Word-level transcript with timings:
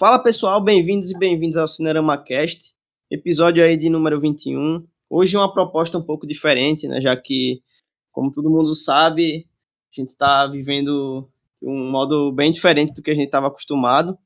Fala 0.00 0.18
pessoal, 0.18 0.64
bem-vindos 0.64 1.10
e 1.10 1.18
bem-vindos 1.18 1.58
ao 1.58 1.68
Cinerama 1.68 2.16
Cast, 2.16 2.74
episódio 3.10 3.62
aí 3.62 3.76
de 3.76 3.90
número 3.90 4.18
21. 4.18 4.82
Hoje 5.10 5.36
uma 5.36 5.52
proposta 5.52 5.98
um 5.98 6.02
pouco 6.02 6.26
diferente, 6.26 6.88
né? 6.88 7.02
Já 7.02 7.14
que, 7.14 7.60
como 8.10 8.32
todo 8.32 8.48
mundo 8.48 8.74
sabe, 8.74 9.46
a 9.92 10.00
gente 10.00 10.08
está 10.08 10.46
vivendo 10.46 11.28
um 11.60 11.90
modo 11.90 12.32
bem 12.32 12.50
diferente 12.50 12.94
do 12.94 13.02
que 13.02 13.10
a 13.10 13.14
gente 13.14 13.26
estava 13.26 13.48
acostumado. 13.48 14.16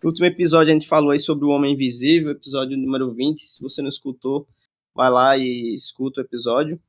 No 0.00 0.10
último 0.10 0.24
episódio 0.24 0.70
a 0.70 0.72
gente 0.72 0.86
falou 0.86 1.10
aí 1.10 1.18
sobre 1.18 1.44
o 1.44 1.48
Homem 1.48 1.74
Invisível, 1.74 2.30
episódio 2.30 2.78
número 2.78 3.12
20. 3.12 3.40
Se 3.40 3.60
você 3.60 3.82
não 3.82 3.88
escutou, 3.88 4.46
vai 4.94 5.10
lá 5.10 5.36
e 5.36 5.74
escuta 5.74 6.20
o 6.20 6.24
episódio. 6.24 6.80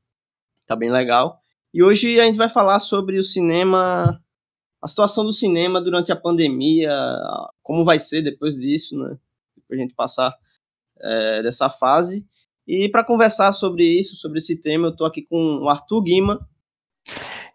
Tá 0.68 0.76
bem 0.76 0.92
legal. 0.92 1.40
E 1.74 1.82
hoje 1.82 2.20
a 2.20 2.26
gente 2.26 2.38
vai 2.38 2.48
falar 2.48 2.78
sobre 2.78 3.18
o 3.18 3.24
cinema 3.24 4.24
a 4.82 4.88
situação 4.88 5.24
do 5.24 5.34
cinema 5.34 5.82
durante 5.82 6.12
a 6.12 6.16
pandemia, 6.16 6.92
como 7.64 7.84
vai 7.84 8.00
ser 8.00 8.22
depois 8.22 8.56
disso, 8.56 8.98
né? 8.98 9.18
Depois 9.56 9.80
a 9.80 9.82
gente 9.82 9.96
passar 9.96 10.34
é, 11.00 11.44
dessa 11.44 11.70
fase. 11.70 12.28
E 12.68 12.90
para 12.90 13.04
conversar 13.04 13.52
sobre 13.52 13.84
isso, 13.84 14.16
sobre 14.16 14.40
esse 14.40 14.60
tema, 14.60 14.88
eu 14.88 14.92
estou 14.92 15.06
aqui 15.06 15.22
com 15.22 15.64
o 15.64 15.70
Arthur 15.70 16.02
Guima. 16.02 16.50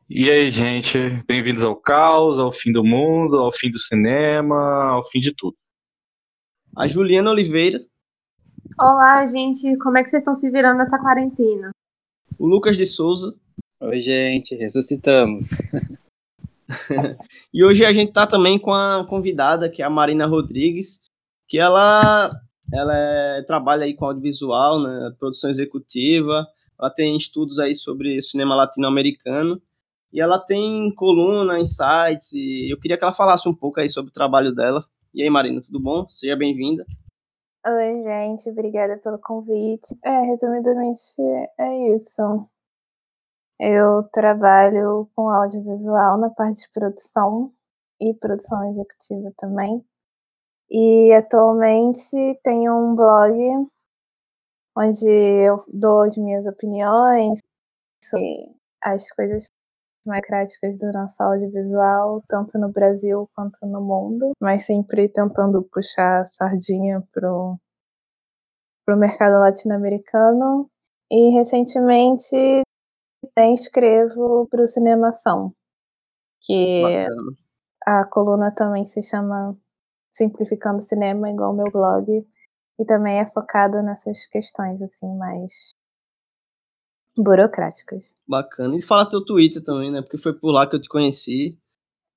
E 0.09 0.30
aí, 0.30 0.51
gente, 0.51 0.98
bem-vindos 1.27 1.65
ao 1.65 1.77
caos, 1.77 2.38
ao 2.38 2.51
fim 2.52 2.73
do 2.73 2.84
mundo, 2.84 3.38
ao 3.38 3.52
fim 3.52 3.71
do 3.71 3.79
cinema, 3.79 4.91
ao 4.91 5.05
fim 5.05 5.21
de 5.21 5.34
tudo. 5.34 5.57
A 6.77 6.87
Juliana 6.87 7.30
Oliveira. 7.30 7.80
Olá, 8.79 9.24
gente, 9.24 9.77
como 9.79 9.98
é 9.98 10.02
que 10.02 10.10
vocês 10.10 10.23
estão 10.23 10.34
se 10.34 10.51
virando 10.51 10.79
nessa 10.79 10.98
quarentena? 10.98 11.71
O 12.38 12.46
Lucas 12.46 12.77
de 12.77 12.87
Souza. 12.87 13.35
Oi, 13.80 14.01
gente, 14.01 14.54
ressuscitamos. 14.54 15.51
e 17.52 17.65
hoje 17.65 17.85
a 17.85 17.93
gente 17.93 18.13
tá 18.13 18.26
também 18.26 18.59
com 18.59 18.73
a 18.73 19.04
convidada, 19.09 19.68
que 19.68 19.82
é 19.82 19.85
a 19.85 19.90
Marina 19.90 20.26
Rodrigues, 20.26 21.02
que 21.49 21.59
ela, 21.59 22.30
ela 22.73 22.96
é, 22.96 23.43
trabalha 23.43 23.85
aí 23.85 23.95
com 23.95 24.07
audiovisual, 24.07 24.80
né, 24.80 25.13
produção 25.18 25.51
executiva, 25.51 26.46
ela 26.79 26.91
tem 26.91 27.16
estudos 27.16 27.59
aí 27.59 27.74
sobre 27.74 28.23
cinema 28.23 28.54
latino-americano, 28.54 29.60
e 30.13 30.21
ela 30.21 30.38
tem 30.38 30.93
coluna, 30.95 31.59
insights, 31.59 32.32
e 32.32 32.73
eu 32.73 32.79
queria 32.79 32.96
que 32.96 33.04
ela 33.04 33.13
falasse 33.13 33.48
um 33.48 33.54
pouco 33.54 33.80
aí 33.80 33.88
sobre 33.88 34.10
o 34.10 34.15
trabalho 34.15 34.52
dela. 34.52 34.85
E 35.15 35.23
aí, 35.23 35.30
Marina, 35.30 35.60
tudo 35.60 35.80
bom? 35.80 36.09
Seja 36.09 36.37
bem-vinda. 36.37 36.85
Oi, 37.66 38.02
gente, 38.02 38.48
obrigada 38.51 38.98
pelo 38.98 39.18
convite. 39.18 39.87
É, 40.04 40.21
resumidamente, 40.23 41.01
é 41.59 41.95
isso. 41.95 42.23
Eu 43.63 44.05
trabalho 44.05 45.07
com 45.15 45.29
audiovisual 45.29 46.16
na 46.16 46.30
parte 46.30 46.63
de 46.63 46.71
produção 46.73 47.53
e 48.01 48.15
produção 48.15 48.71
executiva 48.71 49.30
também. 49.37 49.85
E 50.71 51.13
atualmente 51.13 52.41
tenho 52.43 52.73
um 52.75 52.95
blog 52.95 53.35
onde 54.75 55.07
eu 55.07 55.63
dou 55.69 56.01
as 56.01 56.16
minhas 56.16 56.47
opiniões 56.47 57.41
sobre 58.03 58.57
as 58.83 59.11
coisas 59.11 59.51
mais 60.07 60.25
críticas 60.25 60.79
do 60.79 60.91
nosso 60.91 61.23
audiovisual, 61.23 62.23
tanto 62.27 62.59
no 62.59 62.73
Brasil 62.73 63.29
quanto 63.35 63.59
no 63.66 63.83
mundo, 63.83 64.33
mas 64.41 64.65
sempre 64.65 65.06
tentando 65.06 65.62
puxar 65.65 66.22
a 66.22 66.25
sardinha 66.25 67.05
pro, 67.12 67.59
pro 68.87 68.97
mercado 68.97 69.38
latino-americano. 69.38 70.71
E 71.11 71.31
recentemente 71.37 72.62
também 73.34 73.54
escrevo 73.54 74.47
para 74.49 74.62
o 74.62 74.66
Cinemação, 74.66 75.54
que 76.41 76.82
Bacana. 76.82 77.32
a 77.86 78.06
coluna 78.06 78.54
também 78.54 78.84
se 78.84 79.03
chama 79.03 79.56
Simplificando 80.10 80.81
Cinema, 80.81 81.31
igual 81.31 81.53
o 81.53 81.56
meu 81.56 81.70
blog, 81.70 82.26
e 82.78 82.84
também 82.84 83.19
é 83.19 83.26
focado 83.26 83.82
nessas 83.82 84.26
questões 84.26 84.81
assim 84.82 85.14
mais 85.16 85.75
burocráticas. 87.16 88.14
Bacana. 88.26 88.76
E 88.76 88.82
fala 88.82 89.08
teu 89.08 89.25
Twitter 89.25 89.62
também, 89.62 89.91
né? 89.91 90.00
Porque 90.00 90.19
foi 90.19 90.32
por 90.32 90.50
lá 90.50 90.66
que 90.66 90.76
eu 90.76 90.81
te 90.81 90.88
conheci. 90.88 91.58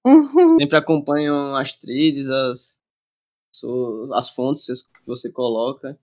Sempre 0.60 0.78
acompanho 0.78 1.56
as 1.56 1.74
trilhas, 1.74 2.30
as, 2.30 2.80
as 4.14 4.30
fontes 4.30 4.84
que 4.84 5.06
você 5.06 5.32
coloca. 5.32 5.98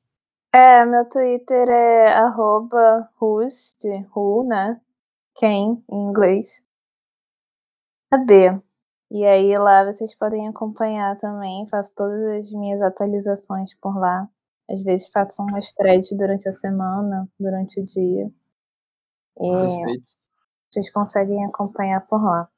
É, 0.52 0.84
meu 0.84 1.08
Twitter 1.08 1.68
é 1.68 2.12
arroba 2.12 3.08
Rust, 3.16 3.84
Ru, 4.10 4.44
né? 4.44 4.80
Quem 5.40 5.82
em 5.90 5.96
inglês. 6.10 6.62
A 8.12 8.18
B. 8.18 8.60
E 9.10 9.24
aí 9.24 9.56
lá 9.56 9.90
vocês 9.90 10.14
podem 10.14 10.46
acompanhar 10.46 11.16
também. 11.16 11.66
Faço 11.66 11.94
todas 11.96 12.20
as 12.40 12.52
minhas 12.52 12.82
atualizações 12.82 13.74
por 13.74 13.98
lá. 13.98 14.28
Às 14.70 14.82
vezes 14.82 15.08
faço 15.08 15.42
umas 15.42 15.72
threads 15.72 16.14
durante 16.16 16.46
a 16.46 16.52
semana, 16.52 17.26
durante 17.40 17.80
o 17.80 17.84
dia. 17.84 18.30
E 19.40 19.50
Perfeito. 19.50 20.10
vocês 20.70 20.92
conseguem 20.92 21.44
acompanhar 21.46 22.04
por 22.04 22.22
lá. 22.22 22.48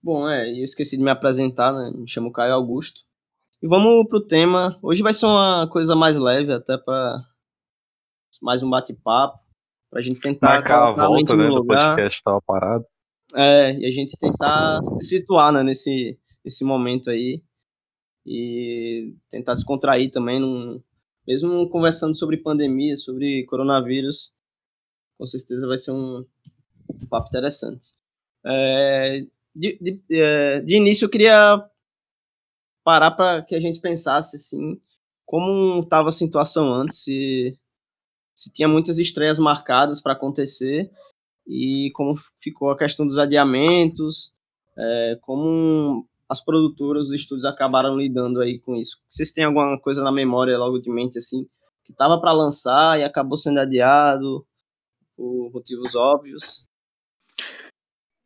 Bom, 0.00 0.30
é, 0.30 0.48
eu 0.48 0.64
esqueci 0.64 0.96
de 0.96 1.02
me 1.02 1.10
apresentar, 1.10 1.72
né? 1.72 1.90
Me 1.92 2.08
chamo 2.08 2.32
Caio 2.32 2.54
Augusto. 2.54 3.00
E 3.60 3.66
vamos 3.66 4.06
pro 4.08 4.24
tema. 4.24 4.78
Hoje 4.80 5.02
vai 5.02 5.12
ser 5.12 5.26
uma 5.26 5.68
coisa 5.68 5.96
mais 5.96 6.16
leve, 6.16 6.52
até 6.52 6.78
para 6.78 7.20
mais 8.40 8.62
um 8.62 8.70
bate-papo 8.70 9.45
pra 9.96 10.02
gente 10.02 10.20
tentar 10.20 10.56
marcar 10.56 10.88
a 10.88 10.92
volta, 10.92 11.34
né, 11.34 11.48
do 11.48 11.64
podcast 11.64 12.18
estava 12.18 12.38
parado. 12.42 12.84
É, 13.34 13.72
e 13.78 13.86
a 13.86 13.90
gente 13.90 14.14
tentar 14.18 14.82
se 15.00 15.16
situar, 15.16 15.50
né, 15.50 15.62
nesse, 15.62 16.18
nesse 16.44 16.62
momento 16.64 17.08
aí 17.08 17.42
e 18.26 19.14
tentar 19.30 19.56
se 19.56 19.64
contrair 19.64 20.10
também, 20.10 20.38
num, 20.38 20.82
mesmo 21.26 21.66
conversando 21.70 22.14
sobre 22.14 22.36
pandemia, 22.36 22.94
sobre 22.94 23.46
coronavírus, 23.46 24.34
com 25.18 25.26
certeza 25.26 25.66
vai 25.66 25.78
ser 25.78 25.92
um, 25.92 26.26
um 26.90 27.06
papo 27.08 27.28
interessante. 27.28 27.94
É, 28.44 29.20
de, 29.54 29.78
de, 29.80 30.02
é, 30.12 30.60
de 30.60 30.76
início 30.76 31.06
eu 31.06 31.10
queria 31.10 31.58
parar 32.84 33.12
para 33.12 33.42
que 33.42 33.54
a 33.54 33.60
gente 33.60 33.80
pensasse 33.80 34.36
assim 34.36 34.78
como 35.24 35.80
estava 35.80 36.10
a 36.10 36.12
situação 36.12 36.68
antes, 36.72 37.02
se 37.02 37.58
se 38.36 38.52
tinha 38.52 38.68
muitas 38.68 38.98
estreias 38.98 39.38
marcadas 39.38 40.00
para 40.00 40.12
acontecer 40.12 40.90
e 41.46 41.90
como 41.94 42.14
ficou 42.38 42.70
a 42.70 42.76
questão 42.76 43.06
dos 43.06 43.18
adiamentos, 43.18 44.34
é, 44.76 45.18
como 45.22 46.06
as 46.28 46.44
produtoras, 46.44 47.08
os 47.08 47.14
estúdios 47.14 47.46
acabaram 47.46 47.96
lidando 47.96 48.40
aí 48.40 48.58
com 48.58 48.76
isso. 48.76 48.98
Vocês 49.08 49.32
têm 49.32 49.44
alguma 49.44 49.78
coisa 49.80 50.02
na 50.02 50.12
memória 50.12 50.58
logo 50.58 50.78
de 50.78 50.90
mente 50.90 51.18
assim 51.18 51.46
que 51.84 51.92
estava 51.92 52.20
para 52.20 52.32
lançar 52.32 52.98
e 52.98 53.04
acabou 53.04 53.38
sendo 53.38 53.60
adiado 53.60 54.44
por 55.16 55.50
motivos 55.52 55.94
óbvios? 55.94 56.66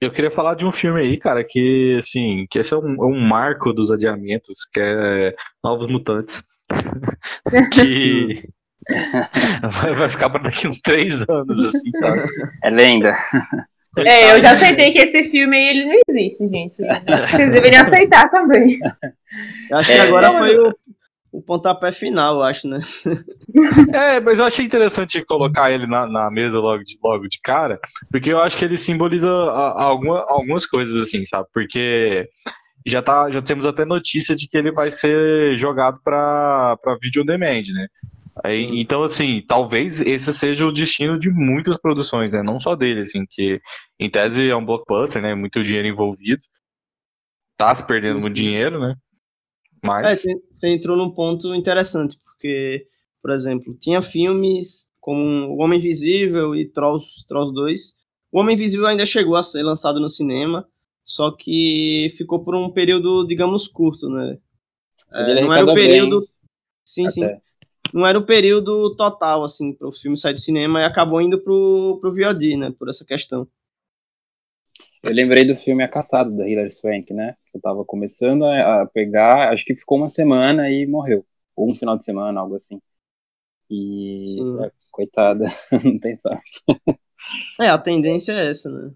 Eu 0.01 0.11
queria 0.11 0.31
falar 0.31 0.55
de 0.55 0.65
um 0.65 0.73
filme 0.73 1.03
aí, 1.03 1.19
cara, 1.19 1.45
que 1.45 1.95
assim, 1.99 2.47
que 2.51 2.59
esse 2.59 2.73
é 2.73 2.77
um, 2.79 2.95
é 2.95 3.07
um 3.07 3.21
marco 3.21 3.71
dos 3.71 3.91
adiamentos, 3.91 4.65
que 4.73 4.81
é 4.81 5.37
Novos 5.63 5.89
Mutantes. 5.89 6.43
que 7.75 8.49
vai, 9.71 9.93
vai 9.93 10.09
ficar 10.09 10.31
para 10.31 10.43
daqui 10.43 10.67
uns 10.67 10.81
três 10.81 11.23
anos, 11.29 11.65
assim, 11.65 11.91
sabe? 11.95 12.21
É 12.63 12.71
lenda. 12.71 13.17
É, 13.99 14.33
eu 14.33 14.41
já 14.41 14.53
aceitei 14.53 14.93
que 14.93 14.99
esse 14.99 15.25
filme 15.25 15.57
aí 15.57 15.69
ele 15.69 15.85
não 15.87 16.01
existe, 16.09 16.47
gente. 16.49 16.77
Vocês 17.31 17.53
deveriam 17.53 17.83
aceitar 17.83 18.31
também. 18.31 18.79
Eu 19.69 19.77
acho 19.77 19.91
que 19.91 19.99
é, 19.99 20.01
agora 20.03 20.39
foi 20.39 20.59
o, 20.59 20.75
o 21.33 21.43
pontapé 21.43 21.91
final, 21.91 22.37
eu 22.37 22.43
acho, 22.43 22.69
né? 22.69 22.81
É, 23.93 24.21
mas 24.21 24.39
eu 24.39 24.45
achei 24.45 24.65
interessante 24.65 25.25
colocar 25.25 25.73
ele 25.73 25.87
na, 25.87 26.07
na 26.07 26.31
mesa 26.31 26.61
logo 26.61 26.85
de, 26.85 26.97
logo 27.03 27.27
de 27.27 27.41
cara, 27.43 27.81
porque 28.11 28.33
eu 28.33 28.41
acho 28.41 28.57
que 28.57 28.65
ele 28.65 28.77
simboliza 28.77 29.29
a, 29.29 29.71
a 29.71 29.83
alguma, 29.83 30.25
algumas 30.29 30.65
coisas, 30.65 30.97
assim, 30.97 31.25
sabe? 31.25 31.49
Porque 31.53 32.29
já, 32.87 33.03
tá, 33.03 33.29
já 33.29 33.43
temos 33.43 33.67
até 33.67 33.85
notícia 33.85 34.37
de 34.37 34.49
que 34.49 34.57
ele 34.57 34.71
vai 34.71 34.91
ser 34.91 35.57
jogado 35.57 36.01
para 36.03 36.79
vídeo 37.03 37.23
on 37.23 37.27
demand, 37.27 37.63
né? 37.75 37.89
Aí, 38.45 38.81
então, 38.81 39.03
assim, 39.03 39.43
talvez 39.47 40.01
esse 40.01 40.33
seja 40.33 40.67
o 40.67 40.73
destino 40.73 41.19
de 41.19 41.31
muitas 41.31 41.79
produções, 41.79 42.33
né? 42.33 42.43
Não 42.43 42.61
só 42.61 42.77
dele, 42.77 43.01
assim, 43.01 43.27
que 43.29 43.61
em 43.99 44.09
tese 44.09 44.49
é 44.49 44.57
um 44.57 44.65
blockbuster, 44.65 45.21
né? 45.21 45.35
Muito 45.35 45.61
dinheiro 45.63 45.89
envolvido. 45.89 46.41
Tá 47.57 47.75
se 47.75 47.87
perdendo 47.87 48.21
Sim. 48.21 48.27
muito 48.27 48.37
dinheiro, 48.37 48.81
né? 48.81 48.95
Mas. 49.83 50.25
É, 50.27 50.35
você 50.51 50.69
entrou 50.69 50.97
num 50.97 51.11
ponto 51.11 51.55
interessante, 51.55 52.17
porque, 52.25 52.87
por 53.21 53.31
exemplo, 53.31 53.77
tinha 53.79 54.01
filmes 54.01 54.91
como 55.01 55.23
O 55.55 55.63
Homem 55.63 55.79
Invisível 55.79 56.55
e 56.55 56.71
Trolls, 56.71 57.27
Trolls 57.27 57.53
2. 57.53 58.01
O 58.33 58.41
Homem 58.41 58.55
Invisível 58.55 58.87
ainda 58.87 59.05
chegou 59.05 59.37
a 59.37 59.43
ser 59.43 59.63
lançado 59.63 59.99
no 59.99 60.09
cinema, 60.09 60.67
só 61.03 61.31
que 61.31 62.13
ficou 62.17 62.45
por 62.45 62.55
um 62.55 62.71
período, 62.71 63.27
digamos, 63.27 63.67
curto, 63.67 64.09
né? 64.09 64.39
É, 65.13 65.43
não 65.43 65.53
era 65.53 65.65
o 65.65 65.75
período. 65.75 66.21
Bem, 66.21 66.29
sim, 66.85 67.03
até. 67.03 67.35
sim 67.35 67.50
não 67.93 68.07
era 68.07 68.19
o 68.19 68.27
período 68.27 68.95
total, 68.97 69.45
assim, 69.45 69.73
para 69.73 69.89
o 69.89 69.93
filme 69.93 70.17
sair 70.17 70.35
do 70.35 70.41
cinema 70.41 70.81
e 70.81 70.85
acabou 70.85 71.21
indo 71.21 71.41
pro, 71.41 71.99
pro 72.01 72.15
VOD, 72.15 72.57
né, 72.57 72.75
por 72.79 72.89
essa 72.89 73.05
questão. 73.05 73.47
Eu 75.03 75.13
lembrei 75.13 75.45
do 75.45 75.57
filme 75.57 75.83
A 75.83 75.89
Caçada, 75.89 76.31
da 76.31 76.47
Hilary 76.47 76.71
Swank, 76.71 77.15
né? 77.15 77.35
Que 77.51 77.57
eu 77.57 77.61
tava 77.61 77.85
começando 77.87 78.45
a, 78.45 78.87
pegar, 78.87 79.51
acho 79.51 79.65
que 79.65 79.75
ficou 79.75 79.97
uma 79.97 80.11
semana 80.11 80.71
e 80.71 80.87
morreu. 80.87 81.25
Ou 81.57 81.71
um 81.71 81.75
final 81.75 81.97
de 81.97 82.05
semana, 82.05 82.39
algo 82.39 82.55
assim. 82.55 82.81
E, 83.71 84.25
Sim. 84.29 84.63
é, 84.63 84.71
coitada, 84.91 85.47
não 85.85 85.99
tem 85.99 86.15
sorte. 86.15 86.63
É, 87.59 87.69
a 87.69 87.79
tendência 87.79 88.33
é 88.33 88.51
essa, 88.51 88.71
né? 88.71 88.93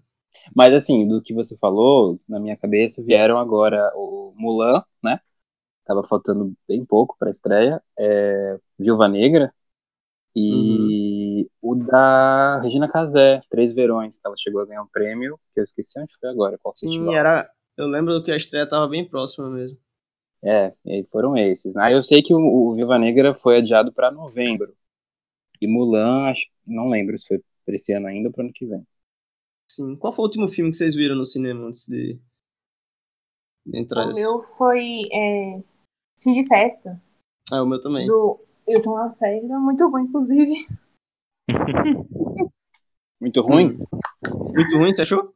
Mas 0.55 0.73
assim, 0.73 1.07
do 1.07 1.21
que 1.21 1.33
você 1.33 1.57
falou, 1.57 2.19
na 2.27 2.39
minha 2.39 2.55
cabeça 2.55 3.01
vieram 3.01 3.37
agora 3.39 3.91
o 3.95 4.31
Mulan, 4.35 4.83
né? 5.03 5.19
Tava 5.85 6.03
faltando 6.03 6.53
bem 6.67 6.83
pouco 6.83 7.15
pra 7.17 7.29
estreia. 7.29 7.81
É, 7.97 8.59
Viúva 8.77 9.07
Negra. 9.07 9.53
E 10.35 11.49
o 11.61 11.75
da 11.75 12.59
Regina 12.59 12.89
Casé, 12.89 13.41
Três 13.49 13.71
Verões, 13.71 14.17
que 14.17 14.27
ela 14.27 14.35
chegou 14.37 14.61
a 14.61 14.65
ganhar 14.65 14.81
um 14.81 14.87
prêmio, 14.87 15.39
que 15.53 15.61
eu 15.61 15.63
esqueci 15.63 15.97
onde 15.97 16.13
foi 16.19 16.29
agora, 16.29 16.57
qual 16.61 16.75
Sim, 16.75 16.89
festival. 16.89 17.15
era. 17.15 17.49
Eu 17.77 17.87
lembro 17.87 18.21
que 18.21 18.31
a 18.31 18.35
estreia 18.35 18.67
tava 18.67 18.87
bem 18.87 19.07
próxima 19.07 19.49
mesmo. 19.49 19.77
É, 20.43 20.73
e 20.85 20.91
aí 20.91 21.03
foram 21.05 21.37
esses. 21.37 21.73
Né? 21.73 21.93
Eu 21.93 22.03
sei 22.03 22.21
que 22.21 22.33
o, 22.33 22.37
o 22.37 22.73
Viúva 22.73 22.99
Negra 22.99 23.33
foi 23.33 23.57
adiado 23.57 23.93
pra 23.93 24.11
novembro. 24.11 24.75
E 25.61 25.67
Mulan, 25.67 26.29
acho, 26.29 26.47
não 26.67 26.89
lembro 26.89 27.17
se 27.17 27.27
foi 27.27 27.41
pra 27.65 27.75
esse 27.75 27.93
ano 27.93 28.07
ainda 28.07 28.29
ou 28.29 28.33
pro 28.33 28.43
ano 28.43 28.53
que 28.53 28.65
vem. 28.65 28.85
Sim. 29.67 29.95
Qual 29.95 30.13
foi 30.13 30.23
o 30.23 30.27
último 30.27 30.47
filme 30.47 30.69
que 30.71 30.77
vocês 30.77 30.95
viram 30.95 31.15
no 31.15 31.25
cinema 31.25 31.65
antes 31.67 31.87
de, 31.87 32.19
de 33.65 33.79
entrar? 33.79 34.05
O 34.05 34.11
esse? 34.11 34.21
meu 34.21 34.43
foi 34.57 35.01
é, 35.11 35.63
Fim 36.19 36.33
de 36.33 36.47
Festa, 36.47 36.99
Ah, 37.51 37.61
o 37.61 37.65
meu 37.65 37.79
também. 37.79 38.07
do 38.07 38.39
Hilton 38.67 38.93
Lacerda, 38.93 39.59
muito 39.59 39.89
bom, 39.89 39.99
inclusive. 39.99 40.67
Muito 43.21 43.41
ruim? 43.41 43.79
Muito 44.53 44.77
ruim, 44.77 44.93
você 44.93 45.01
achou? 45.03 45.33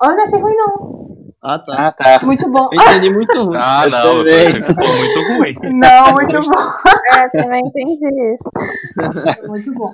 Olha, 0.00 0.16
não 0.16 0.22
achei 0.22 0.38
ruim, 0.40 0.54
não. 0.54 1.32
Ah, 1.42 1.58
tá. 1.58 1.86
Ah, 1.88 1.92
tá. 1.92 2.20
Muito 2.24 2.48
bom. 2.50 2.68
Eu 2.70 2.80
entendi 2.80 3.10
muito 3.10 3.42
ruim. 3.44 3.56
Ah, 3.58 3.84
Eu 3.86 3.90
não, 3.90 3.98
eu 4.18 4.24
também. 4.24 4.44
pensei 4.44 4.60
que 4.60 4.66
você 4.66 4.74
falou 4.74 4.96
muito 4.96 5.20
ruim. 5.22 5.54
Não, 5.74 6.12
muito 6.12 6.40
bom. 6.50 6.68
É, 7.16 7.28
também 7.30 7.66
entendi 7.66 8.06
isso. 8.34 8.50
Muito 9.48 9.72
bom. 9.72 9.92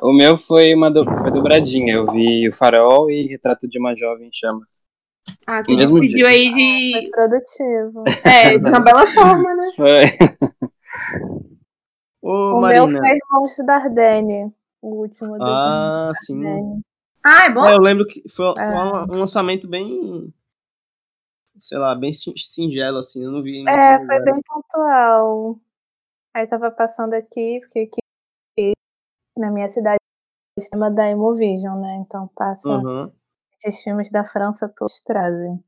O 0.00 0.12
meu 0.16 0.36
foi 0.38 0.74
uma 0.74 0.90
do, 0.90 1.04
foi 1.20 1.30
dobradinha. 1.30 1.94
Eu 1.96 2.06
vi 2.10 2.48
o 2.48 2.52
Farol 2.52 3.10
e 3.10 3.26
Retrato 3.26 3.68
de 3.68 3.78
uma 3.78 3.94
Jovem 3.94 4.28
em 4.28 4.32
Chamas. 4.32 4.84
Ah, 5.46 5.62
você 5.62 5.74
mesmo 5.74 6.00
despediu 6.00 6.26
dia. 6.26 6.36
aí 6.36 6.50
de. 6.50 7.10
produtivo. 7.10 8.04
É, 8.24 8.58
de 8.58 8.68
uma 8.70 8.80
bela 8.80 9.06
forma, 9.06 9.54
né? 9.54 9.70
Foi. 9.76 10.04
Ô, 12.22 12.52
o 12.54 12.60
Marina. 12.60 12.86
meu 12.86 13.00
foi 13.00 13.16
Irmãos 13.16 13.56
de 13.56 13.66
Dardenne, 13.66 14.52
o 14.80 14.88
último 15.02 15.38
do 15.38 15.44
Ah, 15.44 16.10
sim. 16.14 16.82
Ah, 17.22 17.44
é 17.46 17.50
bom? 17.50 17.66
É, 17.66 17.74
eu 17.74 17.80
lembro 17.80 18.06
que 18.06 18.26
foi, 18.28 18.46
É. 18.58 18.70
foi 18.70 18.76
um, 18.76 19.18
lançamento 19.18 19.68
bem. 19.68 20.32
Sei 21.58 21.78
lá, 21.78 21.94
bem 21.94 22.12
sin- 22.12 22.36
singelo, 22.36 22.98
assim. 22.98 23.22
Eu 23.24 23.30
não 23.30 23.42
vi. 23.42 23.60
É, 23.68 23.96
foi 23.96 24.00
lugares. 24.00 24.24
bem 24.24 24.42
pontual. 24.46 25.60
Aí 26.34 26.46
tava 26.46 26.70
passando 26.70 27.14
aqui, 27.14 27.60
porque 27.60 27.80
aqui 27.80 28.72
na 29.36 29.50
minha 29.50 29.68
cidade 29.68 29.98
chama 30.72 30.90
da 30.90 31.10
Imovision, 31.10 31.80
né? 31.80 31.96
Então 31.96 32.28
passa 32.28 32.68
Aham. 32.68 33.12
Esses 33.64 33.82
filmes 33.82 34.10
da 34.10 34.24
França 34.24 34.68
todos 34.68 35.00
trazem. 35.00 35.62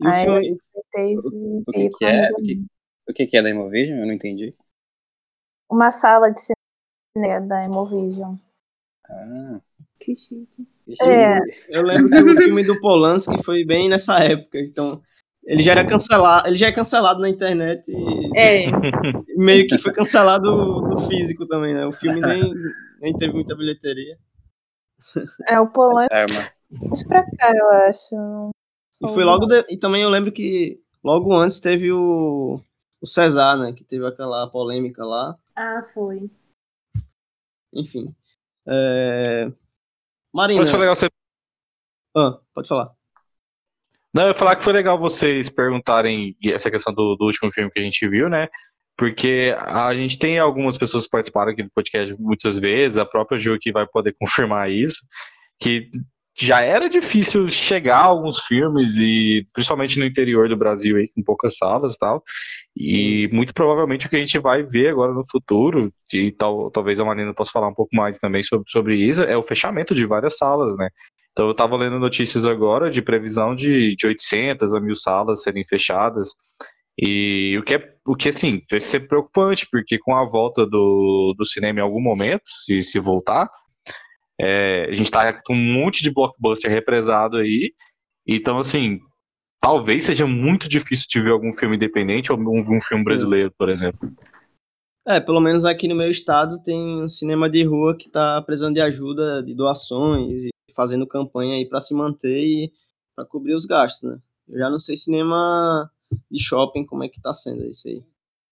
E 0.00 0.06
o 0.06 0.10
Aí 0.10 0.24
filme. 0.24 0.48
eu 0.74 0.82
tentei 0.82 1.18
O 1.18 1.64
que, 1.72 1.90
que 1.90 2.04
é? 2.04 2.30
O 2.32 2.36
que, 2.36 2.66
o 3.08 3.12
que 3.12 3.26
que 3.26 3.36
é 3.36 3.42
da 3.42 3.50
Imovision? 3.50 3.98
Eu 4.00 4.06
não 4.06 4.12
entendi. 4.14 4.52
Uma 5.70 5.90
sala 5.90 6.30
de 6.30 6.40
cinema 7.16 7.46
da 7.46 7.64
Imovision. 7.64 8.36
Ah, 9.08 9.60
Que 10.00 10.14
chique. 10.14 10.66
É. 11.00 11.38
Eu 11.68 11.82
lembro 11.82 12.10
que 12.10 12.32
o 12.32 12.36
filme 12.36 12.64
do 12.64 12.78
Polanski 12.80 13.42
foi 13.42 13.64
bem 13.64 13.88
nessa 13.88 14.18
época. 14.18 14.58
Então. 14.58 15.00
Ele 15.44 15.60
já 15.60 15.72
era 15.72 15.84
cancelado, 15.84 16.46
ele 16.46 16.54
já 16.54 16.68
é 16.68 16.72
cancelado 16.72 17.20
na 17.20 17.28
internet 17.28 17.82
e 17.88 18.38
É, 18.38 18.66
meio 19.36 19.66
que 19.66 19.76
foi 19.76 19.92
cancelado 19.92 20.48
no 20.82 20.96
físico 21.00 21.48
também, 21.48 21.74
né? 21.74 21.84
O 21.84 21.90
filme 21.90 22.20
nem, 22.20 22.54
nem 23.00 23.12
teve 23.16 23.32
muita 23.32 23.56
bilheteria. 23.56 24.16
É 25.48 25.58
o 25.58 25.66
Polanski 25.68 26.14
Arma. 26.80 27.08
pra 27.08 27.22
cá, 27.36 27.52
eu 27.54 27.70
acho. 27.88 28.50
E 29.02 29.08
foi 29.14 29.24
logo 29.24 29.46
de- 29.46 29.66
e 29.68 29.76
também 29.76 30.02
eu 30.02 30.08
lembro 30.10 30.30
que 30.32 30.80
logo 31.02 31.34
antes 31.34 31.60
teve 31.60 31.90
o 31.92 32.60
o 33.00 33.06
César, 33.06 33.56
né, 33.56 33.72
que 33.72 33.82
teve 33.82 34.06
aquela 34.06 34.46
polêmica 34.48 35.04
lá. 35.04 35.36
ah, 35.56 35.84
foi. 35.92 36.30
Enfim. 37.74 38.14
É... 38.68 39.50
Marina, 40.32 40.60
Mas 40.60 40.70
foi 40.70 40.78
legal 40.80 40.94
você. 40.94 41.08
Ah, 42.16 42.38
pode 42.54 42.68
falar. 42.68 42.92
Não, 44.14 44.24
eu 44.24 44.28
ia 44.28 44.34
falar 44.34 44.56
que 44.56 44.62
foi 44.62 44.72
legal 44.72 44.98
vocês 44.98 45.48
perguntarem 45.50 46.36
essa 46.44 46.70
questão 46.70 46.92
do, 46.94 47.16
do 47.16 47.24
último 47.24 47.50
filme 47.50 47.70
que 47.70 47.80
a 47.80 47.82
gente 47.82 48.06
viu, 48.06 48.28
né? 48.28 48.48
Porque 48.96 49.54
a 49.58 49.92
gente 49.94 50.18
tem 50.18 50.38
algumas 50.38 50.76
pessoas 50.76 51.04
que 51.04 51.10
participaram 51.10 51.50
aqui 51.50 51.62
do 51.62 51.70
podcast 51.74 52.14
muitas 52.20 52.58
vezes, 52.58 52.98
a 52.98 53.06
própria 53.06 53.38
Ju 53.38 53.58
que 53.58 53.72
vai 53.72 53.86
poder 53.86 54.14
confirmar 54.20 54.70
isso, 54.70 55.00
que 55.58 55.90
já 56.34 56.60
era 56.60 56.88
difícil 56.88 57.48
chegar 57.48 57.98
a 57.98 58.04
alguns 58.04 58.40
filmes, 58.40 58.96
e 58.98 59.46
principalmente 59.52 59.98
no 59.98 60.04
interior 60.04 60.48
do 60.48 60.56
Brasil, 60.56 60.96
aí, 60.96 61.08
com 61.08 61.22
poucas 61.22 61.56
salas 61.56 61.94
e 61.94 61.98
tal. 61.98 62.22
E 62.76 63.28
muito 63.32 63.52
provavelmente 63.52 64.06
o 64.06 64.10
que 64.10 64.16
a 64.16 64.18
gente 64.18 64.38
vai 64.38 64.62
ver 64.62 64.88
agora 64.88 65.12
no 65.12 65.24
futuro, 65.30 65.92
e 66.12 66.32
tal, 66.32 66.70
talvez 66.70 66.98
a 67.00 67.04
Marina 67.04 67.34
possa 67.34 67.52
falar 67.52 67.68
um 67.68 67.74
pouco 67.74 67.94
mais 67.94 68.18
também 68.18 68.42
sobre, 68.42 68.64
sobre 68.70 68.96
isso, 68.96 69.22
é 69.22 69.36
o 69.36 69.42
fechamento 69.42 69.94
de 69.94 70.06
várias 70.06 70.36
salas, 70.38 70.76
né? 70.76 70.88
Então 71.32 71.46
eu 71.46 71.52
estava 71.52 71.76
lendo 71.76 71.98
notícias 71.98 72.46
agora 72.46 72.90
de 72.90 73.00
previsão 73.02 73.54
de, 73.54 73.96
de 73.96 74.06
800 74.06 74.74
a 74.74 74.80
1000 74.80 74.94
salas 74.94 75.42
serem 75.42 75.64
fechadas. 75.64 76.34
E 76.98 77.56
o 77.58 77.62
que 77.64 77.74
é, 77.74 77.94
o 78.06 78.14
que 78.14 78.28
assim, 78.28 78.60
vai 78.70 78.80
ser 78.80 79.00
preocupante, 79.08 79.66
porque 79.70 79.98
com 79.98 80.14
a 80.14 80.28
volta 80.28 80.66
do, 80.66 81.34
do 81.36 81.44
cinema 81.44 81.80
em 81.80 81.82
algum 81.82 82.00
momento, 82.02 82.42
se, 82.44 82.82
se 82.82 83.00
voltar, 83.00 83.48
é, 84.40 84.88
a 84.90 84.94
gente 84.94 85.10
tá 85.10 85.32
com 85.32 85.54
um 85.54 85.72
monte 85.74 86.02
de 86.02 86.12
blockbuster 86.12 86.70
represado 86.70 87.36
aí. 87.36 87.72
Então, 88.26 88.58
assim, 88.58 89.00
talvez 89.60 90.04
seja 90.04 90.26
muito 90.26 90.68
difícil 90.68 91.06
de 91.08 91.20
ver 91.20 91.30
algum 91.30 91.52
filme 91.52 91.76
independente 91.76 92.32
ou 92.32 92.38
um, 92.38 92.76
um 92.76 92.80
filme 92.80 93.04
brasileiro, 93.04 93.52
por 93.56 93.68
exemplo. 93.68 94.10
É, 95.06 95.18
pelo 95.18 95.40
menos 95.40 95.64
aqui 95.64 95.88
no 95.88 95.96
meu 95.96 96.08
estado 96.08 96.62
tem 96.62 97.02
um 97.02 97.08
cinema 97.08 97.50
de 97.50 97.64
rua 97.64 97.96
que 97.96 98.08
tá 98.08 98.40
precisando 98.42 98.74
de 98.74 98.80
ajuda, 98.80 99.42
de 99.42 99.52
doações 99.52 100.44
e 100.44 100.50
fazendo 100.74 101.06
campanha 101.06 101.56
aí 101.56 101.68
para 101.68 101.80
se 101.80 101.94
manter 101.94 102.40
e 102.40 102.72
para 103.14 103.26
cobrir 103.26 103.54
os 103.54 103.66
gastos, 103.66 104.10
né? 104.10 104.18
Eu 104.48 104.58
já 104.58 104.70
não 104.70 104.78
sei 104.78 104.96
cinema 104.96 105.90
de 106.30 106.42
shopping 106.42 106.86
como 106.86 107.04
é 107.04 107.08
que 107.08 107.20
tá 107.20 107.34
sendo 107.34 107.64
isso 107.64 107.88
aí. 107.88 108.02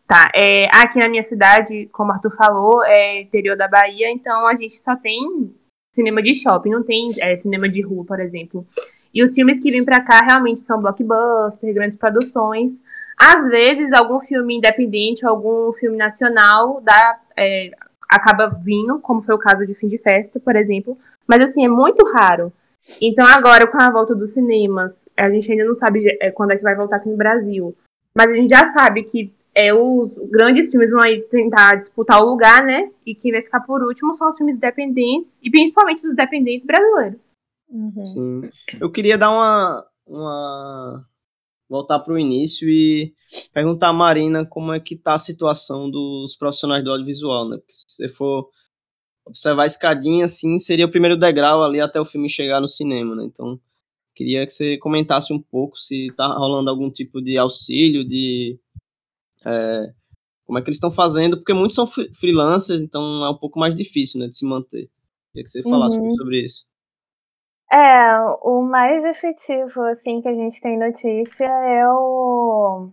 Tá, 0.06 0.28
é, 0.34 0.64
aqui 0.74 0.98
na 0.98 1.08
minha 1.08 1.22
cidade, 1.22 1.88
como 1.92 2.10
o 2.10 2.14
Arthur 2.14 2.34
falou, 2.36 2.82
é 2.82 3.22
interior 3.22 3.56
da 3.56 3.68
Bahia, 3.68 4.10
então 4.10 4.44
a 4.46 4.56
gente 4.56 4.74
só 4.74 4.96
tem 4.96 5.54
cinema 6.00 6.22
de 6.22 6.34
shopping, 6.34 6.70
não 6.70 6.82
tem 6.82 7.08
é, 7.20 7.36
cinema 7.36 7.68
de 7.68 7.82
rua, 7.82 8.04
por 8.04 8.18
exemplo. 8.20 8.66
E 9.12 9.22
os 9.22 9.34
filmes 9.34 9.60
que 9.60 9.70
vêm 9.70 9.84
pra 9.84 10.00
cá 10.00 10.20
realmente 10.20 10.60
são 10.60 10.80
blockbuster, 10.80 11.74
grandes 11.74 11.96
produções. 11.96 12.80
Às 13.18 13.46
vezes, 13.48 13.92
algum 13.92 14.20
filme 14.20 14.56
independente, 14.56 15.26
algum 15.26 15.72
filme 15.74 15.96
nacional 15.96 16.80
dá, 16.80 17.18
é, 17.36 17.70
acaba 18.08 18.48
vindo, 18.48 18.98
como 19.00 19.20
foi 19.20 19.34
o 19.34 19.38
caso 19.38 19.66
de 19.66 19.74
Fim 19.74 19.88
de 19.88 19.98
Festa, 19.98 20.40
por 20.40 20.56
exemplo. 20.56 20.96
Mas, 21.26 21.44
assim, 21.44 21.64
é 21.64 21.68
muito 21.68 22.04
raro. 22.12 22.52
Então, 23.02 23.26
agora, 23.26 23.66
com 23.66 23.80
a 23.80 23.90
volta 23.90 24.14
dos 24.14 24.32
cinemas, 24.32 25.06
a 25.16 25.28
gente 25.28 25.50
ainda 25.52 25.64
não 25.64 25.74
sabe 25.74 26.16
é, 26.20 26.30
quando 26.30 26.52
é 26.52 26.56
que 26.56 26.62
vai 26.62 26.74
voltar 26.74 26.96
aqui 26.96 27.08
no 27.08 27.16
Brasil. 27.16 27.76
Mas 28.16 28.28
a 28.28 28.34
gente 28.34 28.50
já 28.50 28.64
sabe 28.66 29.02
que 29.02 29.32
é, 29.54 29.74
os 29.74 30.16
grandes 30.30 30.70
filmes 30.70 30.90
vão 30.90 31.02
aí 31.02 31.22
tentar 31.22 31.74
disputar 31.76 32.22
o 32.22 32.28
lugar, 32.30 32.64
né? 32.64 32.90
E 33.04 33.14
quem 33.14 33.32
vai 33.32 33.42
ficar 33.42 33.60
por 33.60 33.82
último 33.82 34.14
são 34.14 34.28
os 34.28 34.36
filmes 34.36 34.56
independentes, 34.56 35.38
e 35.42 35.50
principalmente 35.50 35.98
os 35.98 36.12
independentes 36.12 36.66
brasileiros. 36.66 37.28
Uhum. 37.68 38.04
Sim. 38.04 38.40
Eu 38.80 38.90
queria 38.90 39.16
dar 39.16 39.30
uma. 39.30 39.86
uma... 40.06 41.06
voltar 41.68 42.00
para 42.00 42.14
o 42.14 42.18
início 42.18 42.68
e 42.68 43.14
perguntar 43.52 43.88
a 43.88 43.92
Marina 43.92 44.44
como 44.44 44.72
é 44.72 44.80
que 44.80 44.96
tá 44.96 45.14
a 45.14 45.18
situação 45.18 45.90
dos 45.90 46.36
profissionais 46.36 46.82
do 46.82 46.90
audiovisual, 46.90 47.48
né? 47.48 47.56
Porque 47.58 47.72
se 47.72 47.84
você 47.86 48.08
for 48.08 48.48
observar 49.24 49.62
a 49.62 49.66
escadinha, 49.66 50.24
assim, 50.24 50.58
seria 50.58 50.86
o 50.86 50.90
primeiro 50.90 51.16
degrau 51.16 51.62
ali 51.62 51.80
até 51.80 52.00
o 52.00 52.04
filme 52.04 52.28
chegar 52.28 52.60
no 52.60 52.68
cinema, 52.68 53.14
né? 53.14 53.24
Então, 53.24 53.60
queria 54.14 54.44
que 54.44 54.52
você 54.52 54.76
comentasse 54.78 55.32
um 55.32 55.40
pouco 55.40 55.76
se 55.76 56.12
tá 56.16 56.26
rolando 56.26 56.68
algum 56.68 56.90
tipo 56.90 57.22
de 57.22 57.38
auxílio, 57.38 58.04
de. 58.04 58.58
É, 59.46 59.92
como 60.46 60.58
é 60.58 60.62
que 60.62 60.68
eles 60.68 60.76
estão 60.78 60.92
fazendo, 60.92 61.36
porque 61.38 61.54
muitos 61.54 61.74
são 61.76 61.86
fre- 61.86 62.12
freelancers, 62.14 62.80
então 62.82 63.02
é 63.26 63.30
um 63.30 63.38
pouco 63.38 63.58
mais 63.60 63.74
difícil, 63.76 64.20
né, 64.20 64.28
de 64.28 64.36
se 64.38 64.46
manter. 64.46 64.90
Queria 65.32 65.44
que 65.44 65.50
você 65.50 65.62
falasse 65.64 65.96
um 66.02 66.04
Uhum. 66.04 66.16
sobre 66.16 66.44
isso. 66.44 66.66
É, 67.72 68.18
o 68.42 68.62
mais 68.62 69.04
efetivo, 69.04 69.82
assim, 69.84 70.20
que 70.20 70.28
a 70.28 70.34
gente 70.34 70.60
tem 70.60 70.76
notícia 70.78 71.44
é 71.46 71.86
o, 71.88 72.90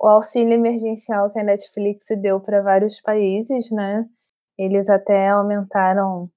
o 0.00 0.08
auxílio 0.08 0.54
emergencial 0.54 1.30
que 1.32 1.38
a 1.40 1.44
Netflix 1.44 2.06
deu 2.22 2.40
para 2.40 2.62
vários 2.62 3.00
países, 3.00 3.70
né? 3.70 4.06
Eles 4.58 4.90
até 4.90 5.28
aumentaram 5.30 6.30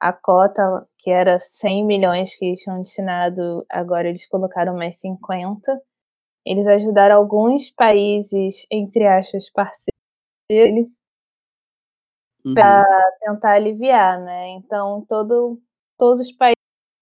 a 0.00 0.12
cota, 0.12 0.86
que 0.98 1.10
era 1.10 1.38
100 1.40 1.86
milhões 1.86 2.36
que 2.36 2.46
eles 2.46 2.60
tinham 2.62 2.82
destinado, 2.82 3.64
agora 3.70 4.08
eles 4.08 4.28
colocaram 4.28 4.76
mais 4.76 5.00
50. 5.00 5.80
Eles 6.48 6.66
ajudaram 6.66 7.16
alguns 7.16 7.70
países, 7.70 8.66
entre 8.72 9.06
aspas, 9.06 9.50
parceiros, 9.52 10.88
Uhum. 12.44 12.54
para 12.54 12.84
tentar 13.20 13.52
aliviar, 13.54 14.20
né? 14.20 14.50
Então, 14.50 15.04
todo, 15.08 15.60
todos 15.98 16.20
os 16.20 16.32
países 16.32 16.56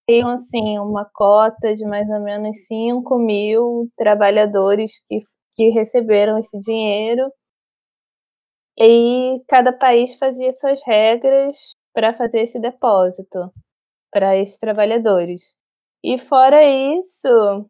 tinham, 0.09 0.29
assim, 0.31 0.79
uma 0.79 1.05
cota 1.13 1.75
de 1.75 1.85
mais 1.85 2.09
ou 2.09 2.21
menos 2.21 2.65
5 2.67 3.17
mil 3.19 3.89
trabalhadores 3.97 5.03
que, 5.09 5.19
que 5.55 5.69
receberam 5.71 6.37
esse 6.39 6.59
dinheiro. 6.59 7.31
E 8.79 9.41
cada 9.47 9.73
país 9.73 10.15
fazia 10.17 10.51
suas 10.51 10.81
regras 10.85 11.71
para 11.93 12.13
fazer 12.13 12.41
esse 12.41 12.59
depósito 12.59 13.51
para 14.11 14.37
esses 14.37 14.57
trabalhadores. 14.59 15.55
E 16.03 16.17
fora 16.17 16.63
isso, 16.63 17.69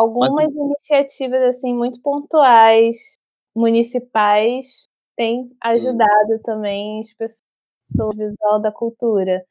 algumas 0.00 0.52
iniciativas 0.52 1.56
assim 1.56 1.74
muito 1.74 2.00
pontuais, 2.00 3.18
municipais, 3.54 4.88
têm 5.16 5.50
ajudado 5.62 6.40
também 6.44 7.00
as 7.00 7.12
pessoas 7.12 7.44
do 7.90 8.10
visual 8.10 8.60
da 8.60 8.70
cultura. 8.70 9.44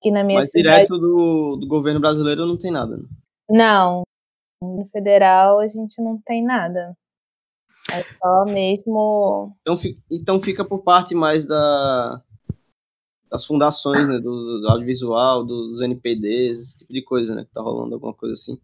Que 0.00 0.10
na 0.10 0.24
minha 0.24 0.40
Mas 0.40 0.50
cidade 0.50 0.86
direto 0.86 0.98
do, 0.98 1.58
do 1.60 1.66
governo 1.68 2.00
brasileiro 2.00 2.46
não 2.46 2.56
tem 2.56 2.70
nada. 2.70 2.96
Né? 2.96 3.04
não, 3.50 4.02
no 4.62 4.84
federal 4.86 5.58
a 5.58 5.66
gente 5.66 6.00
não 6.00 6.18
tem 6.24 6.42
nada. 6.42 6.96
É 7.92 8.02
só 8.04 8.44
mesmo 8.52 9.56
Então, 9.62 9.76
então 10.10 10.40
fica 10.40 10.64
por 10.64 10.82
parte 10.82 11.14
mais 11.14 11.44
da, 11.44 12.22
das 13.28 13.44
fundações, 13.44 14.06
né? 14.06 14.18
Do, 14.18 14.60
do 14.60 14.68
audiovisual, 14.68 15.44
dos 15.44 15.80
NPDs, 15.80 16.60
esse 16.60 16.78
tipo 16.78 16.92
de 16.92 17.02
coisa, 17.02 17.34
né? 17.34 17.44
Que 17.44 17.52
tá 17.52 17.60
rolando 17.60 17.94
alguma 17.94 18.14
coisa 18.14 18.34
assim. 18.34 18.60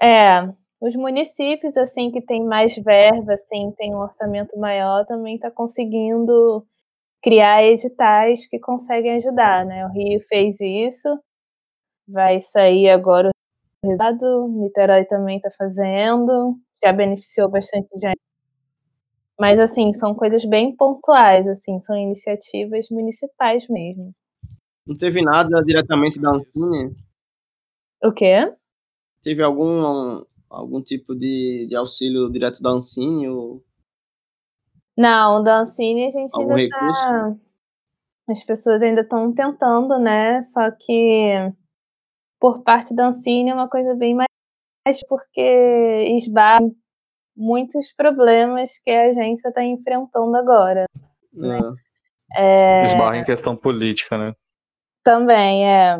É, 0.00 0.52
os 0.82 0.96
municípios, 0.96 1.76
assim, 1.76 2.10
que 2.10 2.20
tem 2.20 2.44
mais 2.44 2.74
verba, 2.74 3.34
assim, 3.34 3.72
tem 3.76 3.94
um 3.94 4.00
orçamento 4.00 4.58
maior, 4.58 5.06
também 5.06 5.36
está 5.36 5.48
conseguindo 5.48 6.66
criar 7.22 7.62
editais 7.62 8.48
que 8.48 8.58
conseguem 8.58 9.12
ajudar, 9.12 9.64
né? 9.64 9.86
O 9.86 9.92
Rio 9.92 10.20
fez 10.28 10.60
isso, 10.60 11.08
vai 12.08 12.40
sair 12.40 12.90
agora 12.90 13.28
o 13.28 13.86
resultado, 13.86 14.48
Niterói 14.48 15.04
também 15.04 15.36
está 15.36 15.52
fazendo, 15.56 16.58
já 16.82 16.92
beneficiou 16.92 17.48
bastante 17.48 17.86
gente. 17.96 18.20
Mas, 19.38 19.60
assim, 19.60 19.92
são 19.92 20.16
coisas 20.16 20.44
bem 20.44 20.74
pontuais, 20.74 21.46
assim, 21.46 21.78
são 21.78 21.96
iniciativas 21.96 22.88
municipais 22.90 23.68
mesmo. 23.68 24.12
Não 24.84 24.96
teve 24.96 25.22
nada 25.22 25.62
diretamente 25.62 26.20
da 26.20 26.30
Ancine? 26.30 26.96
O 28.02 28.12
quê? 28.12 28.52
Teve 29.22 29.44
algum, 29.44 30.24
algum 30.52 30.82
tipo 30.82 31.14
de, 31.14 31.66
de 31.68 31.74
auxílio 31.74 32.30
direto 32.30 32.62
da 32.62 32.70
Ancine? 32.70 33.28
Ou... 33.28 33.62
Não, 34.96 35.42
da 35.42 35.60
Ancine 35.60 36.06
a 36.06 36.10
gente 36.10 36.30
Algum 36.34 36.54
ainda 36.54 36.76
recurso? 36.76 37.02
tá. 37.02 37.36
As 38.28 38.44
pessoas 38.44 38.82
ainda 38.82 39.00
estão 39.00 39.32
tentando, 39.32 39.98
né? 39.98 40.40
Só 40.42 40.70
que 40.70 41.32
por 42.40 42.62
parte 42.62 42.94
da 42.94 43.08
Ancine 43.08 43.50
é 43.50 43.54
uma 43.54 43.68
coisa 43.68 43.94
bem 43.94 44.14
mais 44.14 44.28
porque 45.08 46.06
esbarra 46.16 46.68
muitos 47.36 47.92
problemas 47.92 48.70
que 48.84 48.90
a 48.90 49.06
agência 49.06 49.48
está 49.48 49.64
enfrentando 49.64 50.36
agora. 50.36 50.84
Né? 51.32 51.58
Ah, 52.34 52.40
É, 52.40 52.82
Esbarra 52.84 53.16
em 53.16 53.24
questão 53.24 53.56
política, 53.56 54.18
né? 54.18 54.34
também 55.04 55.68
é 55.68 55.98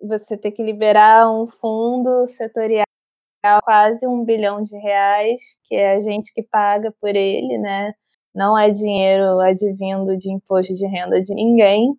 você 0.00 0.36
ter 0.36 0.50
que 0.50 0.62
liberar 0.62 1.30
um 1.30 1.46
fundo 1.46 2.26
setorial 2.26 2.84
quase 3.64 4.06
um 4.06 4.24
bilhão 4.24 4.62
de 4.62 4.76
reais, 4.76 5.40
que 5.64 5.74
é 5.74 5.96
a 5.96 6.00
gente 6.00 6.32
que 6.32 6.42
paga 6.42 6.92
por 7.00 7.10
ele, 7.10 7.58
né? 7.58 7.92
Não 8.34 8.58
é 8.58 8.70
dinheiro 8.70 9.40
advindo 9.40 10.16
de 10.16 10.30
imposto 10.30 10.72
de 10.72 10.86
renda 10.86 11.20
de 11.22 11.34
ninguém. 11.34 11.94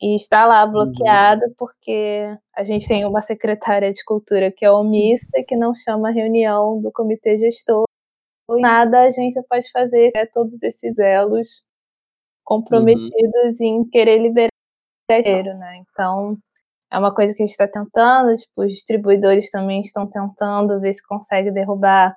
E 0.00 0.14
está 0.14 0.46
lá 0.46 0.64
bloqueado 0.64 1.42
porque 1.58 2.32
a 2.54 2.62
gente 2.62 2.86
tem 2.86 3.04
uma 3.04 3.20
secretária 3.20 3.90
de 3.90 4.04
cultura 4.04 4.52
que 4.52 4.64
é 4.64 4.70
omissa 4.70 5.42
que 5.46 5.56
não 5.56 5.74
chama 5.74 6.10
a 6.10 6.12
reunião 6.12 6.80
do 6.80 6.92
comitê 6.92 7.36
gestor. 7.36 7.84
Nada 8.48 9.00
a 9.00 9.06
agência 9.06 9.44
pode 9.48 9.68
fazer, 9.72 10.10
é 10.16 10.24
todos 10.24 10.62
esses 10.62 10.98
elos 11.00 11.64
comprometidos 12.44 13.60
em 13.60 13.84
querer 13.90 14.18
liberar 14.18 14.48
dinheiro, 15.20 15.54
né? 15.58 15.82
Então, 15.90 16.38
é 16.90 16.98
uma 16.98 17.14
coisa 17.14 17.34
que 17.34 17.42
a 17.42 17.46
gente 17.46 17.52
está 17.52 17.68
tentando, 17.68 18.34
tipo, 18.34 18.64
os 18.64 18.72
distribuidores 18.72 19.50
também 19.50 19.82
estão 19.82 20.06
tentando 20.06 20.80
ver 20.80 20.94
se 20.94 21.06
consegue 21.06 21.50
derrubar 21.50 22.16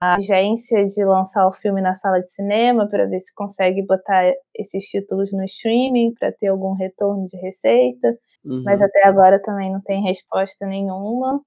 a 0.00 0.14
agência 0.14 0.86
de 0.86 1.04
lançar 1.04 1.46
o 1.46 1.52
filme 1.52 1.82
na 1.82 1.94
sala 1.94 2.20
de 2.20 2.30
cinema 2.30 2.88
para 2.88 3.06
ver 3.06 3.20
se 3.20 3.34
consegue 3.34 3.84
botar 3.84 4.32
esses 4.56 4.84
títulos 4.84 5.30
no 5.32 5.44
streaming 5.44 6.14
para 6.18 6.32
ter 6.32 6.46
algum 6.46 6.72
retorno 6.72 7.26
de 7.26 7.36
receita, 7.36 8.08
uhum. 8.42 8.62
mas 8.64 8.80
até 8.80 9.06
agora 9.06 9.40
também 9.40 9.70
não 9.70 9.82
tem 9.82 10.02
resposta 10.02 10.66
nenhuma. 10.66 11.42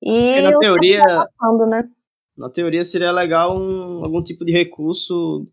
Porque 0.00 0.10
E 0.10 0.40
na 0.40 0.58
teoria, 0.58 1.02
falando, 1.38 1.66
né? 1.66 1.84
na 2.34 2.48
teoria 2.48 2.84
seria 2.84 3.12
legal 3.12 3.54
um, 3.54 4.02
algum 4.02 4.22
tipo 4.22 4.44
de 4.46 4.52
recurso 4.52 5.46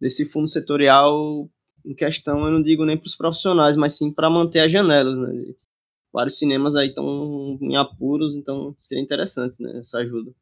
desse 0.00 0.24
fundo 0.24 0.46
setorial 0.46 1.48
em 1.86 1.94
questão, 1.94 2.44
eu 2.44 2.50
não 2.50 2.62
digo 2.62 2.84
nem 2.84 2.98
para 2.98 3.06
os 3.06 3.16
profissionais, 3.16 3.76
mas 3.76 3.96
sim 3.96 4.12
para 4.12 4.28
manter 4.28 4.60
as 4.60 4.70
janelas, 4.70 5.16
né? 5.18 5.54
Vários 6.12 6.38
cinemas 6.38 6.74
aí 6.74 6.88
estão 6.88 7.58
em 7.60 7.76
apuros, 7.76 8.36
então 8.36 8.74
seria 8.78 9.04
interessante, 9.04 9.54
né, 9.62 9.78
essa 9.78 9.98
ajuda. 9.98 10.32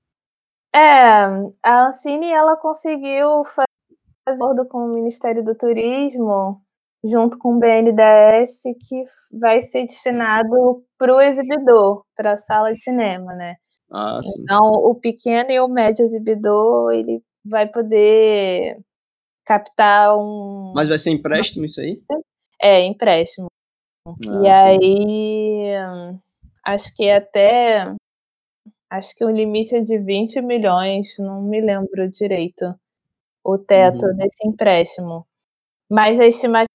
É, 0.74 1.24
a 1.62 1.86
Ancine 1.88 2.30
ela 2.30 2.56
conseguiu 2.56 3.44
fazer 3.44 3.68
um 4.28 4.32
acordo 4.32 4.66
com 4.66 4.78
o 4.78 4.94
Ministério 4.94 5.44
do 5.44 5.54
Turismo, 5.54 6.60
junto 7.04 7.38
com 7.38 7.56
o 7.56 7.58
BNDES, 7.58 8.62
que 8.88 9.04
vai 9.38 9.60
ser 9.62 9.86
destinado 9.86 10.82
para 10.98 11.14
o 11.14 11.20
exibidor, 11.20 12.04
para 12.16 12.32
a 12.32 12.36
sala 12.36 12.72
de 12.72 12.80
cinema, 12.80 13.34
né? 13.34 13.56
Ah, 13.92 14.20
sim. 14.22 14.42
Então, 14.42 14.60
o 14.60 14.94
pequeno 14.94 15.50
e 15.50 15.60
o 15.60 15.68
médio 15.68 16.04
exibidor, 16.04 16.92
ele 16.92 17.22
vai 17.44 17.68
poder 17.68 18.78
captar 19.44 20.16
um... 20.16 20.72
Mas 20.74 20.88
vai 20.88 20.98
ser 20.98 21.10
empréstimo 21.10 21.64
isso 21.66 21.80
aí? 21.80 22.00
É, 22.60 22.80
empréstimo. 22.84 23.46
Ah, 24.06 24.42
e 24.42 24.48
aí, 24.48 25.74
acho 26.64 26.94
que 26.94 27.10
até... 27.10 27.94
Acho 28.90 29.14
que 29.16 29.24
o 29.24 29.30
limite 29.30 29.74
é 29.74 29.80
de 29.80 29.98
20 29.98 30.40
milhões, 30.40 31.16
não 31.18 31.42
me 31.42 31.60
lembro 31.60 32.08
direito 32.08 32.74
o 33.44 33.58
teto 33.58 34.06
Uhum. 34.06 34.16
desse 34.16 34.46
empréstimo. 34.46 35.26
Mas 35.90 36.20
a 36.20 36.26
estimativa 36.26 36.68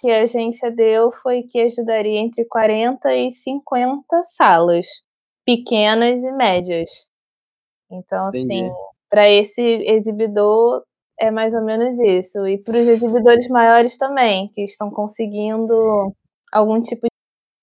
que 0.00 0.10
a 0.10 0.22
agência 0.22 0.70
deu 0.70 1.10
foi 1.10 1.42
que 1.44 1.60
ajudaria 1.60 2.20
entre 2.20 2.44
40 2.46 3.14
e 3.14 3.30
50 3.30 4.22
salas, 4.24 4.86
pequenas 5.44 6.24
e 6.24 6.32
médias. 6.32 6.90
Então, 7.90 8.26
assim, 8.28 8.40
Entendi. 8.66 8.74
para 9.10 9.30
esse 9.30 9.62
exibidor 9.62 10.82
é 11.18 11.30
mais 11.30 11.54
ou 11.54 11.62
menos 11.62 11.98
isso. 11.98 12.46
E 12.46 12.58
para 12.58 12.78
os 12.78 12.86
exibidores 12.88 13.48
maiores 13.48 13.96
também, 13.98 14.48
que 14.54 14.62
estão 14.62 14.90
conseguindo 14.90 16.12
algum 16.52 16.80
tipo 16.80 17.06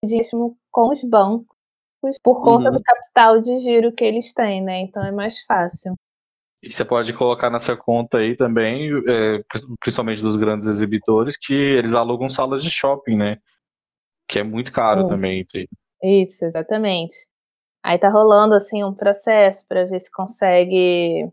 de 0.03 0.15
empréstimo 0.15 0.58
com 0.72 0.89
os 0.91 1.03
bancos 1.03 1.46
por 2.24 2.41
conta 2.41 2.70
Uhum. 2.70 2.77
do 2.77 2.84
capital 2.84 3.39
de 3.41 3.58
giro 3.60 3.91
que 3.91 4.03
eles 4.03 4.34
têm, 4.34 4.62
né? 4.62 4.79
Então 4.81 5.03
é 5.03 5.12
mais 5.12 5.41
fácil. 5.43 5.96
E 6.63 6.72
você 6.72 6.86
pode 6.86 7.13
colocar 7.13 7.50
nessa 7.50 7.75
conta 7.75 8.20
aí 8.20 8.36
também, 8.36 8.89
é, 9.08 9.43
principalmente 9.79 10.22
dos 10.22 10.36
grandes 10.36 10.67
exibidores, 10.67 11.36
que 11.38 11.53
eles 11.53 11.93
alugam 11.93 12.29
salas 12.29 12.63
de 12.63 12.70
shopping, 12.70 13.15
né? 13.15 13.38
Que 14.27 14.39
é 14.39 14.43
muito 14.43 14.72
caro 14.72 15.03
Sim. 15.03 15.08
também. 15.10 15.46
isso 16.03 16.46
exatamente. 16.46 17.15
Aí 17.84 17.98
tá 17.98 18.10
rolando 18.10 18.53
assim 18.53 18.84
um 18.84 18.93
processo 18.93 19.67
para 19.67 19.86
ver 19.86 20.00
se 20.00 20.12
consegue 20.12 21.27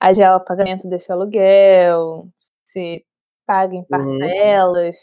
adiar 0.00 0.36
o 0.36 0.44
pagamento 0.44 0.88
desse 0.88 1.10
aluguel, 1.10 2.28
se 2.64 3.04
paga 3.46 3.74
em 3.74 3.84
parcelas. 3.84 4.96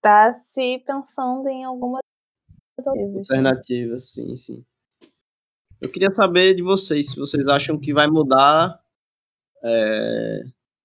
Tá 0.00 0.32
se 0.32 0.82
pensando 0.84 1.48
em 1.48 1.64
algumas 1.64 2.02
alternativas. 2.78 3.30
Alternativas, 3.30 4.12
sim, 4.12 4.36
sim. 4.36 4.64
Eu 5.80 5.90
queria 5.90 6.10
saber 6.10 6.54
de 6.54 6.62
vocês, 6.62 7.10
se 7.10 7.18
vocês 7.18 7.46
acham 7.46 7.78
que 7.78 7.92
vai 7.92 8.06
mudar, 8.06 8.80
é, 9.64 10.42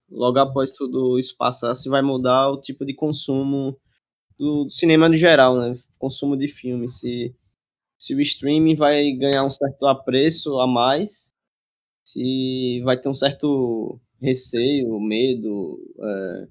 logo 0.10 0.40
após 0.40 0.72
tudo 0.72 1.18
isso 1.18 1.36
passar, 1.38 1.74
se 1.76 1.90
vai 1.90 2.02
mudar 2.02 2.50
o 2.50 2.60
tipo 2.60 2.86
de 2.86 2.94
consumo 2.94 3.80
do, 4.38 4.66
do 4.66 4.70
cinema 4.70 5.10
no 5.10 5.18
geral, 5.18 5.56
né? 5.56 5.76
Consumo 5.98 6.38
de 6.38 6.48
filmes, 6.48 7.00
se, 7.00 7.36
se 8.00 8.14
o 8.14 8.22
streaming 8.22 8.76
vai 8.76 9.12
ganhar 9.12 9.46
um 9.46 9.52
certo 9.52 9.86
apreço 9.88 10.60
a 10.60 10.68
mais, 10.68 11.34
se 12.08 12.82
vai 12.86 12.98
ter 12.98 13.10
um 13.10 13.14
certo 13.14 14.00
receio, 14.22 14.98
medo, 14.98 15.78
é, 16.02 16.48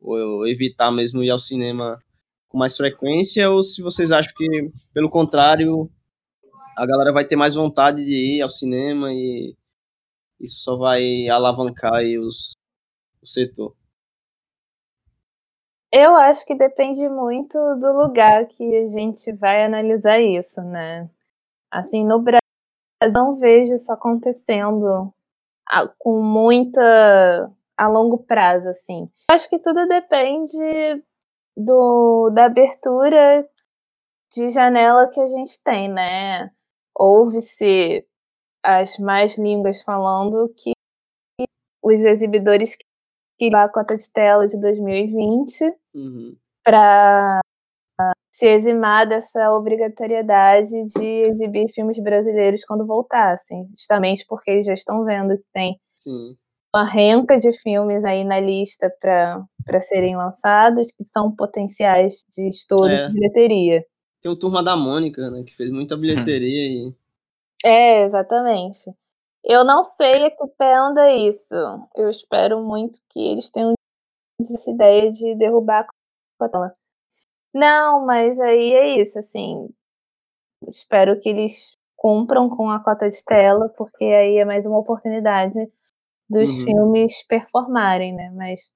ou 0.00 0.46
evitar 0.46 0.90
mesmo 0.90 1.22
ir 1.22 1.28
ao 1.28 1.38
cinema 1.38 2.02
com 2.48 2.56
mais 2.56 2.76
frequência 2.76 3.50
ou 3.50 3.62
se 3.62 3.82
vocês 3.82 4.10
acham 4.10 4.32
que, 4.34 4.70
pelo 4.94 5.10
contrário, 5.10 5.90
a 6.78 6.86
galera 6.86 7.12
vai 7.12 7.26
ter 7.26 7.36
mais 7.36 7.54
vontade 7.54 8.02
de 8.04 8.36
ir 8.36 8.42
ao 8.42 8.48
cinema 8.48 9.12
e 9.12 9.54
isso 10.40 10.60
só 10.60 10.76
vai 10.76 11.28
alavancar 11.28 12.02
os, 12.18 12.52
o 13.20 13.26
setor. 13.26 13.76
Eu 15.92 16.16
acho 16.16 16.46
que 16.46 16.54
depende 16.54 17.06
muito 17.08 17.58
do 17.78 17.92
lugar 17.92 18.46
que 18.46 18.64
a 18.76 18.88
gente 18.88 19.30
vai 19.32 19.62
analisar 19.64 20.20
isso, 20.20 20.62
né? 20.62 21.10
Assim, 21.70 22.04
no 22.04 22.18
Brasil, 22.18 22.45
eu 23.02 23.10
não 23.12 23.34
vejo 23.34 23.74
isso 23.74 23.92
acontecendo 23.92 25.12
com 25.98 26.22
muita 26.22 27.50
a 27.76 27.88
longo 27.88 28.18
prazo, 28.18 28.68
assim. 28.68 29.10
Acho 29.30 29.48
que 29.50 29.58
tudo 29.58 29.86
depende 29.86 31.02
do 31.56 32.30
da 32.30 32.46
abertura 32.46 33.46
de 34.32 34.50
janela 34.50 35.08
que 35.08 35.20
a 35.20 35.28
gente 35.28 35.62
tem, 35.62 35.88
né? 35.88 36.50
Ouve-se 36.98 38.06
as 38.64 38.98
mais 38.98 39.36
línguas 39.38 39.82
falando 39.82 40.52
que 40.56 40.72
os 41.82 42.00
exibidores 42.00 42.76
que 42.76 43.54
a 43.54 43.68
cota 43.68 43.96
de 43.96 44.10
tela 44.10 44.46
de 44.46 44.58
2020 44.58 45.74
uhum. 45.94 46.36
para 46.64 47.40
se 48.36 48.46
eximar 48.46 49.08
dessa 49.08 49.50
obrigatoriedade 49.50 50.68
de 50.94 51.22
exibir 51.26 51.70
filmes 51.72 51.98
brasileiros 51.98 52.66
quando 52.66 52.84
voltassem, 52.86 53.66
justamente 53.74 54.26
porque 54.28 54.50
eles 54.50 54.66
já 54.66 54.74
estão 54.74 55.06
vendo 55.06 55.38
que 55.38 55.44
tem 55.54 55.80
Sim. 55.94 56.36
uma 56.74 56.84
renca 56.84 57.38
de 57.38 57.50
filmes 57.54 58.04
aí 58.04 58.24
na 58.24 58.38
lista 58.38 58.92
para 59.00 59.80
serem 59.80 60.18
lançados 60.18 60.92
que 60.92 61.02
são 61.02 61.34
potenciais 61.34 62.26
de 62.28 62.46
estouro 62.46 62.92
É. 62.92 63.06
de 63.06 63.14
bilheteria. 63.14 63.82
Tem 64.20 64.30
o 64.30 64.36
Turma 64.38 64.62
da 64.62 64.76
Mônica, 64.76 65.30
né, 65.30 65.42
que 65.42 65.56
fez 65.56 65.70
muita 65.70 65.96
bilheteria 65.96 66.90
e 66.90 66.94
É, 67.64 68.02
exatamente. 68.02 68.90
Eu 69.42 69.64
não 69.64 69.82
sei 69.82 70.26
a 70.26 70.30
que 70.30 70.46
pé 70.58 70.74
anda 70.74 71.10
isso. 71.10 71.54
Eu 71.96 72.10
espero 72.10 72.62
muito 72.62 72.98
que 73.08 73.18
eles 73.18 73.48
tenham 73.48 73.72
essa 74.38 74.70
ideia 74.70 75.10
de 75.10 75.34
derrubar 75.36 75.86
a 76.38 76.48
tela. 76.50 76.74
Não, 77.56 78.04
mas 78.04 78.38
aí 78.38 78.74
é 78.74 79.00
isso, 79.00 79.18
assim. 79.18 79.70
Espero 80.68 81.18
que 81.18 81.26
eles 81.30 81.78
cumpram 81.96 82.50
com 82.50 82.68
a 82.68 82.78
cota 82.84 83.08
de 83.08 83.24
tela, 83.24 83.70
porque 83.78 84.04
aí 84.04 84.36
é 84.36 84.44
mais 84.44 84.66
uma 84.66 84.78
oportunidade 84.78 85.58
dos 86.28 86.50
Uhum. 86.50 86.64
filmes 86.64 87.26
performarem, 87.26 88.14
né? 88.14 88.30
Mas, 88.36 88.70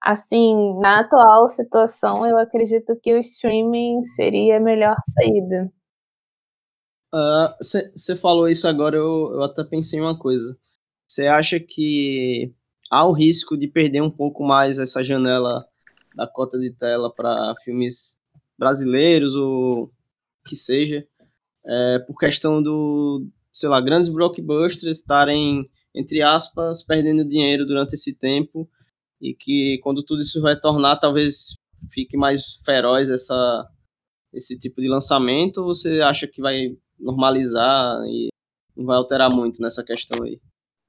assim, 0.00 0.78
na 0.78 1.00
atual 1.00 1.48
situação, 1.48 2.24
eu 2.24 2.38
acredito 2.38 2.94
que 3.02 3.12
o 3.12 3.18
streaming 3.18 4.04
seria 4.04 4.58
a 4.58 4.60
melhor 4.60 4.94
saída. 5.06 5.72
Você 7.60 8.14
falou 8.14 8.48
isso 8.48 8.68
agora, 8.68 8.94
eu, 8.96 9.32
eu 9.34 9.42
até 9.42 9.64
pensei 9.64 9.98
em 9.98 10.02
uma 10.02 10.16
coisa. 10.16 10.56
Você 11.04 11.26
acha 11.26 11.58
que 11.58 12.54
há 12.88 13.04
o 13.04 13.12
risco 13.12 13.56
de 13.58 13.66
perder 13.66 14.02
um 14.02 14.10
pouco 14.10 14.44
mais 14.44 14.78
essa 14.78 15.02
janela 15.02 15.66
da 16.14 16.26
cota 16.26 16.58
de 16.58 16.70
tela 16.70 17.12
para 17.12 17.54
filmes 17.64 18.20
brasileiros 18.58 19.34
ou 19.34 19.92
que 20.46 20.56
seja, 20.56 21.06
é, 21.66 21.98
por 22.00 22.16
questão 22.18 22.62
do, 22.62 23.26
sei 23.52 23.68
lá, 23.68 23.80
grandes 23.80 24.08
blockbusters 24.08 24.98
estarem, 24.98 25.68
entre 25.94 26.22
aspas, 26.22 26.82
perdendo 26.82 27.24
dinheiro 27.26 27.66
durante 27.66 27.94
esse 27.94 28.16
tempo 28.18 28.68
e 29.20 29.34
que 29.34 29.78
quando 29.82 30.04
tudo 30.04 30.22
isso 30.22 30.42
retornar, 30.42 31.00
talvez 31.00 31.54
fique 31.90 32.16
mais 32.16 32.56
feroz 32.64 33.08
essa, 33.10 33.68
esse 34.32 34.58
tipo 34.58 34.80
de 34.80 34.88
lançamento, 34.88 35.58
ou 35.58 35.66
você 35.74 36.00
acha 36.00 36.26
que 36.26 36.42
vai 36.42 36.76
normalizar 36.98 38.02
e 38.06 38.28
não 38.76 38.86
vai 38.86 38.96
alterar 38.96 39.30
muito 39.30 39.60
nessa 39.62 39.82
questão 39.82 40.22
aí? 40.22 40.40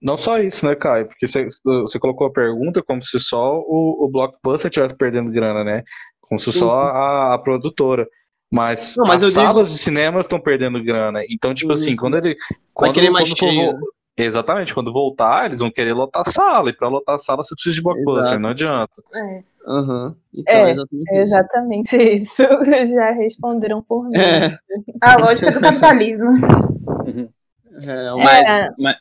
Não 0.06 0.16
só 0.18 0.38
isso, 0.38 0.66
né, 0.66 0.76
Caio? 0.76 1.08
Porque 1.08 1.26
você, 1.28 2.00
colocou 2.00 2.28
a 2.28 2.32
pergunta 2.32 2.84
como 2.84 3.02
se 3.02 3.20
só 3.20 3.58
o, 3.60 4.06
o 4.06 4.10
blockbuster 4.12 4.70
estivesse 4.70 4.96
perdendo 4.96 5.32
grana, 5.32 5.64
né? 5.64 5.82
Como 6.22 6.38
se 6.38 6.52
Sim. 6.52 6.60
só 6.60 6.80
a, 6.82 7.34
a 7.34 7.38
produtora. 7.40 8.08
Mas, 8.52 8.96
Não, 8.98 9.08
mas 9.08 9.24
as 9.24 9.30
eu 9.32 9.42
digo- 9.42 9.42
salas 9.54 9.72
de 9.72 9.78
cinema 9.80 10.20
estão 10.20 10.40
perdendo 10.40 10.82
grana. 10.84 11.22
Então, 11.30 11.54
tipo 11.56 11.76
Sim, 11.76 11.82
assim, 11.82 11.92
sim. 11.92 11.96
quando 11.98 12.18
ele. 12.18 12.36
Vai 12.36 12.58
Quando, 12.74 12.94
querer 12.94 13.10
mais 13.10 13.30
quando 13.30 13.40
for 13.40 13.46
cheio? 13.50 13.78
Exatamente, 14.18 14.74
quando 14.74 14.94
voltar, 14.94 15.48
eles 15.48 15.60
vão 15.60 15.70
querer 15.72 15.94
lotar 15.94 16.22
a 16.22 16.32
sala. 16.32 16.70
E 16.70 16.74
pra 16.74 16.88
lotar 16.88 17.16
a 17.16 17.18
sala, 17.20 17.44
você 17.44 17.54
precisa 17.56 17.76
de 17.76 17.82
blockbuster, 17.82 18.20
Exato. 18.26 18.40
não 18.40 18.50
adianta. 18.50 18.94
É. 19.14 19.44
Aham. 19.68 20.16
Então, 20.34 20.54
É, 20.54 20.70
exatamente 20.72 21.10
É 21.10 21.14
isso. 21.16 21.22
exatamente 21.34 21.98
isso. 21.98 22.44
Já 22.96 23.12
responderam 23.12 23.82
por 23.82 24.08
mim. 24.08 24.18
É, 24.18 24.58
A 25.02 25.18
lógica 25.18 25.52
do 25.52 25.60
capitalismo. 25.60 26.30
é, 27.88 28.12
uma- 28.14 28.24
Mas, 28.24 28.48
É. 28.48 28.70
mas, 28.80 28.96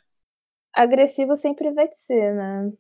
Agressivo 0.74 1.36
sempre 1.36 1.72
vai 1.72 1.88
ser, 1.92 2.34
né? 2.34 2.72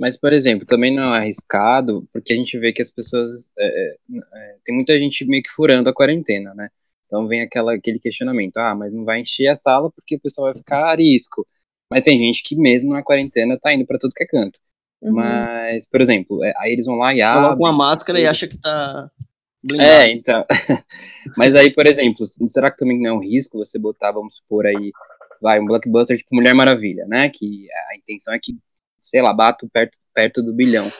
mas, 0.00 0.16
por 0.16 0.32
exemplo, 0.32 0.64
também 0.64 0.94
não 0.94 1.14
é 1.14 1.18
arriscado, 1.18 2.08
porque 2.10 2.32
a 2.32 2.36
gente 2.36 2.58
vê 2.58 2.72
que 2.72 2.80
as 2.80 2.90
pessoas. 2.90 3.52
é, 3.58 3.66
é, 3.66 3.96
é, 4.34 4.56
tem 4.64 4.74
muita 4.74 4.98
gente 4.98 5.26
meio 5.26 5.42
que 5.42 5.50
furando 5.50 5.90
a 5.90 5.94
quarentena, 5.94 6.54
né? 6.54 6.70
Então 7.06 7.28
vem 7.28 7.42
aquela, 7.42 7.74
aquele 7.74 7.98
questionamento: 7.98 8.56
ah, 8.56 8.74
mas 8.74 8.94
não 8.94 9.04
vai 9.04 9.20
encher 9.20 9.48
a 9.48 9.56
sala 9.56 9.90
porque 9.90 10.16
o 10.16 10.20
pessoal 10.20 10.46
vai 10.46 10.54
ficar 10.54 10.90
a 10.90 10.96
risco. 10.96 11.46
Mas 11.90 12.04
tem 12.04 12.16
gente 12.16 12.42
que, 12.42 12.56
mesmo 12.56 12.94
na 12.94 13.02
quarentena, 13.02 13.58
tá 13.60 13.74
indo 13.74 13.84
pra 13.84 13.98
tudo 13.98 14.14
que 14.14 14.24
é 14.24 14.26
canto. 14.26 14.58
Uhum. 15.02 15.12
Mas, 15.12 15.86
por 15.86 16.00
exemplo, 16.00 16.42
é, 16.42 16.54
aí 16.56 16.72
eles 16.72 16.86
vão 16.86 16.96
lá 16.96 17.12
e 17.12 17.20
coloca 17.20 17.52
abrem. 17.52 17.66
uma 17.66 17.72
máscara 17.72 18.18
e 18.18 18.26
acha 18.26 18.48
que 18.48 18.56
tá 18.56 19.10
blindado. 19.62 19.90
É, 19.90 20.12
então. 20.12 20.46
Mas 21.36 21.54
aí, 21.54 21.70
por 21.74 21.86
exemplo, 21.86 22.24
será 22.48 22.70
que 22.70 22.78
também 22.78 22.98
não 22.98 23.10
é 23.10 23.12
um 23.12 23.20
risco 23.20 23.58
você 23.58 23.78
botar, 23.78 24.12
vamos 24.12 24.36
supor 24.36 24.64
aí, 24.64 24.92
vai, 25.40 25.60
um 25.60 25.66
blockbuster 25.66 26.16
tipo 26.16 26.34
Mulher 26.34 26.54
Maravilha, 26.54 27.06
né? 27.06 27.30
Que 27.30 27.66
a 27.92 27.96
intenção 27.96 28.34
é 28.34 28.38
que, 28.40 28.56
sei 29.02 29.22
lá, 29.22 29.32
bata 29.32 29.68
perto, 29.72 29.98
perto 30.14 30.42
do 30.42 30.52
bilhão. 30.52 30.90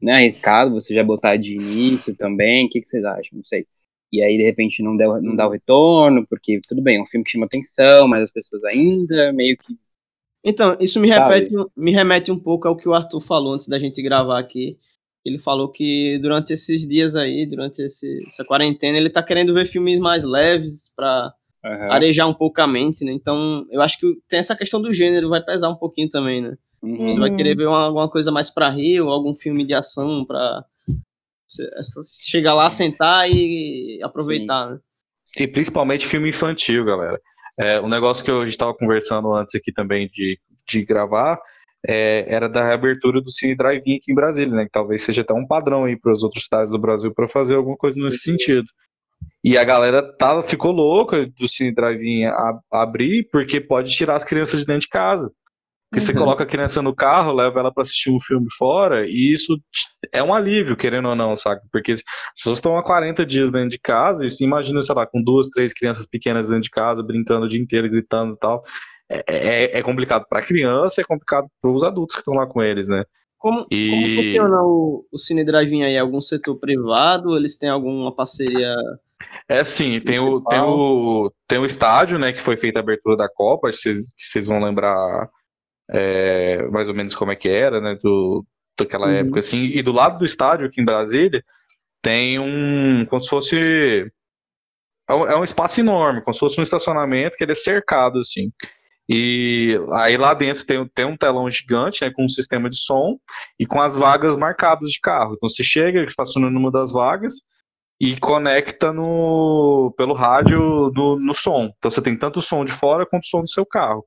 Não 0.00 0.12
é 0.12 0.16
arriscado 0.16 0.72
você 0.72 0.92
já 0.92 1.02
botar 1.02 1.36
de 1.36 1.54
início 1.54 2.14
também? 2.14 2.66
O 2.66 2.68
que, 2.68 2.80
que 2.80 2.88
vocês 2.88 3.04
acham? 3.04 3.36
Não 3.38 3.44
sei. 3.44 3.66
E 4.12 4.22
aí, 4.22 4.36
de 4.36 4.44
repente, 4.44 4.82
não, 4.82 4.96
deu, 4.96 5.20
não 5.20 5.34
dá 5.34 5.46
o 5.46 5.50
retorno, 5.50 6.26
porque 6.28 6.60
tudo 6.68 6.82
bem, 6.82 6.98
é 6.98 7.02
um 7.02 7.06
filme 7.06 7.24
que 7.24 7.30
chama 7.32 7.46
atenção, 7.46 8.06
mas 8.06 8.22
as 8.22 8.30
pessoas 8.32 8.62
ainda 8.64 9.32
meio 9.32 9.56
que. 9.56 9.76
Então, 10.44 10.76
isso 10.78 11.00
me 11.00 11.08
repete, 11.08 11.50
me 11.76 11.90
remete 11.90 12.30
um 12.30 12.38
pouco 12.38 12.68
ao 12.68 12.76
que 12.76 12.88
o 12.88 12.94
Arthur 12.94 13.20
falou 13.20 13.54
antes 13.54 13.66
da 13.66 13.78
gente 13.78 14.02
gravar 14.02 14.38
aqui. 14.38 14.78
Ele 15.24 15.38
falou 15.38 15.68
que 15.70 16.18
durante 16.18 16.52
esses 16.52 16.86
dias 16.86 17.16
aí, 17.16 17.46
durante 17.46 17.80
esse- 17.82 18.22
essa 18.26 18.44
quarentena, 18.44 18.98
ele 18.98 19.08
tá 19.08 19.22
querendo 19.22 19.54
ver 19.54 19.64
filmes 19.66 19.98
mais 19.98 20.22
leves 20.22 20.92
pra 20.94 21.32
Aham. 21.64 21.92
arejar 21.92 22.26
um 22.28 22.34
pouco 22.34 22.60
a 22.60 22.66
mente, 22.66 23.04
né? 23.04 23.12
Então, 23.12 23.64
eu 23.70 23.80
acho 23.80 23.98
que 23.98 24.06
tem 24.28 24.38
essa 24.38 24.54
questão 24.54 24.82
do 24.82 24.92
gênero, 24.92 25.30
vai 25.30 25.42
pesar 25.42 25.70
um 25.70 25.76
pouquinho 25.76 26.08
também, 26.08 26.42
né? 26.42 26.56
Uhum. 26.82 27.08
Você 27.08 27.18
vai 27.18 27.30
Uhum. 27.30 27.36
querer 27.36 27.56
ver 27.56 27.66
uma, 27.66 27.86
alguma 27.86 28.10
coisa 28.10 28.30
mais 28.30 28.50
pra 28.50 28.68
rir, 28.68 29.00
ou 29.00 29.10
algum 29.10 29.34
filme 29.34 29.66
de 29.66 29.72
ação 29.74 30.24
pra 30.26 30.62
você- 31.48 31.64
é 31.78 31.82
só 31.82 32.00
chegar 32.20 32.52
lá, 32.54 32.68
sentar 32.68 33.30
e 33.30 33.98
aproveitar, 34.02 34.70
né? 34.70 34.78
E 35.38 35.46
principalmente 35.48 36.06
filme 36.06 36.28
infantil, 36.28 36.84
galera. 36.84 37.18
É, 37.58 37.80
um 37.80 37.88
negócio 37.88 38.24
que 38.24 38.30
eu- 38.30 38.40
a 38.40 38.44
gente 38.44 38.52
estava 38.52 38.74
conversando 38.74 39.32
antes 39.34 39.54
aqui 39.54 39.72
também 39.72 40.08
de, 40.12 40.38
de 40.68 40.84
gravar 40.84 41.38
é, 41.86 42.24
era 42.28 42.48
da 42.48 42.64
reabertura 42.64 43.20
do 43.20 43.30
Cine 43.30 43.54
Drive-In 43.54 43.96
aqui 43.96 44.10
em 44.10 44.14
Brasília, 44.14 44.54
né? 44.54 44.64
Que 44.64 44.70
talvez 44.70 45.02
seja 45.02 45.20
até 45.20 45.34
um 45.34 45.46
padrão 45.46 45.84
aí 45.84 45.98
para 45.98 46.12
os 46.12 46.22
outros 46.22 46.42
estados 46.42 46.70
do 46.70 46.78
Brasil 46.78 47.12
para 47.14 47.28
fazer 47.28 47.56
alguma 47.56 47.76
coisa 47.76 47.98
nesse 48.02 48.18
sentido. 48.20 48.64
E 49.44 49.58
a 49.58 49.62
galera 49.64 50.02
tava, 50.16 50.42
ficou 50.42 50.72
louca 50.72 51.26
do 51.38 51.46
Cine 51.46 51.74
Drive-In 51.74 52.24
a- 52.24 52.58
abrir 52.72 53.28
porque 53.30 53.60
pode 53.60 53.92
tirar 53.92 54.14
as 54.16 54.24
crianças 54.24 54.60
de 54.60 54.66
dentro 54.66 54.80
de 54.82 54.88
casa. 54.88 55.30
Porque 55.90 56.00
você 56.04 56.12
Uhum. 56.12 56.18
coloca 56.18 56.42
a 56.42 56.46
criança 56.46 56.80
no 56.82 56.94
carro, 56.94 57.30
leva 57.32 57.60
ela 57.60 57.70
para 57.72 57.82
assistir 57.82 58.10
um 58.10 58.18
filme 58.18 58.46
fora, 58.58 59.06
e 59.06 59.30
isso 59.32 59.56
é 60.12 60.20
um 60.22 60.34
alívio, 60.34 60.74
querendo 60.76 61.08
ou 61.10 61.14
não, 61.14 61.36
saca? 61.36 61.62
Porque 61.70 61.92
as 61.92 62.02
pessoas 62.34 62.58
estão 62.58 62.76
há 62.76 62.82
40 62.82 63.24
dias 63.24 63.52
dentro 63.52 63.68
de 63.68 63.78
casa, 63.78 64.24
e 64.26 64.30
se 64.30 64.42
imagina, 64.42 64.82
sei 64.82 64.92
lá, 64.94 65.06
com 65.06 65.22
duas, 65.22 65.48
três 65.50 65.72
crianças 65.72 66.04
pequenas 66.06 66.48
dentro 66.48 66.62
de 66.62 66.70
casa, 66.70 67.00
brincando 67.02 67.46
o 67.46 67.48
dia 67.48 67.60
inteiro, 67.60 67.88
gritando 67.88 68.32
e 68.34 68.38
tal. 68.38 68.64
É, 69.08 69.22
é, 69.28 69.78
é 69.78 69.82
complicado 69.82 70.24
para 70.28 70.42
criança, 70.42 71.00
é 71.00 71.04
complicado 71.04 71.46
para 71.62 71.70
os 71.70 71.84
adultos 71.84 72.16
que 72.16 72.22
estão 72.22 72.34
lá 72.34 72.46
com 72.46 72.60
eles, 72.62 72.88
né? 72.88 73.04
Como, 73.38 73.64
E- 73.70 73.90
como 73.90 74.24
funciona 74.24 74.62
o, 74.62 75.06
o 75.12 75.18
Cine 75.18 75.44
Drive-In 75.44 75.82
aí? 75.84 75.94
É 75.94 75.98
algum 76.00 76.20
setor 76.20 76.58
privado? 76.58 77.36
Eles 77.36 77.56
têm 77.58 77.68
alguma 77.68 78.12
parceria? 78.12 78.74
É 79.48 79.62
sim, 79.62 80.00
tem 80.00 80.18
o, 80.18 80.40
tem 80.40 80.60
o, 80.60 81.30
tem 81.46 81.58
o 81.58 81.66
estádio, 81.66 82.18
né, 82.18 82.32
que 82.32 82.40
foi 82.40 82.56
feita 82.56 82.78
a 82.78 82.82
abertura 82.82 83.16
da 83.16 83.28
Copa, 83.28 83.70
vocês, 83.70 84.14
vocês 84.18 84.46
vão 84.48 84.58
lembrar 84.62 85.28
é, 85.90 86.66
mais 86.70 86.88
ou 86.88 86.94
menos 86.94 87.14
como 87.14 87.30
é 87.32 87.36
que 87.36 87.48
era, 87.48 87.80
né, 87.80 87.96
do, 88.02 88.44
daquela 88.78 89.06
Uhum. 89.06 89.12
época, 89.14 89.40
assim, 89.40 89.66
e 89.66 89.82
do 89.82 89.92
lado 89.92 90.18
do 90.18 90.24
estádio, 90.24 90.66
aqui 90.66 90.80
em 90.80 90.84
Brasília, 90.84 91.44
tem 92.02 92.38
um, 92.38 93.04
como 93.06 93.20
se 93.20 93.28
fosse, 93.28 94.10
é 95.08 95.14
um, 95.14 95.26
é 95.26 95.36
um 95.38 95.44
espaço 95.44 95.78
enorme, 95.80 96.22
como 96.22 96.32
se 96.32 96.40
fosse 96.40 96.58
um 96.58 96.64
estacionamento 96.64 97.36
que 97.36 97.44
ele 97.44 97.52
é 97.52 97.56
cercado, 97.56 98.18
assim, 98.18 98.50
e 99.06 99.78
aí 99.92 100.16
lá 100.16 100.32
dentro 100.32 100.64
tem, 100.64 100.88
tem 100.94 101.04
um 101.04 101.16
telão 101.18 101.50
gigante, 101.50 102.02
né, 102.02 102.10
com 102.10 102.24
um 102.24 102.28
sistema 102.28 102.70
de 102.70 102.78
som 102.78 103.18
e 103.60 103.66
com 103.66 103.78
as 103.80 103.94
vagas 103.96 104.36
marcadas 104.38 104.88
de 104.88 105.00
carro, 105.00 105.34
então 105.36 105.50
você 105.50 105.62
chega, 105.62 106.02
estaciona 106.02 106.48
numa 106.48 106.70
das 106.70 106.90
vagas, 106.92 107.42
e 108.04 108.20
conecta 108.20 108.92
no, 108.92 109.94
pelo 109.96 110.12
rádio 110.12 110.92
no, 110.94 111.18
no 111.18 111.32
som. 111.32 111.72
Então 111.78 111.90
você 111.90 112.02
tem 112.02 112.14
tanto 112.14 112.38
o 112.38 112.42
som 112.42 112.62
de 112.62 112.70
fora 112.70 113.06
quanto 113.06 113.22
o 113.22 113.26
som 113.26 113.40
do 113.40 113.48
seu 113.48 113.64
carro. 113.64 114.04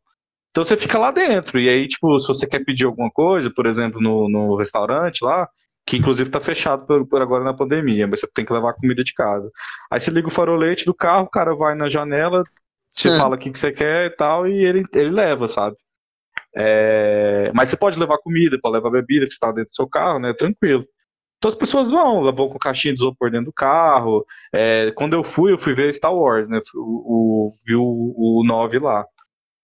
Então 0.52 0.64
você 0.64 0.78
fica 0.78 1.00
lá 1.00 1.10
dentro. 1.10 1.60
E 1.60 1.68
aí, 1.68 1.88
tipo, 1.88 2.20
se 2.20 2.28
você 2.28 2.46
quer 2.46 2.64
pedir 2.64 2.86
alguma 2.86 3.10
coisa, 3.10 3.50
por 3.50 3.66
exemplo, 3.66 4.00
no, 4.00 4.30
no 4.30 4.56
restaurante 4.56 5.26
lá, 5.26 5.50
que 5.84 5.98
inclusive 5.98 6.30
tá 6.30 6.40
fechado 6.40 6.86
por, 6.86 7.08
por, 7.08 7.24
agora 7.24 7.44
na 7.44 7.56
pandemia, 7.56 8.06
mas 8.08 8.20
você 8.20 8.28
tem 8.36 8.46
que 8.46 8.54
levar 8.54 8.74
comida 8.74 9.04
de 9.04 9.14
casa. 9.16 9.50
Aí 9.92 10.00
você 10.00 10.12
liga 10.12 10.28
o 10.28 10.32
farolete 10.32 10.86
do 10.86 10.94
carro, 10.94 11.24
o 11.24 11.30
cara 11.30 11.56
vai 11.56 11.74
na 11.74 11.88
janela, 11.88 12.44
você 12.92 13.18
fala 13.18 13.36
o 13.36 13.40
que, 13.40 13.50
que 13.50 13.58
você 13.58 13.72
quer 13.72 14.06
e 14.06 14.10
tal, 14.12 14.48
e 14.48 14.64
ele, 14.64 14.84
ele 14.94 15.10
leva, 15.10 15.48
sabe? 15.48 15.76
É... 16.56 17.52
Mas 17.52 17.70
você 17.70 17.78
pode 17.78 18.00
levar 18.00 18.20
comida, 18.20 18.60
pode 18.62 18.76
levar 18.76 18.92
bebida 18.92 19.26
que 19.26 19.34
está 19.34 19.48
dentro 19.48 19.70
do 19.70 19.76
seu 19.76 19.88
carro, 19.88 20.20
né? 20.20 20.34
Tranquilo. 20.34 20.86
Então 21.38 21.50
as 21.50 21.56
pessoas 21.56 21.92
vão, 21.92 22.24
vão 22.34 22.50
com 22.50 22.58
caixinha 22.58 22.94
de 22.94 23.00
isopor 23.00 23.30
dentro 23.30 23.48
do 23.48 23.54
carro. 23.54 24.26
É, 24.54 24.92
quando 24.96 25.14
eu 25.14 25.24
fui, 25.24 25.52
eu 25.52 25.58
fui 25.58 25.74
ver 25.74 25.94
Star 25.94 26.14
Wars, 26.14 26.50
né? 26.50 26.60
O, 26.74 27.50
o, 27.50 27.54
vi 27.66 27.76
o, 27.76 27.84
o 27.84 28.44
9 28.46 28.80
lá. 28.80 29.06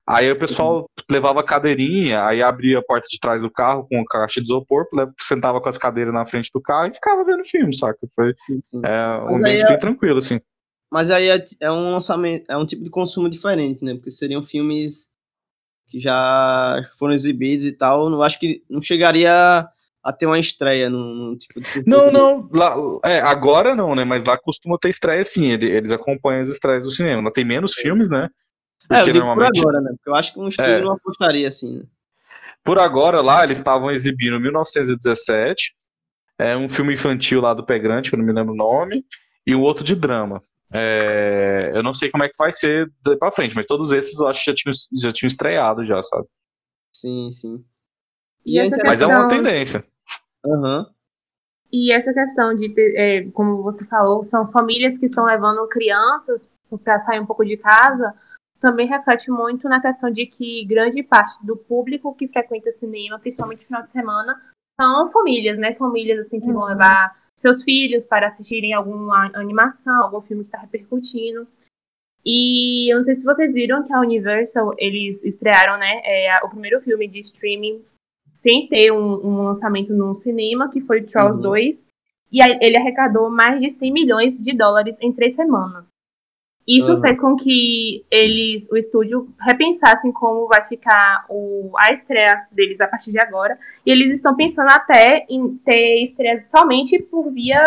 Aí 0.06 0.30
o 0.30 0.36
pessoal 0.36 0.80
uhum. 0.80 0.86
levava 1.10 1.44
cadeirinha, 1.44 2.26
aí 2.26 2.44
abria 2.44 2.80
a 2.80 2.84
porta 2.84 3.08
de 3.10 3.18
trás 3.20 3.42
do 3.42 3.50
carro 3.50 3.88
com 3.90 4.04
caixa 4.04 4.42
de 4.42 4.48
isopor, 4.48 4.86
sentava 5.18 5.62
com 5.62 5.70
as 5.70 5.78
cadeiras 5.78 6.14
na 6.14 6.26
frente 6.26 6.52
do 6.54 6.62
carro 6.62 6.88
e 6.88 6.94
ficava 6.94 7.24
vendo 7.24 7.46
filme, 7.46 7.74
saca? 7.74 8.00
Foi 8.14 8.34
sim, 8.38 8.60
sim. 8.62 8.82
É, 8.84 9.32
um 9.32 9.38
ambiente 9.38 9.64
é... 9.64 9.68
bem 9.68 9.78
tranquilo, 9.78 10.18
assim. 10.18 10.42
Mas 10.92 11.10
aí 11.10 11.30
é, 11.30 11.44
é, 11.62 11.72
um 11.72 11.92
lançamento, 11.92 12.46
é 12.50 12.58
um 12.58 12.66
tipo 12.66 12.84
de 12.84 12.90
consumo 12.90 13.30
diferente, 13.30 13.84
né? 13.84 13.96
Porque 13.96 14.12
seriam 14.12 14.44
filmes 14.44 15.10
que 15.88 16.00
já 16.00 16.88
foram 17.00 17.14
exibidos 17.14 17.66
e 17.66 17.76
tal. 17.76 18.10
Não 18.10 18.22
acho 18.22 18.40
que 18.40 18.62
não 18.70 18.82
chegaria 18.82 19.68
a 20.04 20.12
ter 20.12 20.26
uma 20.26 20.38
estreia 20.38 20.90
num, 20.90 21.14
num 21.14 21.38
tipo 21.38 21.62
de 21.62 21.68
circuito. 21.68 21.90
Não, 21.90 22.12
não. 22.12 22.50
Lá, 22.54 22.76
é, 23.06 23.20
agora 23.22 23.74
não, 23.74 23.96
né? 23.96 24.04
Mas 24.04 24.24
lá 24.24 24.38
costuma 24.38 24.78
ter 24.78 24.90
estreia 24.90 25.24
sim. 25.24 25.52
Eles 25.52 25.92
acompanham 25.92 26.42
as 26.42 26.50
estreias 26.50 26.84
do 26.84 26.92
cinema. 26.92 27.22
Lá 27.22 27.32
tem 27.32 27.46
menos 27.46 27.74
filmes, 27.74 28.10
né? 28.10 28.30
Porque 28.82 28.96
é, 28.96 29.02
eu 29.02 29.06
digo 29.06 29.20
normalmente... 29.20 29.62
por 29.62 29.70
agora, 29.70 29.82
né? 29.82 29.92
Porque 29.96 30.10
eu 30.10 30.16
acho 30.16 30.34
que 30.34 30.40
um 30.40 30.48
estúdio 30.50 30.72
é. 30.72 30.82
não 30.82 30.92
apostaria 30.92 31.48
assim, 31.48 31.78
né? 31.78 31.84
Por 32.64 32.80
agora, 32.80 33.22
lá, 33.22 33.44
eles 33.44 33.58
estavam 33.58 33.92
exibindo 33.92 34.40
1917, 34.40 35.74
é, 36.40 36.56
um 36.56 36.70
filme 36.70 36.94
infantil 36.94 37.42
lá 37.42 37.54
do 37.54 37.66
Pé 37.66 37.78
Grande, 37.78 38.10
que 38.10 38.16
eu 38.16 38.20
não 38.20 38.26
me 38.26 38.32
lembro 38.32 38.54
o 38.54 38.58
nome, 38.58 39.06
e 39.46 39.54
um 39.54 39.62
outro 39.62 39.84
de 39.84 39.96
drama. 39.96 40.42
É, 40.74 41.72
eu 41.74 41.84
não 41.84 41.94
sei 41.94 42.10
como 42.10 42.24
é 42.24 42.30
que 42.30 42.38
vai 42.38 42.52
ser 42.52 42.90
daí 43.04 43.18
pra 43.18 43.32
frente, 43.32 43.54
mas 43.54 43.66
todos 43.66 43.92
esses 43.92 44.18
eu 44.20 44.28
acho 44.28 44.40
que 44.44 44.52
já 44.52 44.56
tinham, 44.56 44.74
já 44.98 45.12
tinham 45.12 45.28
estreado 45.28 45.86
já, 45.86 46.02
sabe? 46.02 46.26
Sim, 46.92 47.30
sim. 47.32 47.66
E 48.46 48.60
essa 48.60 48.76
Mas 48.84 49.02
é 49.02 49.08
uma 49.08 49.28
tendência. 49.28 49.86
Uhum. 50.46 50.86
E 51.72 51.92
essa 51.92 52.14
questão 52.14 52.56
de 52.56 52.70
ter, 52.70 52.96
é, 52.96 53.32
como 53.32 53.64
você 53.64 53.86
falou, 53.86 54.24
são 54.24 54.48
famílias 54.52 54.98
que 54.98 55.08
estão 55.08 55.26
levando 55.26 55.68
crianças 55.68 56.48
para 56.84 57.00
sair 57.00 57.20
um 57.20 57.26
pouco 57.26 57.44
de 57.44 57.58
casa, 57.58 58.14
também 58.60 58.88
reflete 58.88 59.30
muito 59.30 59.68
na 59.68 59.82
questão 59.82 60.10
de 60.10 60.26
que 60.26 60.64
grande 60.66 61.04
parte 61.04 61.44
do 61.46 61.58
público 61.58 62.16
que 62.16 62.28
frequenta 62.28 62.72
cinema, 62.72 63.20
principalmente 63.20 63.62
no 63.62 63.68
final 63.68 63.84
de 63.84 63.92
semana, 63.92 64.42
são 64.80 65.12
famílias, 65.12 65.58
né? 65.58 65.74
Famílias 65.74 66.20
assim 66.20 66.40
que 66.40 66.48
uhum. 66.48 66.54
vão 66.54 66.66
levar 66.66 67.16
seus 67.36 67.64
filhos 67.64 68.06
para 68.06 68.28
assistirem 68.28 68.74
alguma 68.74 69.32
animação, 69.34 70.04
algum 70.04 70.22
filme 70.22 70.44
que 70.44 70.50
está 70.50 70.60
repercutindo. 70.60 71.48
E 72.26 72.92
eu 72.92 72.98
não 72.98 73.04
sei 73.04 73.16
se 73.16 73.26
vocês 73.26 73.54
viram 73.54 73.84
que 73.84 73.92
a 73.92 74.00
Universal, 74.00 74.74
eles 74.78 75.24
estrearam, 75.24 75.78
né, 75.78 76.02
é, 76.06 76.34
o 76.44 76.50
primeiro 76.50 76.80
filme 76.82 77.08
de 77.08 77.20
streaming 77.20 77.84
sem 78.34 78.68
ter 78.68 78.92
um, 78.92 79.26
um 79.26 79.44
lançamento 79.44 79.94
no 79.94 80.16
cinema, 80.16 80.70
que 80.70 80.82
foi 80.82 81.04
Trolls 81.04 81.38
uhum. 81.38 81.44
2. 81.44 81.88
E 82.32 82.42
ele 82.66 82.76
arrecadou 82.76 83.30
mais 83.30 83.62
de 83.62 83.70
100 83.70 83.94
milhões 83.94 84.42
de 84.42 84.58
dólares 84.58 84.98
em 85.00 85.14
três 85.14 85.36
semanas. 85.36 85.88
Isso 86.68 86.94
uhum. 86.94 87.02
fez 87.02 87.20
com 87.20 87.36
que 87.36 88.06
eles, 88.10 88.70
o 88.72 88.78
estúdio, 88.78 89.28
repensassem 89.40 90.12
como 90.12 90.48
vai 90.48 90.66
ficar 90.68 91.26
o, 91.30 91.72
a 91.78 91.92
estreia 91.92 92.48
deles 92.52 92.80
a 92.82 92.88
partir 92.88 93.12
de 93.12 93.20
agora. 93.20 93.60
E 93.86 93.92
eles 93.92 94.16
estão 94.16 94.36
pensando 94.36 94.70
até 94.72 95.26
em 95.30 95.56
ter 95.58 96.02
estreias 96.02 96.50
somente 96.50 96.98
por 97.00 97.30
via 97.32 97.62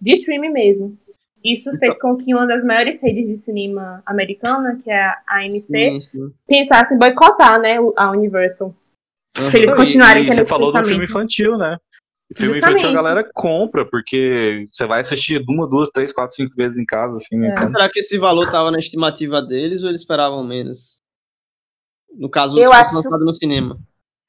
de 0.00 0.14
streaming 0.14 0.50
mesmo. 0.50 0.98
Isso 1.42 1.70
fez 1.78 1.96
então, 1.96 2.10
com 2.10 2.22
que 2.22 2.34
uma 2.34 2.46
das 2.46 2.64
maiores 2.64 3.00
redes 3.00 3.26
de 3.26 3.36
cinema 3.36 4.02
americana, 4.04 4.76
que 4.82 4.90
é 4.90 5.02
a 5.02 5.38
AMC, 5.38 5.60
sim, 5.60 6.00
sim. 6.00 6.32
pensasse 6.46 6.94
em 6.94 6.98
boicotar 6.98 7.58
né, 7.58 7.76
a 7.96 8.10
Universal. 8.10 8.74
Se 9.36 9.56
eles 9.56 9.74
continuarem 9.74 10.26
e, 10.26 10.32
Você 10.32 10.44
falou 10.44 10.72
do 10.72 10.84
filme 10.84 11.04
infantil, 11.04 11.56
né? 11.56 11.76
O 12.30 12.36
filme 12.36 12.54
Justamente. 12.54 12.80
infantil 12.80 12.98
a 12.98 13.02
galera 13.02 13.30
compra, 13.34 13.84
porque 13.84 14.64
você 14.68 14.86
vai 14.86 15.00
assistir 15.00 15.42
uma, 15.48 15.68
duas, 15.68 15.88
três, 15.90 16.12
quatro, 16.12 16.34
cinco 16.34 16.54
vezes 16.54 16.78
em 16.78 16.84
casa, 16.84 17.16
assim. 17.16 17.44
É. 17.44 17.50
Então... 17.50 17.68
Será 17.68 17.88
que 17.88 17.98
esse 17.98 18.18
valor 18.18 18.44
estava 18.44 18.70
na 18.70 18.78
estimativa 18.78 19.42
deles 19.42 19.82
ou 19.82 19.88
eles 19.88 20.02
esperavam 20.02 20.44
menos? 20.44 21.00
No 22.12 22.28
caso, 22.28 22.60
eu 22.60 22.72
acho... 22.72 22.94
lançado 22.94 23.24
no 23.24 23.34
cinema. 23.34 23.78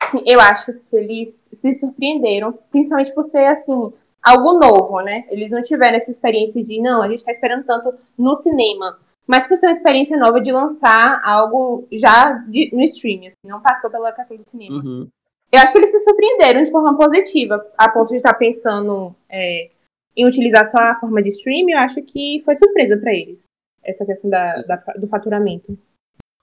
Sim, 0.09 0.23
eu 0.25 0.39
acho 0.39 0.73
que 0.73 0.95
eles 0.95 1.47
se 1.53 1.73
surpreenderam, 1.75 2.57
principalmente 2.71 3.13
por 3.13 3.23
ser, 3.23 3.45
assim, 3.45 3.93
algo 4.21 4.59
novo, 4.59 5.01
né? 5.01 5.25
Eles 5.29 5.51
não 5.51 5.61
tiveram 5.61 5.97
essa 5.97 6.09
experiência 6.09 6.63
de, 6.63 6.81
não, 6.81 7.03
a 7.03 7.09
gente 7.09 7.23
tá 7.23 7.31
esperando 7.31 7.65
tanto 7.65 7.93
no 8.17 8.33
cinema 8.33 8.99
mas 9.27 9.47
por 9.47 9.55
ser 9.55 9.67
uma 9.67 9.71
experiência 9.71 10.17
nova 10.17 10.39
de 10.41 10.51
lançar 10.51 11.21
algo 11.23 11.87
já 11.91 12.33
de, 12.49 12.69
no 12.73 12.81
streaming, 12.83 13.27
assim, 13.27 13.37
não 13.45 13.61
passou 13.61 13.89
pela 13.89 14.11
questão 14.11 14.37
do 14.37 14.47
cinema. 14.47 14.77
Uhum. 14.77 15.07
Eu 15.51 15.59
acho 15.59 15.73
que 15.73 15.79
eles 15.79 15.91
se 15.91 15.99
surpreenderam 15.99 16.63
de 16.63 16.71
forma 16.71 16.97
positiva, 16.97 17.65
a 17.77 17.89
ponto 17.89 18.09
de 18.09 18.15
estar 18.15 18.33
pensando 18.35 19.13
é, 19.29 19.69
em 20.15 20.25
utilizar 20.25 20.65
só 20.65 20.77
a 20.77 20.99
forma 20.99 21.21
de 21.21 21.29
streaming, 21.29 21.73
eu 21.73 21.79
acho 21.79 22.01
que 22.03 22.41
foi 22.45 22.55
surpresa 22.55 22.97
para 22.97 23.13
eles, 23.13 23.45
essa 23.83 24.05
questão 24.05 24.29
da, 24.29 24.61
da, 24.61 24.75
do 24.97 25.07
faturamento. 25.07 25.77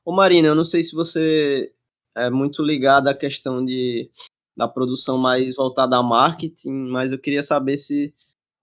Ô 0.04 0.12
Marina, 0.12 0.48
eu 0.48 0.54
não 0.54 0.64
sei 0.64 0.82
se 0.82 0.94
você 0.94 1.72
é 2.16 2.30
muito 2.30 2.62
ligada 2.62 3.10
à 3.10 3.14
questão 3.14 3.64
de, 3.64 4.10
da 4.56 4.66
produção 4.66 5.18
mais 5.18 5.54
voltada 5.54 5.96
a 5.96 6.02
marketing, 6.02 6.88
mas 6.88 7.12
eu 7.12 7.18
queria 7.18 7.42
saber 7.42 7.76
se 7.76 8.12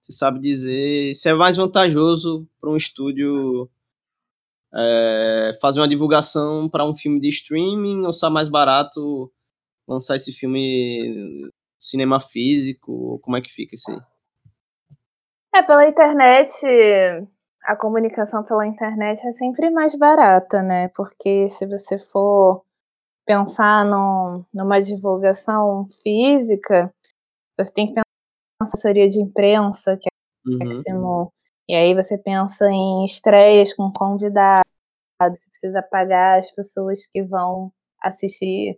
você 0.02 0.12
sabe 0.12 0.40
dizer 0.40 1.14
se 1.16 1.30
é 1.30 1.34
mais 1.34 1.58
vantajoso 1.58 2.48
para 2.60 2.70
um 2.70 2.78
estúdio 2.78 3.70
é, 4.76 5.52
fazer 5.62 5.80
uma 5.80 5.88
divulgação 5.88 6.70
para 6.70 6.86
um 6.86 6.96
filme 6.96 7.20
de 7.20 7.30
streaming 7.30 8.06
ou 8.06 8.12
é 8.12 8.30
mais 8.30 8.50
barato 8.50 9.32
lançar 9.88 10.16
esse 10.16 10.34
filme 10.34 11.50
cinema 11.78 12.20
físico? 12.20 13.20
Como 13.22 13.38
é 13.38 13.42
que 13.42 13.52
fica 13.52 13.76
isso 13.76 13.92
aí? 13.92 14.00
É, 15.56 15.64
pela 15.64 15.88
internet, 15.88 16.66
a 17.64 17.76
comunicação 17.76 18.44
pela 18.44 18.68
internet 18.68 19.26
é 19.26 19.32
sempre 19.32 19.70
mais 19.70 19.96
barata, 19.96 20.62
né? 20.62 20.90
Porque 20.90 21.48
se 21.48 21.66
você 21.66 21.98
for 21.98 22.64
pensar 23.26 23.86
num, 23.86 24.44
numa 24.54 24.82
divulgação 24.82 25.88
física, 26.04 26.94
você 27.58 27.72
tem 27.72 27.88
que 27.88 27.94
pensar 27.94 28.04
na 28.60 28.68
assessoria 28.68 29.08
de 29.08 29.22
imprensa, 29.22 29.98
que 29.98 30.10
é 30.10 30.50
o 30.50 30.52
uhum. 30.52 30.60
máximo 30.60 31.34
e 31.68 31.74
aí 31.76 31.96
você 31.96 32.18
pensa 32.18 32.70
em 32.70 33.04
estreias 33.04 33.74
com 33.74 33.92
convidados, 33.92 34.65
você 35.20 35.50
precisa 35.50 35.82
pagar 35.82 36.40
as 36.40 36.52
pessoas 36.52 37.06
que 37.08 37.24
vão 37.24 37.72
assistir. 38.02 38.78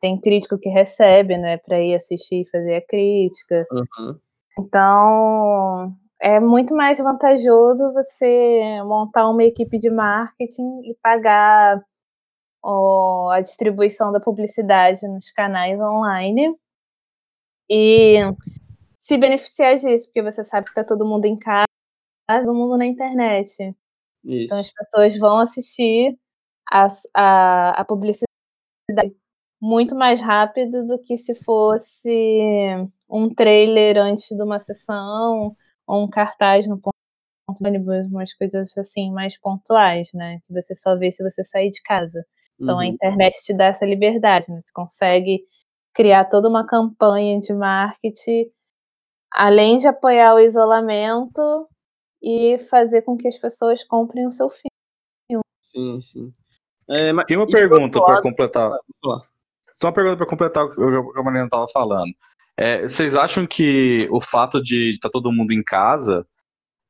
Tem 0.00 0.20
crítico 0.20 0.58
que 0.58 0.68
recebe, 0.68 1.36
né, 1.36 1.58
para 1.58 1.80
ir 1.80 1.94
assistir 1.94 2.42
e 2.42 2.50
fazer 2.50 2.76
a 2.76 2.86
crítica. 2.86 3.66
Uhum. 3.70 4.18
Então, 4.58 5.94
é 6.20 6.40
muito 6.40 6.74
mais 6.74 6.98
vantajoso 6.98 7.92
você 7.92 8.80
montar 8.84 9.28
uma 9.28 9.44
equipe 9.44 9.78
de 9.78 9.90
marketing 9.90 10.82
e 10.84 10.96
pagar 11.02 11.82
ó, 12.62 13.30
a 13.30 13.40
distribuição 13.40 14.12
da 14.12 14.20
publicidade 14.20 15.06
nos 15.08 15.30
canais 15.30 15.80
online 15.80 16.54
e 17.70 18.18
se 18.98 19.18
beneficiar 19.18 19.76
disso, 19.76 20.06
porque 20.06 20.22
você 20.22 20.44
sabe 20.44 20.66
que 20.66 20.72
está 20.72 20.84
todo 20.84 21.06
mundo 21.06 21.24
em 21.24 21.36
casa 21.36 21.66
todo 22.28 22.54
mundo 22.54 22.78
na 22.78 22.86
internet. 22.86 23.74
Isso. 24.24 24.44
Então 24.44 24.58
as 24.58 24.70
pessoas 24.70 25.18
vão 25.18 25.38
assistir 25.38 26.18
a, 26.70 26.86
a, 27.14 27.80
a 27.80 27.84
publicidade 27.84 28.26
muito 29.60 29.94
mais 29.94 30.20
rápido 30.20 30.86
do 30.86 30.98
que 30.98 31.16
se 31.16 31.34
fosse 31.34 32.40
um 33.08 33.32
trailer 33.32 33.96
antes 33.96 34.28
de 34.28 34.42
uma 34.42 34.58
sessão 34.58 35.56
ou 35.86 36.04
um 36.04 36.08
cartaz 36.10 36.66
no 36.66 36.80
ponto 36.80 36.96
de 37.56 37.66
ônibus, 37.66 38.06
umas 38.06 38.34
coisas 38.34 38.76
assim 38.76 39.12
mais 39.12 39.38
pontuais, 39.38 40.10
né? 40.14 40.40
Que 40.46 40.52
você 40.52 40.74
só 40.74 40.96
vê 40.96 41.10
se 41.10 41.22
você 41.22 41.44
sair 41.44 41.70
de 41.70 41.82
casa. 41.82 42.24
Então 42.60 42.74
uhum. 42.76 42.80
a 42.80 42.86
internet 42.86 43.34
te 43.44 43.54
dá 43.54 43.66
essa 43.66 43.86
liberdade, 43.86 44.50
né? 44.50 44.60
Você 44.60 44.72
consegue 44.72 45.44
criar 45.94 46.24
toda 46.26 46.48
uma 46.48 46.66
campanha 46.66 47.38
de 47.38 47.52
marketing, 47.52 48.46
além 49.32 49.76
de 49.78 49.88
apoiar 49.88 50.34
o 50.34 50.40
isolamento, 50.40 51.68
e 52.22 52.56
fazer 52.58 53.02
com 53.02 53.16
que 53.16 53.26
as 53.26 53.36
pessoas 53.36 53.82
comprem 53.82 54.26
o 54.26 54.30
seu 54.30 54.48
filme. 54.48 55.42
Sim, 55.60 55.98
sim. 56.00 56.32
É, 56.88 57.12
mas, 57.12 57.24
e 57.28 57.36
uma 57.36 57.46
pergunta 57.46 58.00
para 58.00 58.22
completar. 58.22 58.70
Só 59.80 59.88
uma 59.88 59.92
pergunta 59.92 60.16
para 60.16 60.26
completar 60.26 60.64
o 60.64 61.12
que 61.12 61.18
a 61.18 61.22
Mariana 61.22 61.46
estava 61.46 61.66
falando. 61.72 62.12
É, 62.56 62.82
vocês 62.82 63.16
acham 63.16 63.46
que 63.46 64.06
o 64.10 64.20
fato 64.20 64.62
de 64.62 64.90
estar 64.90 65.08
tá 65.08 65.12
todo 65.12 65.32
mundo 65.32 65.52
em 65.52 65.62
casa 65.62 66.26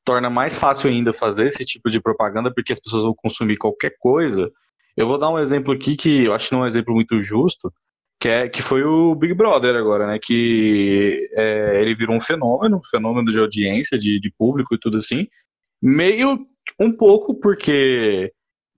torna 0.05 0.29
mais 0.29 0.57
fácil 0.57 0.91
ainda 0.91 1.13
fazer 1.13 1.47
esse 1.47 1.65
tipo 1.65 1.89
de 1.89 2.01
propaganda, 2.01 2.53
porque 2.53 2.73
as 2.73 2.81
pessoas 2.81 3.05
vão 3.05 3.15
consumir 3.15 3.57
qualquer 3.57 3.95
coisa. 3.99 4.51
Eu 4.97 5.07
vou 5.07 5.19
dar 5.19 5.31
um 5.31 5.39
exemplo 5.39 5.73
aqui 5.73 5.97
que 5.97 6.25
eu 6.25 6.35
acho 6.35 6.49
que 6.49 6.55
não 6.55 6.63
é 6.63 6.65
um 6.65 6.67
exemplo 6.67 6.95
muito 6.95 7.21
justo, 7.21 7.73
que, 8.23 8.29
é, 8.29 8.49
que 8.49 8.63
foi 8.63 8.85
o 8.85 9.17
Big 9.17 9.35
Brother 9.35 9.75
agora, 9.75 10.07
né? 10.07 10.17
Que 10.23 11.29
é, 11.33 11.81
ele 11.81 11.93
virou 11.93 12.15
um 12.15 12.21
fenômeno, 12.21 12.77
um 12.77 12.89
fenômeno 12.89 13.33
de 13.33 13.39
audiência, 13.41 13.99
de, 13.99 14.21
de 14.21 14.33
público 14.39 14.77
e 14.77 14.79
tudo 14.79 14.97
assim. 14.97 15.27
Meio 15.83 16.47
um 16.79 16.93
pouco 16.93 17.35
porque 17.35 18.33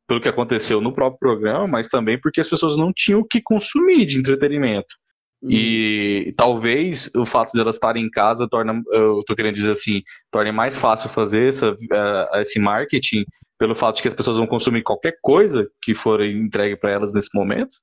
pelo 0.08 0.18
que 0.18 0.30
aconteceu 0.30 0.80
no 0.80 0.94
próprio 0.94 1.18
programa, 1.18 1.66
mas 1.66 1.88
também 1.88 2.18
porque 2.18 2.40
as 2.40 2.48
pessoas 2.48 2.74
não 2.74 2.90
tinham 2.90 3.20
o 3.20 3.24
que 3.24 3.42
consumir 3.42 4.06
de 4.06 4.18
entretenimento. 4.18 4.94
Uhum. 5.42 5.50
E 5.50 6.34
talvez 6.38 7.10
o 7.14 7.26
fato 7.26 7.52
de 7.52 7.60
elas 7.60 7.76
estarem 7.76 8.02
em 8.02 8.10
casa 8.10 8.48
torna, 8.48 8.82
eu 8.92 9.22
tô 9.26 9.36
querendo 9.36 9.54
dizer 9.54 9.72
assim, 9.72 10.00
torne 10.30 10.52
mais 10.52 10.78
fácil 10.78 11.10
fazer 11.10 11.50
essa, 11.50 11.72
uh, 11.72 12.36
esse 12.36 12.58
marketing 12.58 13.26
pelo 13.58 13.74
fato 13.74 13.96
de 13.96 14.02
que 14.02 14.08
as 14.08 14.14
pessoas 14.14 14.38
vão 14.38 14.46
consumir 14.46 14.82
qualquer 14.82 15.18
coisa 15.20 15.68
que 15.82 15.94
for 15.94 16.24
entregue 16.24 16.76
para 16.76 16.92
elas 16.92 17.12
nesse 17.12 17.28
momento. 17.34 17.76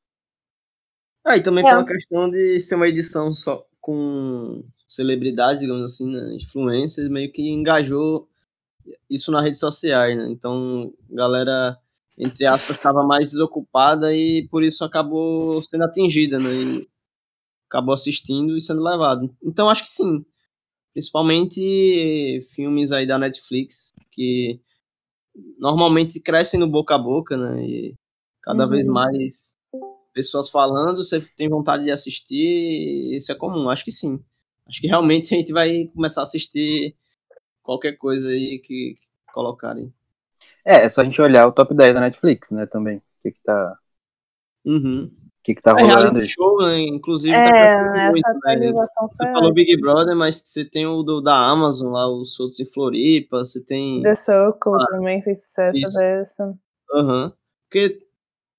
Ah, 1.24 1.38
e 1.38 1.44
também 1.44 1.66
é. 1.66 1.70
pela 1.70 1.86
questão 1.86 2.30
de 2.30 2.60
ser 2.62 2.76
uma 2.76 2.88
edição 2.88 3.32
só 3.32 3.66
com 3.80 4.64
celebridades, 4.86 5.62
digamos 5.62 5.82
assim, 5.84 6.12
né, 6.12 6.36
influencers, 6.36 7.10
meio 7.10 7.32
que 7.32 7.50
engajou 7.50 8.28
isso 9.10 9.32
nas 9.32 9.44
redes 9.44 9.60
sociais, 9.60 10.18
né? 10.18 10.28
Então, 10.30 10.94
galera, 11.10 11.78
entre 12.18 12.46
aspas, 12.46 12.76
estava 12.76 13.04
mais 13.04 13.30
desocupada 13.30 14.16
e 14.16 14.48
por 14.50 14.64
isso 14.64 14.84
acabou 14.84 15.62
sendo 15.64 15.84
atingida, 15.84 16.40
né? 16.40 16.50
E 16.54 16.88
acabou 17.68 17.94
assistindo 17.94 18.58
e 18.58 18.62
sendo 18.62 18.84
levado. 18.84 19.34
Então, 19.44 19.70
acho 19.70 19.84
que 19.84 19.90
sim. 19.90 20.26
Principalmente 20.94 22.46
filmes 22.54 22.92
aí 22.92 23.08
da 23.08 23.18
Netflix, 23.18 23.94
que 24.12 24.60
normalmente 25.58 26.20
crescem 26.20 26.60
no 26.60 26.68
boca 26.68 26.96
a 26.96 26.98
boca, 26.98 27.38
né? 27.38 27.66
E 27.66 27.96
cada 28.42 28.66
uhum. 28.66 28.70
vez 28.70 28.86
mais 28.86 29.58
pessoas 30.14 30.50
falando, 30.50 31.04
você 31.04 31.22
tem 31.36 31.50
vontade 31.50 31.84
de 31.84 31.92
assistir, 31.92 33.16
isso 33.16 33.32
é 33.32 33.36
comum, 33.36 33.70
acho 33.70 33.84
que 33.84 33.92
sim. 33.92 34.24
Acho 34.68 34.80
que 34.82 34.88
realmente 34.88 35.34
a 35.34 35.38
gente 35.38 35.52
vai 35.52 35.90
começar 35.94 36.22
a 36.22 36.24
assistir 36.24 36.96
qualquer 37.62 37.94
coisa 37.94 38.30
aí 38.30 38.60
que, 38.60 38.96
que 38.96 39.34
colocarem. 39.34 39.94
É, 40.66 40.86
é 40.86 40.90
só 40.90 41.02
a 41.02 41.04
gente 41.04 41.22
olhar 41.22 41.48
o 41.48 41.52
top 41.52 41.74
10 41.74 41.96
da 41.96 42.02
Netflix, 42.02 42.52
né, 42.52 42.66
também. 42.66 42.98
O 42.98 43.02
que 43.22 43.32
que 43.32 43.44
tá... 43.44 43.78
Uhum. 44.64 45.06
O 45.06 45.44
que 45.44 45.56
que 45.56 45.62
tá 45.62 45.76
é 45.78 45.82
rolando 45.82 46.20
aí. 46.20 46.28
show, 46.28 46.58
né, 46.62 46.80
inclusive 46.82 47.34
é, 47.34 47.52
tá 47.52 48.12
muito, 48.12 48.40
né? 48.46 48.72
Você 48.72 49.32
falou 49.32 49.52
Big 49.52 49.76
Brother, 49.82 50.16
mas 50.16 50.38
você 50.38 50.64
tem 50.64 50.86
o 50.86 51.02
do, 51.02 51.20
da 51.20 51.36
Amazon 51.36 51.94
lá, 51.94 52.08
os 52.08 52.40
outros 52.40 52.60
em 52.60 52.66
Floripa, 52.66 53.40
você 53.40 53.64
tem... 53.64 54.04
The 54.04 54.14
Circle 54.14 54.74
ah, 54.76 54.86
também 54.92 55.22
fez 55.24 55.46
sucesso 55.46 55.98
dessa. 55.98 56.54
Aham. 56.94 57.26
Uhum. 57.26 57.32
Porque 57.68 58.06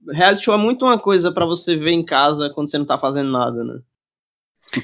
reality 0.09 0.45
show 0.45 0.55
é 0.55 0.59
muito 0.59 0.85
uma 0.85 0.99
coisa 0.99 1.33
para 1.33 1.47
você 1.47 1.77
ver 1.77 1.93
em 1.93 2.05
casa 2.05 2.51
quando 2.51 2.71
você 2.71 2.79
não 2.79 2.87
tá 2.87 2.99
fazendo 2.99 3.31
nada, 3.31 3.63
né? 3.65 3.81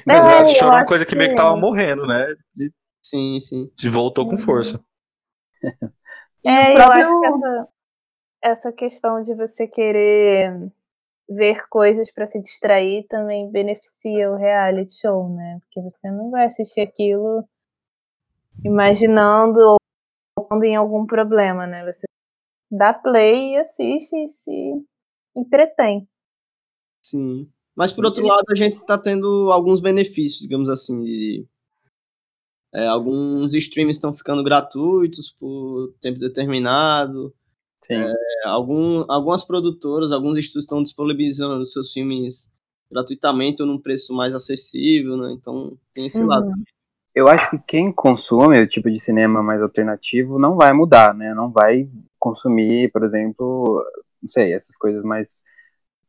Mas 0.05 0.25
é, 0.25 0.27
reality 0.27 0.53
show 0.55 0.67
é 0.67 0.71
uma 0.71 0.85
coisa 0.85 1.05
que 1.05 1.15
meio 1.15 1.31
que 1.31 1.35
tava 1.35 1.55
morrendo, 1.55 2.05
né? 2.05 2.35
De... 2.55 2.71
Sim, 3.05 3.39
sim. 3.39 3.71
Se 3.75 3.89
voltou 3.89 4.27
com 4.27 4.37
força. 4.37 4.83
É, 6.41 6.73
eu 6.73 6.91
acho 6.93 7.19
que 7.19 7.25
essa, 7.25 7.67
essa 8.41 8.71
questão 8.71 9.21
de 9.21 9.35
você 9.35 9.67
querer 9.67 10.71
ver 11.29 11.67
coisas 11.67 12.11
para 12.11 12.25
se 12.25 12.41
distrair 12.41 13.05
também 13.07 13.51
beneficia 13.51 14.31
o 14.31 14.37
reality 14.37 14.93
show, 14.93 15.29
né? 15.29 15.59
Porque 15.59 15.81
você 15.81 16.09
não 16.09 16.31
vai 16.31 16.45
assistir 16.45 16.79
aquilo 16.79 17.43
imaginando 18.63 19.77
ou 20.35 20.63
em 20.63 20.75
algum 20.75 21.05
problema, 21.05 21.67
né? 21.67 21.85
Você 21.85 22.07
dá 22.71 22.93
play 22.93 23.53
e 23.53 23.57
assiste 23.57 24.15
e 24.15 24.27
se 24.27 24.73
entretém. 25.35 26.07
Sim. 27.05 27.49
Mas 27.75 27.91
por 27.91 28.05
outro 28.05 28.25
lado, 28.25 28.45
a 28.49 28.55
gente 28.55 28.73
está 28.73 28.97
tendo 28.97 29.51
alguns 29.51 29.79
benefícios, 29.79 30.41
digamos 30.41 30.69
assim, 30.69 31.01
de 31.03 31.47
é, 32.73 32.87
alguns 32.87 33.53
streams 33.53 33.97
estão 33.97 34.13
ficando 34.13 34.43
gratuitos 34.43 35.31
por 35.39 35.93
tempo 35.99 36.19
determinado. 36.19 37.33
É, 37.89 38.13
algum, 38.45 39.05
algumas 39.07 39.45
produtoras, 39.45 40.11
alguns 40.11 40.37
estúdios 40.37 40.65
estão 40.65 40.83
disponibilizando 40.83 41.65
seus 41.65 41.93
filmes 41.93 42.51
gratuitamente 42.91 43.61
ou 43.61 43.67
num 43.67 43.79
preço 43.79 44.13
mais 44.13 44.35
acessível, 44.35 45.15
né? 45.15 45.31
Então 45.31 45.77
tem 45.93 46.05
esse 46.05 46.21
uhum. 46.21 46.27
lado 46.27 46.49
também. 46.49 46.65
Eu 47.15 47.27
acho 47.27 47.49
que 47.49 47.59
quem 47.59 47.91
consome 47.91 48.61
o 48.61 48.67
tipo 48.67 48.89
de 48.89 48.99
cinema 48.99 49.41
mais 49.41 49.61
alternativo 49.61 50.37
não 50.37 50.55
vai 50.55 50.73
mudar, 50.73 51.13
né? 51.13 51.33
Não 51.33 51.49
vai 51.49 51.89
consumir, 52.19 52.91
por 52.91 53.03
exemplo, 53.03 53.83
não 54.21 54.29
sei, 54.29 54.53
essas 54.53 54.75
coisas 54.77 55.03
mais 55.03 55.41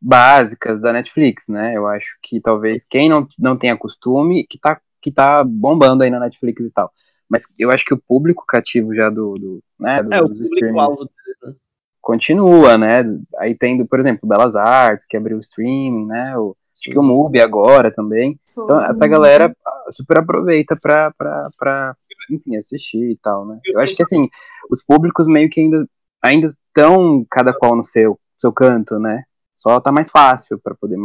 básicas 0.00 0.80
da 0.80 0.92
Netflix, 0.92 1.48
né? 1.48 1.76
Eu 1.76 1.86
acho 1.86 2.16
que 2.22 2.40
talvez 2.40 2.86
quem 2.88 3.08
não, 3.08 3.26
não 3.38 3.56
tenha 3.56 3.76
costume, 3.76 4.46
que 4.46 4.58
tá 4.58 4.80
que 5.02 5.10
tá 5.10 5.42
bombando 5.42 6.04
aí 6.04 6.10
na 6.10 6.20
Netflix 6.20 6.62
e 6.62 6.70
tal. 6.70 6.92
Mas 7.28 7.44
eu 7.58 7.70
acho 7.70 7.84
que 7.84 7.94
o 7.94 8.00
público 8.00 8.44
cativo 8.46 8.94
já 8.94 9.08
do, 9.08 9.32
do 9.34 9.62
né, 9.78 10.02
do, 10.02 10.12
é, 10.12 10.20
dos 10.20 10.40
streams 10.40 11.10
né? 11.42 11.54
continua, 12.00 12.76
né? 12.76 12.96
Aí 13.38 13.54
tendo, 13.54 13.86
por 13.86 13.98
exemplo, 13.98 14.28
Belas 14.28 14.56
Artes, 14.56 15.06
que 15.06 15.16
abriu 15.16 15.36
o 15.36 15.40
streaming, 15.40 16.06
né? 16.06 16.36
O, 16.36 16.56
acho 16.74 16.90
que 16.90 16.98
o 16.98 17.02
MUBI 17.02 17.40
agora 17.40 17.90
também. 17.90 18.38
Então, 18.52 18.84
essa 18.84 19.06
galera 19.06 19.54
super 19.90 20.18
aproveita 20.18 20.76
pra, 20.76 21.12
pra, 21.12 21.48
pra 21.56 21.96
enfim, 22.30 22.56
assistir 22.56 23.10
e 23.10 23.16
tal, 23.16 23.46
né? 23.46 23.58
Eu 23.64 23.80
acho 23.80 23.96
que, 23.96 24.02
assim, 24.02 24.28
os 24.70 24.82
públicos 24.84 25.26
meio 25.26 25.48
que 25.48 25.60
ainda 25.60 25.86
ainda 26.22 26.54
estão 26.70 27.24
cada 27.30 27.52
qual 27.52 27.76
no 27.76 27.84
seu, 27.84 28.18
seu 28.36 28.52
canto, 28.52 28.98
né? 28.98 29.24
Só 29.56 29.78
tá 29.78 29.92
mais 29.92 30.10
fácil 30.10 30.58
para 30.58 30.74
poder, 30.74 30.96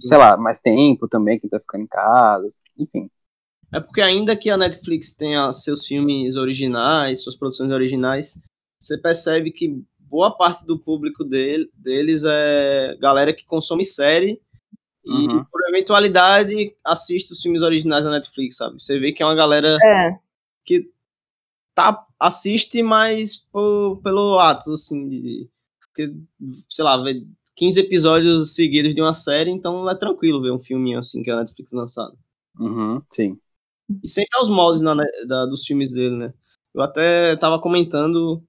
sei 0.00 0.18
lá, 0.18 0.36
mais 0.36 0.60
tempo 0.60 1.08
também, 1.08 1.38
quem 1.40 1.48
tá 1.48 1.58
ficando 1.58 1.84
em 1.84 1.86
casa, 1.86 2.60
enfim. 2.78 3.08
É 3.72 3.80
porque 3.80 4.02
ainda 4.02 4.36
que 4.36 4.50
a 4.50 4.56
Netflix 4.58 5.16
tenha 5.16 5.50
seus 5.50 5.86
filmes 5.86 6.36
originais, 6.36 7.22
suas 7.22 7.34
produções 7.34 7.70
originais, 7.70 8.42
você 8.78 8.98
percebe 8.98 9.50
que 9.50 9.82
boa 9.98 10.36
parte 10.36 10.66
do 10.66 10.78
público 10.78 11.24
dele, 11.24 11.70
deles 11.74 12.24
é 12.26 12.94
galera 13.00 13.32
que 13.32 13.46
consome 13.46 13.82
série 13.82 14.38
uhum. 15.06 15.40
e, 15.40 15.44
por 15.50 15.60
eventualidade, 15.70 16.76
assiste 16.84 17.32
os 17.32 17.40
filmes 17.40 17.62
originais 17.62 18.04
da 18.04 18.10
Netflix, 18.10 18.58
sabe? 18.58 18.74
Você 18.74 18.98
vê 18.98 19.12
que 19.12 19.22
é 19.22 19.26
uma 19.26 19.34
galera 19.34 19.78
é. 19.82 20.18
que 20.66 20.90
tá, 21.74 22.02
assiste 22.18 22.82
por, 23.50 24.00
pelo 24.02 24.38
ato, 24.38 24.72
assim, 24.72 25.08
de, 25.08 25.48
porque, 25.80 26.14
sei 26.68 26.84
lá, 26.84 26.96
ver 27.02 27.26
15 27.56 27.80
episódios 27.80 28.54
seguidos 28.54 28.94
de 28.94 29.00
uma 29.00 29.12
série, 29.12 29.50
então 29.50 29.88
é 29.88 29.94
tranquilo 29.94 30.42
ver 30.42 30.52
um 30.52 30.60
filminho 30.60 30.98
assim 30.98 31.22
que 31.22 31.30
a 31.30 31.36
Netflix 31.36 31.72
lançado. 31.72 32.16
Uhum, 32.58 33.02
sim. 33.10 33.38
E 34.02 34.08
sempre 34.08 34.38
aos 34.38 34.48
moldes 34.48 34.82
na, 34.82 34.94
da, 35.26 35.46
dos 35.46 35.64
filmes 35.64 35.92
dele, 35.92 36.16
né? 36.16 36.34
Eu 36.74 36.80
até 36.80 37.36
tava 37.36 37.60
comentando 37.60 38.42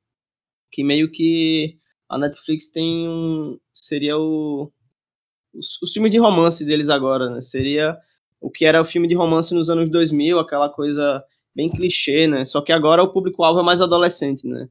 que 0.72 0.84
meio 0.84 1.12
que 1.12 1.78
a 2.10 2.18
Netflix 2.18 2.70
tem 2.70 3.08
um. 3.08 3.60
Seria 3.74 4.18
o. 4.18 4.72
Os, 5.54 5.82
os 5.82 5.94
filmes 5.94 6.12
de 6.12 6.18
romance 6.18 6.66
deles 6.66 6.90
agora, 6.90 7.30
né? 7.30 7.42
Seria 7.42 7.98
o 8.40 8.50
que 8.50 8.66
era 8.66 8.82
o 8.82 8.86
filme 8.86 9.08
de 9.08 9.16
romance 9.16 9.54
nos 9.54 9.70
anos 9.70 9.90
2000, 9.90 10.40
aquela 10.40 10.70
coisa 10.70 11.24
bem 11.56 11.70
clichê, 11.70 12.28
né? 12.28 12.46
Só 12.46 12.62
que 12.62 12.72
agora 12.72 13.04
o 13.04 13.12
público-alvo 13.12 13.60
é 13.60 13.64
mais 13.64 13.82
adolescente, 13.82 14.48
né? 14.48 14.68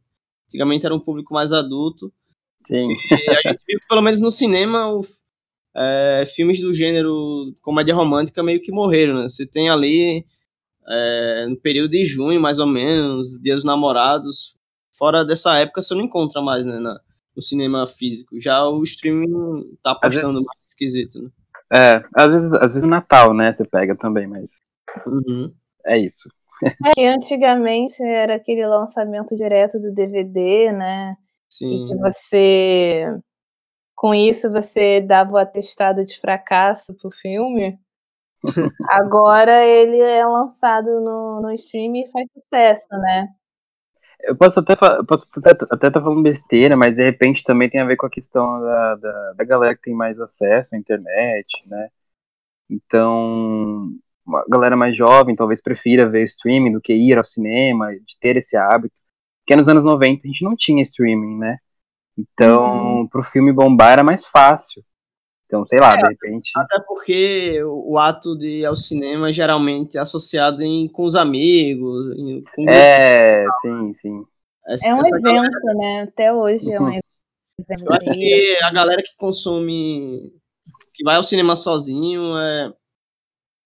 Antigamente 0.46 0.84
era 0.84 0.94
um 0.94 1.00
público 1.00 1.32
mais 1.32 1.52
adulto. 1.52 2.12
Sim. 2.66 2.88
E 3.10 3.30
a 3.30 3.50
gente 3.50 3.62
viu 3.66 3.78
que, 3.80 3.86
pelo 3.88 4.02
menos 4.02 4.20
no 4.20 4.30
cinema, 4.30 4.92
o, 4.92 5.04
é, 5.74 6.24
filmes 6.34 6.60
do 6.60 6.72
gênero 6.74 7.54
comédia 7.62 7.94
romântica 7.94 8.42
meio 8.42 8.60
que 8.60 8.72
morreram, 8.72 9.14
né? 9.14 9.28
Você 9.28 9.46
tem 9.46 9.70
ali 9.70 10.24
é, 10.88 11.46
no 11.48 11.56
período 11.56 11.90
de 11.90 12.04
junho, 12.04 12.40
mais 12.40 12.58
ou 12.58 12.66
menos, 12.66 13.40
Dia 13.40 13.54
dos 13.54 13.64
Namorados. 13.64 14.54
Fora 14.92 15.24
dessa 15.24 15.58
época, 15.58 15.82
você 15.82 15.94
não 15.94 16.02
encontra 16.02 16.42
mais, 16.42 16.66
né, 16.66 16.78
na, 16.78 17.00
no 17.34 17.42
cinema 17.42 17.86
físico. 17.86 18.40
Já 18.40 18.66
o 18.68 18.82
streaming 18.82 19.76
tá 19.82 19.92
apostando 19.92 20.34
vezes, 20.34 20.46
mais 20.46 20.58
esquisito, 20.64 21.22
né? 21.22 21.30
É, 21.72 22.04
às 22.14 22.32
vezes, 22.32 22.52
às 22.52 22.74
vezes 22.74 22.82
no 22.82 22.88
Natal, 22.88 23.32
né, 23.32 23.50
você 23.50 23.66
pega 23.66 23.96
também, 23.96 24.26
mas... 24.26 24.60
Uhum. 25.06 25.52
É 25.86 25.98
isso. 25.98 26.28
É, 26.98 27.08
antigamente 27.08 28.02
era 28.02 28.36
aquele 28.36 28.64
lançamento 28.66 29.34
direto 29.34 29.80
do 29.80 29.92
DVD, 29.92 30.72
né? 30.72 31.16
Sim. 31.50 31.86
E 31.86 31.88
que 31.88 31.96
você... 31.96 33.18
Com 33.94 34.14
isso, 34.14 34.50
você 34.50 35.00
dava 35.00 35.32
o 35.32 35.36
atestado 35.36 36.04
de 36.04 36.18
fracasso 36.18 36.94
pro 36.96 37.10
filme. 37.10 37.78
Agora 38.90 39.64
ele 39.64 39.98
é 39.98 40.26
lançado 40.26 41.00
no, 41.00 41.40
no 41.40 41.52
stream 41.52 41.96
e 41.96 42.10
faz 42.10 42.26
sucesso, 42.32 42.88
né? 42.90 43.28
Eu 44.22 44.36
posso 44.36 44.60
até 44.60 44.76
posso 44.76 45.28
até 45.36 45.50
estar 45.50 45.90
tá 45.90 46.00
falando 46.00 46.22
besteira, 46.22 46.76
mas 46.76 46.94
de 46.94 47.04
repente 47.04 47.42
também 47.42 47.68
tem 47.68 47.80
a 47.80 47.84
ver 47.84 47.96
com 47.96 48.06
a 48.06 48.10
questão 48.10 48.60
da, 48.60 48.94
da, 48.96 49.32
da 49.34 49.44
galera 49.44 49.74
que 49.74 49.82
tem 49.82 49.94
mais 49.94 50.20
acesso 50.20 50.74
à 50.74 50.78
internet, 50.78 51.46
né? 51.66 51.88
Então, 52.70 53.90
a 54.28 54.44
galera 54.48 54.76
mais 54.76 54.96
jovem 54.96 55.34
talvez 55.34 55.60
prefira 55.60 56.08
ver 56.08 56.24
streaming 56.24 56.72
do 56.72 56.80
que 56.80 56.92
ir 56.92 57.18
ao 57.18 57.24
cinema, 57.24 57.92
de 57.92 58.16
ter 58.20 58.36
esse 58.36 58.56
hábito. 58.56 59.00
Porque 59.44 59.56
nos 59.56 59.68
anos 59.68 59.84
90 59.84 60.22
a 60.24 60.28
gente 60.28 60.44
não 60.44 60.54
tinha 60.56 60.82
streaming, 60.82 61.38
né? 61.38 61.58
Então, 62.16 62.98
uhum. 62.98 63.08
pro 63.08 63.22
filme 63.22 63.52
bombar 63.52 63.92
era 63.92 64.04
mais 64.04 64.26
fácil. 64.26 64.84
Então, 65.46 65.66
sei 65.66 65.78
lá, 65.80 65.94
é, 65.94 65.96
de 65.98 66.08
repente. 66.08 66.50
Até 66.56 66.80
porque 66.86 67.62
o, 67.64 67.92
o, 67.92 67.98
ato 67.98 68.36
de 68.38 68.60
ir 68.60 68.64
ao 68.64 68.74
cinema 68.74 69.30
geralmente 69.30 69.98
é 69.98 70.00
associado 70.00 70.62
em, 70.62 70.88
com 70.88 71.04
os 71.04 71.14
amigos. 71.14 72.16
Em, 72.16 72.42
com 72.54 72.70
é, 72.70 73.44
sim, 73.60 73.94
sim. 73.94 74.24
Essa, 74.66 74.88
é 74.88 74.94
um 74.94 75.00
evento, 75.00 75.20
galera... 75.20 75.74
né? 75.74 76.02
Até 76.02 76.32
hoje 76.32 76.72
é 76.72 76.80
um 76.80 76.88
evento. 76.88 77.02
Eu 77.86 77.92
acho 77.92 78.04
que 78.12 78.58
a 78.62 78.72
galera 78.72 79.02
que 79.02 79.14
consome, 79.16 80.32
que 80.94 81.04
vai 81.04 81.16
ao 81.16 81.22
cinema 81.22 81.54
sozinho, 81.54 82.36
é, 82.38 82.72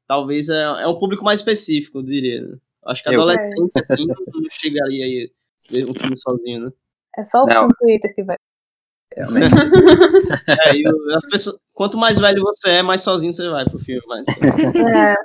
talvez 0.06 0.48
é, 0.48 0.62
é 0.62 0.86
um 0.86 0.98
público 0.98 1.24
mais 1.24 1.40
específico, 1.40 1.98
eu 1.98 2.02
diria. 2.02 2.42
Né? 2.42 2.56
Acho 2.86 3.02
que 3.02 3.08
adolescente, 3.08 3.72
é. 3.74 3.80
assim, 3.80 4.06
não 4.06 4.50
chegaria 4.50 5.04
aí 5.04 5.30
ver 5.70 5.84
um 5.84 5.94
filme 5.94 6.18
sozinho, 6.18 6.66
né? 6.66 6.70
É 7.18 7.24
só 7.24 7.44
o 7.44 7.46
não. 7.46 7.68
Twitter 7.68 8.14
que 8.14 8.22
vai. 8.22 8.36
Realmente. 9.14 9.54
é, 10.48 11.16
as 11.16 11.24
pessoas, 11.26 11.56
quanto 11.72 11.96
mais 11.96 12.18
velho 12.18 12.42
você 12.42 12.70
é, 12.70 12.82
mais 12.82 13.00
sozinho 13.00 13.32
você 13.32 13.48
vai 13.48 13.64
pro 13.64 13.78
filme. 13.78 14.02
Mas... 14.06 14.26
É. 14.78 15.16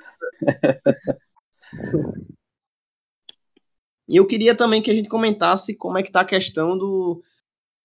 E 4.08 4.18
eu 4.18 4.28
queria 4.28 4.54
também 4.54 4.82
que 4.82 4.92
a 4.92 4.94
gente 4.94 5.08
comentasse 5.08 5.78
como 5.78 5.98
é 5.98 6.04
que 6.04 6.12
tá 6.12 6.20
a 6.20 6.26
questão 6.26 6.78
do, 6.78 7.24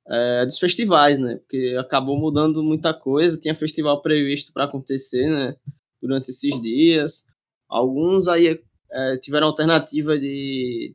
é, 0.08 0.44
dos 0.44 0.58
festivais, 0.58 1.20
né? 1.20 1.36
Porque 1.36 1.76
acabou 1.78 2.18
mudando 2.18 2.64
muita 2.64 2.92
coisa, 2.92 3.40
tinha 3.40 3.54
festival 3.54 4.02
previsto 4.02 4.52
para 4.52 4.64
acontecer, 4.64 5.28
né? 5.28 5.56
Durante 6.00 6.30
esses 6.30 6.60
dias. 6.60 7.26
Alguns 7.68 8.28
aí 8.28 8.62
é, 8.90 9.16
tiveram 9.18 9.48
alternativa 9.48 10.18
de 10.18 10.94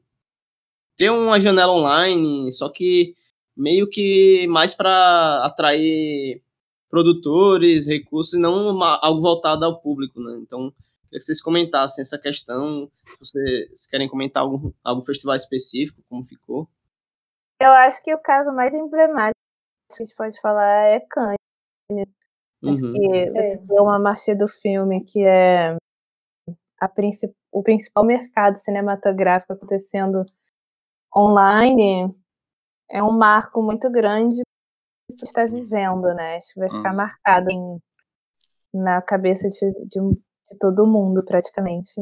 ter 0.95 1.09
uma 1.09 1.39
janela 1.39 1.73
online, 1.73 2.51
só 2.53 2.69
que 2.69 3.15
meio 3.55 3.89
que 3.89 4.47
mais 4.47 4.73
para 4.73 5.45
atrair 5.45 6.41
produtores, 6.89 7.87
recursos, 7.87 8.33
e 8.33 8.39
não 8.39 8.69
uma, 8.69 8.99
algo 9.01 9.21
voltado 9.21 9.63
ao 9.65 9.79
público, 9.79 10.21
né? 10.21 10.37
Então, 10.41 10.71
queria 11.05 11.19
que 11.19 11.21
vocês 11.21 11.41
comentassem 11.41 12.01
essa 12.01 12.19
questão, 12.19 12.89
se 13.03 13.17
vocês 13.19 13.87
querem 13.87 14.09
comentar 14.09 14.43
algum, 14.43 14.71
algum 14.83 15.01
festival 15.01 15.35
específico, 15.35 16.03
como 16.09 16.23
ficou. 16.23 16.69
Eu 17.61 17.71
acho 17.71 18.03
que 18.03 18.13
o 18.13 18.19
caso 18.19 18.51
mais 18.51 18.73
emblemático 18.73 19.39
que 19.89 20.03
a 20.03 20.05
gente 20.05 20.15
pode 20.15 20.39
falar 20.41 20.87
é 20.87 20.99
Cannes. 20.99 22.20
Acho 22.63 22.85
uhum. 22.85 22.93
que 22.93 23.31
você 23.31 23.57
é. 23.57 23.81
uma 23.81 23.97
marcha 23.97 24.35
do 24.35 24.47
filme 24.47 25.03
que 25.03 25.23
é 25.25 25.75
a 26.79 26.87
princip... 26.87 27.33
o 27.51 27.63
principal 27.63 28.05
mercado 28.05 28.57
cinematográfico 28.57 29.53
acontecendo 29.53 30.25
online 31.15 32.13
é 32.89 33.01
um 33.01 33.11
marco 33.11 33.61
muito 33.61 33.89
grande 33.89 34.41
que 35.17 35.25
está 35.25 35.45
vivendo, 35.45 36.13
né? 36.13 36.37
Acho 36.37 36.53
que 36.53 36.59
vai 36.59 36.69
ficar 36.69 36.93
hum. 36.93 36.95
marcado 36.97 37.49
em, 37.49 37.77
na 38.73 39.01
cabeça 39.01 39.49
de, 39.49 39.71
de, 39.87 39.99
de, 39.99 40.57
todo 40.59 40.87
mundo, 40.87 41.23
praticamente. 41.23 41.93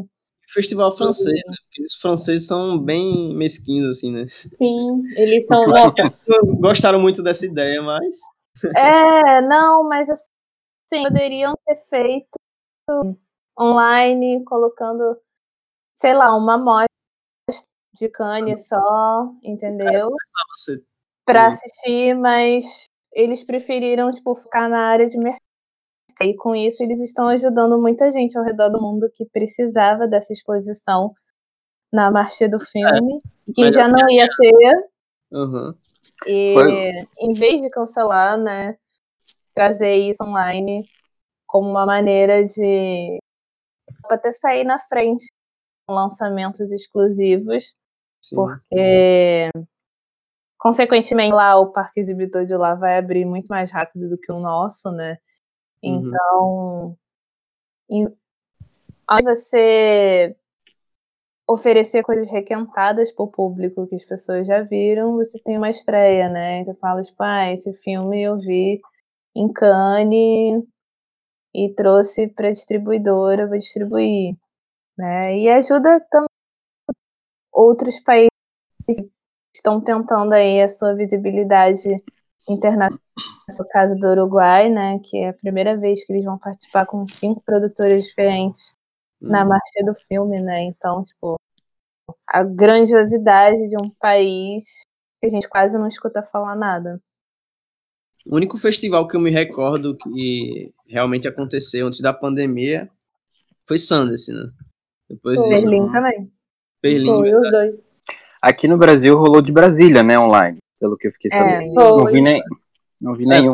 Festival 0.48 0.96
francês, 0.96 1.42
né? 1.46 1.56
Porque 1.64 1.84
os 1.84 1.96
franceses 1.96 2.48
são 2.48 2.80
bem 2.80 3.36
mesquinhos, 3.36 3.98
assim, 3.98 4.12
né? 4.12 4.26
Sim, 4.28 5.04
eles 5.18 5.46
são. 5.46 5.66
Nossa. 5.68 6.14
Gostaram 6.60 7.00
muito 7.00 7.22
dessa 7.22 7.46
ideia, 7.46 7.82
mas. 7.82 8.16
É, 8.76 9.42
não, 9.42 9.88
mas 9.88 10.10
assim, 10.10 10.29
poderiam 10.90 11.54
ter 11.66 11.76
feito 11.90 12.40
online, 13.60 14.44
colocando, 14.46 15.18
sei 15.94 16.14
lá, 16.14 16.36
uma 16.36 16.56
amostra 16.56 16.88
de 17.94 18.10
cane 18.10 18.56
só, 18.58 19.32
entendeu? 19.44 20.08
É, 20.08 20.90
para 21.26 21.48
assistir, 21.48 22.16
mas 22.16 22.86
eles 23.14 23.44
preferiram, 23.44 24.10
tipo, 24.12 24.34
ficar 24.36 24.70
na 24.70 24.80
área 24.80 25.08
de 25.08 25.18
mercado. 25.18 25.40
E 26.22 26.36
com 26.36 26.54
isso 26.54 26.84
eles 26.84 27.00
estão 27.00 27.28
ajudando 27.30 27.80
muita 27.80 28.12
gente 28.12 28.38
ao 28.38 28.44
redor 28.44 28.70
do 28.70 28.82
mundo 28.82 29.10
que 29.14 29.26
precisava 29.26 30.06
dessa 30.06 30.34
exposição 30.34 31.14
na 31.94 32.12
marcha 32.12 32.48
do 32.48 32.60
filme, 32.60 33.22
é, 33.50 33.52
que 33.54 33.72
já 33.72 33.88
não 33.88 34.10
ia 34.10 34.28
ter. 34.28 34.90
Uhum. 35.32 35.74
E 36.28 36.54
Foi... 36.54 36.92
em 37.22 37.34
vez 37.34 37.62
de 37.62 37.70
cancelar, 37.70 38.38
né, 38.38 38.78
trazer 39.60 39.96
isso 39.96 40.24
online 40.24 40.78
como 41.46 41.70
uma 41.70 41.86
maneira 41.86 42.46
de 42.46 43.20
até 44.10 44.32
sair 44.32 44.64
na 44.64 44.80
frente 44.80 45.26
com 45.86 45.94
lançamentos 45.94 46.72
exclusivos 46.72 47.76
Sim. 48.22 48.36
Porque, 48.36 49.50
consequentemente, 50.58 51.34
lá 51.34 51.58
o 51.58 51.72
parque 51.72 52.00
exibidor 52.00 52.46
de 52.46 52.56
lá 52.56 52.76
vai 52.76 52.98
abrir 52.98 53.26
muito 53.26 53.48
mais 53.48 53.72
rápido 53.72 54.10
do 54.10 54.18
que 54.18 54.32
o 54.32 54.40
nosso, 54.40 54.92
né? 54.92 55.18
Uhum. 55.84 56.08
Então, 56.08 56.98
em, 57.90 58.18
ao 59.08 59.24
você 59.24 60.36
oferecer 61.48 62.04
coisas 62.04 62.30
requentadas 62.30 63.12
para 63.12 63.24
o 63.24 63.28
público 63.28 63.88
que 63.88 63.96
as 63.96 64.06
pessoas 64.06 64.46
já 64.46 64.62
viram, 64.62 65.16
você 65.16 65.40
tem 65.40 65.58
uma 65.58 65.70
estreia, 65.70 66.30
né? 66.30 66.64
Você 66.64 66.76
fala, 66.76 67.02
tipo, 67.02 67.24
ah, 67.24 67.52
esse 67.52 67.74
filme 67.74 68.22
eu 68.22 68.38
vi 68.38 68.80
em 69.40 69.52
Cannes 69.52 70.64
e 71.54 71.74
trouxe 71.74 72.28
para 72.28 72.50
a 72.50 72.52
distribuidora, 72.52 73.48
vou 73.48 73.58
distribuir. 73.58 74.36
Né? 74.98 75.38
E 75.38 75.50
ajuda 75.50 76.00
também 76.12 76.28
outros 77.52 78.00
países 78.00 78.30
estão 79.54 79.82
tentando 79.82 80.34
aí 80.34 80.62
a 80.62 80.70
sua 80.70 80.94
visibilidade 80.94 81.90
internacional. 82.48 83.00
No 83.50 83.68
caso 83.68 83.96
do 83.96 84.08
Uruguai, 84.08 84.70
né, 84.70 85.00
que 85.04 85.18
é 85.18 85.30
a 85.30 85.34
primeira 85.34 85.78
vez 85.78 86.06
que 86.06 86.14
eles 86.14 86.24
vão 86.24 86.38
participar 86.38 86.86
com 86.86 87.06
cinco 87.06 87.42
produtores 87.42 88.06
diferentes 88.06 88.76
hum. 89.22 89.30
na 89.30 89.44
marcha 89.44 89.84
do 89.86 89.94
filme, 89.94 90.40
né? 90.42 90.64
Então, 90.64 91.04
tipo, 91.04 91.36
a 92.28 92.44
grandiosidade 92.44 93.70
de 93.70 93.76
um 93.76 93.90
país 94.00 94.84
que 95.20 95.28
a 95.28 95.30
gente 95.30 95.50
quase 95.50 95.78
não 95.78 95.88
escuta 95.88 96.24
falar 96.24 96.56
nada. 96.56 97.02
O 98.28 98.36
único 98.36 98.58
festival 98.58 99.08
que 99.08 99.16
eu 99.16 99.22
me 99.22 99.32
recordo 99.32 99.96
que 99.96 100.74
realmente 100.88 101.28
aconteceu 101.28 101.88
antes 101.88 102.02
da 102.02 102.14
pandemia 102.14 102.90
foi 103.68 103.78
Sundance, 103.78 104.34
né? 104.34 104.50
Depois 105.10 105.42
Berlim 105.42 105.82
disso, 105.82 105.92
também. 105.92 106.32
Berlim. 106.82 107.06
Foi 107.06 107.36
os 107.36 107.52
dois. 107.52 107.76
Aqui 108.42 108.68
no 108.68 108.78
Brasil 108.78 109.18
rolou 109.18 109.42
de 109.42 109.52
Brasília, 109.52 110.02
né, 110.02 110.18
online, 110.18 110.58
pelo 110.80 110.96
que 110.98 111.08
eu 111.08 111.12
fiquei 111.12 111.30
é, 111.32 111.36
sabendo. 111.36 111.80
É, 111.80 111.84
não 111.84 112.06
vi 112.06 112.22
nem, 112.22 112.44
não 113.02 113.14
vi 113.14 113.26
nenhum. 113.26 113.54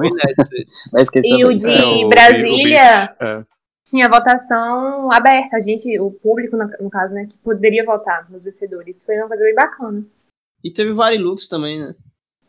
Mas 0.93 1.07
e 1.23 1.45
o 1.45 1.55
de 1.55 1.69
é, 1.69 2.07
Brasília 2.07 3.15
o, 3.19 3.23
é. 3.23 3.45
tinha 3.87 4.07
votação 4.07 5.11
aberta, 5.11 5.57
a 5.57 5.59
gente, 5.59 5.99
o 5.99 6.11
público, 6.11 6.55
no, 6.55 6.89
caso, 6.89 7.13
né, 7.13 7.25
que 7.25 7.37
poderia 7.37 7.83
votar 7.83 8.29
nos 8.29 8.43
vencedores. 8.43 9.03
Foi 9.03 9.17
uma 9.17 9.27
coisa 9.27 9.43
bem 9.43 9.55
bacana. 9.55 10.05
E 10.63 10.71
teve 10.71 10.91
Varilux 10.91 11.47
também, 11.47 11.79
né? 11.79 11.95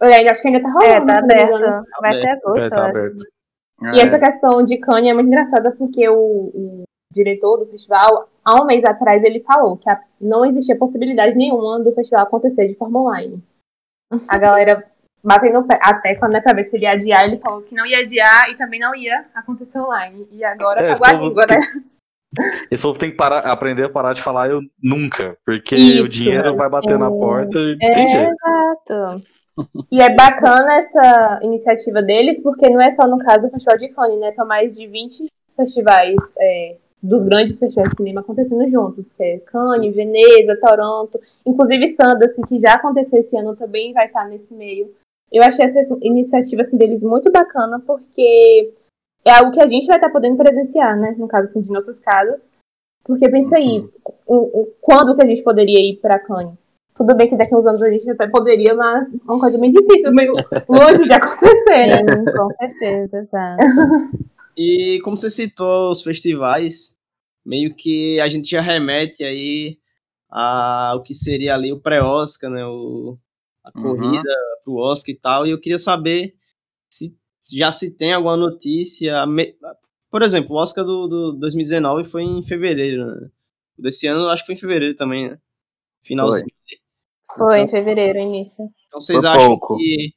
Eu 0.00 0.30
acho 0.30 0.42
que 0.42 0.48
ainda 0.48 0.62
tá 0.62 0.70
rolando. 0.70 1.10
É, 1.10 1.14
tá 1.14 1.18
aberto. 1.18 1.86
Vai 2.00 2.18
até 2.18 2.30
agosto. 2.32 2.64
É, 2.64 2.68
tá 2.68 2.88
aberto. 2.88 3.24
E 3.94 4.00
essa 4.00 4.18
questão 4.18 4.62
de 4.62 4.78
Kanye 4.78 5.10
é 5.10 5.14
muito 5.14 5.26
engraçada 5.26 5.70
porque 5.72 6.08
o, 6.08 6.16
o 6.16 6.84
diretor 7.12 7.58
do 7.58 7.66
festival, 7.66 8.28
há 8.44 8.62
um 8.62 8.66
mês 8.66 8.84
atrás, 8.84 9.22
ele 9.22 9.40
falou 9.40 9.76
que 9.76 9.88
a, 9.88 10.00
não 10.20 10.44
existia 10.44 10.76
possibilidade 10.76 11.36
nenhuma 11.36 11.80
do 11.80 11.92
festival 11.92 12.24
acontecer 12.24 12.68
de 12.68 12.74
forma 12.74 13.00
online. 13.00 13.42
A 14.28 14.38
galera 14.38 14.84
batendo 15.24 15.66
a 15.68 15.94
tecla, 15.94 16.28
né, 16.28 16.40
pra 16.40 16.54
ver 16.54 16.66
se 16.66 16.76
ele 16.76 16.84
ia 16.84 16.92
adiar, 16.92 17.24
ele 17.24 17.38
falou 17.38 17.60
que 17.60 17.74
não 17.74 17.84
ia 17.84 17.98
adiar 17.98 18.48
e 18.48 18.54
também 18.54 18.78
não 18.78 18.94
ia 18.94 19.24
acontecer 19.34 19.80
online. 19.80 20.24
E 20.30 20.44
agora 20.44 20.80
é, 20.80 20.92
acabou 20.92 21.06
a 21.08 21.20
língua, 21.20 21.46
né? 21.50 21.56
Esse 22.70 22.82
povo 22.82 22.98
tem 22.98 23.10
que 23.10 23.16
parar, 23.16 23.38
aprender 23.38 23.84
a 23.84 23.88
parar 23.88 24.12
de 24.12 24.22
falar 24.22 24.48
eu 24.48 24.60
nunca, 24.80 25.36
porque 25.44 25.74
Isso, 25.74 26.02
o 26.02 26.08
dinheiro 26.08 26.54
vai 26.54 26.68
bater 26.68 26.94
é, 26.94 26.98
na 26.98 27.10
porta 27.10 27.58
e 27.58 27.76
é, 27.82 27.92
tem 27.92 28.08
jeito. 28.08 28.30
Exato. 28.30 29.24
E 29.90 30.00
é 30.00 30.14
bacana 30.14 30.76
essa 30.76 31.38
iniciativa 31.42 32.02
deles, 32.02 32.40
porque 32.42 32.68
não 32.68 32.80
é 32.80 32.92
só 32.92 33.06
no 33.06 33.18
caso 33.18 33.46
o 33.46 33.50
Festival 33.50 33.78
de 33.78 33.88
Cannes, 33.88 34.20
né? 34.20 34.30
São 34.30 34.46
mais 34.46 34.76
de 34.76 34.86
20 34.86 35.24
festivais 35.56 36.16
é, 36.38 36.76
dos 37.02 37.22
grandes 37.22 37.58
festivais 37.58 37.90
de 37.90 37.96
cinema 37.96 38.20
acontecendo 38.20 38.68
juntos, 38.68 39.12
que 39.12 39.22
é 39.22 39.38
Cannes, 39.38 39.94
Veneza, 39.94 40.58
Toronto, 40.60 41.18
inclusive 41.46 41.88
Sundance, 41.88 42.40
que 42.48 42.58
já 42.58 42.74
aconteceu 42.74 43.20
esse 43.20 43.36
ano, 43.36 43.56
também 43.56 43.92
vai 43.92 44.06
estar 44.06 44.28
nesse 44.28 44.52
meio. 44.52 44.92
Eu 45.32 45.42
achei 45.42 45.64
essa 45.64 45.80
iniciativa 46.02 46.62
assim, 46.62 46.76
deles 46.76 47.02
muito 47.02 47.30
bacana, 47.32 47.80
porque 47.80 48.72
é 49.24 49.30
algo 49.32 49.50
que 49.50 49.60
a 49.60 49.68
gente 49.68 49.86
vai 49.86 49.96
estar 49.96 50.10
podendo 50.10 50.36
presenciar, 50.36 50.96
né? 50.98 51.14
No 51.18 51.26
caso 51.26 51.44
assim, 51.44 51.60
de 51.60 51.70
nossas 51.70 51.98
casas. 51.98 52.48
Porque 53.04 53.28
pensa 53.28 53.56
aí, 53.56 53.88
uhum. 54.26 54.66
quando 54.80 55.14
que 55.16 55.22
a 55.22 55.26
gente 55.26 55.42
poderia 55.42 55.78
ir 55.78 55.96
para 55.96 56.18
Cannes? 56.18 56.54
Tudo 56.96 57.14
bem 57.14 57.28
que 57.28 57.36
daqui 57.36 57.54
a 57.54 57.58
uns 57.58 57.66
anos 57.66 57.82
a 57.82 57.90
gente 57.90 58.10
até 58.10 58.26
poderia, 58.28 58.74
mas 58.74 59.12
é 59.12 59.18
uma 59.24 59.38
coisa 59.40 59.58
bem 59.58 59.70
difícil, 59.70 60.12
meio 60.12 60.32
longe 60.68 61.04
de 61.04 61.12
acontecer, 61.12 61.86
né? 62.04 62.24
com 62.36 62.50
certeza, 62.56 63.18
exato. 63.18 63.62
E 64.56 65.00
como 65.04 65.16
você 65.16 65.28
citou 65.28 65.90
os 65.92 66.02
festivais, 66.02 66.98
meio 67.44 67.74
que 67.74 68.18
a 68.20 68.28
gente 68.28 68.48
já 68.50 68.60
remete 68.60 69.22
aí 69.22 69.78
ao 70.30 71.02
que 71.02 71.14
seria 71.14 71.54
ali 71.54 71.72
o 71.72 71.80
pré-Oscar, 71.80 72.50
né? 72.50 72.64
O, 72.66 73.18
a 73.62 73.70
Uhum. 73.76 73.82
corrida 73.82 74.30
pro 74.64 74.76
Oscar 74.76 75.14
e 75.14 75.18
tal, 75.18 75.46
e 75.46 75.50
eu 75.50 75.60
queria 75.60 75.78
saber 75.78 76.34
se, 76.88 77.16
já 77.54 77.70
se 77.70 77.96
tem 77.96 78.12
alguma 78.14 78.36
notícia. 78.36 79.26
me- 79.26 79.54
Por 80.10 80.22
exemplo, 80.22 80.56
o 80.56 80.58
Oscar 80.58 80.84
do, 80.84 81.06
do 81.06 81.32
2019 81.32 82.04
foi 82.08 82.22
em 82.22 82.42
fevereiro, 82.42 83.04
né? 83.06 83.28
Desse 83.78 84.06
ano 84.06 84.28
acho 84.30 84.42
que 84.42 84.46
foi 84.46 84.54
em 84.54 84.58
fevereiro 84.58 84.94
também, 84.96 85.28
né? 85.30 85.38
Finalzinho. 86.02 86.46
Foi 87.34 87.60
em 87.60 87.68
fevereiro, 87.68 88.18
início. 88.18 88.68
Então 88.86 89.00
vocês 89.00 89.20
Por 89.20 89.28
acham 89.28 89.48
pouco. 89.48 89.76
que 89.76 90.12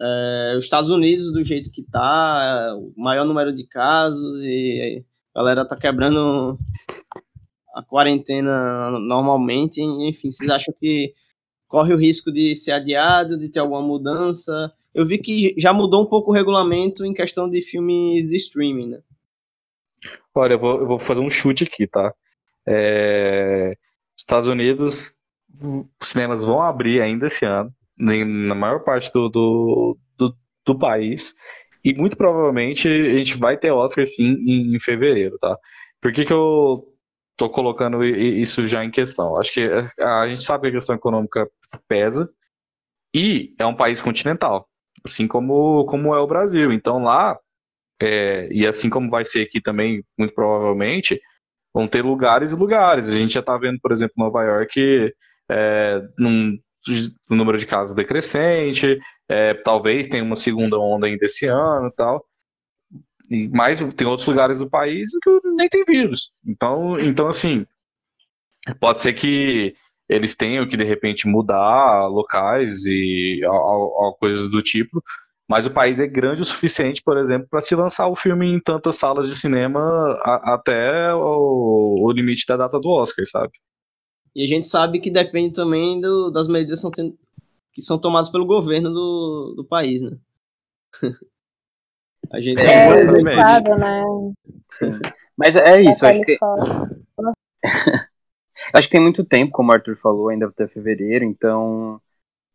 é, 0.00 0.54
os 0.56 0.64
Estados 0.64 0.90
Unidos, 0.90 1.32
do 1.32 1.42
jeito 1.42 1.70
que 1.70 1.82
tá, 1.82 2.74
o 2.76 2.92
maior 2.96 3.24
número 3.24 3.54
de 3.54 3.66
casos 3.66 4.40
e 4.42 5.04
a 5.34 5.40
galera 5.40 5.64
tá 5.64 5.76
quebrando 5.76 6.58
a 7.74 7.82
quarentena 7.82 8.90
normalmente, 8.90 9.80
enfim, 9.80 10.30
vocês 10.30 10.48
acham 10.50 10.74
que 10.78 11.14
corre 11.66 11.92
o 11.92 11.98
risco 11.98 12.32
de 12.32 12.54
ser 12.54 12.72
adiado, 12.72 13.38
de 13.38 13.48
ter 13.48 13.58
alguma 13.60 13.82
mudança? 13.82 14.72
Eu 14.94 15.06
vi 15.06 15.18
que 15.18 15.54
já 15.58 15.72
mudou 15.72 16.02
um 16.02 16.06
pouco 16.06 16.30
o 16.30 16.34
regulamento 16.34 17.04
em 17.04 17.12
questão 17.12 17.48
de 17.48 17.60
filmes 17.60 18.28
de 18.28 18.36
streaming, 18.36 18.88
né? 18.88 19.00
Olha, 20.34 20.54
eu 20.54 20.58
vou, 20.58 20.80
eu 20.80 20.86
vou 20.86 20.98
fazer 20.98 21.20
um 21.20 21.28
chute 21.28 21.64
aqui, 21.64 21.86
tá? 21.86 22.14
É, 22.66 23.76
Estados 24.16 24.48
Unidos, 24.48 25.17
os 25.60 26.08
cinemas 26.08 26.44
vão 26.44 26.62
abrir 26.62 27.00
ainda 27.00 27.26
esse 27.26 27.44
ano, 27.44 27.68
na 27.96 28.54
maior 28.54 28.80
parte 28.80 29.10
do, 29.12 29.28
do, 29.28 29.98
do, 30.16 30.36
do 30.64 30.78
país, 30.78 31.34
e 31.84 31.94
muito 31.94 32.16
provavelmente 32.16 32.88
a 32.88 33.16
gente 33.16 33.38
vai 33.38 33.56
ter 33.56 33.70
Oscar 33.70 34.06
sim 34.06 34.36
em, 34.46 34.76
em 34.76 34.80
fevereiro, 34.80 35.38
tá? 35.38 35.56
Por 36.00 36.12
que, 36.12 36.24
que 36.24 36.32
eu 36.32 36.84
tô 37.36 37.48
colocando 37.50 38.04
isso 38.04 38.66
já 38.66 38.84
em 38.84 38.90
questão? 38.90 39.36
Acho 39.36 39.52
que 39.54 39.68
a, 40.00 40.28
gente 40.28 40.42
sabe 40.42 40.62
que 40.62 40.68
a 40.68 40.72
questão 40.72 40.94
econômica 40.94 41.48
pesa, 41.88 42.28
e 43.14 43.54
é 43.58 43.66
um 43.66 43.74
país 43.76 44.02
continental, 44.02 44.68
assim 45.04 45.26
como, 45.26 45.84
como 45.86 46.14
é 46.14 46.20
o 46.20 46.26
Brasil. 46.26 46.72
Então 46.72 47.02
lá 47.02 47.38
é, 48.00 48.48
e 48.52 48.66
assim 48.66 48.88
como 48.88 49.10
vai 49.10 49.24
ser 49.24 49.42
aqui 49.42 49.60
também, 49.60 50.04
muito 50.16 50.34
provavelmente, 50.34 51.20
vão 51.74 51.86
ter 51.86 52.02
lugares 52.02 52.52
e 52.52 52.56
lugares. 52.56 53.08
A 53.08 53.12
gente 53.12 53.32
já 53.34 53.40
está 53.40 53.56
vendo, 53.58 53.78
por 53.80 53.92
exemplo, 53.92 54.14
Nova 54.16 54.42
York, 54.44 55.12
é, 55.50 56.00
num, 56.18 56.58
um 57.30 57.36
número 57.36 57.58
de 57.58 57.66
casos 57.66 57.94
decrescente, 57.94 58.98
é, 59.28 59.54
talvez 59.54 60.06
tenha 60.08 60.24
uma 60.24 60.36
segunda 60.36 60.78
onda 60.78 61.06
ainda 61.06 61.24
esse 61.24 61.46
ano 61.46 61.88
e 61.88 61.92
tal. 61.94 62.24
E, 63.30 63.48
mas 63.48 63.80
tem 63.94 64.06
outros 64.06 64.26
lugares 64.26 64.58
do 64.58 64.68
país 64.68 65.10
que 65.22 65.30
nem 65.56 65.68
tem 65.68 65.84
vírus. 65.84 66.32
Então, 66.46 66.98
então, 67.00 67.28
assim, 67.28 67.66
pode 68.80 69.00
ser 69.00 69.12
que 69.12 69.74
eles 70.08 70.34
tenham 70.34 70.66
que, 70.68 70.76
de 70.76 70.84
repente, 70.84 71.28
mudar 71.28 72.06
locais 72.08 72.84
e 72.86 73.40
coisas 74.18 74.48
do 74.50 74.62
tipo, 74.62 75.02
mas 75.48 75.66
o 75.66 75.70
país 75.70 76.00
é 76.00 76.06
grande 76.06 76.42
o 76.42 76.44
suficiente, 76.44 77.02
por 77.02 77.16
exemplo, 77.18 77.46
para 77.50 77.60
se 77.60 77.74
lançar 77.74 78.06
o 78.08 78.16
filme 78.16 78.46
em 78.46 78.60
tantas 78.60 78.96
salas 78.96 79.28
de 79.28 79.36
cinema 79.36 79.80
a- 80.24 80.54
até 80.54 81.12
o, 81.14 82.04
o 82.06 82.12
limite 82.12 82.44
da 82.46 82.56
data 82.56 82.78
do 82.80 82.88
Oscar, 82.90 83.24
sabe? 83.26 83.52
E 84.34 84.44
a 84.44 84.48
gente 84.48 84.66
sabe 84.66 85.00
que 85.00 85.10
depende 85.10 85.54
também 85.54 86.00
do- 86.00 86.30
das 86.30 86.48
medidas 86.48 86.78
que 86.78 86.82
são, 86.82 86.90
ten- 86.90 87.18
que 87.72 87.82
são 87.82 87.98
tomadas 87.98 88.30
pelo 88.30 88.46
governo 88.46 88.90
do, 88.90 89.54
do 89.56 89.64
país, 89.64 90.02
né? 90.02 90.16
a 92.32 92.40
gente 92.40 92.60
É, 92.60 92.64
É, 92.66 92.78
exatamente. 92.78 93.18
limitado, 93.18 93.78
né? 93.78 94.04
Mas 95.36 95.56
é 95.56 95.80
isso, 95.80 96.00
Tá 96.00 96.10
acho 96.10 96.20
que, 96.24 96.38
acho 98.74 98.88
que 98.88 98.92
tem 98.92 99.00
muito 99.00 99.24
tempo, 99.24 99.52
como 99.52 99.70
o 99.70 99.74
Arthur 99.74 99.96
falou, 99.96 100.28
ainda 100.28 100.46
até 100.46 100.66
fevereiro, 100.68 101.24
então 101.24 102.00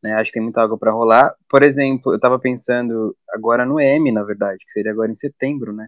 né, 0.03 0.13
acho 0.15 0.29
que 0.31 0.33
tem 0.35 0.43
muita 0.43 0.61
água 0.61 0.77
para 0.77 0.91
rolar. 0.91 1.35
Por 1.49 1.63
exemplo, 1.63 2.13
eu 2.13 2.19
tava 2.19 2.39
pensando 2.39 3.15
agora 3.29 3.65
no 3.65 3.79
M, 3.79 4.11
na 4.11 4.23
verdade, 4.23 4.65
que 4.65 4.71
seria 4.71 4.91
agora 4.91 5.11
em 5.11 5.15
setembro, 5.15 5.73
né? 5.73 5.87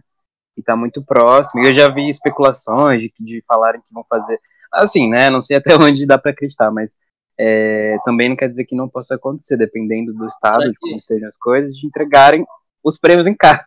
E 0.56 0.62
tá 0.62 0.76
muito 0.76 1.04
próximo. 1.04 1.62
E 1.64 1.68
eu 1.68 1.74
já 1.74 1.88
vi 1.92 2.08
especulações 2.08 3.02
de, 3.02 3.12
de 3.20 3.42
falarem 3.46 3.80
que 3.82 3.94
vão 3.94 4.04
fazer. 4.04 4.40
Assim, 4.72 5.08
né? 5.08 5.30
Não 5.30 5.40
sei 5.40 5.56
até 5.58 5.74
onde 5.76 6.06
dá 6.06 6.18
para 6.18 6.30
acreditar, 6.30 6.70
mas 6.70 6.96
é, 7.38 7.96
também 8.04 8.28
não 8.28 8.36
quer 8.36 8.48
dizer 8.48 8.64
que 8.64 8.74
não 8.76 8.88
possa 8.88 9.14
acontecer, 9.14 9.56
dependendo 9.56 10.12
do 10.14 10.26
estado, 10.26 10.70
de 10.70 10.78
como 10.78 10.96
estejam 10.96 11.28
as 11.28 11.36
coisas, 11.36 11.76
de 11.76 11.86
entregarem 11.86 12.44
os 12.82 12.98
prêmios 12.98 13.26
em 13.26 13.34
casa. 13.34 13.66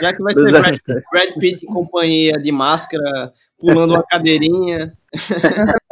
Já 0.00 0.14
que 0.14 0.22
vai 0.22 0.32
ser 0.34 0.50
Brad. 0.50 0.78
Brad 1.10 1.34
Pitt 1.38 1.64
em 1.66 1.68
companhia 1.68 2.38
de 2.38 2.52
máscara, 2.52 3.32
pulando 3.58 3.94
uma 3.94 4.04
cadeirinha. 4.04 4.92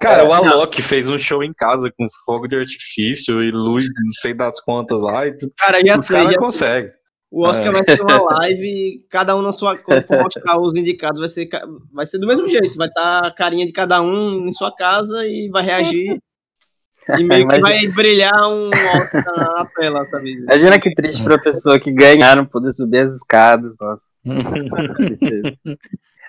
Cara, 0.00 0.24
o 0.28 0.32
Alok 0.32 0.82
fez 0.82 1.08
um 1.08 1.16
show 1.18 1.44
em 1.44 1.52
casa 1.52 1.92
com 1.96 2.08
fogo 2.24 2.48
de 2.48 2.56
artifício 2.56 3.40
e 3.42 3.52
luz, 3.52 3.84
não 3.84 4.12
sei 4.20 4.34
das 4.34 4.60
quantas 4.60 5.00
lá, 5.00 5.26
e 5.28 5.36
tu- 5.36 5.52
Cara, 5.56 5.80
já 5.84 5.96
os 5.96 6.08
caras 6.08 6.36
conseguem. 6.36 6.90
O 7.34 7.46
Oscar 7.46 7.68
É. 7.68 7.72
vai 7.72 7.82
ser 7.84 8.02
uma 8.02 8.20
live, 8.40 9.06
cada 9.08 9.34
um 9.34 9.40
na 9.40 9.52
sua. 9.52 9.78
Quando 9.78 10.02
for 10.06 10.22
mostrar 10.22 10.60
os 10.60 10.74
indicados, 10.76 11.18
vai 11.18 11.28
ser, 11.28 11.48
vai 11.90 12.04
ser 12.04 12.18
do 12.18 12.26
mesmo 12.26 12.46
jeito. 12.46 12.76
Vai 12.76 12.88
estar 12.88 13.26
a 13.26 13.34
carinha 13.34 13.64
de 13.64 13.72
cada 13.72 14.02
um 14.02 14.46
em 14.46 14.52
sua 14.52 14.70
casa 14.74 15.26
e 15.26 15.48
vai 15.48 15.64
reagir. 15.64 16.18
E 17.18 17.18
meio 17.24 17.48
que 17.48 17.56
Imagina- 17.56 17.60
vai 17.68 17.88
brilhar 17.88 18.38
um 18.48 18.68
Oscar 18.68 19.24
na, 19.34 19.66
tela, 19.74 20.04
sabe? 20.04 20.30
Imagina 20.42 20.78
que 20.78 20.94
triste 20.94 21.24
pra 21.24 21.38
pessoa 21.38 21.80
que 21.80 21.90
ganharam 21.90 22.44
poder 22.44 22.70
subir 22.72 23.00
as 23.00 23.14
escadas, 23.14 23.74
nossa. 23.80 24.04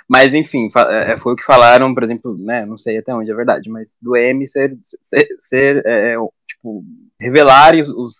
Mas 0.07 0.33
enfim, 0.33 0.69
fa- 0.71 0.91
é, 0.91 1.17
foi 1.17 1.33
o 1.33 1.35
que 1.35 1.43
falaram, 1.45 1.93
por 1.93 2.03
exemplo, 2.03 2.37
né? 2.37 2.65
Não 2.65 2.77
sei 2.77 2.97
até 2.97 3.13
onde 3.13 3.31
é 3.31 3.35
verdade, 3.35 3.69
mas 3.69 3.95
do 4.01 4.15
M 4.17 4.45
ser, 4.47 4.77
ser, 5.01 5.27
ser, 5.39 5.85
é, 5.85 6.17
o- 6.19 6.31
tipo, 6.47 6.83
revelar 7.19 7.73
os, 7.75 8.15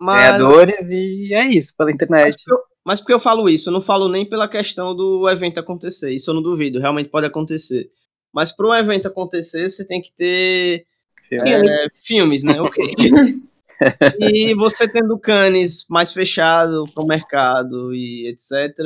Mas, 0.00 0.20
ganhadores 0.20 0.90
e 0.90 1.34
é 1.34 1.46
isso, 1.46 1.74
pela 1.76 1.88
mas, 1.88 1.94
internet. 1.94 2.34
porque 2.34 2.52
eu, 2.52 2.58
mas 2.84 3.00
porque 3.00 3.12
eu 3.12 3.20
falo 3.20 3.48
isso? 3.48 3.68
Eu 3.68 3.72
não 3.72 3.82
falo 3.82 4.08
nem 4.08 4.28
pela 4.28 4.48
questão 4.48 4.94
do 4.94 5.28
evento 5.28 5.60
acontecer. 5.60 6.12
Isso 6.12 6.30
eu 6.30 6.34
não 6.34 6.42
duvido, 6.42 6.80
realmente 6.80 7.08
pode 7.08 7.26
acontecer. 7.26 7.90
Mas 8.32 8.52
para 8.52 8.66
um 8.66 8.74
evento 8.74 9.08
acontecer, 9.08 9.68
você 9.68 9.86
tem 9.86 10.00
que 10.00 10.12
ter 10.12 10.86
Filmes. 11.28 11.70
é, 11.70 11.86
filmes, 11.94 12.44
né? 12.44 12.60
Ok. 12.60 12.84
e 14.18 14.54
você 14.54 14.88
tendo 14.88 15.18
Cannes 15.18 15.86
mais 15.88 16.12
fechado 16.12 16.84
para 16.92 17.04
o 17.04 17.06
mercado 17.06 17.94
e 17.94 18.28
etc. 18.28 18.76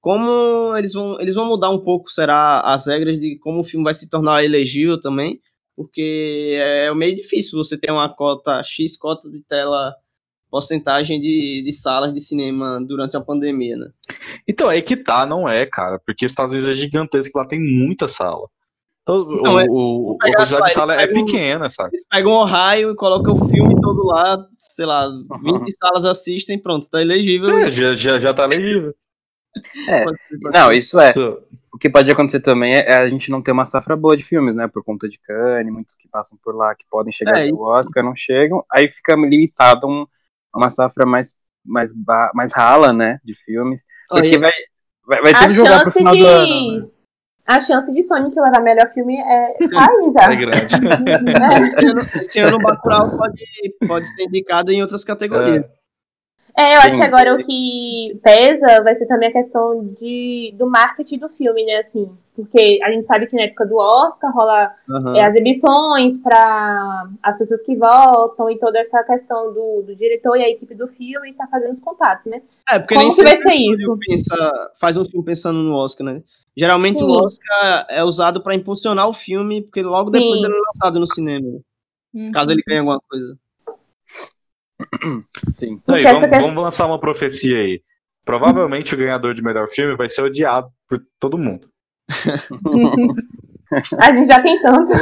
Como 0.00 0.76
eles 0.76 0.92
vão, 0.92 1.20
eles 1.20 1.34
vão 1.34 1.46
mudar 1.46 1.70
um 1.70 1.82
pouco, 1.82 2.10
será, 2.10 2.60
as 2.60 2.86
regras 2.86 3.18
de 3.20 3.38
como 3.38 3.60
o 3.60 3.64
filme 3.64 3.84
vai 3.84 3.94
se 3.94 4.10
tornar 4.10 4.44
elegível 4.44 5.00
também? 5.00 5.40
Porque 5.76 6.56
é 6.60 6.92
meio 6.94 7.14
difícil 7.16 7.56
você 7.62 7.78
ter 7.78 7.90
uma 7.90 8.08
cota, 8.08 8.62
X 8.62 8.96
cota 8.96 9.28
de 9.30 9.40
tela, 9.42 9.94
porcentagem 10.50 11.18
de, 11.18 11.62
de 11.64 11.72
salas 11.72 12.12
de 12.12 12.20
cinema 12.20 12.78
durante 12.86 13.16
a 13.16 13.20
pandemia, 13.20 13.76
né? 13.76 13.88
Então, 14.46 14.70
é 14.70 14.80
que 14.82 14.96
tá, 14.96 15.24
não 15.24 15.48
é, 15.48 15.64
cara, 15.64 15.98
porque 16.04 16.26
os 16.26 16.32
Estados 16.32 16.52
Unidos 16.52 16.68
é 16.70 16.74
gigantesco, 16.74 17.38
lá 17.38 17.46
tem 17.46 17.58
muita 17.58 18.06
sala. 18.06 18.46
Então, 19.02 19.24
Não, 19.24 19.54
o, 19.54 19.60
é- 19.60 19.66
o, 19.68 20.16
a 20.20 20.24
pegar 20.24 20.36
quantidade 20.38 20.66
de 20.66 20.72
sala 20.74 20.94
é 20.94 21.06
pegam- 21.06 21.24
pequena, 21.24 21.68
sabe? 21.70 21.90
Eles 21.94 22.04
pegam 22.08 22.32
o 22.34 22.44
raio 22.44 22.90
e 22.92 22.94
colocam 22.94 23.34
o 23.34 23.48
filme 23.48 23.74
todo 23.80 24.04
lá, 24.04 24.46
sei 24.58 24.86
lá, 24.86 25.08
20 25.42 25.70
salas 25.72 26.04
assistem, 26.04 26.58
pronto, 26.58 26.88
tá 26.88 27.00
elegível. 27.00 27.58
É, 27.58 27.70
já, 27.70 27.94
já, 27.94 28.20
já 28.20 28.32
tá 28.34 28.44
legível. 28.46 28.94
É, 29.88 30.04
não, 30.54 30.70
isso 30.72 31.00
é. 31.00 31.10
Então, 31.10 31.38
O 31.74 31.78
que 31.78 31.88
pode 31.88 32.10
acontecer 32.10 32.40
também 32.40 32.74
é 32.74 32.94
a 32.96 33.08
gente 33.08 33.30
não 33.30 33.40
ter 33.42 33.50
uma 33.50 33.64
safra 33.64 33.96
boa 33.96 34.14
de 34.14 34.22
filmes, 34.22 34.54
né? 34.54 34.68
Por 34.68 34.84
conta 34.84 35.08
de 35.08 35.18
Cannes, 35.18 35.72
muitos 35.72 35.94
que 35.94 36.06
passam 36.06 36.38
por 36.44 36.54
lá 36.54 36.74
que 36.74 36.84
podem 36.90 37.10
chegar 37.10 37.38
É, 37.38 37.48
ao. 37.48 37.58
Oscar 37.60 38.04
não 38.04 38.14
chegam, 38.14 38.62
aí 38.70 38.88
fica 38.90 39.14
limitado 39.16 39.86
um, 39.88 40.06
a 40.52 40.58
uma 40.58 40.68
safra 40.68 41.06
mais, 41.06 41.34
mais, 41.64 41.90
mais 42.34 42.52
rala, 42.52 42.92
né? 42.92 43.18
De 43.24 43.34
filmes. 43.34 43.86
Porque 44.08 44.38
vai, 44.38 44.50
vai, 45.06 45.22
vai 45.22 45.32
A 45.32 45.38
tudo 45.40 45.54
jogar 45.54 45.80
pro 45.82 45.92
chance 45.92 45.98
final 45.98 46.14
do 46.16 46.26
ano. 46.26 46.46
né? 46.80 46.86
de. 46.86 46.92
A 47.44 47.58
chance 47.58 47.92
de 47.92 48.02
Sonic 48.02 48.38
levar 48.38 48.62
melhor 48.62 48.88
filme 48.92 49.16
é 49.18 49.52
tá 49.68 49.88
aí 49.90 50.12
já. 50.12 50.32
é 50.32 50.36
grande. 50.36 50.80
né? 50.80 51.58
Esse 51.58 51.86
ano, 51.86 52.00
esse 52.20 52.38
ano 52.38 52.56
o 52.56 52.60
Bacurau 52.60 53.16
pode, 53.16 53.42
pode 53.88 54.06
ser 54.06 54.22
indicado 54.24 54.70
em 54.70 54.80
outras 54.80 55.02
categorias. 55.04 55.64
É, 55.64 55.70
eu 56.56 56.78
acho 56.80 56.90
Sim. 56.90 56.96
que 56.98 57.02
agora 57.02 57.34
o 57.34 57.38
que 57.38 58.20
pesa 58.22 58.82
vai 58.82 58.94
ser 58.94 59.06
também 59.06 59.30
a 59.30 59.32
questão 59.32 59.86
de, 59.98 60.54
do 60.58 60.68
marketing 60.68 61.18
do 61.18 61.28
filme, 61.30 61.64
né? 61.64 61.76
Assim, 61.76 62.10
porque 62.36 62.78
a 62.82 62.90
gente 62.90 63.06
sabe 63.06 63.26
que 63.26 63.34
na 63.34 63.42
época 63.42 63.64
do 63.64 63.76
Oscar 63.76 64.32
rola 64.34 64.74
Aham. 64.88 65.16
é, 65.16 65.22
as 65.22 65.34
exibições 65.34 66.18
para 66.18 67.08
as 67.22 67.38
pessoas 67.38 67.62
que 67.62 67.74
votam 67.74 68.50
e 68.50 68.58
toda 68.58 68.78
essa 68.78 69.02
questão 69.02 69.52
do, 69.52 69.82
do 69.82 69.94
diretor 69.94 70.36
e 70.36 70.42
a 70.42 70.50
equipe 70.50 70.74
do 70.74 70.88
filme 70.88 71.32
tá 71.32 71.46
fazendo 71.46 71.70
os 71.70 71.80
contatos, 71.80 72.26
né? 72.26 72.42
É, 72.70 72.78
porque 72.78 72.94
Como 72.94 73.06
nem 73.06 73.16
que 73.16 73.22
vai 73.22 73.36
sempre 73.36 73.50
ser 73.50 73.72
isso? 73.72 73.98
Pensa, 74.06 74.70
faz 74.78 74.96
um 74.98 75.04
filme 75.06 75.24
pensando 75.24 75.58
no 75.58 75.74
Oscar, 75.74 76.06
né? 76.06 76.22
Geralmente 76.54 76.98
Sim. 76.98 77.06
o 77.06 77.12
Oscar 77.12 77.86
é 77.88 78.04
usado 78.04 78.42
pra 78.42 78.54
impulsionar 78.54 79.08
o 79.08 79.12
filme, 79.14 79.62
porque 79.62 79.82
logo 79.82 80.10
Sim. 80.10 80.20
depois 80.20 80.42
ele 80.42 80.52
é 80.52 80.58
lançado 80.58 81.00
no 81.00 81.06
cinema, 81.06 81.48
caso 82.32 82.52
ele 82.52 82.62
ganhe 82.66 82.80
alguma 82.80 83.00
coisa. 83.08 83.38
Sim. 85.56 85.80
Aí, 85.88 86.02
vamos, 86.02 86.20
questão- 86.22 86.40
vamos 86.40 86.62
lançar 86.62 86.86
uma 86.86 86.98
profecia 87.00 87.58
aí. 87.58 87.82
Provavelmente 88.24 88.94
o 88.94 88.98
ganhador 88.98 89.34
de 89.34 89.42
melhor 89.42 89.68
filme 89.68 89.96
vai 89.96 90.08
ser 90.08 90.22
odiado 90.22 90.68
por 90.88 91.00
todo 91.18 91.36
mundo. 91.38 91.68
A 93.98 94.12
gente 94.12 94.26
já 94.28 94.40
tem 94.42 94.60
tanto. 94.60 94.92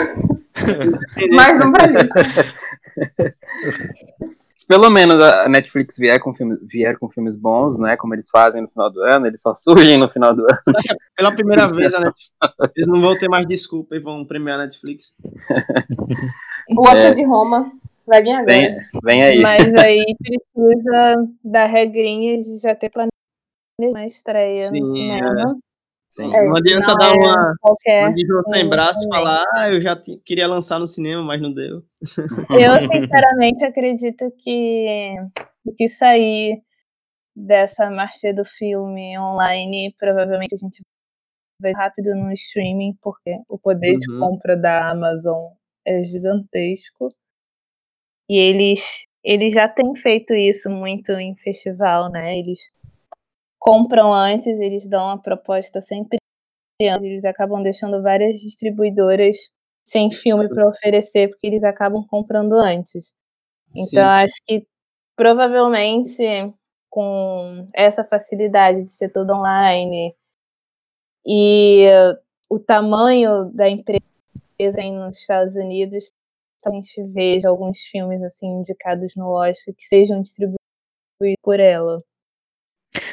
Mais 1.34 1.60
um 1.60 1.72
pra 1.72 1.86
lista. 1.86 2.22
Pelo 4.68 4.88
menos 4.88 5.20
a 5.20 5.48
Netflix 5.48 5.96
vier 5.96 6.20
com, 6.20 6.32
filmes, 6.32 6.56
vier 6.62 6.96
com 6.96 7.10
filmes 7.10 7.34
bons, 7.34 7.76
né? 7.76 7.96
Como 7.96 8.14
eles 8.14 8.28
fazem 8.30 8.62
no 8.62 8.68
final 8.68 8.88
do 8.88 9.00
ano, 9.02 9.26
eles 9.26 9.42
só 9.42 9.52
surgem 9.52 9.98
no 9.98 10.08
final 10.08 10.32
do 10.32 10.42
ano. 10.42 10.58
Pela 11.16 11.32
primeira 11.34 11.66
vez, 11.66 11.92
a 11.92 11.98
Netflix, 11.98 12.30
eles 12.76 12.86
não 12.86 13.00
vão 13.00 13.18
ter 13.18 13.28
mais 13.28 13.44
desculpa 13.48 13.96
e 13.96 13.98
vão 13.98 14.24
premiar 14.24 14.60
a 14.60 14.62
Netflix. 14.62 15.16
O 16.68 16.82
Oscar 16.82 17.12
de 17.16 17.24
Roma 17.24 17.72
vai 18.10 18.22
vir 18.22 18.32
agora. 18.32 18.44
Vem, 18.46 18.76
vem 19.04 19.22
aí. 19.22 19.40
Mas 19.40 19.58
aí 19.86 20.04
precisa 20.18 21.16
da 21.44 21.66
regrinha 21.66 22.42
de 22.42 22.58
já 22.58 22.74
ter 22.74 22.90
planejado 22.90 23.10
uma 23.80 24.04
estreia 24.04 24.60
Sim, 24.62 24.80
no 24.80 24.86
cinema. 24.88 25.56
Sim. 26.10 26.34
É, 26.34 26.44
não 26.44 26.56
adianta 26.56 26.88
não 26.88 26.96
dar 26.98 27.14
é 27.14 27.18
uma, 27.18 27.54
Qualquer. 27.60 28.08
uma 28.08 28.14
de 28.14 28.26
João 28.26 28.42
sem 28.46 28.68
braço 28.68 29.00
e 29.00 29.08
falar, 29.08 29.44
ah, 29.54 29.70
eu 29.72 29.80
já 29.80 29.96
queria 30.24 30.48
lançar 30.48 30.80
no 30.80 30.86
cinema, 30.86 31.22
mas 31.22 31.40
não 31.40 31.54
deu. 31.54 31.84
Eu, 32.60 32.76
sinceramente, 32.88 33.64
acredito 33.64 34.28
que 34.36 35.14
o 35.64 35.72
que 35.72 35.88
sair 35.88 36.60
dessa 37.34 37.88
marcha 37.90 38.34
do 38.34 38.44
filme 38.44 39.16
online, 39.20 39.94
provavelmente 39.96 40.52
a 40.52 40.58
gente 40.58 40.82
vai 41.62 41.72
rápido 41.72 42.14
no 42.16 42.32
streaming, 42.32 42.98
porque 43.00 43.36
o 43.48 43.56
poder 43.56 43.94
de 43.94 44.10
Uhum. 44.10 44.18
compra 44.18 44.56
da 44.56 44.90
Amazon 44.90 45.52
é 45.86 46.02
gigantesco. 46.02 47.08
E 48.30 48.38
eles, 48.38 49.08
eles 49.24 49.54
já 49.54 49.68
têm 49.68 49.92
feito 49.96 50.32
isso 50.34 50.70
muito 50.70 51.10
em 51.10 51.34
festival, 51.34 52.08
né? 52.12 52.38
Eles 52.38 52.60
compram 53.58 54.12
antes, 54.14 54.46
eles 54.60 54.88
dão 54.88 55.10
a 55.10 55.18
proposta 55.18 55.80
sempre 55.80 56.16
antes, 56.80 57.04
eles 57.04 57.24
acabam 57.24 57.60
deixando 57.60 58.00
várias 58.00 58.38
distribuidoras 58.38 59.36
sem 59.84 60.12
filme 60.12 60.48
para 60.48 60.68
oferecer, 60.68 61.28
porque 61.28 61.44
eles 61.44 61.64
acabam 61.64 62.06
comprando 62.08 62.52
antes. 62.52 63.12
Então, 63.70 63.84
Sim. 63.84 63.98
acho 63.98 64.34
que 64.46 64.64
provavelmente 65.16 66.22
com 66.88 67.66
essa 67.74 68.04
facilidade 68.04 68.84
de 68.84 68.92
ser 68.92 69.08
todo 69.08 69.32
online 69.32 70.14
e 71.26 71.84
o 72.48 72.60
tamanho 72.60 73.50
da 73.52 73.68
empresa 73.68 74.00
nos 74.92 75.16
Estados 75.18 75.56
Unidos, 75.56 76.12
a 76.68 76.70
gente 76.72 77.02
veja 77.12 77.48
alguns 77.48 77.78
filmes 77.80 78.22
assim 78.22 78.46
indicados 78.46 79.14
no 79.16 79.28
Oscar 79.28 79.74
que 79.74 79.84
sejam 79.84 80.20
distribuídos 80.20 80.56
por 81.42 81.58
ela. 81.60 82.02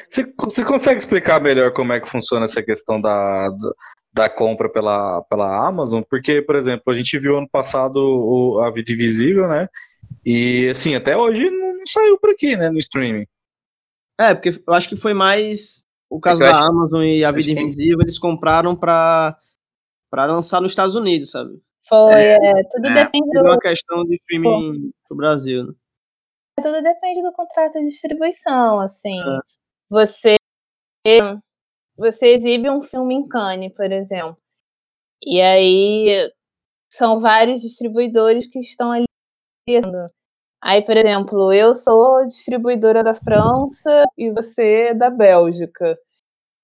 Você, 0.10 0.26
você 0.40 0.66
consegue 0.66 0.98
explicar 1.00 1.40
melhor 1.42 1.72
como 1.74 1.94
é 1.94 2.00
que 2.00 2.10
funciona 2.10 2.46
essa 2.46 2.64
questão 2.64 3.00
da, 3.00 3.50
da, 3.50 3.72
da 4.14 4.30
compra 4.30 4.68
pela, 4.70 5.22
pela 5.24 5.68
Amazon? 5.68 6.02
Porque, 6.10 6.42
por 6.42 6.56
exemplo, 6.56 6.92
a 6.92 6.96
gente 6.96 7.18
viu 7.20 7.38
ano 7.38 7.48
passado 7.50 7.98
o, 7.98 8.60
a 8.62 8.72
Vida 8.72 8.92
Invisível, 8.92 9.48
né? 9.48 9.68
E, 10.26 10.68
assim, 10.72 10.96
até 10.96 11.16
hoje 11.16 11.50
não, 11.50 11.78
não 11.78 11.86
saiu 11.86 12.18
por 12.18 12.32
aqui, 12.32 12.56
né? 12.58 12.70
No 12.70 12.80
streaming. 12.80 13.28
É, 14.20 14.34
porque 14.34 14.50
eu 14.66 14.74
acho 14.74 14.90
que 14.90 14.96
foi 14.96 15.14
mais 15.14 15.86
o 16.10 16.20
caso 16.20 16.44
É 16.44 16.48
eu 16.48 16.52
da 16.52 16.60
acho- 16.60 16.72
Amazon 16.72 17.04
e 17.04 17.24
a 17.24 17.32
Vida 17.32 17.54
que- 17.54 17.60
Invisível, 17.62 18.00
eles 18.02 18.18
compraram 18.18 18.76
pra, 18.76 19.38
pra 20.10 20.26
lançar 20.26 20.60
nos 20.60 20.72
Estados 20.72 20.96
Unidos, 20.96 21.30
sabe? 21.32 21.62
Foi, 21.88 22.12
é, 22.14 22.64
tudo 22.72 22.88
é. 22.90 22.94
depende 22.94 23.32
do, 23.32 23.42
uma 23.42 23.60
questão 23.60 24.04
de 24.04 24.16
streaming 24.16 24.92
pro 25.08 25.18
Brasil, 25.18 25.68
né? 25.68 25.74
tudo 26.62 26.82
depende 26.82 27.22
do 27.22 27.32
contrato 27.32 27.74
de 27.74 27.88
distribuição, 27.88 28.80
assim. 28.80 29.20
É. 29.20 29.40
Você 29.90 30.36
você 31.98 32.34
exibe 32.34 32.70
um 32.70 32.82
filme 32.82 33.16
em 33.16 33.28
Cannes, 33.28 33.74
por 33.74 33.92
exemplo. 33.92 34.36
E 35.24 35.42
aí 35.42 36.32
são 36.90 37.20
vários 37.20 37.62
distribuidores 37.62 38.48
que 38.48 38.60
estão 38.60 38.92
ali. 38.92 39.06
Aí, 40.62 40.84
por 40.84 40.98
exemplo, 40.98 41.54
eu 41.54 41.74
sou 41.74 42.28
distribuidora 42.28 43.04
da 43.04 43.14
França 43.14 44.06
e 44.18 44.32
você 44.32 44.90
é 44.90 44.94
da 44.94 45.10
Bélgica. 45.10 45.98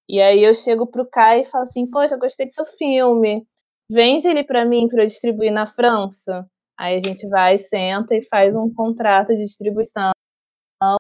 E 0.09 0.21
aí 0.21 0.43
eu 0.43 0.53
chego 0.53 0.88
pro 0.88 1.09
Kai 1.09 1.41
e 1.41 1.45
falo 1.45 1.63
assim: 1.63 1.89
"Poxa, 1.89 2.15
eu 2.15 2.19
gostei 2.19 2.45
do 2.45 2.51
seu 2.51 2.65
filme. 2.65 3.47
Vende 3.94 4.28
ele 4.28 4.44
para 4.44 4.66
mim 4.66 4.88
para 4.88 5.04
eu 5.04 5.08
distribuir 5.08 5.52
na 5.52 5.68
França". 5.68 6.50
Aí 6.78 6.96
a 6.96 7.08
gente 7.08 7.28
vai, 7.30 7.58
senta 7.60 8.16
e 8.16 8.22
faz 8.24 8.56
um 8.56 8.74
contrato 8.74 9.36
de 9.36 9.46
distribuição. 9.46 10.12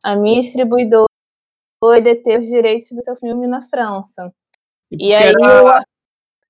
A 0.05 0.15
minha 0.15 0.39
distribuidora 0.41 1.07
vai 1.83 2.01
deter 2.01 2.39
os 2.39 2.45
direitos 2.45 2.89
do 2.91 3.01
seu 3.01 3.15
filme 3.15 3.47
na 3.47 3.61
França. 3.61 4.31
E 4.91 4.97
porque 4.97 5.13
aí 5.13 5.23
era, 5.29 5.63
o 5.63 5.83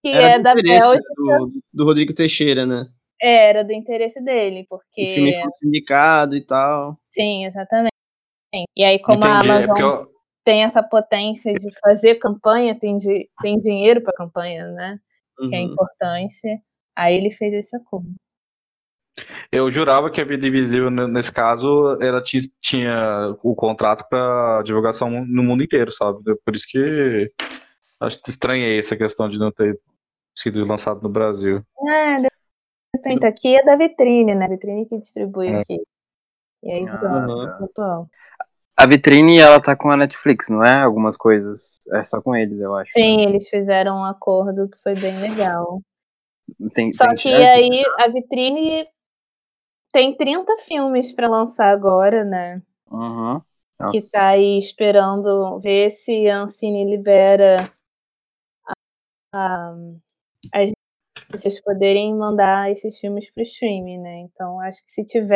que 0.04 0.10
era 0.10 0.28
é 0.28 0.38
do 0.38 0.44
da 0.44 0.52
interesse, 0.52 0.90
né, 0.90 0.96
Bélgica 0.96 1.14
do, 1.16 1.62
do 1.74 1.86
Rodrigo 1.86 2.14
Teixeira, 2.14 2.66
né? 2.66 2.88
era 3.22 3.64
do 3.64 3.72
interesse 3.72 4.22
dele, 4.22 4.68
O 4.70 4.78
filme 5.06 5.32
porque 5.32 5.40
foi 5.42 5.52
sindicado 5.60 6.36
e 6.36 6.42
tal. 6.42 7.00
sim, 7.10 7.46
exatamente. 7.46 7.94
E 8.76 8.84
aí 8.84 9.00
como 9.00 9.26
Entendi. 9.26 9.50
a 9.50 9.62
É 9.62 9.68
porque 9.68 9.82
Amazon 9.82 10.02
eu, 10.02 10.14
tem 10.44 10.64
essa 10.64 10.84
potência 10.84 11.54
de 11.54 11.70
fazer 11.80 12.16
campanha, 12.16 12.78
tem, 12.78 12.98
tem 13.42 13.60
dinheiro 13.60 14.02
para 14.02 14.14
campanha, 14.14 14.68
né? 14.74 15.00
Que 15.38 15.56
é 15.56 15.60
Uhum. 15.60 15.72
importante. 15.74 16.62
Aí 16.96 17.16
ele 17.16 17.32
fez 17.32 17.54
esse 17.54 17.76
acordo. 17.76 18.14
eu 19.52 19.72
jurava 19.72 20.10
que 20.10 20.20
a 20.20 20.26
Vida 20.26 20.48
Invisível, 20.48 20.90
nesse 20.90 21.32
caso, 21.32 21.98
ela 22.02 22.22
ti- 22.22 22.52
tinha 22.60 23.36
o 23.44 23.54
contrato 23.56 24.08
para 24.10 24.64
divulgação 24.64 25.10
no 25.26 25.44
mundo 25.44 25.64
inteiro, 25.64 25.92
sabe? 25.92 26.20
Por 26.44 26.56
isso 26.56 26.66
que 26.68 27.32
acho 28.00 28.22
que 28.22 28.30
estranhei 28.30 28.80
essa 28.80 28.98
questão 28.98 29.30
de 29.30 29.38
não 29.38 29.52
ter 29.52 29.80
sido 30.36 30.66
lançado 30.66 31.00
no 31.02 31.10
Brasil. 31.10 31.64
É, 31.88 32.22
depende. 32.96 33.26
Aqui 33.28 33.56
é 33.56 33.64
da 33.64 33.76
vitrine, 33.76 34.34
né? 34.34 34.46
A 34.46 34.50
vitrine 34.50 34.88
que 34.88 34.98
distribui 34.98 35.50
É. 35.50 35.60
aqui. 35.62 35.80
E 36.64 36.72
aí 36.72 36.86
Ah, 36.88 37.26
Uhum. 37.28 37.68
A 38.76 38.88
vitrine, 38.88 39.38
ela 39.40 39.62
tá 39.62 39.76
com 39.76 39.92
a 39.92 39.98
Netflix, 39.98 40.50
não 40.50 40.64
é? 40.64 40.82
Algumas 40.82 41.16
coisas. 41.16 41.78
É 41.94 42.04
só 42.04 42.22
com 42.22 42.36
eles, 42.36 42.60
eu 42.60 42.76
acho. 42.76 42.92
Sim, 42.92 43.22
eles 43.22 43.48
fizeram 43.48 43.98
um 43.98 44.04
acordo 44.04 44.68
que 44.68 44.78
foi 44.82 44.96
bem 44.96 45.20
legal. 45.20 45.80
Tem, 46.74 46.92
Só 46.92 47.06
tem 47.08 47.16
que 47.16 47.22
chance? 47.22 47.44
aí 47.44 47.84
a 48.00 48.08
vitrine 48.10 48.88
tem 49.92 50.16
30 50.16 50.58
filmes 50.58 51.14
para 51.14 51.30
lançar 51.30 51.70
agora, 51.70 52.24
né? 52.24 52.62
Uhum. 52.90 53.40
Que 53.92 54.02
tá 54.12 54.30
aí 54.30 54.58
esperando 54.58 55.60
ver 55.60 55.90
se 55.90 56.28
a 56.28 56.42
Ancine 56.42 56.86
libera 56.86 57.72
a, 58.66 58.74
a, 59.34 59.76
as 60.54 60.72
pessoas 61.32 61.62
poderem 61.62 62.16
mandar 62.16 62.72
esses 62.72 63.00
filmes 63.00 63.32
pro 63.32 63.44
streaming, 63.44 64.00
né? 64.00 64.20
Então 64.20 64.60
acho 64.62 64.84
que 64.84 64.92
se 64.92 65.06
tiver 65.06 65.36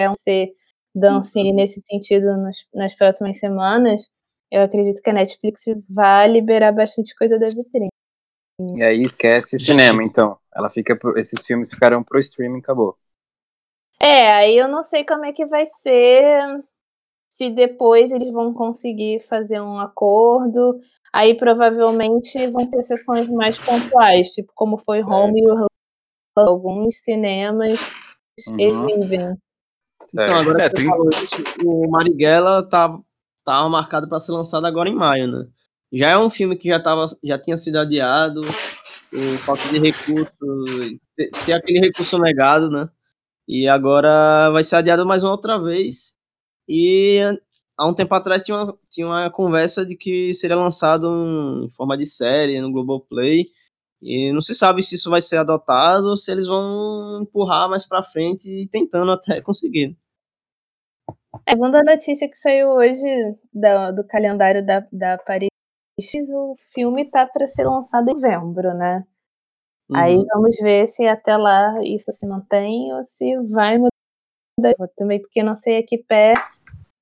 um 0.00 0.14
ser 0.14 0.52
da 0.98 1.12
Ancine 1.12 1.52
nesse 1.52 1.80
sentido 1.80 2.36
nos- 2.36 2.66
nas 2.74 2.94
próximas 2.94 3.38
semanas, 3.38 4.08
eu 4.50 4.62
acredito 4.62 5.02
que 5.02 5.10
a 5.10 5.12
Netflix 5.12 5.62
vai 5.88 6.28
liberar 6.30 6.72
bastante 6.72 7.14
coisa 7.16 7.38
da 7.38 7.46
vitrine. 7.46 7.88
E 8.74 8.82
aí 8.82 9.02
esquece 9.02 9.58
cinema, 9.58 10.02
então. 10.02 10.36
Ela 10.54 10.68
fica 10.68 10.96
pro- 10.96 11.16
esses 11.18 11.44
filmes 11.46 11.70
ficarão 11.70 12.02
pro 12.02 12.18
streaming, 12.18 12.58
acabou. 12.58 12.96
É, 14.00 14.32
aí 14.32 14.56
eu 14.56 14.68
não 14.68 14.82
sei 14.82 15.04
como 15.04 15.24
é 15.24 15.32
que 15.32 15.44
vai 15.46 15.64
ser, 15.66 16.64
se 17.28 17.50
depois 17.50 18.10
eles 18.12 18.32
vão 18.32 18.52
conseguir 18.52 19.20
fazer 19.20 19.60
um 19.60 19.78
acordo. 19.78 20.78
Aí 21.12 21.36
provavelmente 21.36 22.46
vão 22.48 22.68
ser 22.70 22.82
sessões 22.82 23.28
mais 23.28 23.58
pontuais, 23.58 24.28
tipo 24.30 24.52
como 24.54 24.78
foi 24.78 25.02
Home 25.02 25.40
e 25.40 25.50
Orlando. 25.50 25.68
Alguns 26.36 26.98
cinemas 27.02 27.78
Uhum. 28.50 28.60
exibem. 28.60 29.36
Então, 30.12 30.36
É. 30.36 30.40
agora 30.40 30.62
É, 30.64 30.68
que 30.68 30.76
tem- 30.76 30.86
falou 30.86 31.10
isso, 31.10 31.36
o 31.64 31.90
Marighella 31.90 32.62
tá, 32.68 32.98
tá 33.44 33.68
marcado 33.68 34.08
para 34.08 34.18
ser 34.18 34.32
lançado 34.32 34.66
agora 34.66 34.88
em 34.88 34.94
maio, 34.94 35.26
né? 35.28 35.46
Já 35.92 36.10
é 36.10 36.18
um 36.18 36.30
filme 36.30 36.56
que 36.56 36.68
já, 36.68 36.80
tava, 36.82 37.06
já 37.24 37.38
tinha 37.38 37.56
sido 37.56 37.76
adiado, 37.76 38.40
por 39.10 39.38
falta 39.44 39.68
de 39.68 39.78
recurso, 39.78 40.28
ter- 41.16 41.30
ter 41.46 41.52
aquele 41.54 41.80
recurso 41.80 42.18
negado, 42.18 42.70
né? 42.70 42.88
E 43.46 43.66
agora 43.66 44.50
vai 44.50 44.62
ser 44.62 44.76
adiado 44.76 45.06
mais 45.06 45.22
uma 45.22 45.32
outra 45.32 45.58
vez. 45.58 46.16
E 46.68 47.20
há 47.76 47.86
um 47.86 47.94
tempo 47.94 48.14
atrás 48.14 48.42
tinha 48.42 48.56
uma, 48.56 48.78
tinha 48.90 49.06
uma 49.06 49.30
conversa 49.30 49.84
de 49.86 49.96
que 49.96 50.34
seria 50.34 50.56
lançado 50.56 51.08
um- 51.10 51.64
em 51.64 51.70
forma 51.70 51.96
de 51.96 52.04
série 52.06 52.60
no 52.60 52.70
Globoplay. 52.70 53.46
E 54.00 54.32
não 54.32 54.40
se 54.40 54.54
sabe 54.54 54.82
se 54.82 54.94
isso 54.94 55.10
vai 55.10 55.20
ser 55.20 55.38
adotado 55.38 56.06
ou 56.08 56.16
se 56.16 56.30
eles 56.30 56.46
vão 56.46 57.20
empurrar 57.22 57.68
mais 57.68 57.86
pra 57.86 58.02
frente 58.02 58.48
e 58.48 58.68
tentando 58.68 59.10
até 59.12 59.40
conseguir. 59.42 59.96
Segundo 61.48 61.74
a 61.76 61.82
notícia 61.84 62.28
que 62.28 62.36
saiu 62.36 62.68
hoje 62.68 63.04
da- 63.52 63.90
do 63.90 64.06
calendário 64.06 64.64
da, 64.64 64.86
da 64.92 65.18
Paris, 65.18 65.48
o 66.34 66.54
filme 66.72 67.10
tá 67.10 67.26
para 67.26 67.46
ser 67.46 67.64
lançado 67.64 68.08
em 68.10 68.14
novembro, 68.14 68.72
né? 68.74 69.04
Aí 69.94 70.16
Uhum. 70.16 70.26
vamos 70.32 70.56
ver 70.62 70.86
se 70.86 71.06
até 71.06 71.36
lá 71.36 71.74
isso 71.82 72.12
se 72.12 72.26
mantém 72.26 72.92
ou 72.92 73.04
se 73.04 73.36
vai 73.50 73.78
mudar. 73.78 73.90
Também 74.96 75.20
porque 75.20 75.42
não 75.42 75.54
sei 75.54 75.78
a 75.78 75.86
que 75.86 75.98
pé 75.98 76.32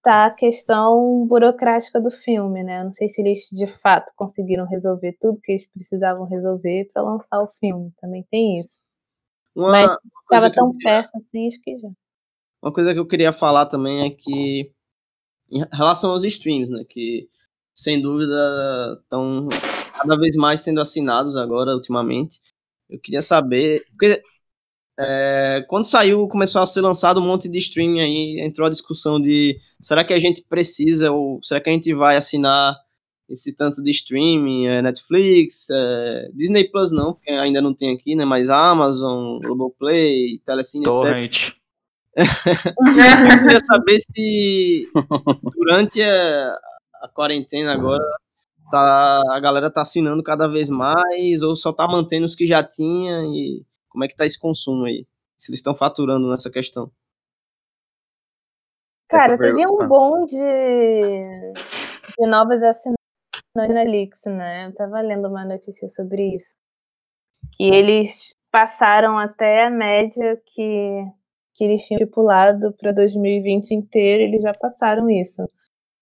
tá 0.06 0.26
a 0.26 0.30
questão 0.30 1.26
burocrática 1.26 2.00
do 2.00 2.12
filme, 2.12 2.62
né? 2.62 2.84
Não 2.84 2.92
sei 2.92 3.08
se 3.08 3.20
eles 3.20 3.48
de 3.50 3.66
fato 3.66 4.12
conseguiram 4.14 4.64
resolver 4.64 5.16
tudo 5.20 5.40
que 5.40 5.50
eles 5.50 5.66
precisavam 5.66 6.24
resolver 6.24 6.88
para 6.94 7.02
lançar 7.02 7.42
o 7.42 7.48
filme. 7.48 7.90
Também 8.00 8.24
tem 8.30 8.54
isso. 8.54 8.84
Uma, 9.52 9.72
Mas- 9.72 9.86
uma 9.88 9.98
Tava 10.30 10.50
que 10.50 10.60
eu 10.60 10.62
tão 10.62 10.72
queria- 10.72 11.02
perto 11.02 11.16
assim, 11.16 11.48
acho 11.48 11.60
que 11.60 11.76
já. 11.78 11.88
Uma 12.62 12.72
coisa 12.72 12.92
que 12.94 13.00
eu 13.00 13.06
queria 13.06 13.32
falar 13.32 13.66
também 13.66 14.06
é 14.06 14.10
que, 14.10 14.70
em 15.50 15.64
relação 15.72 16.12
aos 16.12 16.22
streams, 16.22 16.70
né, 16.70 16.84
que 16.88 17.28
sem 17.74 18.00
dúvida 18.00 19.00
estão 19.02 19.48
cada 19.92 20.16
vez 20.16 20.36
mais 20.36 20.60
sendo 20.60 20.80
assinados 20.80 21.36
agora, 21.36 21.74
ultimamente. 21.74 22.40
Eu 22.88 23.00
queria 23.00 23.22
saber, 23.22 23.84
porque 23.90 24.22
é, 24.98 25.64
quando 25.68 25.84
saiu, 25.84 26.26
começou 26.26 26.62
a 26.62 26.66
ser 26.66 26.80
lançado 26.80 27.20
um 27.20 27.26
monte 27.26 27.48
de 27.50 27.58
streaming 27.58 28.00
aí, 28.00 28.40
entrou 28.40 28.66
a 28.66 28.70
discussão 28.70 29.20
de 29.20 29.58
será 29.80 30.02
que 30.04 30.14
a 30.14 30.18
gente 30.18 30.42
precisa 30.48 31.10
ou 31.10 31.38
será 31.42 31.60
que 31.60 31.68
a 31.68 31.72
gente 31.72 31.92
vai 31.94 32.16
assinar 32.16 32.74
esse 33.28 33.54
tanto 33.54 33.82
de 33.82 33.90
streaming, 33.90 34.66
é, 34.66 34.80
Netflix, 34.80 35.68
é, 35.70 36.28
Disney 36.32 36.70
Plus 36.70 36.92
não, 36.92 37.12
porque 37.12 37.30
ainda 37.30 37.60
não 37.60 37.74
tem 37.74 37.94
aqui, 37.94 38.14
né, 38.14 38.24
mas 38.24 38.48
Amazon, 38.48 39.38
Globoplay, 39.40 40.38
Telecine, 40.44 40.86
etc. 40.86 41.00
Torrent. 41.00 41.50
Eu 42.16 43.38
queria 43.42 43.60
saber 43.60 44.00
se 44.00 44.88
durante 45.54 46.00
a, 46.00 46.56
a 47.02 47.08
quarentena 47.08 47.74
agora 47.74 48.02
tá, 48.70 49.22
a 49.30 49.40
galera 49.40 49.70
tá 49.70 49.82
assinando 49.82 50.22
cada 50.22 50.46
vez 50.46 50.70
mais 50.70 51.42
ou 51.42 51.54
só 51.54 51.72
tá 51.72 51.86
mantendo 51.86 52.24
os 52.24 52.34
que 52.34 52.46
já 52.46 52.62
tinha 52.62 53.22
e 53.26 53.62
como 53.96 54.04
é 54.04 54.08
que 54.08 54.14
tá 54.14 54.26
esse 54.26 54.38
consumo 54.38 54.84
aí? 54.84 55.06
Se 55.38 55.50
eles 55.50 55.60
estão 55.60 55.74
faturando 55.74 56.28
nessa 56.28 56.50
questão. 56.50 56.92
Cara, 59.08 59.38
teve 59.38 59.66
um 59.66 59.88
bom 59.88 60.26
de, 60.26 60.34
de 62.18 62.26
novas 62.26 62.62
assinantes 62.62 63.00
na 63.56 63.66
Netflix, 63.66 64.20
né? 64.26 64.66
Eu 64.66 64.74
tava 64.74 65.00
lendo 65.00 65.28
uma 65.28 65.46
notícia 65.46 65.88
sobre 65.88 66.36
isso. 66.36 66.54
Que 67.56 67.64
eles 67.64 68.34
passaram 68.52 69.18
até 69.18 69.64
a 69.64 69.70
média 69.70 70.42
que, 70.44 71.02
que 71.54 71.64
eles 71.64 71.86
tinham 71.86 71.96
estipulado 71.96 72.74
para 72.74 72.92
2020 72.92 73.70
inteiro, 73.70 74.24
eles 74.24 74.42
já 74.42 74.52
passaram 74.52 75.08
isso. 75.08 75.42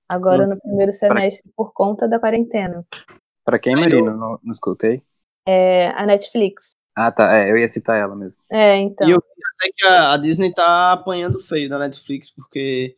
Agora 0.08 0.48
no 0.48 0.60
primeiro 0.60 0.90
semestre, 0.90 1.48
por 1.54 1.72
conta 1.72 2.08
da 2.08 2.18
quarentena. 2.18 2.84
Pra 3.44 3.56
quem, 3.56 3.76
Marina? 3.76 4.16
Não, 4.16 4.40
não 4.42 4.52
escutei. 4.52 5.00
É, 5.46 5.90
a 5.90 6.04
Netflix. 6.04 6.74
Ah, 6.94 7.10
tá. 7.10 7.36
É, 7.36 7.50
eu 7.50 7.56
ia 7.58 7.66
citar 7.68 7.98
ela 7.98 8.14
mesmo. 8.14 8.38
É, 8.52 8.76
então. 8.78 9.06
E 9.08 9.10
eu 9.10 9.18
vi 9.18 9.42
até 9.56 9.72
que 9.76 9.86
a, 9.86 10.12
a 10.12 10.16
Disney 10.16 10.52
tá 10.52 10.92
apanhando 10.92 11.40
feio 11.40 11.68
da 11.68 11.78
Netflix, 11.78 12.30
porque 12.30 12.94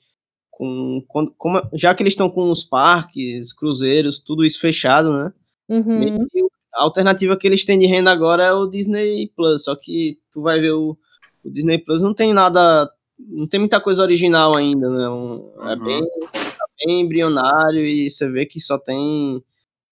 com, 0.51 1.03
quando- 1.09 1.35
como, 1.37 1.61
já 1.75 1.95
que 1.95 2.03
eles 2.03 2.13
estão 2.13 2.31
com 2.31 2.51
os 2.51 2.63
parques, 2.65 3.53
cruzeiros, 3.53 4.21
tudo 4.21 4.45
isso 4.45 4.61
fechado, 4.61 5.13
né? 5.13 5.33
Uhum. 5.69 6.27
A 6.75 6.83
alternativa 6.83 7.37
que 7.37 7.47
eles 7.47 7.65
têm 7.65 7.79
de 7.79 7.87
renda 7.87 8.11
agora 8.11 8.43
é 8.43 8.53
o 8.53 8.67
Disney 8.67 9.29
Plus, 9.35 9.65
só 9.65 9.75
que 9.75 10.19
tu 10.31 10.43
vai 10.43 10.61
ver 10.61 10.73
o, 10.73 10.97
o 11.45 11.51
Disney 11.51 11.79
Plus 11.79 12.03
não 12.03 12.13
tem 12.15 12.35
nada, 12.35 12.91
não 13.19 13.47
tem 13.49 13.59
muita 13.61 13.81
coisa 13.81 14.03
original 14.03 14.55
ainda, 14.55 14.89
né? 14.91 15.09
Um- 15.09 15.53
É 15.69 15.75
Uhum. 15.75 15.85
bem, 15.85 16.03
tá 16.33 16.65
bem 16.85 17.01
embrionário 17.01 17.85
e 17.85 18.11
você 18.11 18.31
vê 18.31 18.45
que 18.47 18.61
só 18.61 18.79
tem 18.79 19.43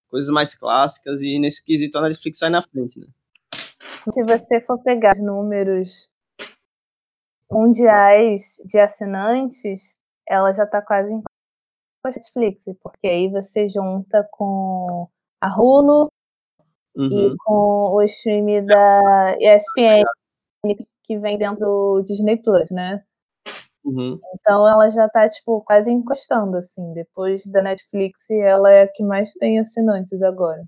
coisas 0.09 0.31
mais 0.31 0.55
clássicas 0.55 1.23
e 1.23 1.39
nesse 1.39 1.65
quesito 1.65 1.97
a 1.99 2.03
Netflix 2.03 2.39
sai 2.39 2.51
na 2.51 2.61
frente, 2.63 3.01
né? 3.01 3.07
Se 4.13 4.25
você 4.25 4.61
for 4.61 4.79
pegar 4.83 5.15
os 5.17 5.23
números 5.23 6.09
mundiais 7.51 8.57
de 8.65 8.79
assinantes, 8.79 9.95
ela 10.29 10.53
já 10.53 10.65
está 10.65 10.83
quase 10.83 11.13
em 11.13 11.23
com 12.03 12.09
a 12.09 12.11
Netflix, 12.11 12.65
porque 12.83 13.07
aí 13.07 13.31
você 13.31 13.69
junta 13.69 14.27
com 14.33 15.09
a 15.41 15.49
Hulu 15.49 16.11
Uhum. 16.97 17.09
e 17.11 17.37
com 17.45 17.97
o 17.97 18.03
stream 18.03 18.65
da 18.67 19.37
ESPN, 19.41 20.05
que 21.03 21.19
vem 21.19 21.39
dentro 21.39 21.67
do 21.67 22.03
Disney 22.03 22.37
Plus, 22.37 22.71
né? 22.71 23.03
uhum. 23.85 24.19
Então 24.35 24.69
ela 24.69 24.91
já 24.91 25.09
tá, 25.09 25.29
tipo, 25.29 25.61
quase 25.63 25.91
encostando, 25.91 26.57
assim. 26.57 26.93
Depois 26.95 27.47
da 27.47 27.63
Netflix, 27.63 28.31
ela 28.31 28.71
é 28.71 28.83
a 28.83 28.89
que 28.89 29.03
mais 29.05 29.33
tem 29.35 29.59
assinantes 29.59 30.23
agora. 30.23 30.65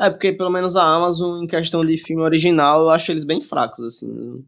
É, 0.00 0.10
porque 0.10 0.32
pelo 0.32 0.50
menos 0.50 0.76
a 0.76 0.82
Amazon, 0.82 1.42
em 1.42 1.46
questão 1.46 1.84
de 1.84 1.96
filme 1.96 2.22
original, 2.22 2.82
eu 2.82 2.90
acho 2.90 3.10
eles 3.10 3.24
bem 3.24 3.40
fracos, 3.40 3.82
assim. 3.84 4.44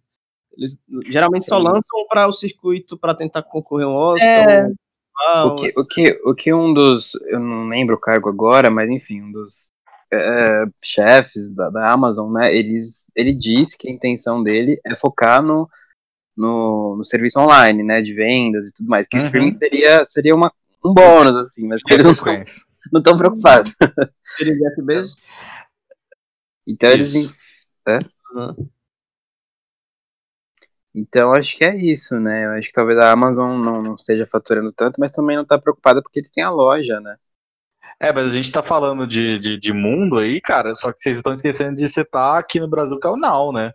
Eles 0.57 0.83
geralmente 1.07 1.47
só 1.47 1.57
Sim. 1.59 1.65
lançam 1.65 2.07
para 2.09 2.27
o 2.27 2.33
circuito 2.33 2.99
para 2.99 3.15
tentar 3.15 3.43
concorrer 3.43 3.87
a 3.87 3.91
um 3.91 3.95
Oscar. 3.95 4.29
É. 4.29 4.65
um 4.65 4.75
festival, 4.75 5.47
O 5.47 5.57
que, 5.57 5.73
o, 5.81 5.85
que, 5.87 6.21
o 6.25 6.35
que 6.35 6.53
um 6.53 6.75
dos. 6.75 7.13
Eu 7.27 7.41
não 7.41 7.69
lembro 7.69 7.95
o 7.95 8.01
cargo 8.01 8.29
agora, 8.29 8.71
mas 8.71 8.91
enfim, 8.91 9.23
um 9.23 9.33
dos 9.33 9.69
é, 10.13 10.63
chefes 10.83 11.55
da, 11.55 11.71
da 11.71 11.91
Amazon, 11.93 12.33
né? 12.33 12.55
Eles, 12.55 13.07
ele 13.15 13.33
disse 13.33 13.79
que 13.79 13.89
a 13.89 13.93
intenção 13.93 14.43
dele 14.43 14.81
é 14.85 14.95
focar 14.95 15.43
no, 15.43 15.69
no, 16.37 16.97
no 16.97 17.05
serviço 17.05 17.41
online, 17.41 17.83
né? 17.83 18.03
De 18.03 18.13
vendas 18.13 18.69
e 18.69 18.73
tudo 18.75 18.89
mais. 18.89 19.07
Que 19.07 19.17
o 19.17 19.21
Uhum. 19.21 19.27
streaming 19.27 19.53
seria, 19.53 20.05
seria 20.05 20.35
uma, 20.35 20.53
um 20.85 20.93
bônus, 20.93 21.35
assim, 21.37 21.67
mas 21.67 21.83
que 21.83 21.95
eles 21.95 22.05
não. 22.05 22.15
Não 22.93 23.03
tão 23.03 23.17
preocupados. 23.17 23.75
Seria 24.37 24.55
Jeff 24.55 24.83
Bezos? 24.83 25.17
Então 26.67 26.91
eles. 26.91 27.15
Isso. 27.15 27.35
Uhum. 28.35 28.69
Então 30.95 31.33
acho 31.33 31.57
que 31.57 31.65
é 31.65 31.77
isso, 31.77 32.19
né? 32.19 32.47
Eu 32.47 32.51
acho 32.53 32.69
que 32.69 32.73
talvez 32.75 32.99
a 32.99 33.13
Amazon 33.13 33.59
não, 33.63 33.79
não 33.79 33.95
esteja 33.95 34.27
faturando 34.27 34.73
tanto, 34.73 34.99
mas 34.99 35.13
também 35.13 35.37
não 35.37 35.45
tá 35.45 35.59
preocupada 35.59 36.03
porque 36.03 36.21
eles 36.21 36.31
têm 36.31 36.43
a 36.43 36.51
loja, 36.51 37.01
né? 37.01 37.17
É, 38.01 38.13
mas 38.13 38.27
a 38.27 38.29
gente 38.35 38.51
tá 38.53 38.63
falando 38.63 39.07
de, 39.07 39.39
de, 39.39 39.59
de 39.59 39.73
mundo 39.73 40.19
aí, 40.19 40.41
cara, 40.41 40.73
só 40.75 40.93
que 40.93 40.99
vocês 41.01 41.17
estão 41.17 41.33
esquecendo 41.33 41.75
de 41.77 41.89
citar 41.89 42.39
aqui 42.39 42.61
no 42.61 42.69
Brasil 42.69 42.99
que 42.99 43.07
é 43.07 43.11
o 43.11 43.17
Now, 43.17 43.53
né? 43.53 43.73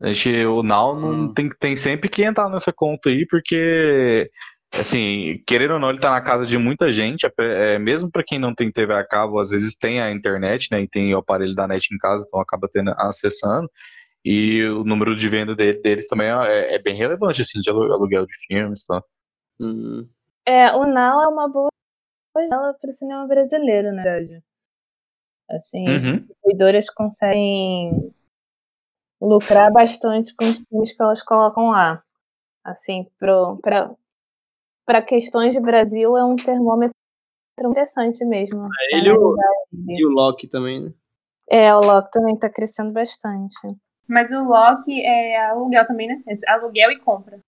A 0.00 0.12
gente, 0.12 0.44
o 0.46 0.62
Now 0.62 0.98
não 0.98 1.24
Hum. 1.26 1.34
tem, 1.34 1.48
tem 1.58 1.76
sempre 1.76 2.08
que 2.08 2.22
entrar 2.22 2.48
nessa 2.48 2.72
conta 2.72 3.08
aí, 3.10 3.26
porque, 3.26 4.30
assim, 4.72 5.42
querendo 5.46 5.74
ou 5.74 5.78
não, 5.80 5.90
ele 5.90 6.00
tá 6.00 6.10
na 6.10 6.20
casa 6.20 6.44
de 6.46 6.56
muita 6.58 6.90
gente, 6.92 7.26
ape- 7.26 7.42
é, 7.42 7.78
mesmo 7.78 8.10
pra 8.10 8.22
quem 8.24 8.38
não 8.38 8.54
tem 8.54 8.70
TV 8.70 8.92
a 8.94 9.04
cabo, 9.06 9.38
às 9.38 9.50
vezes 9.50 9.74
tem 9.76 10.00
a 10.00 10.10
internet, 10.10 10.68
né, 10.70 10.82
e 10.82 10.88
tem 10.88 11.14
o 11.14 11.18
aparelho 11.18 11.54
da 11.54 11.66
net 11.66 11.92
em 11.92 11.98
casa, 11.98 12.24
então 12.26 12.40
acaba 12.40 12.68
tendo, 12.72 12.90
acessando, 12.98 13.70
e 14.24 14.62
o 14.64 14.84
número 14.84 15.14
de 15.16 15.28
venda 15.28 15.54
dele- 15.54 15.80
deles 15.80 16.06
também 16.08 16.28
é, 16.28 16.74
é 16.74 16.78
bem 16.82 16.96
relevante, 16.96 17.40
assim, 17.42 17.60
de 17.60 17.70
alu- 17.70 17.92
aluguel 17.92 18.26
de 18.26 18.34
filmes, 18.46 18.84
tá? 18.84 19.02
Uhum. 19.60 20.08
É, 20.46 20.72
o 20.72 20.84
Now 20.86 21.22
é 21.22 21.28
uma 21.28 21.48
boa 21.48 21.68
janela 22.36 22.74
para 22.74 22.90
o 22.90 22.92
cinema 22.92 23.26
brasileiro, 23.26 23.92
na 23.92 24.02
verdade. 24.02 24.42
Assim, 25.50 25.88
as 25.88 26.02
Uhum. 26.04 26.16
distribuidoras 26.18 26.90
conseguem 26.90 28.12
lucrar 29.20 29.72
bastante 29.72 30.34
com 30.36 30.44
os 30.44 30.58
filmes 30.58 30.92
que 30.94 31.02
elas 31.02 31.22
colocam 31.22 31.70
lá. 31.70 32.02
Assim, 32.62 33.06
para 34.88 35.02
questões 35.02 35.52
de 35.52 35.60
Brasil, 35.60 36.16
é 36.16 36.24
um 36.24 36.34
termômetro 36.34 36.94
interessante 37.60 38.24
mesmo. 38.24 38.64
se 38.64 38.96
ele 38.96 39.10
e 39.10 39.12
o-. 39.12 39.36
E 39.86 40.06
o 40.06 40.08
Loki 40.08 40.48
também, 40.48 40.82
né? 40.82 40.92
É, 41.46 41.74
o 41.74 41.80
Loki 41.80 42.10
também 42.10 42.34
está 42.34 42.48
crescendo 42.48 42.90
bastante. 42.90 43.54
Mas 44.08 44.30
o 44.30 44.42
Loki 44.44 45.02
é 45.04 45.50
aluguel 45.50 45.86
também, 45.86 46.08
né? 46.08 46.22
É 46.26 46.50
Aluguel 46.52 46.90
e 46.90 46.98
compra. 47.00 47.38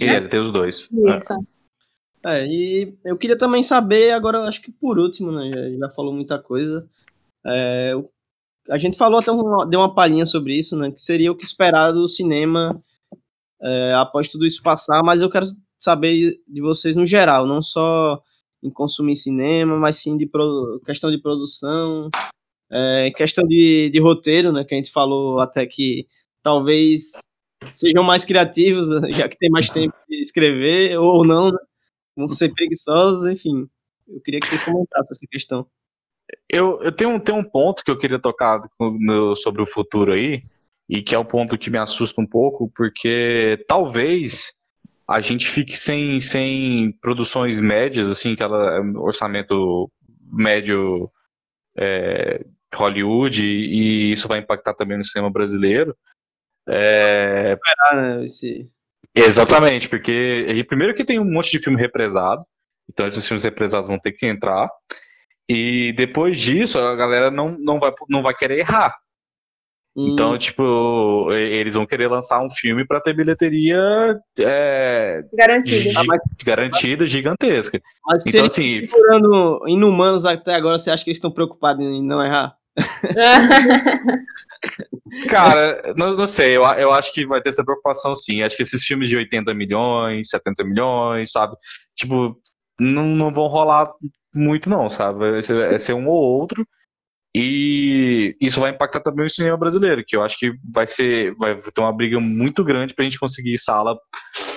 E 0.00 0.04
ele 0.04 0.28
tem 0.28 0.40
os 0.40 0.50
dois. 0.50 0.88
Isso. 0.90 1.34
É, 2.26 2.44
e 2.44 2.98
eu 3.04 3.16
queria 3.16 3.38
também 3.38 3.62
saber, 3.62 4.10
agora 4.10 4.38
eu 4.38 4.42
acho 4.44 4.60
que 4.60 4.72
por 4.72 4.98
último, 4.98 5.30
né? 5.30 5.48
Já, 5.48 5.78
já 5.86 5.94
falou 5.94 6.12
muita 6.12 6.42
coisa. 6.42 6.88
É, 7.46 7.94
o- 7.94 8.10
a 8.68 8.78
gente 8.78 8.96
falou 8.98 9.20
até 9.20 9.30
uma, 9.30 9.64
deu 9.64 9.78
uma 9.78 9.94
palhinha 9.94 10.26
sobre 10.26 10.56
isso, 10.58 10.76
né? 10.76 10.90
Que 10.90 11.00
seria 11.00 11.30
o 11.30 11.36
que 11.36 11.44
esperar 11.44 11.92
do 11.92 12.08
cinema 12.08 12.82
é, 13.62 13.94
após 13.94 14.28
tudo 14.28 14.44
isso 14.44 14.60
passar, 14.60 15.02
mas 15.04 15.22
eu 15.22 15.30
quero 15.30 15.46
saber 15.82 16.40
de 16.46 16.60
vocês 16.60 16.96
no 16.96 17.06
geral, 17.06 17.46
não 17.46 17.62
só 17.62 18.22
em 18.62 18.70
consumir 18.70 19.16
cinema, 19.16 19.76
mas 19.78 19.96
sim 19.96 20.16
de 20.16 20.28
questão 20.84 21.10
de 21.10 21.20
produção, 21.20 22.10
é, 22.70 23.10
questão 23.16 23.46
de, 23.46 23.90
de 23.90 23.98
roteiro, 23.98 24.52
né? 24.52 24.64
Que 24.64 24.74
a 24.74 24.76
gente 24.76 24.92
falou 24.92 25.40
até 25.40 25.66
que 25.66 26.06
talvez 26.42 27.12
sejam 27.72 28.02
mais 28.02 28.24
criativos, 28.24 28.88
né, 28.90 29.10
já 29.10 29.28
que 29.28 29.36
tem 29.38 29.50
mais 29.50 29.68
tempo 29.70 29.94
de 30.08 30.20
escrever, 30.20 30.98
ou 30.98 31.26
não, 31.26 31.50
né? 31.50 31.58
vão 32.16 32.28
ser 32.28 32.52
preguiçosos, 32.52 33.30
enfim. 33.30 33.68
Eu 34.08 34.20
queria 34.20 34.40
que 34.40 34.46
vocês 34.48 34.62
comentassem 34.62 35.08
essa 35.10 35.26
questão. 35.30 35.66
Eu, 36.48 36.82
eu 36.82 36.92
tenho, 36.92 37.10
um- 37.10 37.20
tenho 37.20 37.38
um 37.38 37.44
ponto 37.44 37.82
que 37.84 37.90
eu 37.90 37.98
queria 37.98 38.18
tocar 38.18 38.60
no- 38.78 39.34
sobre 39.36 39.62
o 39.62 39.66
futuro 39.66 40.12
aí, 40.12 40.42
e 40.88 41.02
que 41.02 41.14
é 41.14 41.18
um 41.18 41.24
ponto 41.24 41.56
que 41.58 41.70
me 41.70 41.78
assusta 41.78 42.20
um 42.20 42.26
pouco, 42.26 42.70
porque 42.74 43.64
talvez 43.68 44.52
a 45.10 45.18
gente 45.18 45.48
fique 45.48 45.76
sem, 45.76 46.20
sem 46.20 46.92
produções 47.00 47.58
médias, 47.58 48.08
assim, 48.08 48.34
aquela 48.34 48.80
orçamento 49.00 49.90
médio 50.32 51.10
é, 51.76 52.44
Hollywood, 52.72 53.44
e, 53.44 54.12
isso 54.12 54.28
vai 54.28 54.38
impactar 54.38 54.72
também 54.74 54.96
no 54.96 55.04
cinema 55.04 55.28
brasileiro. 55.28 55.96
É, 56.68 57.58
Ah, 57.90 57.96
né, 57.96 58.24
esse... 58.24 58.70
Exatamente, 59.12 59.88
porque 59.88 60.46
gente- 60.50 60.62
primeiro 60.64 60.94
que 60.94 61.04
tem 61.04 61.18
um 61.18 61.24
monte 61.24 61.50
de 61.50 61.58
filme 61.58 61.80
represado, 61.80 62.44
então 62.88 63.04
esses 63.08 63.26
filmes 63.26 63.42
represados 63.42 63.88
vão 63.88 63.98
ter 63.98 64.12
que 64.12 64.24
entrar, 64.26 64.70
e 65.48 65.92
depois 65.96 66.38
disso 66.38 66.78
a 66.78 66.94
galera 66.94 67.32
não, 67.32 67.58
não, 67.58 67.80
vai, 67.80 67.92
não 68.08 68.22
vai 68.22 68.32
querer 68.32 68.60
errar. 68.60 68.96
Hum, 70.00 70.08
Então, 70.12 70.38
tipo, 70.38 71.28
e- 71.32 71.34
eles 71.36 71.74
vão 71.74 71.84
querer 71.86 72.08
lançar 72.08 72.40
um 72.42 72.48
filme 72.50 72.86
pra 72.86 73.00
ter 73.00 73.12
bilheteria 73.14 73.78
é, 74.38 75.22
Ah, 75.96 76.04
mas- 76.06 76.20
garantida, 76.44 77.04
gigantesca. 77.06 77.80
mas 78.06 78.22
se 78.22 78.30
Então, 78.30 78.46
assim, 78.46 78.80
procurando 78.86 79.62
inumanos 79.68 80.24
até 80.24 80.54
agora, 80.54 80.78
você 80.78 80.90
acha 80.90 81.04
que 81.04 81.10
eles 81.10 81.18
estão 81.18 81.30
preocupados 81.30 81.84
em 81.84 82.02
não 82.02 82.24
errar? 82.24 82.54
Cara, 85.28 85.92
não, 85.96 86.16
não 86.16 86.26
sei, 86.26 86.56
eu, 86.56 86.62
eu 86.64 86.92
acho 86.92 87.12
que 87.12 87.26
vai 87.26 87.40
ter 87.40 87.48
essa 87.50 87.64
preocupação 87.64 88.14
sim. 88.14 88.42
Acho 88.42 88.56
que 88.56 88.62
esses 88.62 88.84
filmes 88.84 89.08
de 89.08 89.16
80 89.16 89.52
milhões, 89.54 90.28
70 90.30 90.64
milhões, 90.64 91.30
sabe? 91.32 91.54
Tipo, 91.96 92.36
não, 92.78 93.04
não 93.06 93.32
vão 93.32 93.46
rolar 93.48 93.90
muito, 94.34 94.70
não, 94.70 94.88
sabe? 94.88 95.30
Vai 95.32 95.42
ser, 95.42 95.68
vai 95.68 95.78
ser 95.78 95.94
um 95.94 96.06
ou 96.08 96.14
outro. 96.40 96.66
E 97.34 98.36
isso 98.40 98.58
vai 98.60 98.70
impactar 98.70 99.00
também 99.00 99.24
o 99.26 99.30
cinema 99.30 99.56
brasileiro, 99.56 100.04
que 100.04 100.16
eu 100.16 100.22
acho 100.22 100.36
que 100.38 100.52
vai 100.72 100.86
ser. 100.86 101.34
Vai 101.38 101.54
ter 101.56 101.80
uma 101.80 101.92
briga 101.92 102.18
muito 102.18 102.64
grande 102.64 102.92
pra 102.94 103.04
gente 103.04 103.18
conseguir 103.20 103.56
sala 103.58 103.96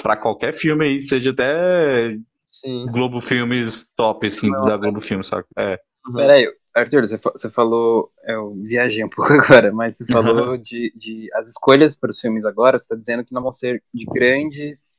pra 0.01 0.17
qualquer 0.17 0.53
filme 0.53 0.85
aí, 0.85 0.99
seja 0.99 1.29
até 1.31 2.17
Sim. 2.47 2.85
Globo 2.87 3.21
Filmes 3.21 3.87
top, 3.95 4.25
assim, 4.27 4.49
da 4.51 4.75
Globo 4.77 4.99
Filmes, 5.01 5.27
sabe? 5.27 5.45
É. 5.57 5.79
Uhum. 6.07 6.15
Peraí, 6.15 6.47
Arthur, 6.75 7.07
você, 7.07 7.17
você 7.17 7.49
falou. 7.49 8.09
Eu 8.25 8.53
viajei 8.63 9.03
um 9.03 9.09
pouco 9.09 9.31
agora, 9.33 9.71
mas 9.71 9.95
você 9.97 10.05
falou 10.07 10.57
de, 10.57 10.91
de. 10.95 11.29
As 11.35 11.47
escolhas 11.47 11.95
para 11.95 12.09
os 12.09 12.19
filmes 12.19 12.43
agora, 12.43 12.79
você 12.79 12.85
está 12.85 12.95
dizendo 12.95 13.23
que 13.23 13.33
não 13.33 13.43
vão 13.43 13.53
ser 13.53 13.83
de 13.93 14.05
grandes 14.05 14.97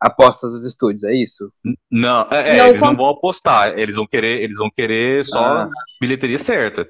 apostas 0.00 0.52
dos 0.52 0.64
estúdios, 0.64 1.04
é 1.04 1.14
isso? 1.14 1.50
Não, 1.90 2.26
é, 2.30 2.56
é, 2.56 2.58
Não, 2.58 2.66
eles 2.66 2.80
não 2.80 2.90
com- 2.90 2.96
vão 2.96 3.08
apostar, 3.10 3.78
eles 3.78 3.96
vão 3.96 4.06
querer, 4.06 4.42
eles 4.42 4.58
vão 4.58 4.68
querer 4.70 5.24
só 5.24 5.42
Ah. 5.42 5.70
bilheteria 6.00 6.36
certa. 6.38 6.86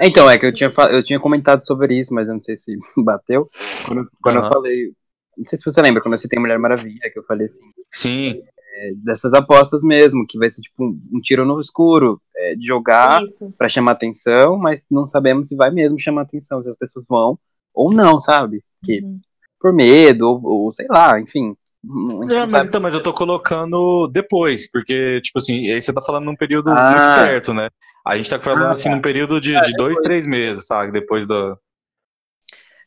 Então, 0.00 0.30
é 0.30 0.38
que 0.38 0.46
eu 0.46 0.52
tinha, 0.52 0.70
eu 0.90 1.02
tinha 1.02 1.18
comentado 1.20 1.64
sobre 1.64 1.98
isso, 1.98 2.14
mas 2.14 2.28
eu 2.28 2.34
não 2.34 2.42
sei 2.42 2.56
se 2.56 2.72
bateu. 2.96 3.48
Quando, 3.84 4.08
quando 4.22 4.36
eu 4.36 4.42
Aham. 4.42 4.48
falei. 4.52 4.92
Não 5.36 5.46
sei 5.46 5.56
se 5.58 5.64
você 5.64 5.80
lembra, 5.80 6.02
quando 6.02 6.14
eu 6.14 6.18
citei 6.18 6.38
Mulher 6.38 6.58
Maravilha, 6.58 7.10
que 7.12 7.18
eu 7.18 7.22
falei 7.22 7.46
assim, 7.46 7.62
Sim, 7.92 8.42
é, 8.74 8.90
dessas 8.96 9.32
apostas 9.34 9.82
mesmo, 9.84 10.26
que 10.26 10.36
vai 10.36 10.50
ser 10.50 10.62
tipo 10.62 10.84
um, 10.84 11.00
um 11.12 11.20
tiro 11.20 11.44
no 11.44 11.60
escuro, 11.60 12.20
é, 12.36 12.56
de 12.56 12.66
jogar 12.66 13.20
pra 13.56 13.68
chamar 13.68 13.92
atenção, 13.92 14.58
mas 14.58 14.84
não 14.90 15.06
sabemos 15.06 15.46
se 15.46 15.54
vai 15.54 15.70
mesmo 15.70 15.96
chamar 15.98 16.22
atenção, 16.22 16.60
se 16.60 16.68
as 16.68 16.76
pessoas 16.76 17.06
vão 17.08 17.38
ou 17.72 17.92
não, 17.94 18.20
sabe? 18.20 18.64
Que 18.84 19.00
Uhum. 19.00 19.20
por 19.60 19.72
medo, 19.72 20.26
ou, 20.28 20.44
ou 20.44 20.72
sei 20.72 20.86
lá, 20.88 21.20
enfim. 21.20 21.54
não- 21.84 22.24
É, 22.24 22.40
não 22.40 22.48
mas 22.50 22.66
então, 22.66 22.80
mas 22.80 22.94
eu 22.94 23.00
tô 23.02 23.12
colocando 23.12 24.08
depois, 24.08 24.68
porque, 24.68 25.20
tipo 25.20 25.38
assim, 25.38 25.70
aí 25.70 25.80
você 25.80 25.92
tá 25.92 26.02
falando 26.02 26.24
num 26.24 26.34
período 26.36 26.70
Ah. 26.70 26.90
muito 26.90 27.14
perto, 27.14 27.54
né? 27.54 27.70
A 28.08 28.16
gente 28.16 28.30
tá 28.30 28.40
falando 28.40 28.68
Ah, 28.68 28.70
assim 28.70 28.88
num 28.88 29.02
período 29.02 29.38
de, 29.38 29.54
de 29.60 29.72
dois, 29.74 29.98
três 29.98 30.26
meses, 30.26 30.66
sabe? 30.66 30.90
Depois 30.90 31.26
do. 31.26 31.58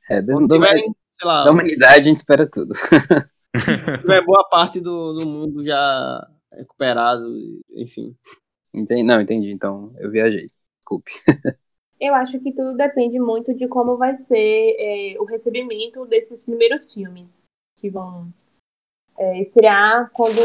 É, 0.09 0.19
da, 0.19 0.33
da- 0.33 0.47
tiverem, 0.47 0.95
sei 1.11 1.27
lá, 1.27 1.43
da 1.43 1.51
humanidade 1.51 2.01
a 2.01 2.03
gente 2.03 2.17
espera 2.17 2.49
tudo. 2.49 2.73
tiver 4.01 4.25
boa 4.25 4.43
parte 4.49 4.81
do, 4.81 5.13
do 5.13 5.29
mundo 5.29 5.63
já 5.63 6.27
recuperado, 6.51 7.23
enfim. 7.69 8.15
Entendi, 8.73 9.03
não, 9.03 9.21
entendi, 9.21 9.51
então 9.51 9.93
eu 9.99 10.09
viajei. 10.09 10.49
Desculpe. 10.79 11.11
Eu 11.99 12.15
acho 12.15 12.39
que 12.39 12.51
tudo 12.51 12.75
depende 12.75 13.19
muito 13.19 13.53
de 13.53 13.67
como 13.67 13.95
vai 13.95 14.15
ser 14.15 14.75
é, 14.79 15.15
o 15.19 15.23
recebimento 15.23 16.03
desses 16.07 16.43
primeiros 16.43 16.91
filmes 16.91 17.39
que 17.77 17.91
vão 17.91 18.33
é, 19.19 19.39
estrear 19.39 20.09
quando 20.11 20.39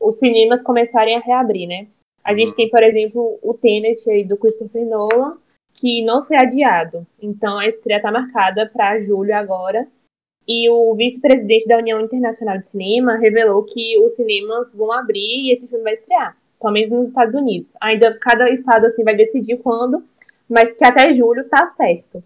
os 0.00 0.20
cinemas 0.20 0.62
começarem 0.62 1.16
a 1.16 1.22
reabrir, 1.28 1.66
né? 1.66 1.88
A 2.24 2.34
gente 2.34 2.54
tem, 2.54 2.68
por 2.68 2.82
exemplo, 2.82 3.38
o 3.42 3.54
Tenet 3.54 4.08
aí 4.10 4.24
do 4.24 4.36
Christopher 4.36 4.86
Nolan, 4.86 5.36
que 5.74 6.04
não 6.04 6.24
foi 6.24 6.36
adiado. 6.36 7.06
Então 7.20 7.58
a 7.58 7.66
estreia 7.66 7.98
está 7.98 8.12
marcada 8.12 8.70
para 8.72 9.00
julho 9.00 9.34
agora. 9.34 9.86
E 10.46 10.68
o 10.68 10.94
vice-presidente 10.94 11.66
da 11.66 11.78
União 11.78 12.00
Internacional 12.00 12.58
de 12.58 12.68
Cinema 12.68 13.16
revelou 13.16 13.64
que 13.64 13.98
os 13.98 14.14
cinemas 14.14 14.74
vão 14.74 14.90
abrir 14.92 15.20
e 15.20 15.52
esse 15.52 15.68
filme 15.68 15.84
vai 15.84 15.92
estrear, 15.92 16.36
pelo 16.60 16.72
menos 16.72 16.90
nos 16.90 17.06
Estados 17.06 17.34
Unidos. 17.34 17.74
Ainda 17.80 18.18
cada 18.18 18.50
estado 18.50 18.86
assim 18.86 19.04
vai 19.04 19.14
decidir 19.14 19.58
quando, 19.58 20.02
mas 20.48 20.74
que 20.74 20.84
até 20.84 21.12
julho 21.12 21.48
tá 21.48 21.66
certo. 21.68 22.22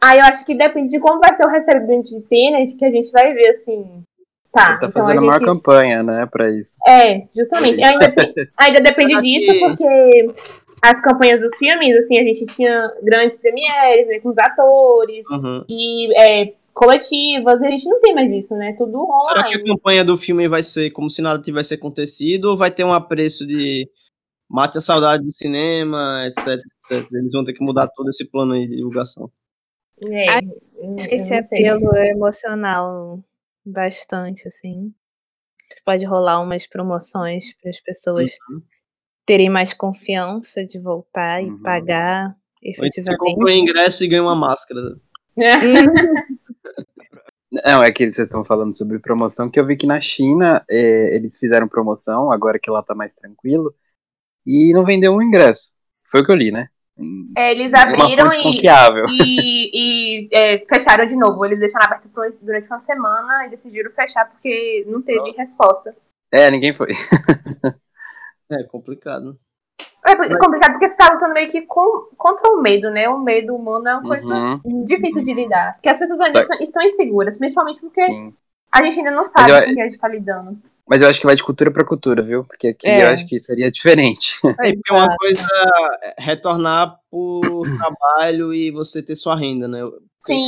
Aí 0.00 0.18
eu 0.18 0.24
acho 0.24 0.44
que 0.44 0.54
depende 0.54 0.90
de 0.90 1.00
como 1.00 1.18
vai 1.18 1.34
ser 1.34 1.44
o 1.44 1.50
recebimento 1.50 2.08
de 2.08 2.20
Tenet, 2.22 2.76
que 2.76 2.84
a 2.84 2.90
gente 2.90 3.10
vai 3.10 3.32
ver 3.34 3.48
assim. 3.50 4.02
Tá, 4.56 4.70
Ele 4.72 4.80
tá 4.80 4.86
então 4.86 4.90
fazendo 4.92 5.18
a 5.18 5.20
a 5.22 5.24
maior 5.26 5.38
gente 5.38 5.46
campanha, 5.46 6.02
né, 6.02 6.26
pra 6.30 6.50
isso. 6.50 6.76
é, 6.88 7.26
justamente. 7.36 7.82
Ainda, 7.82 8.06
ainda 8.58 8.80
depende 8.80 9.20
disso, 9.20 9.52
que- 9.52 9.60
porque 9.60 10.26
as 10.82 11.00
campanhas 11.00 11.40
dos 11.40 11.56
filmes, 11.58 11.96
assim, 11.96 12.18
a 12.18 12.22
gente 12.24 12.46
tinha 12.46 12.90
grandes 13.02 13.36
premieres, 13.36 14.06
né, 14.08 14.18
com 14.20 14.28
os 14.28 14.38
atores 14.38 15.26
Uhum. 15.30 15.64
e 15.68 16.08
é, 16.20 16.52
coletivas, 16.72 17.60
e 17.60 17.66
a 17.66 17.70
gente 17.70 17.88
não 17.88 18.00
tem 18.00 18.14
mais 18.14 18.30
isso, 18.32 18.54
né? 18.54 18.74
Tudo 18.76 19.06
Será 19.28 19.42
que 19.44 19.48
a 19.54 19.58
online. 19.58 19.64
campanha 19.66 20.04
do 20.04 20.16
filme 20.16 20.46
vai 20.48 20.62
ser 20.62 20.90
como 20.90 21.08
se 21.08 21.22
nada 21.22 21.40
tivesse 21.42 21.72
acontecido 21.74 22.46
ou 22.50 22.56
vai 22.56 22.70
ter 22.70 22.84
um 22.84 22.92
apreço 22.92 23.46
de 23.46 23.88
mate 24.48 24.76
a 24.78 24.80
saudade 24.80 25.24
do 25.24 25.32
cinema, 25.32 26.24
etc, 26.28 26.48
etc? 26.58 27.08
Eles 27.12 27.32
vão 27.32 27.42
ter 27.44 27.52
que 27.54 27.64
mudar 27.64 27.88
todo 27.88 28.08
esse 28.10 28.30
plano 28.30 28.52
aí 28.52 28.66
de 28.66 28.76
divulgação. 28.76 29.30
É, 30.04 30.26
Acho 30.94 31.08
que 31.08 31.14
esse 31.14 31.34
apelo 31.34 31.96
é 31.96 32.10
emocional 32.10 33.18
bastante, 33.66 34.46
assim. 34.48 34.94
Pode 35.84 36.04
rolar 36.04 36.40
umas 36.40 36.66
promoções 36.66 37.52
para 37.60 37.70
as 37.70 37.80
pessoas 37.80 38.30
Uhum. 38.48 38.62
terem 39.26 39.50
mais 39.50 39.72
confiança 39.74 40.64
de 40.64 40.78
voltar 40.78 41.42
Uhum. 41.42 41.56
e 41.56 41.62
pagar 41.62 42.26
Ou 42.28 42.34
então 42.62 42.74
você 42.84 42.90
efetivamente. 43.00 43.18
compra 43.34 43.52
um 43.52 43.54
ingresso 43.56 44.04
e 44.04 44.08
ganha 44.08 44.22
uma 44.22 44.36
máscara. 44.36 44.80
Não, 47.64 47.82
é 47.82 47.92
que 47.92 48.04
vocês 48.10 48.26
estão 48.26 48.44
falando 48.44 48.76
sobre 48.76 48.98
promoção, 48.98 49.48
que 49.50 49.58
eu 49.58 49.66
vi 49.66 49.76
que 49.76 49.86
na 49.86 50.00
China 50.00 50.64
é, 50.68 51.14
eles 51.16 51.38
fizeram 51.38 51.68
promoção, 51.68 52.30
agora 52.32 52.58
que 52.58 52.70
lá 52.70 52.82
tá 52.82 52.94
mais 52.94 53.14
tranquilo, 53.14 53.74
e 54.44 54.72
não 54.74 54.84
vendeu 54.84 55.12
um 55.12 55.22
ingresso. 55.22 55.70
Foi 56.10 56.20
o 56.20 56.24
que 56.26 56.32
eu 56.32 56.36
li, 56.36 56.50
né? 56.50 56.68
É, 57.36 57.50
eles 57.52 57.74
abriram 57.74 58.30
e, 58.32 58.42
confiável. 58.42 59.04
e, 59.08 59.70
e, 59.74 60.28
é, 60.32 60.58
fecharam 60.66 61.04
de 61.04 61.14
novo. 61.16 61.44
Eles 61.44 61.58
deixaram 61.58 61.84
aberto 61.86 62.08
durante 62.40 62.66
uma 62.68 62.78
semana 62.78 63.46
e 63.46 63.50
decidiram 63.50 63.90
fechar 63.92 64.30
porque 64.30 64.84
não 64.88 65.02
teve 65.02 65.18
Nossa. 65.18 65.42
resposta. 65.42 65.96
É, 66.32 66.50
ninguém 66.50 66.72
foi. 66.72 66.88
É 68.48 68.62
complicado. 68.62 69.36
É 70.06 70.14
por- 70.14 70.38
complicado 70.38 70.72
porque 70.74 70.86
você 70.86 70.96
tá 70.96 71.12
lutando 71.12 71.34
meio 71.34 71.50
que 71.50 71.62
com- 71.62 72.08
contra 72.16 72.48
o 72.52 72.62
medo, 72.62 72.90
né? 72.92 73.08
O 73.08 73.18
medo 73.18 73.56
humano 73.56 73.88
é 73.88 73.94
uma 73.96 74.02
coisa 74.06 74.32
Uhum, 74.64 74.84
difícil 74.84 75.20
de 75.24 75.34
lidar. 75.34 75.74
Porque 75.74 75.88
as 75.88 75.98
pessoas 75.98 76.20
ainda 76.20 76.46
Vai. 76.46 76.58
estão 76.62 76.80
inseguras, 76.80 77.36
principalmente 77.36 77.80
porque 77.80 78.06
sim. 78.06 78.32
a 78.70 78.84
gente 78.84 78.98
ainda 78.98 79.10
não 79.10 79.24
sabe 79.24 79.50
eu- 79.50 79.58
com 79.58 79.74
quem 79.74 79.82
a 79.82 79.88
gente 79.88 79.98
tá 79.98 80.06
lidando. 80.06 80.56
Mas 80.88 81.02
eu 81.02 81.08
acho 81.08 81.18
que 81.20 81.26
vai 81.26 81.34
de 81.34 81.42
cultura 81.42 81.70
pra 81.70 81.84
cultura, 81.84 82.22
viu? 82.22 82.44
Porque 82.44 82.68
aqui 82.68 82.86
É. 82.86 83.02
eu 83.04 83.08
acho 83.08 83.26
que 83.26 83.38
seria 83.38 83.70
diferente. 83.70 84.34
É, 84.70 84.72
porque 84.72 84.92
uma 84.92 85.16
coisa 85.16 85.46
é 86.02 86.14
retornar 86.22 86.98
por 87.10 87.42
trabalho 87.76 88.54
e 88.54 88.70
você 88.70 89.02
ter 89.02 89.16
sua 89.16 89.36
renda, 89.36 89.66
né? 89.66 89.80
Sim, 90.20 90.44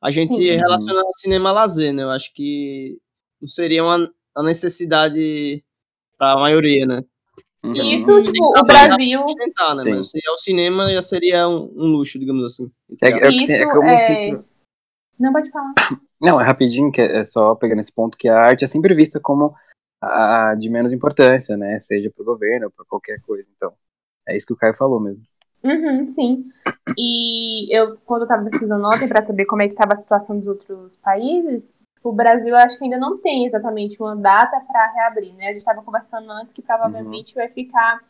A 0.00 0.10
gente 0.12 0.34
Sim. 0.36 0.56
relaciona 0.56 1.02
cinema 1.14 1.50
a 1.50 1.52
lazer, 1.52 1.92
né? 1.92 2.04
Eu 2.04 2.10
acho 2.10 2.32
que 2.32 2.98
não 3.40 3.48
seria 3.48 3.82
uma, 3.82 3.96
uma 4.36 4.44
necessidade 4.46 5.62
para 6.16 6.34
a 6.34 6.38
maioria, 6.40 6.86
né? 6.86 7.02
Uhum. 7.64 7.72
isso, 7.72 8.22
tipo, 8.22 8.56
o 8.56 8.62
Brasil. 8.64 9.24
Tentar, 9.36 9.74
né? 9.74 9.82
Mas 9.96 10.10
se 10.10 10.20
é 10.24 10.30
o 10.30 10.36
cinema, 10.38 10.88
já 10.92 11.02
seria 11.02 11.48
um, 11.48 11.64
um 11.76 11.86
luxo, 11.90 12.16
digamos 12.16 12.44
assim. 12.44 12.70
É, 13.02 13.08
é, 13.08 13.18
que- 13.20 13.34
Isso 13.36 13.52
é 13.52 13.66
como 13.66 13.82
é. 13.88 14.40
Não 15.18 15.32
pode 15.32 15.50
falar. 15.50 15.74
Não, 16.20 16.40
é 16.40 16.44
rapidinho, 16.44 16.90
que 16.90 17.00
é 17.00 17.24
só 17.24 17.54
pegando 17.54 17.80
esse 17.80 17.92
ponto, 17.92 18.18
que 18.18 18.28
a 18.28 18.38
arte 18.38 18.64
é 18.64 18.68
sempre 18.68 18.94
vista 18.94 19.20
como 19.20 19.54
a, 20.00 20.50
a 20.50 20.54
de 20.54 20.68
menos 20.68 20.92
importância, 20.92 21.56
né? 21.56 21.78
Seja 21.80 22.10
pro 22.10 22.24
governo 22.24 22.66
ou 22.66 22.72
pra 22.72 22.84
qualquer 22.84 23.20
coisa. 23.22 23.48
Então, 23.56 23.72
é 24.26 24.36
isso 24.36 24.46
que 24.46 24.52
o 24.52 24.56
Caio 24.56 24.74
falou 24.74 25.00
mesmo. 25.00 25.22
Uhum, 25.62 26.08
sim. 26.08 26.44
E 26.96 27.74
eu, 27.76 27.96
quando 28.04 28.22
eu 28.22 28.28
tava 28.28 28.48
pesquisando 28.48 28.86
ontem 28.86 29.08
pra 29.08 29.24
saber 29.24 29.44
como 29.44 29.62
é 29.62 29.68
que 29.68 29.74
tava 29.74 29.94
a 29.94 29.96
situação 29.96 30.38
dos 30.38 30.46
outros 30.46 30.96
países, 30.96 31.72
o 32.02 32.12
Brasil 32.12 32.48
eu 32.48 32.56
acho 32.56 32.78
que 32.78 32.84
ainda 32.84 32.98
não 32.98 33.18
tem 33.18 33.44
exatamente 33.44 34.00
uma 34.00 34.14
data 34.14 34.60
para 34.60 34.92
reabrir, 34.92 35.34
né? 35.34 35.48
A 35.48 35.52
gente 35.52 35.64
tava 35.64 35.82
conversando 35.82 36.30
antes 36.30 36.54
que 36.54 36.62
provavelmente 36.62 37.34
vai 37.34 37.48
ficar. 37.48 38.00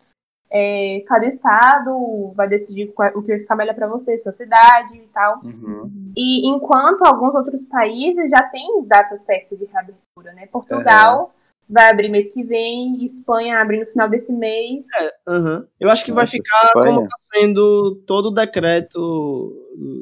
É, 0.51 1.03
cada 1.07 1.27
estado 1.27 2.33
vai 2.35 2.49
decidir 2.49 2.89
qual- 2.89 3.13
o 3.17 3.23
que 3.23 3.29
vai 3.29 3.39
ficar 3.41 3.57
melhor 3.57 3.75
para 3.75 3.87
você, 3.89 4.17
sua 4.17 4.33
cidade 4.33 4.97
e 4.97 5.09
tal. 5.13 5.41
Uhum. 5.45 6.13
E 6.17 6.49
enquanto 6.49 7.03
alguns 7.03 7.35
outros 7.35 7.65
países 7.65 8.31
já 8.31 8.43
têm 8.45 8.83
data 8.87 9.17
certa 9.17 9.55
de 9.57 9.65
reabertura, 9.67 10.33
né? 10.35 10.47
Portugal 10.47 11.35
vai 11.71 11.91
abrir 11.91 12.09
mês 12.09 12.33
que 12.33 12.43
vem, 12.43 13.05
Espanha 13.05 13.61
abre 13.61 13.79
no 13.81 13.85
final 13.87 14.09
desse 14.09 14.33
mês. 14.33 14.87
Aham. 15.29 15.67
Eu 15.79 15.91
acho 15.91 16.03
que 16.03 16.13
vai 16.13 16.23
Nossa, 16.23 16.33
ficar 16.33 16.67
Espanha. 16.69 16.95
como 16.97 17.09
tá 17.09 17.17
sendo 17.19 17.95
todo 18.07 18.27
o 18.27 18.31
decreto 18.35 19.55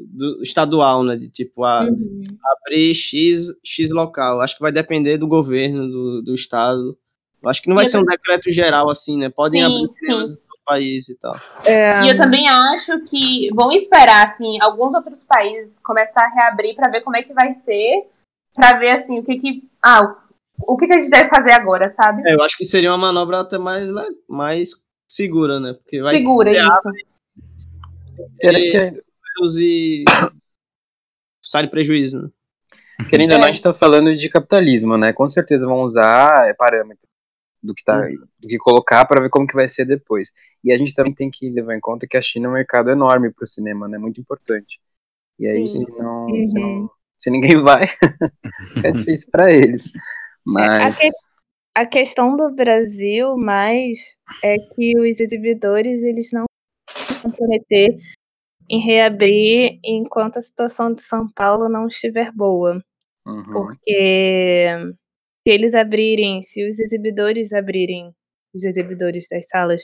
do, 0.09 0.41
estadual, 0.43 1.03
né? 1.03 1.17
De 1.17 1.27
tipo, 1.29 1.65
a, 1.65 1.83
Uhum. 1.83 2.23
abrir 2.63 2.95
X, 2.95 3.47
X 3.65 3.91
local. 3.91 4.39
Acho 4.39 4.55
que 4.55 4.61
vai 4.61 4.71
depender 4.71 5.17
do 5.17 5.27
governo, 5.27 5.87
do, 5.89 6.21
do 6.21 6.33
estado. 6.33 6.97
Eu 7.47 7.51
acho 7.51 7.61
que 7.61 7.69
não 7.69 7.75
vai 7.77 7.85
E 7.85 7.87
ser 7.87 7.97
um 7.97 8.03
decreto 8.03 8.51
geral 8.51 8.89
assim, 8.89 9.17
né? 9.17 9.29
Podem 9.29 9.61
Sim, 9.61 9.65
abrir 9.85 9.93
sim. 9.95 10.07
todo 10.07 10.37
país 10.65 11.07
e 11.07 11.17
tal. 11.17 11.33
É, 11.65 12.01
E 12.03 12.09
eu 12.09 12.17
também 12.17 12.45
acho 12.49 12.99
que 13.05 13.49
vão 13.53 13.71
esperar, 13.71 14.25
assim, 14.25 14.59
alguns 14.61 14.93
outros 14.93 15.23
países 15.23 15.79
começar 15.79 16.25
a 16.25 16.29
reabrir 16.29 16.75
pra 16.75 16.91
ver 16.91 17.01
como 17.01 17.15
é 17.15 17.23
que 17.23 17.33
vai 17.33 17.53
ser, 17.53 18.05
pra 18.53 18.77
ver, 18.77 18.89
assim, 18.89 19.19
o 19.19 19.23
que 19.23 19.37
que... 19.37 19.63
Ah, 19.81 20.13
o 20.59 20.75
que 20.75 20.87
que 20.87 20.93
a 20.93 20.97
gente 20.97 21.09
deve 21.09 21.29
fazer 21.29 21.51
agora, 21.53 21.89
sabe? 21.89 22.23
É, 22.27 22.33
eu 22.33 22.41
acho 22.43 22.57
que 22.57 22.65
seria 22.65 22.89
uma 22.91 22.97
manobra 22.97 23.39
até 23.39 23.57
mais, 23.57 23.89
le- 23.89 24.17
mais 24.27 24.71
segura, 25.09 25.57
né? 25.59 25.71
Porque 25.73 26.01
vai 26.01 26.15
Segura 26.15 26.51
se 26.51 26.59
isso. 26.59 26.89
Números 29.39 29.57
e 29.59 30.03
sai 31.41 31.67
prejuízo, 31.69 32.23
né? 32.23 32.29
querendo 33.09 33.33
ou 33.33 33.37
não, 33.37 33.45
É. 33.45 33.51
a 33.51 33.53
gente 33.53 33.63
tá 33.63 33.73
falando 33.73 34.13
de 34.15 34.27
capitalismo, 34.29 34.97
né? 34.97 35.13
Com 35.13 35.29
certeza 35.29 35.65
vão 35.65 35.83
usar 35.83 36.49
é, 36.49 36.53
parâmetro 36.53 37.07
do 37.67 37.75
que, 37.75 37.83
tá, 37.83 38.01
do 38.39 38.47
que 38.47 38.57
colocar 38.57 39.05
para 39.05 39.21
ver 39.21 39.29
como 39.29 39.45
que 39.45 39.53
vai 39.55 39.67
ser 39.69 39.85
depois. 39.85 40.31
E 40.63 40.71
a 40.71 40.77
gente 40.77 40.93
também 40.95 41.13
tem 41.13 41.29
que 41.29 41.49
levar 41.49 41.75
em 41.75 41.79
conta 41.79 42.07
que 42.07 42.17
a 42.17 42.21
China 42.21 42.47
é 42.47 42.49
um 42.49 42.53
mercado 42.53 42.89
enorme 42.89 43.31
pro 43.31 43.45
cinema, 43.45 43.87
né? 43.87 43.97
Muito 43.97 44.19
importante. 44.21 44.79
E 45.39 45.47
aí, 45.47 45.65
se, 45.65 45.77
não, 45.99 46.25
Uhum. 46.25 46.47
se, 46.47 46.53
não- 46.59 46.89
se 47.17 47.29
ninguém 47.29 47.51
vai, 47.63 47.87
fica 48.73 48.91
difícil 48.93 49.29
pra 49.31 49.51
eles. 49.51 49.91
Mas. 50.45 50.95
a 50.95 50.99
que- 50.99 51.09
a 51.75 51.85
questão 51.85 52.35
do 52.35 52.49
Brasil 52.55 53.37
mais 53.37 54.17
é 54.43 54.57
que 54.57 54.97
os 54.99 55.19
exibidores 55.19 56.01
eles 56.01 56.31
não 56.33 56.45
vão 57.21 57.21
comprometer 57.21 57.95
em 58.69 58.79
reabrir 58.79 59.79
enquanto 59.85 60.37
a 60.37 60.41
situação 60.41 60.91
de 60.93 61.01
São 61.01 61.27
Paulo 61.31 61.69
não 61.69 61.85
estiver 61.87 62.31
boa. 62.31 62.81
Uhum. 63.27 63.43
Porque 63.43 64.69
se 65.47 65.51
eles 65.53 65.73
abrirem, 65.73 66.41
se 66.43 66.67
os 66.67 66.77
exibidores 66.77 67.53
abrirem, 67.53 68.11
os 68.53 68.65
exibidores 68.65 69.27
das 69.31 69.47
salas 69.47 69.81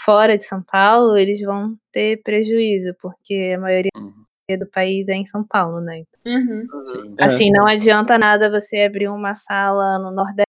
fora 0.00 0.36
de 0.36 0.42
São 0.42 0.60
Paulo, 0.64 1.16
eles 1.16 1.40
vão 1.40 1.76
ter 1.92 2.20
prejuízo, 2.24 2.92
porque 3.00 3.54
a 3.56 3.60
maioria 3.60 3.90
Uhum. 3.96 4.58
do 4.58 4.66
país 4.68 5.08
é 5.08 5.14
em 5.14 5.24
São 5.24 5.46
Paulo, 5.46 5.80
né? 5.80 6.02
Uhum. 6.26 6.66
Sim. 6.84 7.14
É. 7.20 7.24
Assim, 7.24 7.50
não 7.52 7.66
adianta 7.68 8.18
nada 8.18 8.50
você 8.50 8.80
abrir 8.80 9.08
uma 9.08 9.32
sala 9.34 9.96
no 10.00 10.10
Nordeste, 10.10 10.46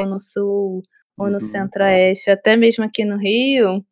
ou 0.00 0.06
no 0.06 0.18
Sul, 0.18 0.82
ou 1.18 1.26
no 1.28 1.32
Uhum. 1.34 1.38
Centro-Oeste, 1.38 2.30
até 2.30 2.56
mesmo 2.56 2.84
aqui 2.84 3.02
no 3.04 3.16
Rio, 3.16 3.82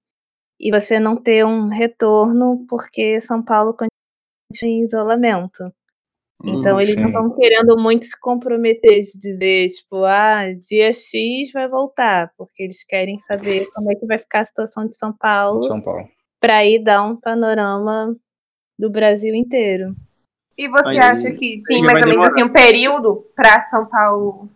e 0.61 0.71
você 0.71 1.01
não 1.01 1.17
ter 1.17 1.47
um 1.47 1.69
retorno 1.69 2.67
porque 2.69 3.21
São 3.23 3.43
Paulo 3.43 3.73
continua 3.73 3.91
em 4.65 4.83
isolamento. 4.83 5.73
Então 6.45 6.75
Uhum, 6.77 6.81
eles 6.81 6.95
não 6.97 7.03
sim. 7.05 7.09
estão 7.09 7.31
querendo 7.35 7.77
muito 7.79 8.05
se 8.05 8.19
comprometer 8.21 9.03
de 9.03 9.19
dizer, 9.19 9.69
tipo, 9.71 10.05
ah, 10.05 10.45
dia 10.53 10.93
X 10.93 11.51
vai 11.53 11.67
voltar, 11.69 12.33
porque 12.39 12.63
eles 12.63 12.85
querem 12.85 13.19
saber 13.19 13.65
como 13.75 13.91
é 13.91 13.97
que 13.97 14.07
vai 14.07 14.19
ficar 14.19 14.41
a 14.41 14.45
situação 14.45 14.87
de 14.87 14.95
São 14.95 15.13
Paulo 15.13 15.65
São 15.65 15.81
Paulo. 15.81 16.09
para 16.41 16.59
aí 16.59 16.79
dar 16.83 17.03
um 17.03 17.17
panorama 17.17 18.15
do 18.79 18.89
Brasil 18.89 19.35
inteiro. 19.35 19.97
E 20.57 20.69
você 20.69 20.91
Aí- 20.91 20.99
acha 20.99 21.31
que 21.33 21.61
tem 21.67 21.83
mais 21.83 21.95
ou 22.01 22.07
menos 22.09 22.11
demorar. 22.11 22.27
assim 22.29 22.43
um 22.45 22.53
período 22.53 23.27
pra 23.35 23.61
São 23.63 23.87
Paulo 23.87 24.49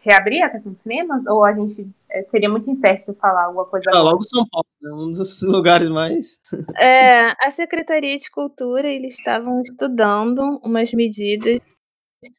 reabrir 0.00 0.42
a 0.42 0.50
questão 0.50 0.70
dos 0.72 0.80
cinemas? 0.80 1.26
Ou 1.26 1.44
a 1.44 1.52
gente 1.52 1.88
seria 2.26 2.48
muito 2.48 2.70
incerto 2.70 3.14
falar 3.14 3.46
alguma 3.46 3.66
coisa 3.66 3.90
Ah, 3.92 3.98
agora? 3.98 4.10
logo 4.12 4.22
São 4.22 4.44
Paulo, 4.50 4.66
né? 4.80 4.90
Um 4.92 5.12
dos 5.12 5.40
lugares 5.42 5.88
mais. 5.88 6.40
É, 6.78 7.28
a 7.44 7.50
Secretaria 7.50 8.18
de 8.18 8.30
Cultura, 8.30 8.88
eles 8.88 9.14
estavam 9.14 9.62
estudando 9.62 10.60
umas 10.64 10.92
medidas 10.92 11.58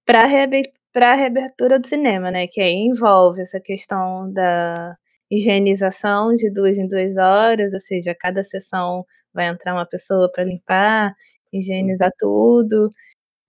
para 0.05 0.23
a 0.23 1.15
reabertura 1.15 1.79
do 1.79 1.87
cinema, 1.87 2.31
né? 2.31 2.47
Que 2.47 2.61
aí 2.61 2.73
envolve 2.75 3.41
essa 3.41 3.59
questão 3.59 4.31
da 4.31 4.95
higienização 5.31 6.33
de 6.35 6.51
duas 6.51 6.77
em 6.77 6.87
duas 6.87 7.17
horas, 7.17 7.73
ou 7.73 7.79
seja, 7.79 8.15
cada 8.19 8.43
sessão 8.43 9.05
vai 9.33 9.47
entrar 9.47 9.73
uma 9.73 9.87
pessoa 9.87 10.29
para 10.31 10.43
limpar, 10.43 11.13
higienizar 11.53 12.11
tudo, 12.19 12.89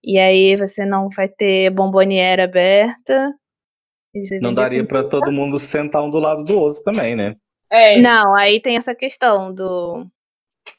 e 0.05 0.19
aí 0.19 0.57
você 0.57 0.85
não 0.87 1.09
vai 1.11 1.29
ter 1.29 1.71
bomboniera 1.71 2.45
aberta. 2.45 3.33
Não 4.41 4.53
daria 4.53 4.87
pra 4.87 5.03
todo 5.05 5.33
mundo 5.33 5.59
sentar 5.59 6.03
um 6.03 6.11
do 6.11 6.19
lado 6.19 6.45
do 6.45 6.59
outro 6.59 6.83
também, 6.83 7.17
né? 7.17 7.37
É, 7.71 7.99
Não, 8.01 8.35
aí 8.37 8.61
tem 8.61 8.77
essa 8.77 8.95
questão 8.95 9.53
do, 9.53 10.05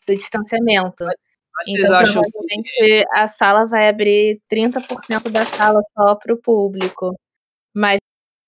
do 0.07 0.15
distanciamento. 0.15 1.03
Mas 1.05 1.65
vocês 1.67 1.79
Então, 1.85 1.95
acham 1.97 2.21
que 2.63 3.05
a 3.13 3.27
sala 3.27 3.65
vai 3.65 3.89
abrir 3.89 4.39
30% 4.51 5.29
da 5.31 5.45
sala 5.45 5.81
só 5.97 6.15
para 6.15 6.33
o 6.33 6.37
público, 6.37 7.15
mas 7.73 7.97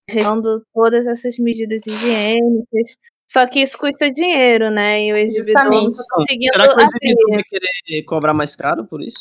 gerando 0.09 0.63
todas 0.73 1.07
essas 1.07 1.37
medidas 1.39 1.85
higiênicas. 1.87 2.97
Só 3.27 3.47
que 3.47 3.59
isso 3.61 3.77
custa 3.79 4.11
dinheiro, 4.11 4.69
né? 4.69 5.01
E 5.03 5.11
o 5.11 5.17
exibidor 5.17 5.63
não 5.63 5.71
Justamente. 5.71 5.91
está 5.93 6.03
conseguindo 6.13 6.51
será 6.53 6.63
que 6.67 6.69
o 6.69 6.73
abrir. 6.73 6.83
exibidor 6.83 7.31
vai 7.31 7.43
querer 7.43 8.03
cobrar 8.03 8.33
mais 8.35 8.55
caro 8.55 8.85
por 8.85 9.01
isso? 9.01 9.17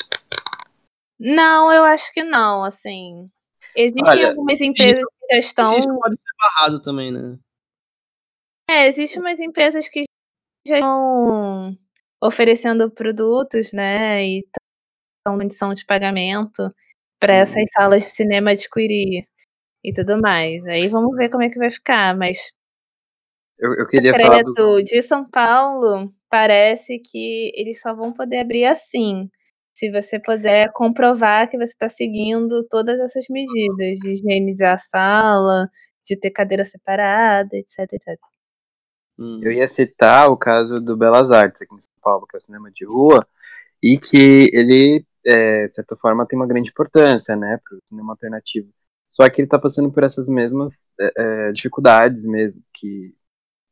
Não, 1.19 1.73
eu 1.73 1.85
acho 1.85 2.13
que 2.13 2.23
não, 2.23 2.63
assim. 2.63 3.31
Existem 3.77 4.03
Olha, 4.07 4.29
algumas 4.31 4.61
empresas 4.61 4.99
que 5.05 5.35
já 5.35 5.39
estão. 5.39 5.79
Isso 5.79 5.99
pode 5.99 6.17
ser 6.17 6.31
barrado 6.39 6.81
também, 6.81 7.13
né? 7.13 7.39
É, 8.71 8.87
existem 8.87 9.21
umas 9.21 9.41
empresas 9.41 9.89
que 9.89 10.05
já 10.67 10.77
estão 10.77 11.77
oferecendo 12.23 12.91
produtos, 12.91 13.73
né? 13.73 14.25
E 14.25 14.45
estão 15.19 15.39
condição 15.39 15.75
de 15.75 15.85
pagamento 15.85 16.73
para 17.21 17.35
essas 17.35 17.65
salas 17.73 18.05
de 18.05 18.11
cinema 18.11 18.53
adquirir 18.53 19.27
e 19.83 19.93
tudo 19.93 20.21
mais. 20.21 20.67
Aí 20.67 20.89
vamos 20.89 21.17
ver 21.17 21.31
como 21.31 21.43
é 21.43 21.51
que 21.51 21.59
vai 21.59 21.71
ficar, 21.71 22.17
mas 22.17 22.53
Eu, 23.59 23.75
eu 23.75 23.87
queria 23.87 24.13
falar 24.13 24.43
do. 24.43 24.83
De 24.83 25.03
São 25.03 25.29
Paulo, 25.29 26.13
parece 26.31 26.99
que 26.99 27.53
eles 27.55 27.81
só 27.81 27.95
vão 27.95 28.13
poder 28.13 28.41
abrir 28.41 28.65
assim. 28.65 29.29
Se 29.75 29.91
você 29.91 30.21
puder 30.21 30.71
comprovar 30.73 31.51
que 31.51 31.59
você 31.59 31.73
está 31.73 31.89
seguindo 31.89 32.65
todas 32.71 32.99
essas 33.01 33.25
medidas 33.29 33.99
de 33.99 34.09
higienizar 34.11 34.75
a 34.75 34.79
sala, 34.79 35.69
de 36.05 36.17
ter 36.17 36.31
cadeira 36.31 36.65
separada, 36.65 37.57
etc, 37.57 37.81
etc. 37.93 38.19
Hum. 39.19 39.41
Eu 39.43 39.53
ia 39.53 39.67
citar 39.67 40.31
o 40.31 40.37
caso 40.37 40.81
do 40.81 40.97
Belas 40.97 41.31
Artes 41.33 41.63
aqui 41.63 41.75
em 41.75 41.83
São 41.83 41.93
Paulo, 42.01 42.27
que 42.27 42.37
é 42.37 42.39
o 42.39 42.41
cinema 42.41 42.71
de 42.71 42.85
rua, 42.85 43.27
e 43.83 43.99
que 43.99 44.51
ele, 44.53 45.05
é, 45.27 45.67
de 45.67 45.75
certa 45.75 45.97
forma, 45.97 46.27
tem 46.27 46.39
uma 46.39 46.47
grande 46.47 46.71
importância, 46.71 47.37
né, 47.37 47.59
para 47.65 47.77
o 47.77 47.81
cinema 47.89 48.13
alternativo. 48.13 48.69
Só 49.13 49.29
que 49.29 49.41
ele 49.41 49.47
está 49.47 49.59
passando 49.59 49.93
por 49.93 50.05
essas 50.05 50.29
mesmas 50.29 50.89
é, 51.01 51.49
é, 51.49 51.53
dificuldades 51.53 52.25
mesmo, 52.25 52.63
que 52.75 53.15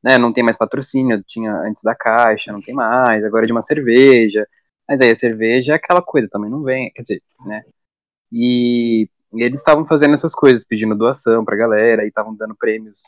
né, 0.03 0.19
não 0.19 0.33
tem 0.33 0.45
mais 0.45 0.57
patrocínio, 0.57 1.23
tinha 1.27 1.53
antes 1.63 1.83
da 1.83 1.95
Caixa, 1.95 2.53
não 2.53 2.61
tem 2.61 2.75
mais, 2.75 3.25
agora 3.25 3.45
é 3.45 3.47
de 3.47 3.53
uma 3.53 3.63
cerveja, 3.63 4.47
mas 4.93 5.01
aí 5.01 5.11
a 5.11 5.17
cerveja 5.17 5.73
é 5.73 5.77
aquela 5.77 6.03
coisa, 6.03 6.29
também 6.31 6.51
não 6.51 6.63
vem, 6.63 6.93
quer 6.93 7.01
dizer, 7.01 7.23
né, 7.47 7.63
e, 8.31 9.09
e 9.33 9.43
eles 9.43 9.59
estavam 9.59 9.87
fazendo 9.87 10.13
essas 10.13 10.35
coisas, 10.35 10.67
pedindo 10.67 10.95
doação 10.95 11.47
pra 11.47 11.57
galera, 11.57 12.05
e 12.05 12.09
estavam 12.09 12.35
dando 12.37 12.55
prêmios, 12.55 12.99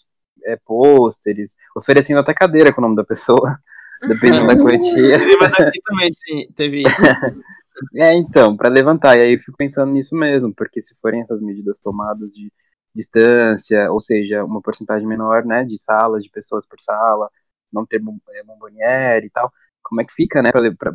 é, 0.45 0.57
pôsteres, 0.65 1.57
oferecendo 1.77 2.21
até 2.21 2.33
cadeira 2.33 2.73
com 2.73 2.81
o 2.81 2.85
nome 2.85 2.97
da 2.97 3.05
pessoa, 3.05 3.59
dependendo 4.09 4.47
da 4.47 4.57
quantia. 4.57 5.19
Mas 5.39 5.61
aqui 5.61 5.81
também 5.83 6.11
teve 6.55 6.83
isso. 6.83 7.03
É, 7.93 8.15
então, 8.15 8.57
para 8.57 8.69
levantar. 8.69 9.17
E 9.19 9.21
aí 9.21 9.35
eu 9.35 9.39
fico 9.41 9.57
pensando 9.57 9.91
nisso 9.91 10.15
mesmo, 10.15 10.55
porque 10.55 10.81
se 10.81 10.95
forem 11.01 11.21
essas 11.21 11.43
medidas 11.43 11.81
tomadas 11.81 12.31
de 12.31 12.53
distância, 12.95 13.91
ou 13.91 14.01
seja, 14.01 14.45
uma 14.45 14.63
porcentagem 14.63 15.05
menor, 15.05 15.45
né, 15.45 15.65
de 15.65 15.77
salas, 15.77 16.23
de 16.23 16.31
pessoas 16.31 16.65
por 16.65 16.81
sala, 16.81 17.29
não 17.73 17.85
ter 17.85 17.97
é, 17.97 18.45
bomboniere 18.45 19.27
e 19.27 19.31
tal, 19.31 19.53
como 19.85 20.01
é 20.01 20.05
que 20.05 20.13
fica, 20.13 20.43
né, 20.43 20.51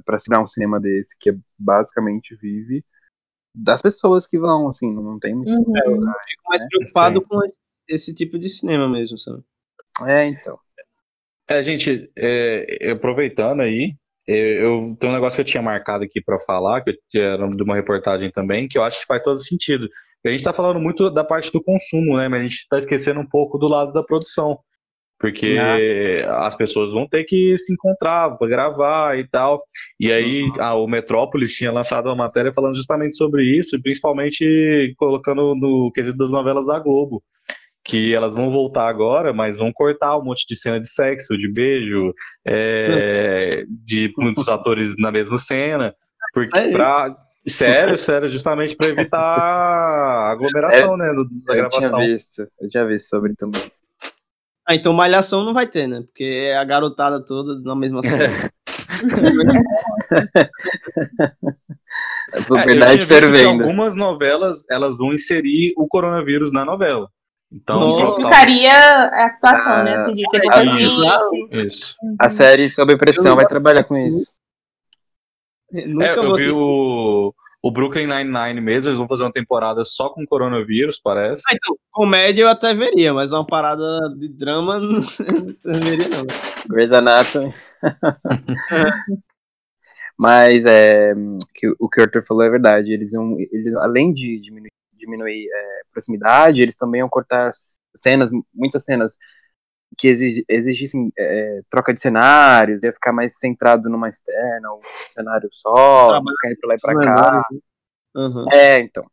para 0.05 0.19
segurar 0.19 0.43
um 0.43 0.47
cinema 0.47 0.79
desse, 0.79 1.17
que 1.17 1.37
basicamente 1.57 2.35
vive 2.35 2.83
das 3.53 3.81
pessoas 3.81 4.27
que 4.27 4.39
vão, 4.39 4.67
assim, 4.67 4.93
não 4.93 5.19
tem 5.19 5.35
muito. 5.35 5.49
Uhum. 5.49 5.73
Fico 6.27 6.43
mais 6.47 6.67
preocupado 6.67 7.21
com 7.21 7.43
esse, 7.43 7.59
esse 7.87 8.13
tipo 8.13 8.37
de 8.37 8.49
cinema 8.49 8.87
mesmo, 8.87 9.17
sabe? 9.17 9.43
É, 10.07 10.25
então. 10.25 10.57
É, 11.47 11.63
gente, 11.63 12.11
é, 12.15 12.91
aproveitando 12.91 13.61
aí, 13.61 13.95
é, 14.27 14.63
eu 14.63 14.95
tenho 14.99 15.11
um 15.11 15.15
negócio 15.15 15.37
que 15.37 15.41
eu 15.41 15.45
tinha 15.45 15.63
marcado 15.63 16.03
aqui 16.03 16.21
para 16.21 16.39
falar, 16.39 16.81
que 16.83 16.91
eu 16.91 16.97
tinha- 17.09 17.23
era 17.23 17.47
de 17.49 17.63
uma 17.63 17.75
reportagem 17.75 18.31
também, 18.31 18.67
que 18.67 18.77
eu 18.77 18.83
acho 18.83 18.99
que 18.99 19.05
faz 19.07 19.21
todo 19.23 19.39
sentido. 19.39 19.89
A 20.23 20.29
gente 20.29 20.39
está 20.39 20.53
falando 20.53 20.79
muito 20.79 21.09
da 21.09 21.23
parte 21.23 21.51
do 21.51 21.63
consumo, 21.63 22.17
né? 22.17 22.27
Mas 22.27 22.41
a 22.41 22.43
gente 22.43 22.55
está 22.55 22.77
esquecendo 22.77 23.19
um 23.19 23.27
pouco 23.27 23.57
do 23.57 23.67
lado 23.67 23.91
da 23.91 24.03
produção. 24.03 24.59
Porque 25.19 25.57
as 26.27 26.55
pessoas 26.55 26.93
vão 26.93 27.05
ter 27.05 27.25
que 27.25 27.57
se 27.57 27.73
encontrar 27.73 28.37
para 28.37 28.47
gravar 28.47 29.19
e 29.19 29.27
tal. 29.27 29.61
E 29.99 30.11
aí 30.11 30.49
ah, 30.59 30.75
o 30.75 30.87
Metrópolis 30.87 31.53
tinha 31.53 31.71
lançado 31.73 32.05
uma 32.05 32.15
matéria 32.15 32.53
falando 32.53 32.75
justamente 32.75 33.15
sobre 33.17 33.43
isso, 33.43 33.75
e 33.75 33.81
principalmente 33.81 34.93
colocando 34.97 35.53
no 35.55 35.91
quesito 35.93 36.17
das 36.17 36.31
novelas 36.31 36.65
da 36.67 36.79
Globo 36.79 37.21
que 37.83 38.13
elas 38.13 38.35
vão 38.35 38.51
voltar 38.51 38.87
agora, 38.87 39.33
mas 39.33 39.57
vão 39.57 39.71
cortar 39.73 40.15
um 40.17 40.23
monte 40.23 40.45
de 40.47 40.55
cena 40.55 40.79
de 40.79 40.87
sexo, 40.87 41.35
de 41.35 41.51
beijo, 41.51 42.13
é, 42.45 43.63
de 43.67 44.13
muitos 44.17 44.47
atores 44.47 44.95
na 44.97 45.11
mesma 45.11 45.37
cena, 45.39 45.95
porque 46.33 46.51
Sério? 46.51 46.73
pra, 46.73 47.15
sério, 47.47 47.97
sério, 47.97 48.29
justamente 48.29 48.75
para 48.75 48.87
evitar 48.89 49.19
a 49.19 50.29
aglomeração, 50.31 50.97
né, 50.97 51.11
do- 51.13 51.23
da 51.23 51.29
Eu 51.31 51.45
tinha 51.45 51.55
gravação. 51.69 51.99
visto, 52.05 52.47
eu 52.61 52.69
tinha 52.69 52.85
visto 52.85 53.07
sobre 53.07 53.33
também. 53.35 53.61
Ah, 54.69 54.75
então 54.75 54.93
Malhação 54.93 55.43
não 55.43 55.51
vai 55.51 55.65
ter, 55.65 55.87
né? 55.87 56.01
Porque 56.01 56.23
é 56.23 56.55
a 56.55 56.63
garotada 56.63 57.19
toda 57.19 57.59
na 57.61 57.73
mesma 57.75 58.03
série. 58.03 58.31
A 62.31 62.37
É, 62.37 62.41
propriedade 62.43 62.99
que 62.99 63.05
fervendo. 63.07 63.63
algumas 63.63 63.95
novelas, 63.95 64.63
elas 64.69 64.95
vão 64.95 65.11
inserir 65.11 65.73
o 65.75 65.87
coronavírus 65.87 66.51
na 66.51 66.63
novela. 66.63 67.09
Então, 67.51 67.79
Nossa. 67.79 68.21
tal- 68.21 68.31
Ficaria 68.31 68.71
a 69.25 69.29
situação, 69.29 69.83
né? 69.83 69.95
Assim, 69.95 70.13
de 70.13 70.23
ter 70.29 70.41
Ah, 70.51 70.63
muita 70.63 70.85
isso. 70.85 71.47
isso. 71.51 71.95
A 72.19 72.29
série 72.29 72.69
sob 72.69 72.95
pressão 72.97 73.35
vai 73.35 73.47
trabalhar 73.47 73.83
com 73.83 73.97
isso. 73.97 74.31
Nunca 75.71 76.05
É, 76.05 76.17
eu 76.17 76.23
vou 76.27 76.35
vi 76.35 76.43
ter- 76.45 76.51
o, 76.53 77.33
o 77.61 77.71
Brooklyn 77.71 78.07
Nine-Nine 78.07 78.61
mesmo, 78.61 78.89
eles 78.89 78.97
vão 78.97 79.07
fazer 79.07 79.23
uma 79.23 79.33
temporada 79.33 79.83
só 79.83 80.09
com 80.09 80.25
coronavírus, 80.25 80.99
parece. 81.03 81.43
Ah, 81.49 81.55
então, 81.55 81.77
comédia 81.91 82.43
eu 82.43 82.49
até 82.49 82.73
veria, 82.73 83.13
mas 83.13 83.31
uma 83.31 83.45
parada 83.45 83.99
de 84.17 84.29
drama 84.29 84.79
não, 84.79 84.91
não 84.91 85.79
veria, 85.81 86.07
não. 86.09 86.25
Grey's 86.67 86.91
Anatomy. 86.91 87.53
Mas 90.21 90.65
é, 90.65 91.13
que 91.55 91.73
o 91.79 91.87
que 91.87 92.01
o 92.01 92.03
Arthur 92.03 92.21
falou 92.25 92.43
é 92.43 92.49
verdade. 92.49 92.91
Eles 92.91 93.13
vão, 93.13 93.37
eles, 93.39 93.73
além 93.75 94.11
de 94.11 94.37
diminuir, 94.37 94.69
diminuir 94.93 95.47
é, 95.49 95.81
proximidade, 95.93 96.61
eles 96.61 96.75
também 96.75 96.99
vão 96.99 97.09
cortar 97.09 97.51
cenas, 97.95 98.29
muitas 98.53 98.83
cenas 98.83 99.15
que 99.99 100.07
exig- 100.07 100.45
exigissem 100.49 101.11
é, 101.17 101.59
troca 101.69 101.93
de 101.93 101.99
cenários, 101.99 102.83
ia 102.83 102.93
ficar 102.93 103.11
mais 103.11 103.37
centrado 103.37 103.89
numa 103.89 104.07
externa, 104.09 104.71
um 104.73 104.79
cenário 105.09 105.49
só, 105.51 105.73
Trabalhar 106.07 106.23
ficar 106.41 106.51
indo 106.51 106.59
pra 106.59 106.69
lá 106.69 106.75
e 106.75 106.79
pra 106.79 106.97
Os 106.97 107.05
cá. 107.05 107.15
menores? 107.15 107.43
Aham. 108.15 108.45
É, 108.53 108.79
então. 108.81 109.05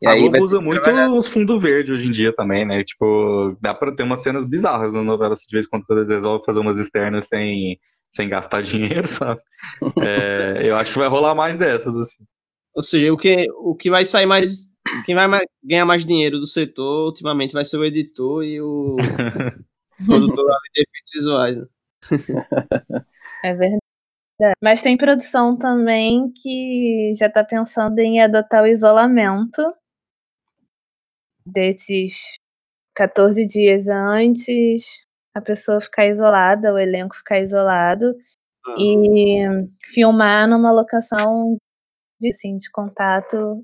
E 0.00 0.06
a 0.06 0.12
aí 0.12 0.20
Globo 0.28 0.44
usa 0.44 0.60
muito 0.60 0.82
trabalhar. 0.82 1.10
os 1.10 1.26
fundos 1.26 1.60
verdes 1.60 1.92
hoje 1.96 2.06
em 2.06 2.12
dia 2.12 2.32
também, 2.32 2.64
né? 2.64 2.84
Tipo, 2.84 3.56
dá 3.60 3.74
pra 3.74 3.90
ter 3.92 4.04
umas 4.04 4.22
cenas 4.22 4.44
bizarras 4.46 4.92
na 4.92 5.02
novela, 5.02 5.34
se 5.34 5.48
de 5.48 5.52
vez 5.56 5.66
em 5.66 5.68
quando 5.70 5.84
quando 5.86 5.98
eles 5.98 6.08
resolvem 6.10 6.44
fazer 6.44 6.60
umas 6.60 6.78
externas 6.78 7.26
sem, 7.26 7.80
sem 8.10 8.28
gastar 8.28 8.62
dinheiro, 8.62 9.08
sabe? 9.08 9.40
É, 10.00 10.60
eu 10.68 10.76
acho 10.76 10.92
que 10.92 10.98
vai 10.98 11.08
rolar 11.08 11.34
mais 11.34 11.56
dessas, 11.56 11.96
assim. 11.96 12.22
Ou 12.74 12.82
seja, 12.82 13.12
o 13.12 13.16
que, 13.16 13.46
o 13.56 13.74
que 13.74 13.90
vai 13.90 14.04
sair 14.04 14.26
mais. 14.26 14.68
Quem 15.04 15.14
vai 15.16 15.26
mais- 15.26 15.46
ganhar 15.64 15.84
mais 15.84 16.06
dinheiro 16.06 16.38
do 16.38 16.46
setor 16.46 17.06
ultimamente 17.06 17.52
vai 17.52 17.64
ser 17.64 17.76
o 17.78 17.84
editor 17.84 18.44
e 18.44 18.60
o 18.60 18.96
produtor 20.06 20.50
ali 20.50 20.70
de 20.74 20.82
efeitos 20.82 21.12
visuais. 21.14 21.56
Né? 21.58 21.66
É 23.44 23.54
verdade. 23.54 23.78
Mas 24.62 24.82
tem 24.82 24.96
produção 24.96 25.56
também 25.56 26.32
que 26.32 27.12
já 27.16 27.30
tá 27.30 27.44
pensando 27.44 27.98
em 28.00 28.20
adotar 28.20 28.64
o 28.64 28.66
isolamento 28.66 29.62
desses 31.46 32.38
14 32.94 33.46
dias 33.46 33.88
antes, 33.88 35.04
a 35.34 35.40
pessoa 35.40 35.80
ficar 35.80 36.06
isolada, 36.06 36.72
o 36.74 36.78
elenco 36.78 37.16
ficar 37.16 37.40
isolado 37.40 38.14
e 38.78 39.44
filmar 39.84 40.48
numa 40.48 40.72
locação 40.72 41.56
de, 42.20 42.28
assim, 42.28 42.58
de 42.58 42.70
contato, 42.70 43.62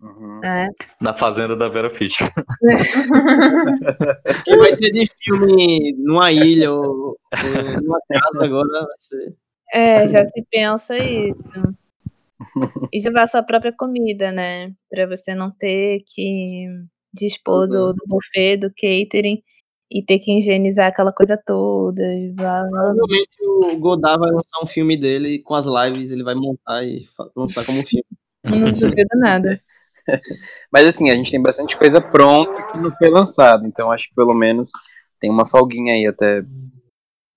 Uhum. 0.00 0.40
né? 0.40 0.68
Na 1.00 1.14
fazenda 1.14 1.56
da 1.56 1.68
Vera 1.68 1.90
Fischer. 1.90 2.28
Quem 4.44 4.58
vai 4.58 4.74
ter 4.74 4.90
de 4.90 5.06
filme 5.22 5.94
numa 5.98 6.32
ilha 6.32 6.72
ou, 6.72 6.82
ou 6.82 7.16
numa 7.80 8.00
casa 8.08 8.44
agora 8.44 8.68
vai 8.68 8.98
ser. 8.98 9.36
É, 9.72 10.08
já 10.08 10.26
se 10.26 10.44
pensa 10.50 10.94
isso. 10.94 11.38
E 12.92 13.00
levar 13.04 13.28
sua 13.28 13.44
própria 13.44 13.72
comida, 13.72 14.32
né? 14.32 14.74
Pra 14.88 15.06
você 15.06 15.32
não 15.34 15.52
ter 15.52 16.02
que 16.04 16.66
dispor 17.12 17.68
do, 17.68 17.92
do 17.92 18.04
buffet, 18.08 18.56
do 18.56 18.70
catering 18.70 19.40
e 19.90 20.02
ter 20.02 20.18
que 20.18 20.36
higienizar 20.36 20.88
aquela 20.88 21.12
coisa 21.12 21.36
toda. 21.36 22.02
e 22.02 22.32
blá, 22.32 22.62
blá. 22.62 22.70
Provavelmente 22.70 23.36
o 23.42 23.76
Godard 23.78 24.20
vai 24.20 24.30
lançar 24.30 24.62
um 24.62 24.66
filme 24.66 24.96
dele 24.96 25.42
com 25.42 25.54
as 25.54 25.66
lives, 25.66 26.10
ele 26.10 26.22
vai 26.22 26.34
montar 26.34 26.84
e 26.84 27.06
lançar 27.36 27.64
como 27.64 27.86
filme. 27.86 28.04
Não 28.44 28.70
duvido 28.72 29.16
nada. 29.18 29.60
Mas 30.72 30.86
assim, 30.86 31.10
a 31.10 31.14
gente 31.14 31.30
tem 31.30 31.40
bastante 31.40 31.76
coisa 31.76 32.00
pronta 32.00 32.62
que 32.72 32.78
não 32.78 32.90
foi 32.96 33.08
lançada, 33.10 33.66
então 33.66 33.92
acho 33.92 34.08
que 34.08 34.14
pelo 34.14 34.34
menos 34.34 34.70
tem 35.20 35.30
uma 35.30 35.46
folguinha 35.46 35.94
aí 35.94 36.06
até. 36.06 36.42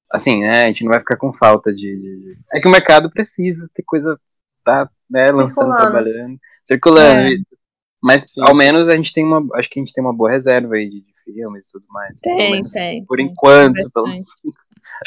Assim, 0.10 0.42
né? 0.42 0.64
A 0.64 0.68
gente 0.68 0.84
não 0.84 0.92
vai 0.92 1.00
ficar 1.00 1.18
com 1.18 1.34
falta 1.34 1.72
de. 1.72 2.38
É 2.54 2.60
que 2.60 2.68
o 2.68 2.72
mercado 2.72 3.10
precisa 3.12 3.68
ter 3.74 3.84
coisa. 3.84 4.20
Tá, 4.64 4.90
né? 5.10 5.26
Lançando, 5.26 5.50
Circulando. 5.74 5.82
trabalhando, 5.82 6.38
circulando 6.66 7.22
É. 7.22 7.34
isso. 7.34 7.46
Mas 8.02 8.24
Sim. 8.28 8.42
ao 8.48 8.56
menos 8.56 8.88
a 8.88 8.96
gente 8.96 9.12
tem 9.12 9.26
uma. 9.26 9.46
Acho 9.58 9.70
que 9.70 9.80
a 9.80 9.84
gente 9.84 9.94
tem 9.94 10.04
uma 10.04 10.14
boa 10.14 10.32
reserva 10.32 10.76
aí 10.76 10.90
de, 10.90 11.02
de 11.02 11.14
filmes 11.26 11.66
e 11.66 11.72
tudo 11.72 11.86
mais. 11.90 12.20
pelo 12.22 12.38
Tem, 12.38 12.52
menos 12.52 12.72
tem, 12.72 13.06
Por 13.06 13.18
tem. 13.18 13.26
enquanto, 13.28 13.92
pelo 13.92 14.06
Bastante. 14.06 14.26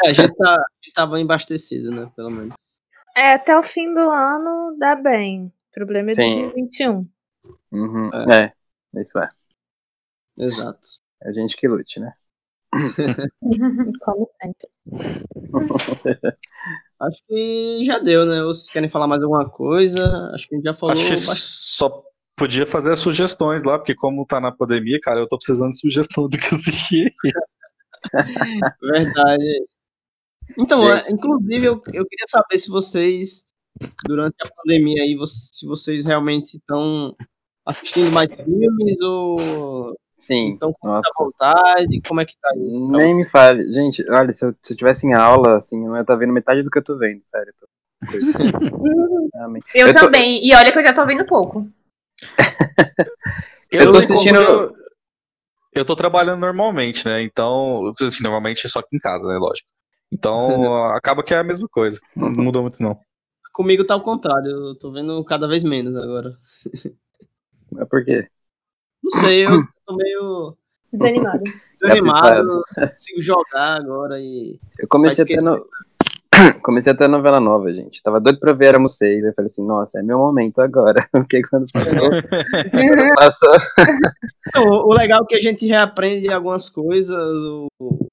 É, 0.04 0.10
a 0.10 0.12
gente 0.12 0.34
tá, 0.36 0.52
a 0.54 0.84
gente 0.84 0.94
bem 1.06 1.22
abastecido, 1.24 1.90
né? 1.90 2.10
Pelo 2.14 2.30
menos. 2.30 2.54
É, 3.16 3.32
até 3.34 3.58
o 3.58 3.62
fim 3.62 3.94
do 3.94 4.10
ano 4.10 4.76
dá 4.78 4.94
bem. 4.94 5.50
O 5.76 5.80
problema 5.80 6.10
é 6.12 6.14
Sim. 6.14 6.40
2021. 6.40 7.06
Uhum, 7.70 8.10
é, 8.32 8.50
isso 8.94 9.18
é. 9.18 9.28
Exato. 10.38 10.88
É 11.22 11.28
a 11.28 11.32
gente 11.32 11.54
que 11.54 11.68
lute, 11.68 12.00
né? 12.00 12.10
Como 14.00 14.30
sempre. 14.40 14.68
Acho 16.98 17.22
que 17.28 17.82
já 17.84 17.98
deu, 17.98 18.24
né? 18.24 18.42
Ou 18.42 18.54
vocês 18.54 18.70
querem 18.70 18.88
falar 18.88 19.06
mais 19.06 19.22
alguma 19.22 19.48
coisa? 19.50 20.30
Acho 20.32 20.48
que 20.48 20.54
a 20.54 20.56
gente 20.56 20.64
já 20.64 20.72
falou 20.72 20.94
Acho 20.94 21.04
que 21.04 21.10
bastante. 21.10 21.40
só 21.40 22.02
podia 22.34 22.66
fazer 22.66 22.92
as 22.92 23.00
sugestões 23.00 23.62
lá, 23.62 23.78
porque 23.78 23.94
como 23.94 24.24
tá 24.24 24.40
na 24.40 24.50
pandemia, 24.50 24.98
cara, 25.02 25.20
eu 25.20 25.28
tô 25.28 25.36
precisando 25.36 25.72
de 25.72 25.78
sugestão 25.78 26.26
do 26.26 26.38
que 26.38 26.54
assistir. 26.54 27.14
Verdade. 28.80 29.66
Então, 30.58 30.90
é, 30.90 31.10
inclusive, 31.10 31.66
eu, 31.66 31.74
eu 31.92 32.06
queria 32.06 32.26
saber 32.28 32.56
se 32.56 32.70
vocês, 32.70 33.45
durante 34.06 34.36
a 34.44 34.54
pandemia 34.62 35.02
aí, 35.02 35.16
se 35.26 35.66
vocês 35.66 36.04
realmente 36.06 36.56
estão 36.56 37.14
assistindo 37.64 38.10
mais 38.12 38.30
filmes 38.32 39.00
ou 39.02 39.96
Sim. 40.16 40.54
estão 40.54 40.72
com 40.72 40.88
muita 40.88 41.08
Nossa. 41.08 41.24
vontade? 41.24 42.00
Como 42.06 42.20
é 42.20 42.24
que 42.24 42.34
tá 42.40 42.48
aí? 42.54 42.60
Nem 42.60 43.14
me 43.16 43.26
fale. 43.26 43.72
Gente, 43.72 44.04
olha, 44.10 44.32
se 44.32 44.44
eu, 44.46 44.54
se 44.62 44.72
eu 44.72 44.76
tivesse 44.76 45.06
em 45.06 45.14
aula, 45.14 45.56
assim, 45.56 45.82
eu 45.82 45.88
não 45.90 45.96
ia 45.96 46.02
estar 46.02 46.16
vendo 46.16 46.32
metade 46.32 46.62
do 46.62 46.70
que 46.70 46.78
eu 46.78 46.84
tô 46.84 46.96
vendo, 46.96 47.20
sério. 47.24 47.48
eu 47.48 47.54
tô-. 47.60 47.66
Eu, 49.74 49.88
Eu 49.88 49.94
tô- 49.94 50.00
também. 50.00 50.40
E 50.46 50.54
olha 50.54 50.70
que 50.72 50.78
eu 50.78 50.82
já 50.82 50.92
tô 50.92 51.04
vendo 51.06 51.24
pouco. 51.26 51.68
Eu 53.70 53.86
tô 53.86 53.92
não 53.92 54.00
assistindo- 54.00 54.36
Eu, 54.40 54.74
eu 55.74 55.84
tô 55.84 55.94
trabalhando 55.96 56.40
normalmente, 56.40 57.04
né? 57.06 57.22
Então, 57.22 57.90
assim, 58.00 58.22
normalmente 58.22 58.68
só 58.68 58.80
que 58.80 58.96
em 58.96 58.98
casa, 58.98 59.26
né? 59.26 59.36
Lógico. 59.38 59.68
Então, 60.10 60.84
acaba 60.94 61.22
que 61.22 61.34
é 61.34 61.38
a 61.38 61.44
mesma 61.44 61.68
coisa. 61.68 62.00
Não 62.14 62.30
mudou 62.30 62.62
muito, 62.62 62.82
não. 62.82 62.98
Comigo 63.56 63.86
tá 63.86 63.94
ao 63.94 64.02
contrário, 64.02 64.50
eu 64.50 64.74
tô 64.74 64.92
vendo 64.92 65.24
cada 65.24 65.48
vez 65.48 65.64
menos 65.64 65.96
agora. 65.96 66.36
Mas 67.72 67.88
por 67.88 68.04
quê? 68.04 68.28
Não 69.02 69.18
sei, 69.18 69.46
eu 69.46 69.62
tô 69.86 69.96
meio 69.96 70.54
Desanimado. 70.92 71.42
desanimado, 71.80 72.44
não 72.44 72.88
consigo 72.90 73.22
jogar 73.22 73.78
agora 73.78 74.20
e. 74.20 74.60
Eu 74.78 74.86
comecei 74.86 75.24
Vai 75.24 75.36
até 75.36 75.42
no... 75.42 75.64
comecei 76.62 76.92
até 76.92 77.06
a 77.06 77.08
novela 77.08 77.40
nova, 77.40 77.72
gente. 77.72 78.02
Tava 78.02 78.20
doido 78.20 78.38
pra 78.38 78.52
ver 78.52 78.66
Éramos 78.66 78.98
Seis. 78.98 79.24
Eu 79.24 79.32
falei 79.32 79.46
assim, 79.46 79.64
nossa, 79.64 80.00
é 80.00 80.02
meu 80.02 80.18
momento 80.18 80.60
agora. 80.60 81.08
Porque 81.10 81.40
quando 81.40 81.64
passou, 81.72 82.10
quando 82.10 83.14
passou 83.16 83.52
Então, 84.48 84.68
o 84.68 84.90
o 84.90 84.94
legal 84.94 85.22
é 85.22 85.26
que 85.26 85.34
a 85.34 85.40
gente 85.40 85.64
reaprende 85.64 86.30
algumas 86.30 86.68
coisas, 86.68 87.18
o, 87.18 88.05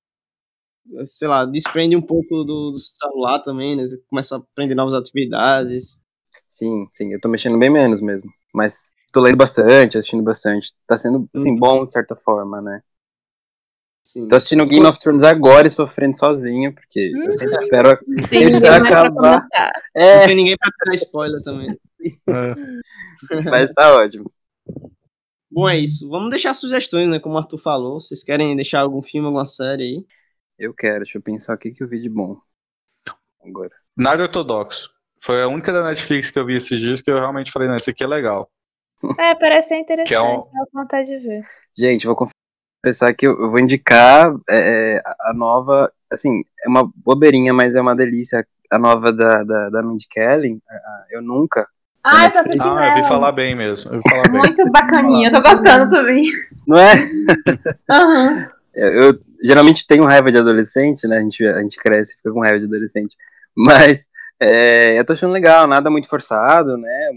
sei 1.05 1.27
lá, 1.27 1.45
desprende 1.45 1.95
um 1.95 2.01
pouco 2.01 2.43
do, 2.43 2.71
do 2.71 2.77
celular 2.79 3.39
também, 3.39 3.75
né? 3.75 3.87
Começa 4.09 4.35
a 4.35 4.39
aprender 4.39 4.75
novas 4.75 4.93
atividades. 4.93 6.01
Sim, 6.47 6.87
sim, 6.93 7.11
eu 7.13 7.19
tô 7.19 7.27
mexendo 7.27 7.57
bem 7.57 7.69
menos 7.69 8.01
mesmo. 8.01 8.29
Mas 8.53 8.91
tô 9.11 9.21
lendo 9.21 9.37
bastante, 9.37 9.97
assistindo 9.97 10.23
bastante. 10.23 10.71
Tá 10.87 10.97
sendo, 10.97 11.27
assim, 11.33 11.55
bom 11.55 11.85
de 11.85 11.91
certa 11.91 12.15
forma, 12.15 12.61
né? 12.61 12.81
Sim. 14.05 14.27
Tô 14.27 14.35
assistindo 14.35 14.65
Game 14.65 14.85
of 14.85 14.99
Thrones 14.99 15.23
agora 15.23 15.67
e 15.67 15.71
sofrendo 15.71 16.17
sozinho, 16.17 16.73
porque 16.73 17.11
eu 17.15 17.33
sempre 17.33 17.63
espero. 17.63 17.99
Mais 18.31 18.59
pra 18.59 18.75
acabar. 18.77 19.11
comentar. 19.11 19.71
Não 19.95 20.01
É, 20.01 20.27
tem 20.27 20.35
ninguém 20.35 20.57
pra 20.57 20.69
tirar 20.71 20.95
spoiler 20.95 21.41
também. 21.41 21.75
mas 23.49 23.71
tá 23.73 23.95
ótimo. 23.95 24.31
Bom, 25.49 25.69
é 25.69 25.77
isso. 25.77 26.09
Vamos 26.09 26.29
deixar 26.29 26.53
sugestões, 26.53 27.07
né? 27.09 27.19
Como 27.19 27.35
o 27.35 27.37
Arthur 27.37 27.59
falou. 27.59 27.99
Vocês 28.01 28.23
querem 28.23 28.55
deixar 28.55 28.81
algum 28.81 29.01
filme, 29.01 29.27
alguma 29.27 29.45
série 29.45 29.83
aí? 29.83 30.05
Eu 30.63 30.73
quero, 30.73 30.99
deixa 30.99 31.17
eu 31.17 31.21
pensar 31.21 31.55
o 31.55 31.57
que, 31.57 31.71
que 31.71 31.83
eu 31.83 31.87
vi 31.89 31.99
de 31.99 32.07
bom. 32.09 32.37
Agora. 33.45 33.71
Nada 33.97 34.23
ortodoxo. 34.23 34.89
Foi 35.21 35.41
a 35.43 35.47
única 35.49 35.73
da 35.73 35.83
Netflix 35.83 36.31
que 36.31 36.39
eu 36.39 36.45
vi 36.45 36.55
esses 36.55 36.79
dias 36.79 37.01
que 37.01 37.11
eu 37.11 37.15
realmente 37.15 37.51
falei, 37.51 37.67
não, 37.67 37.75
isso 37.75 37.89
aqui 37.89 38.01
é 38.01 38.07
legal. 38.07 38.49
É, 39.19 39.35
parece 39.35 39.67
ser 39.67 39.75
interessante. 39.75 40.07
Que 40.07 40.13
é 40.15 40.21
um- 40.21 40.37
Dá 40.53 40.65
vontade 40.73 41.09
de 41.09 41.17
ver. 41.17 41.41
Gente, 41.77 42.07
vou 42.07 42.15
confessar 42.15 43.13
que 43.13 43.27
eu, 43.27 43.37
eu 43.37 43.49
vou 43.49 43.59
indicar 43.59 44.33
é, 44.49 45.01
a 45.05 45.31
a 45.31 45.33
nova. 45.33 45.91
Assim, 46.09 46.43
é 46.65 46.69
uma 46.69 46.89
bobeirinha, 46.95 47.53
mas 47.53 47.75
é 47.75 47.81
uma 47.81 47.93
delícia. 47.95 48.47
A 48.71 48.79
nova 48.79 49.11
da, 49.11 49.43
da, 49.43 49.69
da 49.69 49.83
Mindy 49.83 50.07
Kelly. 50.09 50.59
Eu 51.11 51.21
nunca. 51.21 51.67
Ah, 52.05 52.25
eu 52.25 52.31
tô 52.31 52.39
assistindo 52.39 52.77
Ah, 52.77 52.87
eu 52.89 52.95
vi 52.95 53.07
falar 53.07 53.33
bem 53.33 53.53
mesmo. 53.53 53.91
Eu 53.93 54.01
vi 54.01 54.09
falar 54.09 54.23
bem. 54.23 54.39
Muito 54.39 54.63
bacaninha, 54.71 55.27
eu 55.27 55.33
tô 55.33 55.41
gostando 55.41 55.89
também. 55.91 56.25
Não 56.65 56.77
é? 56.77 56.93
Aham. 57.89 58.37
Eu, 58.39 58.62
eu 58.73 59.19
geralmente 59.43 59.85
tenho 59.85 60.05
raiva 60.05 60.31
de 60.31 60.37
adolescente, 60.37 61.07
né? 61.07 61.17
A 61.17 61.21
gente, 61.21 61.45
a 61.45 61.61
gente 61.61 61.77
cresce 61.77 62.13
e 62.13 62.17
fica 62.17 62.31
com 62.31 62.41
raiva 62.41 62.59
de 62.59 62.65
adolescente. 62.65 63.15
Mas 63.55 64.07
é, 64.39 64.99
eu 64.99 65.05
tô 65.05 65.13
achando 65.13 65.31
legal, 65.31 65.67
nada 65.67 65.89
muito 65.89 66.07
forçado, 66.07 66.77
né? 66.77 67.09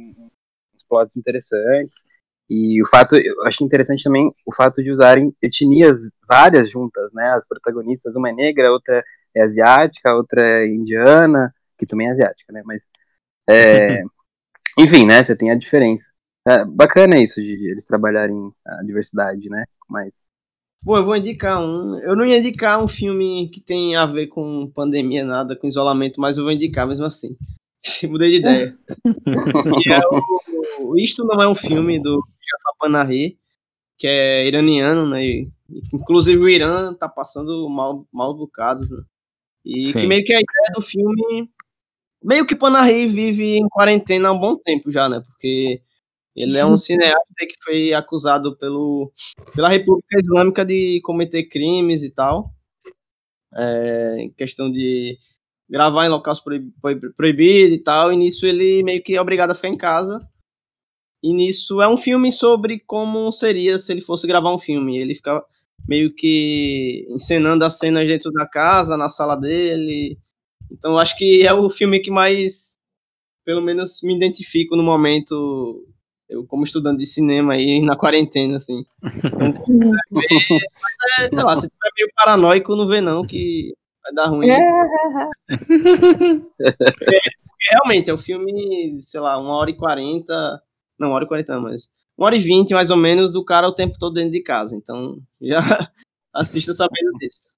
Uns 0.75 0.85
plots 0.89 1.17
interessantes. 1.17 2.05
E 2.49 2.81
o 2.83 2.87
fato, 2.87 3.17
eu 3.17 3.43
acho 3.45 3.65
interessante 3.65 4.05
também 4.05 4.31
o 4.47 4.55
fato 4.55 4.83
de 4.83 4.93
usarem 4.93 5.35
etnias 5.43 5.99
várias 6.29 6.71
juntas, 6.71 7.13
né? 7.13 7.31
As 7.33 7.47
protagonistas, 7.47 8.15
uma 8.17 8.31
é 8.31 8.33
negra, 8.33 8.71
outra 8.71 9.03
é 9.35 9.43
asiática, 9.43 10.15
outra 10.15 10.41
é 10.63 10.67
indiana, 10.67 11.53
que 11.79 11.87
também 11.87 12.09
é 12.09 12.11
asiática, 12.11 12.53
né? 12.53 12.63
Mas, 12.65 12.89
é, 13.49 14.03
enfim, 14.79 15.07
né? 15.07 15.23
Você 15.25 15.35
tem 15.37 15.51
a 15.51 15.57
diferença. 15.57 16.11
É 16.49 16.65
bacana 16.65 17.19
isso 17.19 17.41
de 17.43 17.71
eles 17.71 17.87
trabalharem 17.87 18.53
a 18.65 18.83
diversidade, 18.85 19.49
né? 19.49 19.65
Mas 19.89 20.31
Bom, 20.83 20.97
eu 20.97 21.05
vou 21.05 21.17
indicar 21.17 21.61
um. 21.63 21.99
Eu 21.99 22.15
não 22.15 22.25
ia 22.25 22.39
indicar 22.39 22.83
um 22.83 22.89
filme 22.89 23.49
que 23.51 23.61
tem 23.61 23.97
a 23.97 24.07
ver 24.07 24.29
com 24.29 24.71
pandemia, 24.75 25.25
nada, 25.25 25.57
com 25.57 25.67
isolamento, 25.67 26.21
mas 26.21 26.39
eu 26.39 26.45
vou 26.45 26.53
indicar 26.53 26.87
mesmo 26.87 27.05
assim. 27.05 27.37
Mudei 28.09 28.31
de 28.31 28.37
ideia. 28.37 28.79
é 29.93 30.01
o, 30.81 30.97
Isto 30.97 31.25
não 31.25 31.43
é 31.43 31.49
um 31.49 31.55
filme 31.55 32.01
do 32.01 32.15
Jafar 32.15 32.75
Panahi, 32.79 33.37
que 33.99 34.07
é 34.07 34.47
iraniano, 34.47 35.09
né? 35.09 35.25
E, 35.25 35.49
inclusive 35.93 36.39
o 36.43 36.49
Irã 36.49 36.95
tá 36.95 37.09
passando 37.09 37.69
mal, 37.69 38.07
mal 38.13 38.35
bocados, 38.35 38.91
né? 38.91 39.03
E 39.65 39.87
Sim. 39.87 40.01
que 40.01 40.07
meio 40.07 40.25
que 40.25 40.33
a 40.33 40.41
ideia 40.41 40.75
do 40.75 40.81
filme. 40.83 41.51
Meio 42.23 42.47
que 42.47 42.57
Panahi 42.57 43.07
vive 43.07 43.57
em 43.57 43.69
quarentena 43.69 44.29
há 44.29 44.33
um 44.33 44.39
bom 44.39 44.57
tempo 44.57 44.91
já, 44.91 45.09
né? 45.09 45.21
Porque 45.27 45.81
ele 46.37 46.59
é 46.59 46.67
um 46.67 46.77
cineasta 46.77 47.25
que 47.41 47.57
foi 47.65 47.95
acusado 47.95 48.57
pelo, 48.59 49.11
pela 49.55 49.71
República 49.71 50.21
Islâmica 50.21 50.65
de 50.67 51.01
cometer 51.03 51.45
crimes 51.45 52.03
e 52.03 52.11
tal. 52.11 52.53
É, 53.55 54.17
em 54.19 54.31
questão 54.33 54.71
de 54.71 55.17
gravar 55.69 56.05
em 56.05 56.11
locais 56.11 56.39
proibidos 57.17 57.75
e 57.75 57.79
tal. 57.79 58.13
E 58.13 58.17
nisso 58.17 58.47
ele 58.47 58.83
meio 58.83 59.03
que 59.03 59.17
é 59.17 59.21
obrigado 59.21 59.53
a 59.53 59.55
ficar 59.55 59.69
em 59.69 59.79
casa. 59.79 60.21
E 61.23 61.33
nisso 61.33 61.81
é 61.81 61.89
um 61.89 61.97
filme 61.97 62.31
sobre 62.31 62.81
como 62.81 63.33
seria 63.33 63.79
se 63.79 63.91
ele 63.91 64.03
fosse 64.03 64.27
gravar 64.27 64.55
um 64.55 64.59
filme. 64.59 64.99
Ele 64.99 65.15
fica 65.15 65.43
meio 65.89 66.15
que 66.15 67.07
encenando 67.09 67.65
as 67.65 67.79
cenas 67.79 68.07
dentro 68.07 68.31
da 68.31 68.47
casa, 68.47 68.97
na 68.97 69.09
sala 69.09 69.37
dele. 69.37 70.19
Então 70.71 70.99
acho 70.99 71.17
que 71.17 71.47
é 71.47 71.55
o 71.55 71.71
filme 71.71 71.99
que 72.01 72.11
mais, 72.11 72.77
pelo 73.43 73.63
menos, 73.63 74.03
me 74.03 74.15
identifico 74.15 74.77
no 74.77 74.83
momento 74.83 75.87
eu 76.29 76.45
como 76.47 76.65
estudante 76.65 76.99
de 76.99 77.07
cinema 77.07 77.55
aí 77.55 77.81
na 77.81 77.97
quarentena, 77.97 78.57
assim. 78.57 78.85
Então, 79.03 79.53
ver, 80.11 80.59
mas 80.83 81.19
é, 81.21 81.29
sei 81.29 81.43
lá, 81.43 81.57
se 81.57 81.69
tiver 81.69 81.91
meio 81.97 82.11
paranoico, 82.15 82.77
não 82.77 82.87
vê 82.87 83.01
não, 83.01 83.25
que 83.25 83.75
vai 84.03 84.13
dar 84.13 84.27
ruim. 84.27 84.51
é, 84.51 84.57
realmente, 87.71 88.11
é 88.11 88.13
o 88.13 88.17
um 88.17 88.19
filme, 88.19 88.99
sei 89.01 89.21
lá, 89.21 89.37
uma 89.37 89.57
hora 89.57 89.71
e 89.71 89.77
quarenta, 89.77 90.61
não, 90.99 91.09
uma 91.09 91.17
hora 91.17 91.25
e 91.25 91.29
quarenta 91.29 91.59
mas 91.61 91.89
uma 92.17 92.27
hora 92.27 92.37
e 92.37 92.41
vinte, 92.41 92.73
mais 92.75 92.91
ou 92.91 92.97
menos, 92.97 93.31
do 93.33 93.45
cara 93.45 93.69
o 93.69 93.75
tempo 93.75 93.99
todo 93.99 94.15
dentro 94.15 94.33
de 94.33 94.43
casa. 94.43 94.75
Então, 94.75 95.19
já 95.41 95.59
assista 96.35 96.73
sabendo 96.73 97.13
disso. 97.19 97.55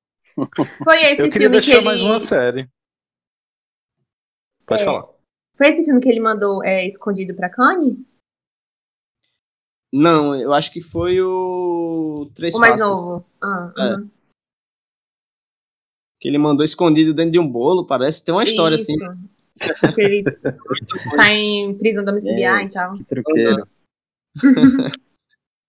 Foi 0.84 1.02
esse 1.04 1.22
Eu 1.22 1.30
queria 1.30 1.48
filme 1.48 1.48
deixar 1.48 1.72
que 1.72 1.76
ele... 1.78 1.84
mais 1.84 2.02
uma 2.02 2.20
série. 2.20 2.68
Pode 4.66 4.82
É. 4.82 4.84
falar. 4.84 5.08
Foi 5.56 5.68
esse 5.68 5.84
filme 5.84 6.00
que 6.00 6.08
ele 6.08 6.20
mandou 6.20 6.62
é, 6.64 6.86
escondido 6.86 7.34
pra 7.34 7.48
Cannes? 7.48 7.96
Não, 9.92 10.34
eu 10.38 10.52
acho 10.52 10.70
que 10.72 10.80
foi 10.80 11.20
o 11.20 12.30
Três 12.34 12.54
O 12.54 12.60
mais 12.60 12.80
Faces, 12.80 12.86
novo? 13.06 13.24
Ah, 13.42 13.72
É. 13.78 13.82
uhum. 13.96 14.10
que 16.20 16.28
ele 16.28 16.36
mandou 16.38 16.64
escondido 16.64 17.14
dentro 17.14 17.32
de 17.32 17.38
um 17.38 17.48
bolo, 17.48 17.86
parece. 17.86 18.24
Tem 18.24 18.34
uma 18.34 18.42
história 18.44 18.74
assim. 18.74 18.94
Isso. 18.94 19.94
Que 19.94 20.00
ele 20.00 20.22
tá 21.16 21.32
em 21.32 21.76
prisão 21.78 22.04
domiciliar 22.04 22.58
e 22.58 22.62
Gente, 22.64 22.74
tal. 22.74 22.94
que 22.96 23.04
truqueiro. 23.04 23.66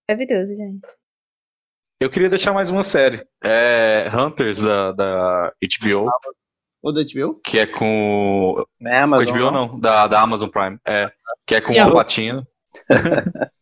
Maravilhoso, 0.08 0.54
gente. 0.54 0.86
Eu 2.00 2.10
queria 2.10 2.28
deixar 2.30 2.52
mais 2.52 2.68
uma 2.70 2.82
série. 2.82 3.24
É 3.42 4.10
Hunters 4.14 4.60
da, 4.60 4.90
da 4.92 5.52
HBO, 5.80 6.10
Ou 6.82 6.92
da 6.92 7.02
HBO? 7.02 7.34
que 7.44 7.58
é 7.58 7.66
com. 7.66 8.64
Não 8.80 8.90
é 8.90 8.98
Com 8.98 9.04
Amazon, 9.04 9.34
HBO 9.36 9.50
não, 9.50 9.78
da, 9.80 10.06
da 10.06 10.20
Amazon 10.20 10.48
Prime. 10.48 10.78
É. 10.86 11.12
Que 11.46 11.54
é 11.56 11.60
com 11.60 11.72
é 11.72 11.86
o 11.86 11.90
o- 11.90 11.92
Patino. 11.94 12.46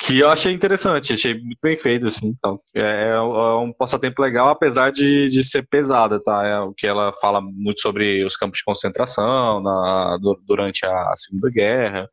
Que 0.00 0.20
eu 0.20 0.30
achei 0.30 0.52
interessante, 0.52 1.12
achei 1.12 1.34
muito 1.34 1.58
bem 1.60 1.76
feito, 1.76 2.06
assim. 2.06 2.28
Então, 2.28 2.60
é, 2.74 3.10
é 3.10 3.20
um 3.20 3.72
passatempo 3.72 4.22
legal, 4.22 4.48
apesar 4.48 4.92
de, 4.92 5.26
de 5.28 5.42
ser 5.42 5.66
pesada, 5.66 6.20
tá? 6.22 6.46
É 6.46 6.60
o 6.60 6.72
que 6.72 6.86
ela 6.86 7.12
fala 7.20 7.40
muito 7.40 7.80
sobre 7.80 8.24
os 8.24 8.36
campos 8.36 8.58
de 8.58 8.64
concentração 8.64 9.60
na, 9.60 10.16
du- 10.18 10.40
durante 10.46 10.86
a 10.86 11.12
Segunda 11.16 11.50
Guerra. 11.50 12.08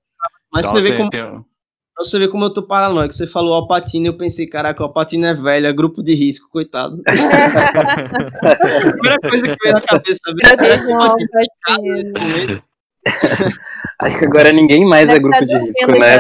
Mas 0.51 0.66
Então, 0.66 0.76
você 0.76 0.82
vê 0.82 0.88
tem- 0.89 0.97
como, 0.97 1.10
tem- 1.12 1.22
pra 1.24 2.03
você 2.03 2.18
ver 2.20 2.28
como 2.30 2.43
eu 2.45 2.49
tô 2.49 2.64
paranoico. 2.64 3.14
Você 3.14 3.28
falou 3.28 3.53
Alpatino, 3.53 4.08
eu 4.08 4.18
pensei, 4.18 4.47
caraca, 4.47 4.82
o 4.82 4.88
Alpatino 4.88 5.28
é 5.28 5.34
velho, 5.36 5.68
é 5.68 5.72
grupo 5.74 6.01
de 6.01 6.16
risco, 6.16 6.49
coitado. 6.49 6.99
a 7.06 7.12
primeira 8.91 9.20
coisa 9.30 9.45
que 9.47 9.56
veio 9.64 9.76
na 9.76 9.82
cabeça, 9.82 10.22
que 10.26 10.91
o 10.91 11.01
Alpatino? 11.01 12.64
Acho 14.01 14.20
que 14.20 14.26
agora 14.26 14.51
ninguém 14.51 14.86
mais 14.86 15.03
é 15.08 15.14
Deve 15.14 15.20
grupo 15.22 15.38
tá 15.39 15.45
de 15.45 15.58
risco, 15.58 15.91
né? 15.91 16.18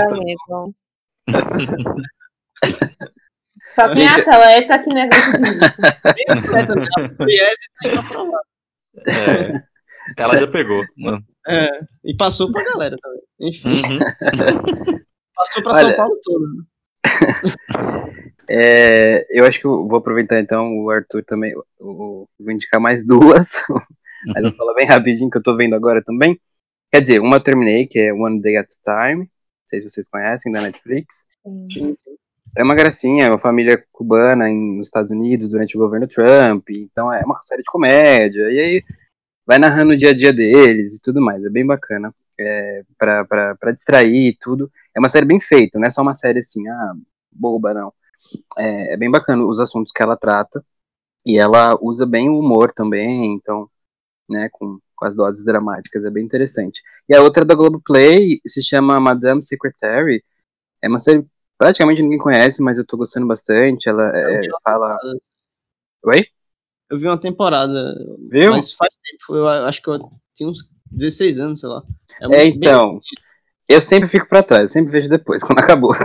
Só 3.73 3.87
tem 3.93 4.07
Gente- 4.07 4.21
atleta 4.29 4.79
que 4.79 4.93
não 4.95 5.01
é 5.01 5.07
grupo 5.07 5.37
de 5.37 5.49
risco. 5.51 5.75
Tá 10.15 10.21
é, 10.21 10.23
ela 10.23 10.37
já 10.37 10.47
pegou. 10.47 10.83
né? 10.97 11.19
É, 11.47 11.67
e 12.05 12.15
passou 12.15 12.51
pra 12.51 12.63
galera 12.63 12.95
também. 13.01 13.21
Enfim, 13.39 13.69
Uhum. 13.71 13.99
passou 15.35 15.63
pra 15.63 15.73
Olha, 15.73 15.87
São 15.87 15.95
Paulo 15.97 16.19
todo. 16.23 16.45
né? 16.47 16.63
É, 18.49 19.25
eu 19.31 19.45
acho 19.45 19.59
que 19.59 19.65
eu 19.65 19.87
vou 19.87 19.97
aproveitar 19.97 20.39
então 20.39 20.71
o 20.77 20.89
Arthur 20.91 21.23
também. 21.25 21.51
eu- 21.51 21.65
eu 21.79 22.27
vou 22.39 22.51
indicar 22.51 22.79
mais 22.79 23.05
duas, 23.05 23.49
mas 24.27 24.37
eu 24.37 24.43
vou 24.43 24.53
falar 24.53 24.73
bem 24.75 24.85
rapidinho 24.87 25.29
que 25.29 25.37
eu 25.37 25.43
tô 25.43 25.55
vendo 25.57 25.75
agora 25.75 26.01
também. 26.03 26.39
Quer 26.95 27.01
dizer, 27.01 27.19
uma 27.19 27.35
eu 27.35 27.43
terminei, 27.43 27.85
que 27.85 27.99
é 27.99 28.13
One 28.13 28.39
Day 28.39 28.55
at 28.55 28.69
a 28.85 29.09
Time. 29.09 29.23
Não 29.23 29.67
sei 29.67 29.81
se 29.81 29.89
vocês 29.89 30.07
conhecem, 30.07 30.49
da 30.49 30.61
Netflix. 30.61 31.25
Sim. 31.69 31.93
É 32.55 32.63
uma 32.63 32.73
gracinha, 32.73 33.25
é 33.25 33.29
uma 33.29 33.37
família 33.37 33.85
cubana 33.91 34.49
em, 34.49 34.77
nos 34.77 34.87
Estados 34.87 35.11
Unidos 35.11 35.49
durante 35.49 35.75
o 35.75 35.81
governo 35.81 36.07
Trump. 36.07 36.69
Então 36.69 37.11
é 37.11 37.21
uma 37.25 37.41
série 37.41 37.63
de 37.63 37.69
comédia. 37.69 38.49
E 38.49 38.59
aí 38.59 38.83
vai 39.45 39.59
narrando 39.59 39.91
o 39.91 39.97
dia 39.97 40.11
a 40.11 40.13
dia 40.13 40.31
deles 40.31 40.95
e 40.95 41.01
tudo 41.01 41.19
mais. 41.19 41.43
É 41.43 41.49
bem 41.49 41.65
bacana. 41.65 42.15
É, 42.39 42.83
pra, 42.97 43.25
pra, 43.25 43.55
pra 43.55 43.71
distrair 43.73 44.29
e 44.29 44.37
tudo. 44.39 44.71
É 44.95 44.99
uma 44.99 45.09
série 45.09 45.25
bem 45.25 45.41
feita, 45.41 45.77
não 45.77 45.87
é 45.87 45.91
só 45.91 46.01
uma 46.01 46.15
série 46.15 46.39
assim, 46.39 46.65
ah, 46.69 46.93
boba, 47.29 47.73
não. 47.73 47.93
É, 48.57 48.93
é 48.93 48.97
bem 48.97 49.11
bacana 49.11 49.43
os 49.43 49.59
assuntos 49.59 49.91
que 49.91 50.01
ela 50.01 50.15
trata. 50.15 50.63
E 51.25 51.37
ela 51.37 51.77
usa 51.81 52.05
bem 52.05 52.29
o 52.29 52.39
humor 52.39 52.71
também, 52.71 53.33
então, 53.33 53.69
né, 54.29 54.47
com, 54.49 54.79
com 54.95 55.05
as 55.05 55.15
doses 55.15 55.43
dramáticas, 55.45 56.03
é 56.05 56.09
bem 56.09 56.23
interessante. 56.23 56.81
E 57.09 57.15
a 57.15 57.21
outra 57.21 57.43
da 57.43 57.55
Globoplay 57.55 58.39
se 58.47 58.61
chama 58.63 58.99
Madame 58.99 59.43
Secretary. 59.43 60.23
É 60.81 60.87
uma 60.87 60.99
série 60.99 61.25
praticamente 61.57 62.01
ninguém 62.01 62.17
conhece, 62.17 62.61
mas 62.61 62.77
eu 62.77 62.85
tô 62.85 62.97
gostando 62.97 63.27
bastante. 63.27 63.89
Ela 63.89 64.11
é, 64.15 64.41
fala. 64.63 64.97
Oi? 66.05 66.25
Eu 66.89 66.99
vi 66.99 67.07
uma 67.07 67.19
temporada, 67.19 67.95
Viu? 68.29 68.51
mas 68.51 68.71
faz 68.71 68.91
tempo. 69.03 69.35
Eu 69.35 69.47
acho 69.47 69.81
que 69.81 69.89
eu 69.89 69.99
tinha 70.35 70.49
uns 70.49 70.59
16 70.91 71.39
anos, 71.39 71.59
sei 71.59 71.69
lá. 71.69 71.83
É, 72.21 72.27
bem- 72.27 72.53
então. 72.55 72.99
Eu 73.67 73.81
sempre 73.81 74.07
fico 74.07 74.27
pra 74.29 74.43
trás, 74.43 74.71
sempre 74.71 74.91
vejo 74.91 75.09
depois, 75.09 75.41
quando 75.43 75.59
acabou. 75.59 75.95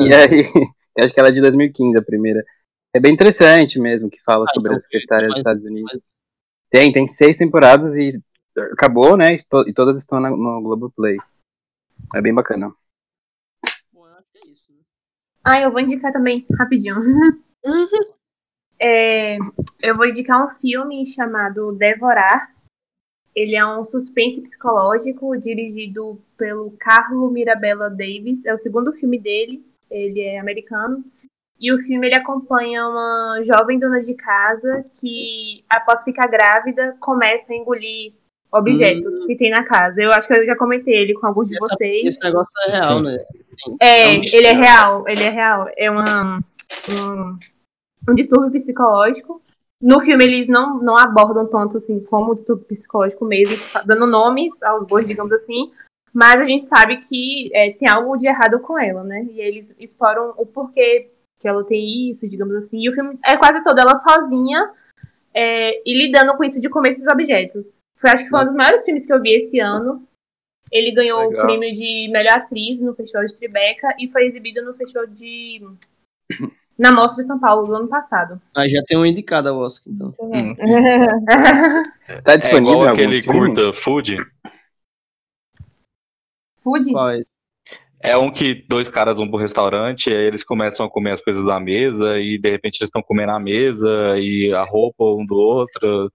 e 0.00 0.14
aí, 0.14 0.40
eu 0.96 1.04
acho 1.04 1.12
que 1.12 1.18
ela 1.18 1.28
é 1.28 1.32
de 1.32 1.40
2015, 1.40 1.98
a 1.98 2.02
primeira. 2.02 2.44
É 2.94 3.00
bem 3.00 3.12
interessante 3.12 3.78
mesmo, 3.78 4.08
que 4.08 4.22
fala 4.22 4.44
Ah, 4.48 4.52
sobre 4.52 4.70
então 4.70 4.76
a 4.76 4.80
secretária 4.80 5.26
tem 5.26 5.28
dos 5.30 5.38
Estados 5.38 5.64
Unidos. 5.64 6.00
Tem, 6.70 6.92
tem 6.92 7.06
seis 7.06 7.36
temporadas 7.36 7.94
e 7.96 8.12
acabou, 8.72 9.16
né? 9.16 9.34
E, 9.34 9.44
to- 9.44 9.68
e 9.68 9.72
todas 9.72 9.98
estão 9.98 10.20
na, 10.20 10.30
no 10.30 10.62
Globoplay. 10.62 11.16
É 12.14 12.20
bem 12.20 12.34
bacana. 12.34 12.72
Bom, 13.92 14.06
eu 14.06 14.14
acho 14.14 14.28
que 14.32 14.38
é 14.38 14.50
isso, 14.50 14.72
né? 14.72 14.78
Ah, 15.44 15.60
eu 15.60 15.70
vou 15.70 15.80
indicar 15.80 16.12
também, 16.12 16.46
rapidinho. 16.58 16.96
É, 18.82 19.36
eu 19.82 19.94
vou 19.94 20.06
indicar 20.06 20.42
um 20.42 20.48
filme 20.48 21.06
chamado 21.06 21.70
Devorar. 21.72 22.54
Ele 23.34 23.54
é 23.54 23.66
um 23.66 23.84
suspense 23.84 24.40
psicológico 24.40 25.36
dirigido 25.36 26.18
pelo 26.34 26.70
Carlo 26.78 27.30
Mirabella 27.30 27.90
Davis. 27.90 28.46
É 28.46 28.54
o 28.54 28.56
segundo 28.56 28.94
filme 28.94 29.18
dele. 29.18 29.62
Ele 29.90 30.20
é 30.22 30.38
americano. 30.38 31.04
E 31.60 31.72
o 31.72 31.78
filme 31.78 32.06
ele 32.06 32.14
acompanha 32.14 32.88
uma 32.88 33.40
jovem 33.42 33.78
dona 33.78 34.00
de 34.00 34.14
casa 34.14 34.82
que, 34.98 35.62
após 35.68 36.02
ficar 36.02 36.26
grávida, 36.26 36.96
começa 36.98 37.52
a 37.52 37.56
engolir 37.56 38.14
objetos 38.50 39.14
que 39.26 39.36
tem 39.36 39.50
na 39.50 39.62
casa. 39.64 40.00
Eu 40.02 40.10
acho 40.10 40.26
que 40.26 40.34
eu 40.34 40.44
já 40.46 40.56
comentei 40.56 40.94
ele 40.94 41.12
com 41.14 41.26
alguns 41.26 41.48
de 41.48 41.54
Essa- 41.56 41.74
vocês. 41.74 42.06
Esse 42.06 42.24
negócio 42.24 42.50
é 42.66 42.72
real, 42.72 42.98
Sim. 42.98 43.04
né? 43.04 43.18
É, 43.80 44.02
É 44.02 44.08
um 44.08 44.20
ele 44.32 44.46
é 44.46 44.52
real, 44.54 45.04
ele 45.06 45.22
é 45.22 45.28
real. 45.28 45.68
É 45.76 45.90
uma, 45.90 46.38
um, 46.88 47.38
um 48.10 48.14
distúrbio 48.14 48.50
psicológico. 48.50 49.40
No 49.82 50.00
filme 50.00 50.24
eles 50.24 50.48
não, 50.48 50.82
não 50.82 50.96
abordam 50.96 51.46
tanto 51.46 51.76
assim 51.76 52.00
como 52.00 52.32
o 52.32 52.34
distúrbio 52.34 52.64
psicológico 52.66 53.24
mesmo, 53.24 53.56
dando 53.86 54.06
nomes 54.06 54.62
aos 54.62 54.84
bois, 54.84 55.06
digamos 55.08 55.32
assim, 55.32 55.70
mas 56.12 56.36
a 56.40 56.44
gente 56.44 56.66
sabe 56.66 56.98
que 56.98 57.48
é, 57.54 57.70
tem 57.72 57.88
algo 57.88 58.16
de 58.16 58.26
errado 58.26 58.58
com 58.60 58.78
ela, 58.78 59.02
né? 59.04 59.26
E 59.30 59.40
eles 59.40 59.74
exploram 59.78 60.34
o 60.36 60.44
porquê 60.44 61.10
que 61.40 61.48
ela 61.48 61.64
tem 61.64 62.10
isso, 62.10 62.28
digamos 62.28 62.54
assim. 62.54 62.78
E 62.78 62.90
o 62.90 62.92
filme 62.92 63.18
é 63.26 63.36
quase 63.36 63.64
todo 63.64 63.80
ela 63.80 63.96
sozinha 63.96 64.70
é, 65.34 65.80
e 65.88 65.94
lidando 65.96 66.36
com 66.36 66.44
isso 66.44 66.60
de 66.60 66.68
comer 66.68 66.90
esses 66.90 67.06
objetos. 67.06 67.80
Foi, 67.96 68.10
acho 68.10 68.24
que 68.24 68.30
foi 68.30 68.42
um 68.42 68.44
dos 68.44 68.54
maiores 68.54 68.84
filmes 68.84 69.06
que 69.06 69.12
eu 69.12 69.20
vi 69.20 69.36
esse 69.36 69.58
ano. 69.58 70.06
Ele 70.70 70.92
ganhou 70.92 71.28
Legal. 71.28 71.42
o 71.42 71.46
prêmio 71.46 71.74
de 71.74 72.08
melhor 72.12 72.36
atriz 72.36 72.80
no 72.80 72.94
Festival 72.94 73.24
de 73.24 73.34
Tribeca 73.34 73.88
e 73.98 74.08
foi 74.08 74.24
exibido 74.24 74.62
no 74.62 74.74
Festival 74.74 75.06
de. 75.06 75.62
Na 76.78 76.92
Mostra 76.92 77.20
de 77.20 77.26
São 77.26 77.38
Paulo 77.38 77.66
do 77.66 77.74
ano 77.74 77.88
passado. 77.88 78.40
Ah, 78.56 78.66
já 78.66 78.82
tem 78.86 78.96
um 78.96 79.04
indicado 79.04 79.50
ao 79.50 79.58
Oscar, 79.58 79.92
então. 79.92 80.14
Hum. 80.18 80.54
tá 82.24 82.36
disponível 82.36 82.70
é 82.70 82.72
igual 82.72 82.88
aquele 82.88 83.22
curta 83.22 83.70
Food. 83.74 84.16
Food? 86.62 86.90
Qual 86.90 87.10
é 87.10 87.18
esse? 87.18 87.39
É 88.02 88.16
um 88.16 88.30
que 88.30 88.64
dois 88.68 88.88
caras 88.88 89.18
vão 89.18 89.28
pro 89.28 89.38
restaurante, 89.38 90.10
aí 90.10 90.26
eles 90.26 90.42
começam 90.42 90.86
a 90.86 90.90
comer 90.90 91.12
as 91.12 91.20
coisas 91.20 91.44
da 91.44 91.60
mesa, 91.60 92.18
e 92.18 92.38
de 92.38 92.50
repente 92.50 92.76
eles 92.80 92.88
estão 92.88 93.02
comendo 93.02 93.32
a 93.32 93.40
mesa, 93.40 93.88
e 94.18 94.52
a 94.54 94.64
roupa 94.64 95.04
um 95.04 95.24
do 95.26 95.34
outro. 95.34 96.10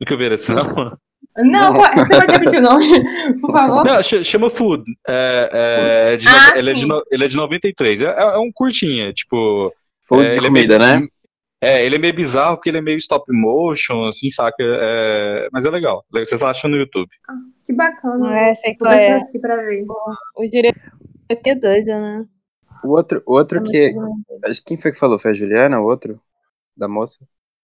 Do 0.00 0.06
que 0.06 0.12
eu 0.12 0.18
ver 0.18 0.32
esse 0.32 0.52
não? 0.52 0.96
Não, 1.36 1.74
você 1.74 2.20
pode 2.20 2.32
repetir 2.32 2.58
o 2.60 2.62
nome, 2.62 2.86
por 3.40 3.52
favor? 3.52 3.84
Não, 3.84 4.02
chama 4.02 4.48
Food. 4.48 4.84
É, 5.06 6.12
é 6.12 6.16
de, 6.16 6.28
ah, 6.28 6.52
ele, 6.56 6.70
é 6.70 6.74
de, 6.74 6.86
ele 7.10 7.24
é 7.24 7.28
de 7.28 7.36
93. 7.36 8.02
É, 8.02 8.04
é 8.06 8.38
um 8.38 8.52
curtinha, 8.52 9.12
tipo. 9.12 9.72
Food 10.06 10.26
é, 10.26 10.34
de 10.34 10.40
comida, 10.40 10.78
meio, 10.78 11.00
né? 11.00 11.08
É, 11.64 11.84
ele 11.84 11.96
é 11.96 11.98
meio 11.98 12.14
bizarro 12.14 12.56
porque 12.56 12.68
ele 12.68 12.78
é 12.78 12.82
meio 12.82 12.98
stop 12.98 13.24
motion, 13.32 14.06
assim, 14.06 14.30
saca? 14.30 14.56
É, 14.60 15.48
mas 15.50 15.64
é 15.64 15.70
legal. 15.70 16.04
Vocês 16.10 16.42
acham 16.42 16.70
no 16.70 16.76
YouTube. 16.76 17.10
Ah, 17.28 17.34
que 17.64 17.72
bacana. 17.72 18.38
É, 18.38 18.54
sei 18.54 18.74
qual 18.76 18.92
é. 18.92 19.16
Aqui 19.16 19.38
pra 19.38 19.56
ver. 19.56 19.84
O 20.36 20.46
diretor 20.48 20.82
é 21.28 21.54
doido, 21.54 21.86
né? 21.86 22.26
O 22.82 22.90
outro, 22.90 23.22
o 23.24 23.32
outro 23.32 23.62
que. 23.62 23.94
Acho 24.44 24.60
que 24.60 24.66
quem 24.66 24.76
foi 24.76 24.92
que 24.92 24.98
falou? 24.98 25.18
Foi 25.18 25.30
a 25.30 25.34
Juliana, 25.34 25.80
o 25.80 25.84
outro? 25.84 26.20
Da 26.76 26.86
moça? 26.86 27.18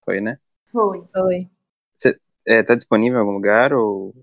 Foi, 0.05 0.21
né? 0.21 0.39
Foi. 0.73 1.03
Foi. 1.13 1.49
É, 2.47 2.63
tá 2.63 2.75
disponível 2.75 3.19
em 3.19 3.21
algum 3.21 3.33
lugar 3.33 3.73
ou, 3.73 4.15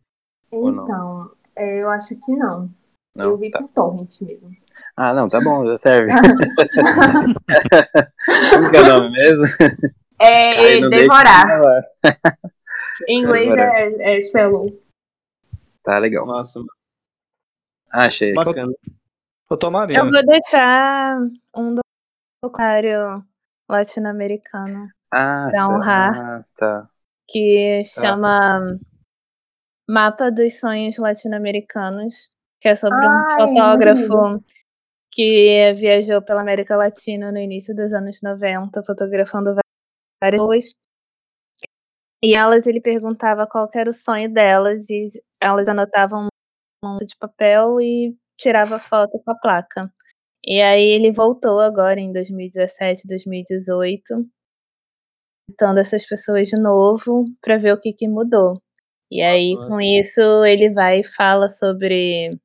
ou 0.52 0.72
não? 0.72 0.84
Então, 0.84 1.32
é, 1.56 1.82
eu 1.82 1.90
acho 1.90 2.16
que 2.16 2.36
não. 2.36 2.70
não 3.16 3.26
eu 3.26 3.38
vi 3.38 3.52
tá. 3.52 3.60
por 3.60 3.70
torrent 3.70 4.22
mesmo. 4.22 4.50
Ah, 4.98 5.14
não, 5.14 5.28
tá 5.28 5.40
bom, 5.40 5.66
já 5.68 5.78
serve. 5.78 6.12
Como 8.52 8.72
que 8.72 8.78
é 8.78 8.82
o 8.82 8.88
nome 8.88 9.12
mesmo? 9.12 9.46
É, 10.20 10.90
devorar. 10.90 11.46
em 13.08 13.20
inglês 13.20 13.50
é, 13.56 14.18
é 14.18 14.22
swallow. 14.22 14.68
Tá 15.84 16.00
legal. 16.00 16.26
Nossa. 16.26 16.60
Ah, 17.92 18.06
achei. 18.08 18.34
Bacana. 18.34 18.74
Eu 19.50 19.58
tomaria. 19.58 20.00
Eu 20.00 20.10
vou 20.10 20.26
deixar 20.26 21.20
um 21.56 21.76
documentário 22.44 23.24
latino-americano 23.70 24.90
ah, 25.12 25.48
pra 25.52 25.68
honrar. 25.70 26.20
Ah, 26.20 26.44
tá 26.58 26.90
que 27.28 27.84
chama 27.84 28.80
Mapa 29.88 30.32
dos 30.32 30.60
Sonhos 30.60 30.98
Latino-Americanos, 30.98 32.30
que 32.60 32.70
é 32.70 32.76
sobre 32.76 33.06
um 33.06 33.10
Ai, 33.10 33.36
fotógrafo 33.38 34.44
que 35.18 35.74
viajou 35.74 36.22
pela 36.22 36.42
América 36.42 36.78
Latina 36.78 37.32
no 37.32 37.40
início 37.40 37.76
dos 37.76 37.92
anos 37.92 38.20
90, 38.22 38.84
fotografando 38.84 39.56
várias 40.22 40.40
pessoas. 40.40 40.74
E 42.24 42.36
elas, 42.36 42.68
ele 42.68 42.80
perguntava 42.80 43.48
qual 43.48 43.68
era 43.74 43.90
o 43.90 43.94
sonho 43.94 44.32
delas, 44.32 44.88
e 44.92 45.08
elas 45.42 45.68
anotavam 45.68 46.28
um 46.84 46.88
monte 46.88 47.08
de 47.08 47.18
papel 47.18 47.82
e 47.82 48.16
tirava 48.40 48.78
foto 48.78 49.20
com 49.26 49.32
a 49.32 49.36
placa. 49.40 49.92
E 50.46 50.62
aí 50.62 50.88
ele 50.88 51.12
voltou 51.12 51.60
agora 51.60 52.00
em 52.00 52.14
2017, 52.14 53.08
2018 53.08 54.30
visitando 55.50 55.80
essas 55.80 56.06
pessoas 56.06 56.50
de 56.50 56.62
novo 56.62 57.26
para 57.42 57.58
ver 57.58 57.74
o 57.74 57.80
que, 57.80 57.94
que 57.94 58.08
mudou. 58.08 58.62
E 59.10 59.22
aí, 59.22 59.56
nossa, 59.56 59.70
com 59.70 59.82
isso, 59.82 60.46
ele 60.46 60.70
vai 60.70 61.00
e 61.00 61.04
fala 61.04 61.48
sobre 61.48 62.38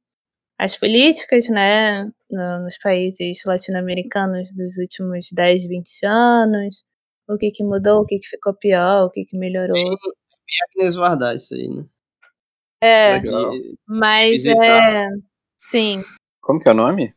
as 0.58 0.78
políticas, 0.78 1.48
né, 1.48 2.08
no, 2.32 2.64
nos 2.64 2.78
países 2.78 3.42
latino-americanos 3.44 4.48
dos 4.54 4.78
últimos 4.78 5.26
10, 5.32 5.66
20 5.66 6.06
anos, 6.06 6.84
o 7.28 7.36
que, 7.36 7.50
que 7.50 7.64
mudou, 7.64 8.00
o 8.00 8.06
que, 8.06 8.18
que 8.18 8.28
ficou 8.28 8.54
pior, 8.54 9.06
o 9.06 9.10
que, 9.10 9.24
que 9.24 9.36
melhorou. 9.36 9.74
Bem, 9.74 9.84
bem 9.84 10.84
Agnes 10.86 10.96
isso 11.36 11.54
aí, 11.54 11.68
né? 11.68 11.84
É, 12.80 13.12
Legal. 13.20 13.52
mas 13.86 14.30
Visitar. 14.30 15.04
é. 15.04 15.08
Sim. 15.68 16.02
Como 16.40 16.58
que 16.58 16.68
é 16.68 16.72
o 16.72 16.74
nome? 16.74 17.14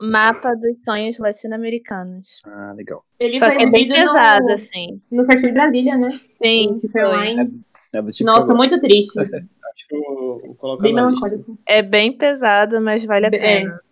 Mapa 0.00 0.54
dos 0.54 0.76
Sonhos 0.84 1.18
Latino-Americanos. 1.18 2.40
Ah, 2.44 2.72
legal. 2.76 3.04
Ele 3.18 3.38
Só 3.38 3.50
que 3.50 3.62
é 3.62 3.70
bem 3.70 3.88
pesado, 3.88 4.46
no, 4.46 4.52
assim. 4.52 5.00
No 5.10 5.24
Festival 5.24 5.50
de 5.50 5.54
Brasília, 5.54 5.96
né? 5.96 6.10
Sim. 6.42 6.78
Que 6.80 6.88
foi 6.88 7.02
lá 7.02 7.24
em... 7.24 7.64
É, 7.92 7.98
é 7.98 8.10
tipo 8.10 8.30
Nossa, 8.30 8.52
muito 8.52 8.80
triste. 8.80 9.18
Acho 9.72 9.88
que 9.88 9.94
eu 9.94 10.56
vou 10.60 10.78
Bem 10.78 10.92
melancólico. 10.92 11.58
É 11.66 11.80
bem 11.80 12.12
pesado, 12.12 12.80
mas 12.80 13.04
vale 13.04 13.26
a 13.26 13.28
é. 13.28 13.38
pena. 13.38 13.74
É. 13.74 13.91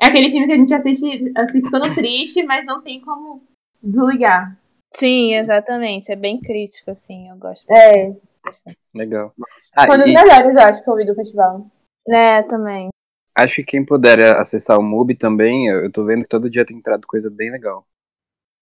é 0.00 0.06
aquele 0.06 0.30
filme 0.30 0.46
que 0.46 0.52
a 0.52 0.56
gente 0.56 0.74
assiste 0.74 1.32
assim, 1.36 1.62
ficando 1.62 1.94
triste, 1.94 2.42
mas 2.44 2.64
não 2.64 2.82
tem 2.82 3.00
como 3.00 3.42
desligar. 3.82 4.58
Sim, 4.92 5.34
exatamente. 5.34 6.10
É 6.10 6.16
bem 6.16 6.40
crítico, 6.40 6.90
assim, 6.90 7.28
eu 7.28 7.36
gosto. 7.36 7.70
É. 7.70 8.14
Legal. 8.94 9.34
Ah, 9.76 9.86
Foi 9.86 9.96
um 9.96 10.00
dos 10.00 10.10
e... 10.10 10.14
melhores, 10.14 10.54
eu 10.54 10.62
acho, 10.62 10.82
que 10.82 10.90
eu 10.90 10.96
vi 10.96 11.04
do 11.04 11.14
festival. 11.14 11.66
É, 12.08 12.42
também. 12.42 12.88
Acho 13.36 13.56
que 13.56 13.64
quem 13.64 13.84
puder 13.84 14.20
acessar 14.36 14.78
o 14.78 14.82
MUBI 14.82 15.14
também, 15.14 15.68
eu 15.68 15.92
tô 15.92 16.04
vendo 16.04 16.22
que 16.22 16.28
todo 16.28 16.50
dia 16.50 16.64
tem 16.64 16.76
entrado 16.76 17.06
coisa 17.06 17.30
bem 17.30 17.50
legal. 17.50 17.86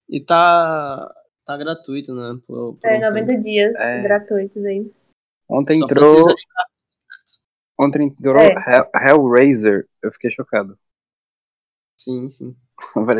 E 0.08 0.20
tá, 0.20 1.12
tá 1.44 1.56
gratuito, 1.56 2.14
né? 2.14 2.38
Por, 2.46 2.74
por 2.74 2.86
é, 2.86 2.98
90 3.00 3.26
tempo. 3.26 3.40
dias 3.40 3.74
é. 3.76 4.02
gratuitos 4.02 4.64
aí. 4.64 4.90
Ontem 5.48 5.78
Só 5.78 5.84
entrou. 5.84 6.24
Ontem 7.78 8.06
entrou 8.06 8.36
é. 8.38 8.52
Hell, 8.52 8.90
Hellraiser. 8.94 9.86
Eu 10.02 10.12
fiquei 10.12 10.30
chocado. 10.30 10.78
Sim, 11.96 12.28
sim. 12.28 12.56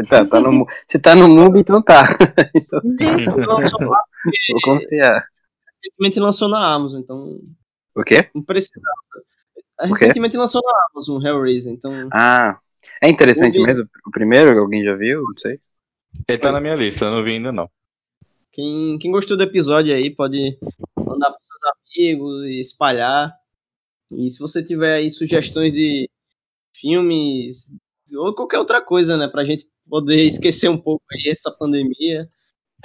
Tá, 0.08 0.24
tá 0.26 0.40
no, 0.40 0.66
se 0.86 0.98
tá 0.98 1.14
no 1.14 1.28
MUBI, 1.28 1.60
então 1.60 1.82
tá. 1.82 2.04
então, 2.84 3.36
vou 4.52 4.60
confiar. 4.62 5.24
Recentemente 5.82 6.20
lançou 6.20 6.48
na 6.48 6.74
Amazon, 6.74 7.00
então. 7.00 7.40
O 7.94 8.04
quê? 8.04 8.28
Não 8.34 8.42
precisava. 8.42 8.84
Recentemente 9.80 10.36
lançou 10.36 10.62
na 10.62 10.72
Amazon, 10.92 11.24
Hellraiser, 11.24 11.72
então... 11.72 11.92
Ah, 12.12 12.58
é 13.02 13.08
interessante 13.08 13.60
mesmo? 13.60 13.88
O 14.06 14.10
primeiro, 14.10 14.58
alguém 14.58 14.84
já 14.84 14.94
viu? 14.94 15.22
Não 15.22 15.38
sei. 15.38 15.60
Ele 16.26 16.38
tá 16.38 16.50
na 16.50 16.60
minha 16.60 16.74
lista, 16.74 17.06
eu 17.06 17.10
não 17.10 17.24
vi 17.24 17.32
ainda 17.32 17.52
não. 17.52 17.68
Quem, 18.52 18.98
quem 18.98 19.10
gostou 19.10 19.36
do 19.36 19.42
episódio 19.42 19.94
aí 19.94 20.10
pode 20.10 20.58
mandar 20.96 21.30
para 21.30 21.38
seus 21.40 21.60
amigos 21.94 22.46
e 22.46 22.60
espalhar. 22.60 23.34
E 24.10 24.30
se 24.30 24.38
você 24.38 24.64
tiver 24.64 24.94
aí 24.94 25.10
sugestões 25.10 25.74
de 25.74 26.08
filmes 26.74 27.70
ou 28.14 28.34
qualquer 28.34 28.58
outra 28.58 28.80
coisa, 28.80 29.16
né, 29.16 29.28
pra 29.28 29.44
gente 29.44 29.66
poder 29.88 30.22
esquecer 30.24 30.68
um 30.68 30.78
pouco 30.78 31.04
aí 31.12 31.32
essa 31.32 31.50
pandemia, 31.50 32.28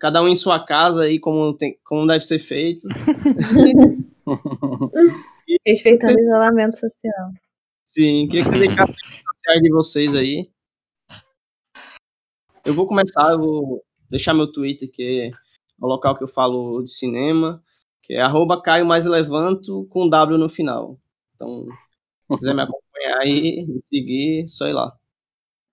cada 0.00 0.22
um 0.22 0.28
em 0.28 0.36
sua 0.36 0.64
casa 0.64 1.02
aí, 1.02 1.18
como, 1.18 1.52
tem, 1.52 1.76
como 1.84 2.06
deve 2.06 2.24
ser 2.24 2.38
feito. 2.38 2.88
Respeitando 5.66 6.16
o 6.16 6.20
isolamento 6.20 6.78
social. 6.78 7.32
Sim, 7.84 8.28
queria 8.28 8.42
que 8.42 8.50
você 8.50 8.58
deixasse 8.58 8.92
sociais 8.92 9.62
de 9.62 9.70
vocês 9.70 10.14
aí. 10.14 10.50
Eu 12.64 12.72
vou 12.72 12.86
começar, 12.86 13.32
eu 13.32 13.38
vou 13.38 13.84
deixar 14.08 14.32
meu 14.32 14.50
Twitter, 14.50 14.88
que 14.90 15.32
é 15.32 15.36
o 15.80 15.86
local 15.88 16.16
que 16.16 16.22
eu 16.22 16.28
falo 16.28 16.82
de 16.82 16.90
cinema, 16.90 17.62
que 18.00 18.14
é 18.14 18.20
arroba 18.20 18.62
Caio 18.62 18.86
Mais 18.86 19.06
Levanto 19.06 19.86
com 19.90 20.08
W 20.08 20.38
no 20.38 20.48
final. 20.48 21.00
Então, 21.34 21.66
se 22.30 22.36
quiser 22.36 22.54
me 22.54 22.62
acompanhar 22.62 23.18
aí, 23.22 23.66
me 23.66 23.82
seguir, 23.82 24.46
só 24.46 24.68
ir 24.68 24.72
lá. 24.72 24.96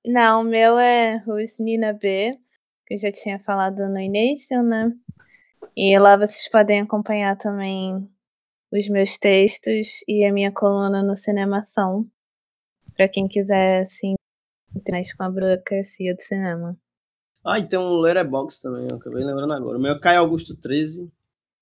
Não, 0.05 0.41
o 0.41 0.43
meu 0.43 0.79
é 0.79 1.17
Rusnina 1.17 1.93
B, 1.93 2.31
que 2.87 2.95
eu 2.95 2.97
já 2.97 3.11
tinha 3.11 3.39
falado 3.39 3.87
no 3.87 3.99
início, 3.99 4.61
né? 4.63 4.91
E 5.77 5.97
lá 5.99 6.17
vocês 6.17 6.49
podem 6.49 6.81
acompanhar 6.81 7.37
também 7.37 8.09
os 8.73 8.89
meus 8.89 9.17
textos 9.17 10.03
e 10.07 10.25
a 10.25 10.33
minha 10.33 10.51
coluna 10.51 11.03
no 11.03 11.15
Cinemação. 11.15 12.09
Pra 12.95 13.07
quem 13.07 13.27
quiser, 13.27 13.81
assim, 13.81 14.15
internet 14.75 15.15
com 15.15 15.23
a 15.23 15.29
burocracia 15.29 16.15
do 16.15 16.21
cinema. 16.21 16.77
Ah, 17.45 17.59
e 17.59 17.67
tem 17.67 17.77
um 17.77 17.99
Letterboxd 17.99 18.63
também, 18.63 18.87
eu 18.89 18.97
acabei 18.97 19.23
lembrando 19.23 19.53
agora. 19.53 19.77
O 19.77 19.81
meu 19.81 19.93
é 19.93 19.99
Caio 19.99 20.21
Augusto 20.21 20.55
13, 20.55 21.11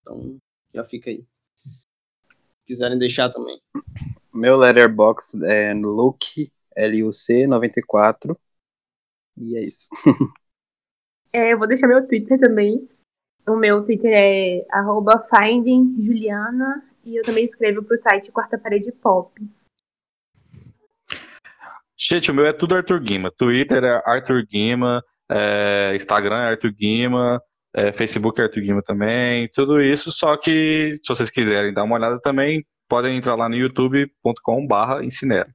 então 0.01 0.37
já 0.73 0.85
fica 0.85 1.09
aí. 1.09 1.25
Se 1.55 2.65
quiserem 2.67 2.97
deixar 2.97 3.29
também. 3.29 3.59
Meu 4.33 4.55
letterbox 4.55 5.33
é 5.43 5.73
Luke, 5.73 6.51
L-U-C, 6.75 7.45
94. 7.47 8.39
E 9.37 9.57
é 9.57 9.63
isso. 9.63 9.87
É, 11.33 11.53
eu 11.53 11.57
vou 11.57 11.65
deixar 11.65 11.87
meu 11.87 12.05
Twitter 12.05 12.37
também. 12.37 12.89
O 13.47 13.55
meu 13.55 13.85
Twitter 13.85 14.11
é 14.13 14.65
arroba 14.69 15.25
findingjuliana 15.29 16.90
e 17.03 17.15
eu 17.15 17.23
também 17.23 17.43
escrevo 17.43 17.83
pro 17.83 17.97
site 17.97 18.31
Quarta 18.31 18.57
Parede 18.57 18.91
Pop. 18.91 19.31
Gente, 21.97 22.31
o 22.31 22.33
meu 22.33 22.45
é 22.45 22.53
tudo 22.53 22.75
Arthur 22.75 22.99
Guima. 22.99 23.31
Twitter 23.31 23.83
é 23.83 24.01
Arthur 24.05 24.45
Guima, 24.45 25.03
é, 25.29 25.93
Instagram 25.95 26.37
é 26.37 26.49
Arthur 26.49 26.73
Guima, 26.73 27.41
é, 27.73 27.91
Facebook 27.91 28.39
é 28.41 28.45
Arthur 28.45 28.61
Guima 28.61 28.81
também, 28.81 29.47
tudo 29.53 29.81
isso, 29.81 30.11
só 30.11 30.35
que 30.35 30.91
se 30.93 31.07
vocês 31.07 31.29
quiserem 31.29 31.73
dar 31.73 31.83
uma 31.83 31.95
olhada 31.95 32.19
também, 32.19 32.65
podem 32.89 33.15
entrar 33.15 33.35
lá 33.35 33.47
no 33.47 33.55
youtube.com 33.55 34.67
barra 34.67 35.03
Incinera. 35.05 35.53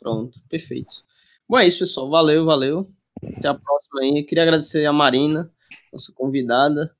Pronto, 0.00 0.38
perfeito. 0.48 1.04
Bom, 1.48 1.58
é 1.58 1.66
isso, 1.66 1.78
pessoal. 1.78 2.10
Valeu, 2.10 2.44
valeu. 2.44 2.90
Até 3.36 3.48
a 3.48 3.54
próxima 3.54 4.00
aí. 4.02 4.20
Eu 4.20 4.26
queria 4.26 4.42
agradecer 4.42 4.84
a 4.84 4.92
Marina, 4.92 5.50
nossa 5.92 6.12
convidada. 6.14 6.94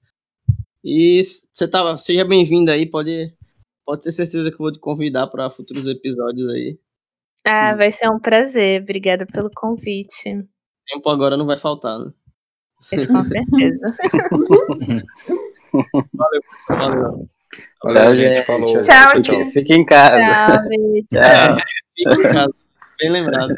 E 0.85 1.23
você 1.23 1.66
tá, 1.66 1.97
seja 1.97 2.27
bem-vinda 2.27 2.73
aí, 2.73 2.85
pode, 2.85 3.32
pode 3.86 4.05
ter 4.05 4.12
certeza 4.12 4.51
que 4.51 4.55
eu 4.56 4.59
vou 4.59 4.70
te 4.70 4.78
convidar 4.78 5.27
para 5.28 5.48
futuros 5.48 5.89
episódios 5.89 6.47
aí. 6.51 6.78
Ah, 7.43 7.74
vai 7.74 7.90
ser 7.90 8.11
um 8.11 8.20
prazer. 8.20 8.82
Obrigada 8.82 9.24
pelo 9.24 9.51
convite. 9.51 10.47
Tempo 10.86 11.09
agora 11.09 11.39
não 11.39 11.47
vai 11.47 11.56
faltar, 11.56 11.98
né? 11.98 12.12
Isso 12.93 13.09
com 13.09 13.24
certeza. 13.24 13.97
Valeu, 16.12 16.43
pessoal. 16.51 16.78
Valeu. 16.78 17.28
Valeu, 17.82 18.02
Tchau, 18.02 18.15
gente. 18.15 18.35
gente. 18.35 18.47
Falou. 18.47 18.78
Tchau, 18.78 19.23
gente. 19.23 19.52
Fique 19.52 19.73
em 19.73 19.86
casa. 19.86 20.16
Tchau, 20.16 20.69
beijo. 20.69 21.06
Tchau. 21.09 21.56
Fica 21.97 22.15
em 22.15 22.23
casa. 22.23 22.55
Bem 22.98 23.11
lembrado. 23.11 23.55